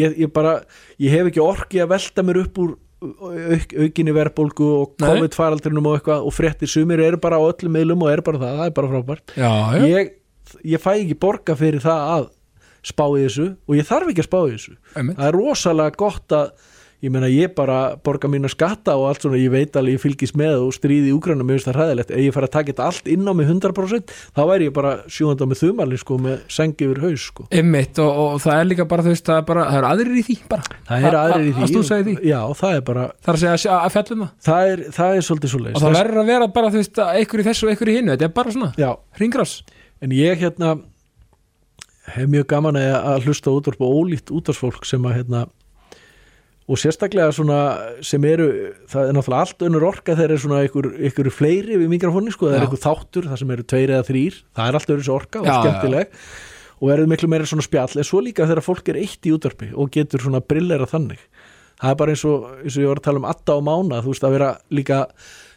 ég, 0.00 0.16
ég 0.24 0.32
bara, 0.34 0.60
ég 1.00 1.14
hef 1.14 1.30
ekki 1.30 1.42
orki 1.44 1.82
að 1.82 1.92
velta 1.94 2.24
mér 2.26 2.42
upp 2.44 2.62
úr 2.62 2.78
auk, 3.00 3.74
aukinni 3.86 4.12
verðbólgu 4.12 4.66
og. 4.80 4.96
COVID-faraldrinum 5.00 5.88
og 5.88 5.98
eitthvað 5.98 6.26
og 6.28 6.34
fréttir 6.36 6.70
sumir 6.70 7.00
eru 7.04 7.20
bara 7.22 7.38
á 7.40 7.42
öllum 7.44 7.76
miðlum 7.76 8.04
og 8.04 8.12
eru 8.12 8.26
bara 8.26 8.42
það, 8.42 8.58
það 8.58 8.66
er 8.66 8.74
bara 8.76 8.90
frábært 8.94 9.34
já, 9.36 9.52
já. 9.76 9.86
ég, 9.88 10.12
ég 10.74 10.82
fæ 10.82 10.90
ekki 10.96 11.16
borga 11.22 11.56
fyrir 11.56 11.84
það 11.84 12.10
að 12.16 12.28
spá 12.90 13.04
í 13.12 13.22
þessu 13.26 13.46
og 13.68 13.78
ég 13.78 13.88
þarf 13.88 14.12
ekki 14.12 14.24
að 14.24 14.28
spá 14.28 14.38
í 14.40 14.52
þessu 14.54 14.74
einmitt. 14.96 15.16
það 15.20 15.26
er 15.28 15.38
rosalega 15.38 15.96
gott 16.00 16.36
að 16.36 16.52
ég 17.00 17.12
meina 17.14 17.28
ég 17.32 17.54
bara 17.56 17.96
borga 18.04 18.28
mína 18.28 18.48
skatta 18.52 18.94
og 19.00 19.06
allt 19.08 19.24
svona, 19.24 19.38
ég 19.40 19.52
veit 19.52 19.76
alveg 19.78 19.96
ég 19.96 20.02
fylgist 20.02 20.36
með 20.36 20.66
og 20.66 20.74
stríði 20.76 21.10
í 21.10 21.14
úgrænum, 21.16 21.46
mér 21.48 21.58
finnst 21.58 21.70
það 21.70 21.78
hræðilegt. 21.80 22.10
Ef 22.12 22.22
ég 22.26 22.34
fara 22.36 22.48
að 22.50 22.54
taka 22.56 22.72
þetta 22.72 22.88
allt 22.90 23.08
inn 23.14 23.24
á 23.24 23.32
mig 23.36 23.48
100% 23.48 24.14
þá 24.36 24.42
væri 24.50 24.68
ég 24.68 24.74
bara 24.76 24.92
sjúanda 25.08 25.48
með 25.48 25.62
þumalinn 25.62 26.02
sko 26.02 26.18
með 26.20 26.42
sengi 26.52 26.88
yfir 26.88 27.02
haus 27.06 27.24
sko. 27.30 27.46
Einmitt 27.50 28.00
og, 28.04 28.10
og 28.26 28.38
það 28.44 28.60
er 28.60 28.70
líka 28.70 28.88
bara 28.90 29.06
þú 29.06 29.14
veist 29.14 29.26
það 29.30 29.40
er, 29.40 29.46
bara, 29.48 29.66
það 29.70 29.80
er 29.80 29.88
aðrir 29.90 30.20
í 30.20 30.26
því 30.28 30.36
bara. 30.52 30.78
Það 30.90 31.08
er 31.10 31.18
aðrir 31.22 31.48
í 31.48 31.54
a- 31.54 31.60
að 31.60 31.70
því 31.70 32.04
því. 32.10 32.16
já, 32.28 32.40
það 32.60 32.76
er 32.76 32.84
bara, 32.90 33.06
Það 33.20 33.32
er 33.32 33.38
að 33.38 33.42
segja 33.44 33.74
að, 33.74 33.80
að 33.88 33.94
fjallum 33.96 34.22
það. 34.24 34.30
Það 34.50 34.70
er, 34.74 34.84
það 35.00 35.16
er 35.16 35.26
svolítið 35.30 35.54
svo 35.54 35.60
og 35.70 35.82
það 35.84 35.96
verður 35.98 36.20
að 36.20 36.30
vera 36.30 36.48
bara 36.54 36.70
þú 36.70 36.80
veist 36.80 37.00
að 37.00 37.18
einhver 37.20 37.40
í 37.40 37.46
þessu 37.48 37.66
og 37.66 37.72
einhver 37.74 37.90
í 37.90 37.96
hinnu 37.96 38.14
þetta 38.14 38.28
er 38.28 38.34
bara 38.36 38.54
svona 38.54 38.70
já, 38.80 38.90
hringrás. 39.18 39.54
En 40.00 40.14
ég 40.16 40.40
hérna 40.40 40.70
hef 42.14 42.28
mjög 42.30 42.46
gaman 42.50 42.78
að, 42.80 42.94
að 43.12 43.26
hlusta 43.28 43.52
út 43.54 43.68
og 43.70 43.80
ólíkt 43.80 44.32
útvarsfólk 44.34 44.86
sem 44.88 45.04
að 45.06 45.18
hérna 45.20 45.44
og 46.70 46.78
sérstaklega 46.78 47.32
svona 47.34 47.58
sem 48.06 48.24
eru 48.30 48.46
það 48.90 49.08
er 49.08 49.16
náttúrulega 49.16 49.42
allt 49.46 49.64
önnur 49.66 49.86
orka 49.88 50.14
þegar 50.14 50.34
er 50.36 50.42
svona 50.44 50.62
ykkur, 50.68 50.88
ykkur 51.10 51.30
fleiri 51.34 51.80
við 51.80 51.90
mikrofóni 51.90 52.34
sko, 52.34 52.46
það 52.46 52.56
er 52.56 52.64
Já. 52.64 52.68
ykkur 52.68 52.82
þáttur, 52.84 53.28
það 53.30 53.42
sem 53.42 53.52
eru 53.56 53.66
tveir 53.72 53.92
eða 53.96 54.06
þrýr 54.06 54.40
það 54.56 54.70
er 54.70 54.78
allt 54.78 54.94
önnur 54.94 55.12
orka 55.16 55.42
og 55.42 55.50
Já, 55.50 55.54
skemmtileg. 55.58 56.16
Og 56.80 56.88
verður 56.88 57.10
miklu 57.10 57.28
meira 57.28 57.48
svona 57.48 57.66
spjall 57.66 57.98
en 58.00 58.06
svo 58.08 58.22
líka 58.24 58.46
þegar 58.48 58.64
fólk 58.64 58.86
er 58.88 59.00
eitt 59.02 59.26
í 59.28 59.34
útvarpi 59.36 59.72
og 59.74 59.90
getur 59.92 60.22
svona 60.24 60.40
brillera 60.40 60.86
þannig. 60.88 61.20
Það 61.80 61.92
er 61.92 61.98
bara 62.00 62.14
eins 62.14 62.24
og, 62.28 62.46
eins 62.62 62.76
og 62.76 62.84
ég 62.84 62.92
var 62.92 63.00
að 63.00 63.06
tala 63.08 63.20
um 63.20 63.28
atta 63.28 63.56
og 63.56 63.66
mána, 63.66 64.00
þú 64.04 64.14
veist 64.14 64.24
að 64.24 64.36
vera 64.36 64.50
líka 64.72 65.00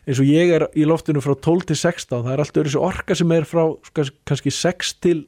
eins 0.04 0.20
og 0.20 0.28
ég 0.28 0.52
er 0.58 0.66
í 0.76 0.84
loftinu 0.88 1.22
frá 1.24 1.36
12 1.38 1.70
til 1.70 1.78
16 1.80 2.26
það 2.26 2.34
er 2.34 2.44
allt 2.44 2.60
öðru 2.60 2.82
orka 2.84 3.16
sem 3.16 3.32
er 3.36 3.48
frá 3.48 3.64
kannski 3.96 4.52
6 4.52 4.92
til 5.04 5.22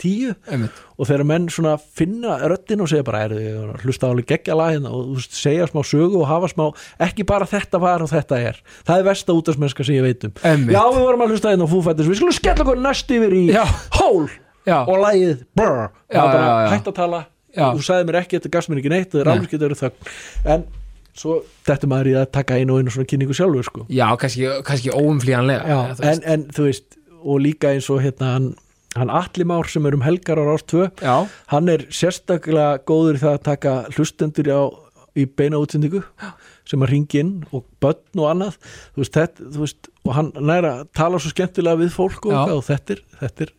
10 0.00 0.34
einmitt. 0.50 0.80
og 0.96 1.08
þegar 1.08 1.26
menn 1.28 1.48
svona 1.52 1.74
finna 1.78 2.38
röddin 2.50 2.82
og 2.84 2.88
segja 2.90 3.06
bara 3.06 3.22
er 3.26 3.34
þið 3.36 3.84
hlusta 3.84 4.08
á 4.08 4.10
alveg 4.10 4.28
geggja 4.32 4.56
lagina 4.58 4.92
og 4.96 5.14
veist, 5.18 5.36
segja 5.36 5.68
smá 5.70 5.82
sögu 5.86 6.20
og 6.22 6.28
hafa 6.30 6.50
smá 6.52 6.66
ekki 7.06 7.26
bara 7.28 7.48
þetta 7.48 7.80
var 7.82 8.04
og 8.04 8.10
þetta 8.12 8.40
er. 8.50 8.60
Það 8.88 9.02
er 9.02 9.08
versta 9.10 9.36
útastmennska 9.36 9.86
sem 9.86 9.98
ég 10.00 10.06
veit 10.08 10.24
um. 10.28 10.34
Einmitt. 10.42 10.74
já 10.76 10.82
við 10.90 11.02
vorum 11.04 11.24
að 11.26 11.34
hlusta 11.34 11.52
hérna 11.52 11.68
á 11.68 11.72
fúfættis 11.74 12.08
við 12.10 12.20
skulum 12.20 12.36
skella 12.36 12.64
okkur 12.66 12.82
næst 12.84 13.12
yfir 13.16 13.36
í 13.36 13.44
Já. 13.52 13.64
hól 14.00 14.28
Já, 14.66 14.82
og 14.84 14.96
lagið 15.00 15.44
brr. 15.56 15.88
Já, 16.12 16.22
hætt 16.74 16.88
að 16.90 16.96
tala. 16.96 17.22
Þú 17.56 17.82
sagði 17.82 18.06
mér 18.10 18.18
ekki, 18.20 18.38
þetta 18.38 18.50
gafst 18.54 18.70
mér 18.70 18.80
ekki 18.82 18.92
neitt 18.92 19.10
það 19.14 19.22
er 19.24 19.30
alveg 19.32 19.50
getur 19.54 19.72
þögn. 19.80 20.10
En 20.54 20.64
svo 21.20 21.40
þetta 21.66 21.88
maður 21.90 22.10
í 22.10 22.16
að 22.20 22.26
taka 22.36 22.58
einu 22.60 22.76
og 22.76 22.82
einu 22.84 22.92
svona 22.94 23.08
kynningu 23.10 23.34
sjálfur 23.36 23.66
sko. 23.66 23.86
Já 23.90 24.06
kannski, 24.20 24.46
kannski 24.68 24.92
veist. 25.90 26.04
en, 26.06 26.20
en 26.34 26.44
þú 26.54 26.66
veist 26.68 26.98
og 27.20 27.40
líka 27.42 27.72
eins 27.74 27.88
og 27.92 28.00
hérna 28.04 28.34
hann, 28.36 28.46
hann 28.96 29.10
Atli 29.14 29.46
Már 29.46 29.68
sem 29.70 29.86
er 29.86 29.94
um 29.94 30.02
helgar 30.02 30.40
á 30.40 30.44
Rás 30.46 30.64
2 30.66 30.88
já, 30.98 31.16
hann 31.52 31.68
er 31.70 31.86
sérstaklega 31.94 32.80
góður 32.88 33.20
í 33.20 33.22
það 33.22 33.36
að 33.36 33.44
taka 33.46 33.74
hlustendur 33.94 34.50
á, 34.50 34.62
í 35.18 35.26
beina 35.26 35.60
útsendingu 35.60 36.02
sem 36.68 36.82
að 36.84 36.92
ringi 36.94 37.22
inn 37.22 37.32
og 37.54 37.64
börn 37.82 38.22
og 38.22 38.28
annað. 38.30 38.58
Þú 38.94 39.02
veist, 39.02 39.16
þetta, 39.16 39.46
þú 39.54 39.64
veist, 39.64 39.88
og 40.06 40.12
hann 40.16 40.28
næra 40.38 40.74
tala 40.96 41.20
svo 41.22 41.32
skemmtilega 41.32 41.80
við 41.82 41.96
fólk 41.96 42.28
og, 42.30 42.36
og 42.58 42.62
þetta 42.66 42.96
er 42.96 43.02
þetta 43.20 43.46
er, 43.46 43.54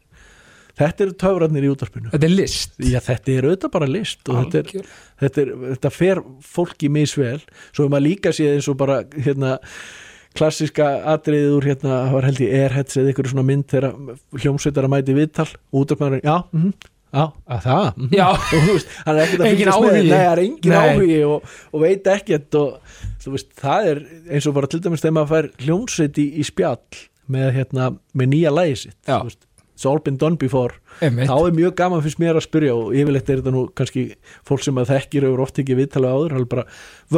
þetta 0.81 1.05
er 1.05 1.11
töfrarnir 1.23 1.67
í 1.67 1.71
útarpinu 1.71 2.13
þetta 2.13 2.29
er 2.29 2.35
list. 2.35 2.77
Já, 2.79 2.99
þetta 3.03 3.35
er 3.35 3.49
auðvitað 3.49 3.73
bara 3.75 3.89
list 3.91 4.31
og 4.31 4.39
þetta, 4.39 4.61
er, 4.63 4.93
þetta, 5.23 5.43
er, 5.43 5.51
þetta 5.73 5.93
fer 5.95 6.23
fólki 6.53 6.91
misvel 6.91 7.39
svo 7.71 7.85
er 7.85 7.93
maður 7.93 8.07
líka 8.07 8.35
séð 8.35 8.55
eins 8.57 8.71
og 8.71 8.79
bara 8.79 9.01
hérna, 9.17 9.57
klassiska 10.37 10.87
atriðið 11.15 11.57
úr 11.57 11.67
hérna, 11.71 11.97
það 12.05 12.15
var 12.17 12.29
held 12.29 12.41
ég 12.45 12.55
Airheads 12.61 12.97
eða 13.01 13.13
ykkur 13.13 13.31
svona 13.33 13.47
mynd 13.47 13.67
þegar 13.71 14.17
hljómsveitar 14.39 14.87
að 14.87 14.93
mæti 14.95 15.17
viðtal 15.17 15.49
og 15.51 15.83
út 15.83 15.93
af 15.95 16.03
maður, 16.03 16.23
já, 16.23 16.37
mm 16.55 16.73
já, 17.11 17.25
að 17.51 17.61
það 17.65 17.85
mhm. 17.91 18.15
Já. 18.15 18.25
og 18.55 18.65
þú 18.65 18.73
veist, 18.77 18.97
hann 19.05 19.13
er 19.13 19.21
ekkert 19.25 19.43
að 19.43 19.51
fylgjast 19.51 19.85
með 19.85 20.09
það 20.11 20.25
er 20.25 20.41
engin 20.45 20.75
áhugi 20.77 21.19
og, 21.27 21.53
og 21.71 21.85
veit 21.85 22.09
ekkert 22.15 22.59
og 22.59 22.97
þú 23.21 23.35
veist, 23.35 23.53
það 23.59 23.91
er 23.91 24.03
eins 24.31 24.49
og 24.49 24.57
bara 24.57 24.71
til 24.71 24.81
dæmis 24.85 25.03
þegar 25.03 25.15
maður 25.17 25.31
fær 25.33 25.49
hljómsveit 25.65 26.21
í, 26.21 26.27
í 26.39 26.47
spjall 26.47 27.01
með, 27.31 27.47
hérna, 27.59 27.93
með 28.17 28.31
nýja 28.35 28.53
lægi 28.55 28.77
sitt 28.85 28.97
Já. 29.03 29.17
þú 29.17 29.29
veist, 29.29 29.47
it's 29.75 29.87
all 29.89 30.01
been 30.03 30.19
done 30.21 30.39
before 30.39 30.77
einmitt. 31.01 31.29
þá 31.29 31.35
er 31.37 31.55
mjög 31.59 31.77
gaman 31.79 32.03
fyrst 32.05 32.21
mér 32.21 32.39
að 32.39 32.47
spyrja 32.47 32.75
og 32.77 32.91
yfirleitt 32.95 33.29
er 33.29 33.41
þetta 33.41 33.55
nú 33.55 33.67
kannski 33.75 34.07
fólk 34.47 34.65
sem 34.65 34.81
að 34.81 34.93
þekkir 34.95 35.27
hefur 35.27 35.45
oft 35.47 35.63
ekki 35.63 35.79
viðtalið 35.79 36.15
áður 36.15 36.35
það 36.35 36.43
er 36.43 36.51
bara 36.55 36.67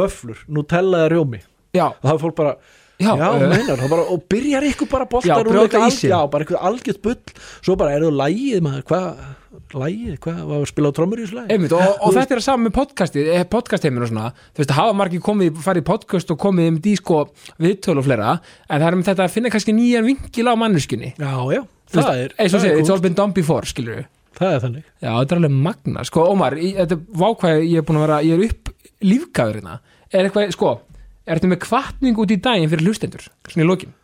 vöflur, 0.00 0.46
Nutella 0.50 1.04
eða 1.04 1.12
rjómi 1.14 1.44
já, 1.74 1.86
og 1.90 2.02
það 2.02 2.14
er 2.16 2.22
fólk 2.24 2.38
bara, 2.40 2.56
já, 3.00 3.12
já, 3.18 3.28
eh, 3.34 3.48
meinar 3.50 3.78
það 3.80 3.90
bara, 3.94 4.02
og 4.14 4.26
byrjar 4.30 4.66
ykkur 4.70 4.88
bara 4.90 5.04
Já, 5.04 5.10
boltar 5.14 5.48
brjóta 5.48 5.86
ísinn. 5.88 6.10
já, 6.12 6.18
bara 6.30 6.44
eitthvað 6.44 6.66
algjört 6.68 7.02
bull. 7.02 7.16
Svo 7.64 7.76
bara, 7.76 7.94
er 7.96 8.04
það 8.06 8.20
lægið 8.20 8.60
maður, 8.68 8.84
hvað 8.90 9.24
lægið, 9.74 10.18
hvað, 10.22 10.38
var 10.46 10.60
að 10.62 10.68
spila 10.70 10.90
á 10.90 10.94
trommur 10.94 11.18
í 11.18 11.24
þessu 11.24 11.36
lægi 11.38 11.54
Einmitt, 11.54 11.72
og, 11.74 11.96
og 12.06 12.14
þetta 12.14 12.34
er 12.34 12.40
að 12.40 12.44
saman 12.46 12.64
með 12.68 12.74
podcastið 12.76 13.30
eh, 13.34 13.44
podcastheiminn 13.50 14.04
og 14.06 14.10
svona, 14.10 14.28
þú 14.54 14.62
veist, 14.62 14.74
hafa 14.76 14.94
margir 14.98 15.22
komið 15.24 15.58
farið 15.64 15.82
í 15.82 15.86
podcast 15.88 16.30
og 16.34 16.38
komið 16.44 16.68
um 16.70 16.78
dísko 16.84 17.20
viðtöl 17.62 17.98
og 17.98 18.06
fleira, 18.06 18.34
en 18.68 18.82
það 18.82 18.86
er 18.90 18.98
með 19.00 19.08
þetta 19.10 19.26
að 19.26 19.34
finna 19.34 19.50
kannski 19.54 19.74
nýjan 19.74 20.06
vinkil 20.06 20.46
á 20.46 20.54
manneskunni 20.58 21.10
já, 21.18 21.32
já, 21.54 21.62
það 21.94 22.22
er, 22.24 22.34
eins 22.38 22.54
og 22.54 22.62
það 22.62 22.70
er, 22.70 22.78
it's 22.84 22.94
all 22.94 23.02
been 23.02 23.18
done 23.18 23.34
before, 23.34 23.66
skilur 23.66 23.98
við 24.02 24.06
það 24.34 24.54
er 24.56 24.62
þannig. 24.64 24.86
Já, 24.98 25.10
þetta 25.14 25.34
er 25.34 25.40
alveg 25.42 25.58
magna, 25.68 26.04
sko, 26.10 26.24
Ómar 26.34 26.56
í- 26.58 26.72
þetta 26.78 26.96
er 26.98 27.04
vákvæði, 27.24 27.68
ég 27.70 27.78
er 27.82 27.86
búin 27.86 27.98
að 28.00 28.06
vera, 28.08 28.16
ég 28.26 28.34
er 28.34 28.48
upp 28.48 28.72
lífgæður 29.06 29.58
hérna, 29.60 29.76
er 30.10 30.26
eitthvað, 30.28 30.54
sko 30.54 30.72
er 31.24 31.38
þetta 31.38 31.50
með 31.52 31.62
kvartning 31.64 32.20
út 32.20 32.32
í 32.32 32.40
daginn 32.44 32.70
fyrir 32.72 32.88
hlustendur? 32.88 33.28
Svona 33.48 33.64
í 33.64 33.68
lokin. 33.68 33.94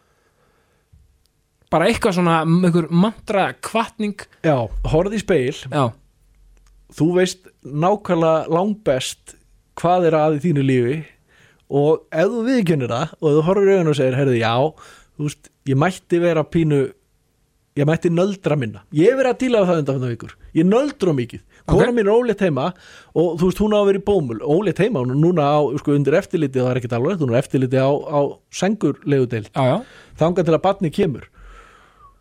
Bara 1.71 1.87
eitthvað 1.87 2.17
svona, 2.17 2.41
einhver 2.43 2.89
mantra 2.91 3.51
kvartning, 3.63 4.25
já, 4.43 4.57
horfði 4.91 5.21
í 5.21 5.23
speil, 5.23 5.59
já, 5.71 5.85
þú 6.97 7.11
veist 7.21 7.47
nákvæmlega 7.63 8.51
langbest 8.51 9.37
hvað 9.79 10.09
er 10.09 10.17
að 10.19 10.39
í 10.39 10.41
þínu 10.49 10.65
lífi 10.67 10.97
og 11.71 12.03
ef 12.11 12.33
þú 12.33 12.41
viðkennir 12.49 12.91
það 12.91 13.13
og 13.21 13.37
þú 13.37 13.45
horfir 13.47 13.71
í 13.71 13.77
augun 13.77 13.93
og 13.93 13.99
segir, 14.01 14.19
herði, 14.19 14.41
já 14.43 14.55
þú 15.21 15.29
veist, 15.29 15.53
ég 15.71 15.79
mætti 15.79 16.21
vera 16.23 16.43
pínu 16.49 16.81
ég 17.79 17.87
mætti 17.87 18.11
nöldra 18.11 18.57
minna. 18.59 18.83
Ég 18.93 19.11
hef 19.13 19.19
verið 19.21 19.33
að 19.35 19.41
díla 19.45 19.61
á 19.63 19.65
það 19.69 19.81
undan 19.83 20.01
vikur. 20.11 20.33
Ég 20.59 20.67
nöldra 20.67 21.13
mikið, 21.15 21.43
kona 21.71 21.87
Ok. 21.89 21.95
mín 21.95 22.09
er 22.09 22.15
ólétt 22.17 22.41
heima 22.43 22.73
og 23.15 23.39
þú 23.39 23.47
veist, 23.51 23.61
hún 23.63 23.75
á 23.75 23.79
að 23.81 23.87
vera 23.91 24.01
í 24.01 24.07
bómul. 24.11 24.39
Ólétt 24.43 24.83
heima, 24.83 25.01
hún 25.05 25.15
er 25.15 25.21
núna 25.23 25.43
á, 25.55 25.59
sko, 25.79 25.95
undir 25.95 26.17
eftirliti 26.19 26.59
það 26.59 26.71
er 26.73 26.81
ekkert 26.81 26.97
alveg, 26.99 27.19
hún 27.23 27.31
er 27.35 27.39
eftirliti 27.43 27.79
á, 27.79 27.89
á 27.91 28.21
sengurlegudeild, 28.51 29.51
já, 29.55 29.63
já. 29.71 29.77
Þangað 30.19 30.45
til 30.51 30.55
að 30.59 30.63
batni 30.67 30.91
kemur. 30.91 31.29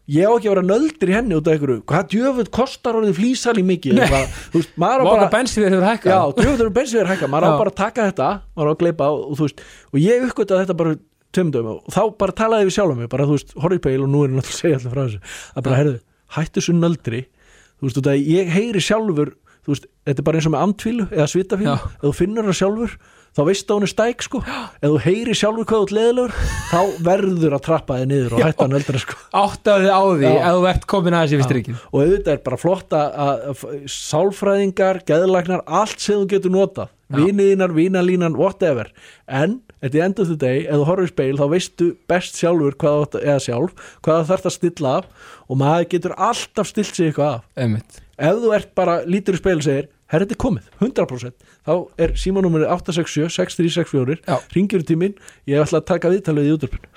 Ég 0.09 0.25
á 0.25 0.33
ekki 0.33 0.49
að 0.49 0.53
vera 0.55 0.65
nöldur 0.65 1.09
í 1.11 1.13
henni 1.13 1.35
út 1.37 1.45
af 1.45 1.53
einhverju, 1.53 1.81
hvað 1.85 2.07
djöfull 2.09 2.47
kostar 2.49 2.95
orðið 2.97 3.17
flýsal 3.19 3.53
í 3.61 3.65
mikið, 3.65 3.99
eitthvað, 4.01 4.31
þú 4.53 4.57
veist, 4.57 4.71
maður 4.81 5.01
á 5.01 5.05
bara 5.05 5.27
bensið 5.35 5.67
hefur 5.69 5.85
hækkað. 5.85 6.09
Já, 6.09 6.21
djöfullur 6.39 6.71
bensinverð 6.73 7.11
hækka, 7.13 7.29
maður 7.29 7.45
á 7.45 7.61
bara 7.61 7.69
að 7.69 7.77
taka 7.77 8.07
þetta 8.09 8.29
maður 8.57 8.69
á 8.69 8.73
að 8.73 8.79
gleypa 8.81 9.09
og, 9.13 9.35
þú 9.37 9.45
veist 9.45 9.61
og 9.93 9.99
ég 10.01 10.25
uppgötaði 10.25 10.63
þetta 10.65 10.77
bara 10.81 10.95
tömdöfum 11.35 11.75
og 11.77 11.93
þá 11.93 12.01
bara 12.21 12.37
talaði 12.39 12.69
við 12.69 12.75
sjálfum 12.77 13.03
mig, 13.03 13.11
bara 13.11 13.27
þú 13.29 13.37
veist, 13.37 13.53
horfið 13.59 13.83
peil 13.85 13.99
og 14.05 14.09
nú 14.09 14.23
er 14.23 14.31
ég 14.31 14.39
náttúrulega 14.39 14.55
að 14.55 14.63
segja 14.63 14.79
alltaf 14.79 14.95
frá 14.95 15.03
þessu 15.03 15.21
að 15.53 15.67
bara, 15.67 15.79
herðu, 15.81 15.99
hættu 16.37 16.65
svo 16.65 16.75
nöldri 16.79 17.21
þú 17.29 17.87
veist, 17.87 18.01
út 18.01 18.09
af 18.09 18.15
að 18.15 18.33
ég 18.33 18.51
heyri 18.55 18.83
sjálfur 18.83 19.35
þú 19.59 19.75
veist, 19.75 19.87
þetta 20.09 20.23
er 20.23 20.27
bara 20.29 20.39
eins 20.39 20.49
og 20.49 20.55
með 20.55 20.65
amtvílu 20.65 21.07
eða 21.13 21.29
svitafílu, 21.29 21.77
ef 21.77 22.03
þú 22.05 22.13
finnur 22.17 22.49
það 22.49 22.59
sjálfur 22.63 22.99
þá 23.37 23.41
veist 23.45 23.69
að 23.69 23.77
hún 23.77 23.85
er 23.85 23.91
stæk 23.91 24.23
sko. 24.25 24.39
Ef 24.41 24.89
þú 24.89 24.99
heyri 25.03 25.35
sjálfur 25.37 25.67
hvað 25.69 25.81
þú 25.81 25.85
ert 25.85 25.95
leðilegur 25.97 26.31
þá 26.71 26.79
verður 27.05 27.55
að 27.55 27.63
trappa 27.67 27.97
þig 27.99 28.07
niður 28.09 28.35
og 28.35 28.41
hætta 28.41 28.65
að 28.65 28.73
nöldra 28.73 29.01
sko. 29.03 29.17
Áttaði 29.37 29.91
á 29.93 30.01
því 30.01 30.31
ef 30.31 30.47
þú 30.55 30.65
ert 30.71 30.87
komin 30.89 31.17
aðeins 31.19 31.35
yfir 31.37 31.47
strikið 31.47 31.83
og 31.83 31.99
auðvitað 31.99 32.33
er 32.33 32.41
bara 32.47 32.59
flott 32.63 32.95
að, 32.97 33.19
að, 33.25 33.43
að 33.51 33.75
sálfræðingar, 33.95 35.01
geðlæknar 35.09 35.65
allt 35.79 36.01
sem 36.01 36.23
þú 36.23 36.29
getur 36.33 36.55
notað 36.55 36.95
viniðinar, 37.13 37.73
vinalínan, 37.75 38.37
whatever. 38.37 38.91
En, 39.27 39.59
at 39.81 39.93
the 39.93 40.01
end 40.03 40.19
of 40.19 40.29
the 40.29 40.37
day 40.39 40.65
horfir 40.69 41.07
í 41.07 41.13
speil, 41.13 41.39
þá 41.39 41.47
veistu 41.53 41.91
best 42.11 42.39
sjálfur 42.39 42.77
hvað 42.81 43.19
eða 43.21 43.39
sjálf, 43.43 43.87
hvað 44.05 44.21
það 44.21 44.33
þarf 44.33 44.49
að 44.49 44.57
stilla 44.57 44.97
af 44.99 45.29
og 45.49 45.61
maður 45.61 45.87
getur 45.95 46.17
alltaf 46.17 46.69
stilt 46.69 46.93
sig 46.93 47.09
eitthvað 47.09 47.39
af. 47.39 47.47
Einmitt. 47.57 48.03
Ef 48.19 48.43
þú 48.43 48.51
ert 48.57 48.75
bara 48.75 48.99
lítur 49.07 49.37
í 49.37 49.41
speil 49.41 49.57
og 49.61 49.65
segir 49.65 49.87
herr, 50.09 50.23
þetta 50.25 50.35
er 50.35 50.41
komið, 50.41 50.69
100% 50.81 51.49
þá 51.67 51.73
er 52.01 52.13
símanúmerið 52.17 52.71
867 52.73 53.33
6364 53.37 54.21
Já. 54.25 54.37
ringjur 54.55 54.83
í 54.83 54.87
tíminn, 54.89 55.17
ég 55.49 55.61
ætla 55.61 55.81
að 55.83 55.89
taka 55.91 56.11
viðtalið 56.13 56.49
í 56.49 56.53
útvarpinu 56.57 56.89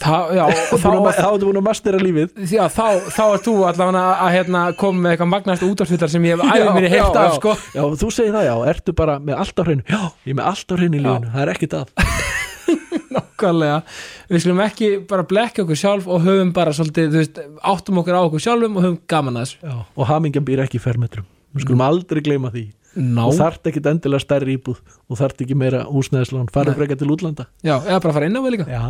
Þá, 0.00 0.32
já, 0.32 0.44
þá 0.80 0.86
ertu 0.88 1.48
búin 1.48 1.60
að 1.60 1.66
mastera 1.66 2.00
lífið. 2.00 2.30
Já, 2.48 2.62
þá, 2.72 2.84
þá 3.12 3.22
er 3.26 3.42
þú 3.44 3.54
allavega 3.68 4.04
að, 4.14 4.30
hérna, 4.36 4.62
koma 4.80 5.04
með 5.04 5.14
eitthvað 5.14 5.30
magnast 5.34 5.66
útvarfittar 5.66 6.12
sem 6.12 6.26
ég 6.28 6.38
hef 6.40 6.54
æfið 6.54 6.72
mér 6.76 6.86
í 6.88 6.92
heilt 6.94 7.18
af 7.20 7.36
sko. 7.36 7.54
já, 7.76 7.82
þú 8.00 8.10
segir 8.16 8.32
það 8.36 8.48
já, 8.48 8.54
ertu 8.72 8.96
bara 8.96 9.18
með 9.20 9.42
allt 9.44 9.60
á 9.60 9.62
hreinu? 9.66 9.84
Já, 9.84 10.00
ég 10.24 10.32
er 10.32 10.38
með 10.40 10.50
allt 10.52 10.72
á 10.72 10.74
hreinu 10.78 11.00
í 11.00 11.04
lífinu, 11.04 11.32
það 11.34 11.44
er 11.44 11.52
ekkit 11.54 11.78
að. 11.80 11.94
Nákvæmlega, 13.14 13.78
við 14.30 14.42
skulum 14.44 14.64
ekki 14.64 14.90
bara 15.10 15.26
blekja 15.26 15.64
okkur 15.64 15.78
sjálf 15.78 16.08
og 16.10 16.24
höfum 16.24 16.52
bara 16.56 16.74
svolítið, 16.76 17.10
þú 17.10 17.20
veist, 17.20 17.40
áttum 17.72 18.00
okkur 18.00 18.16
á 18.16 18.22
okkur 18.22 18.44
sjálfum 18.44 18.78
og 18.78 18.86
höfum 18.86 18.98
gaman 19.10 19.40
að 19.40 19.48
þessu. 19.48 19.62
Já, 19.66 19.78
og 19.82 20.10
hamingjan 20.10 20.46
býr 20.46 20.62
ekki 20.64 20.78
í 20.78 20.84
fermetrum. 20.84 21.26
Við 21.50 21.66
skulum 21.66 21.82
aldrei 21.82 22.22
gleyma 22.22 22.52
því. 22.54 22.68
Ná, 23.00 23.22
og 23.26 23.36
þarft 23.38 23.68
ekkit 23.70 23.86
endilega 23.90 24.22
stærri 24.22 24.56
íbúð. 24.56 24.80
Og 25.10 25.18
þarft 25.18 25.42
ekki 25.44 25.56
meira 25.58 25.84
húsnæðislán, 25.86 26.48
fara 26.54 26.72
Nei. 26.72 26.78
frekar 26.78 26.98
til 26.98 27.10
útlanda. 27.14 27.46
Já, 27.66 27.76
eða 27.78 28.00
bara 28.02 28.14
fara 28.16 28.30
inn 28.30 28.38
á 28.38 28.42
við 28.42 28.54
líka. 28.56 28.66
Já, 28.70 28.86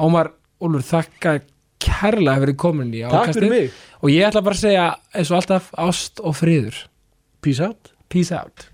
Ómar, 0.00 0.32
Úlfur, 0.60 0.84
þakka 0.90 1.36
kærlega 1.80 2.42
fyrir 2.44 2.58
komin 2.60 2.90
í 2.94 3.04
mig. 3.52 3.70
Og 4.00 4.12
ég 4.12 4.26
ætla 4.28 4.44
bara 4.44 4.56
að 4.56 4.64
segja 4.64 4.88
eins 5.14 5.30
og 5.32 5.40
alltaf 5.40 5.70
ást 5.80 6.20
og 6.24 6.36
friður. 6.36 6.82
Peace 7.44 7.64
out. 7.64 7.94
Peace 8.12 8.34
out 8.36 8.69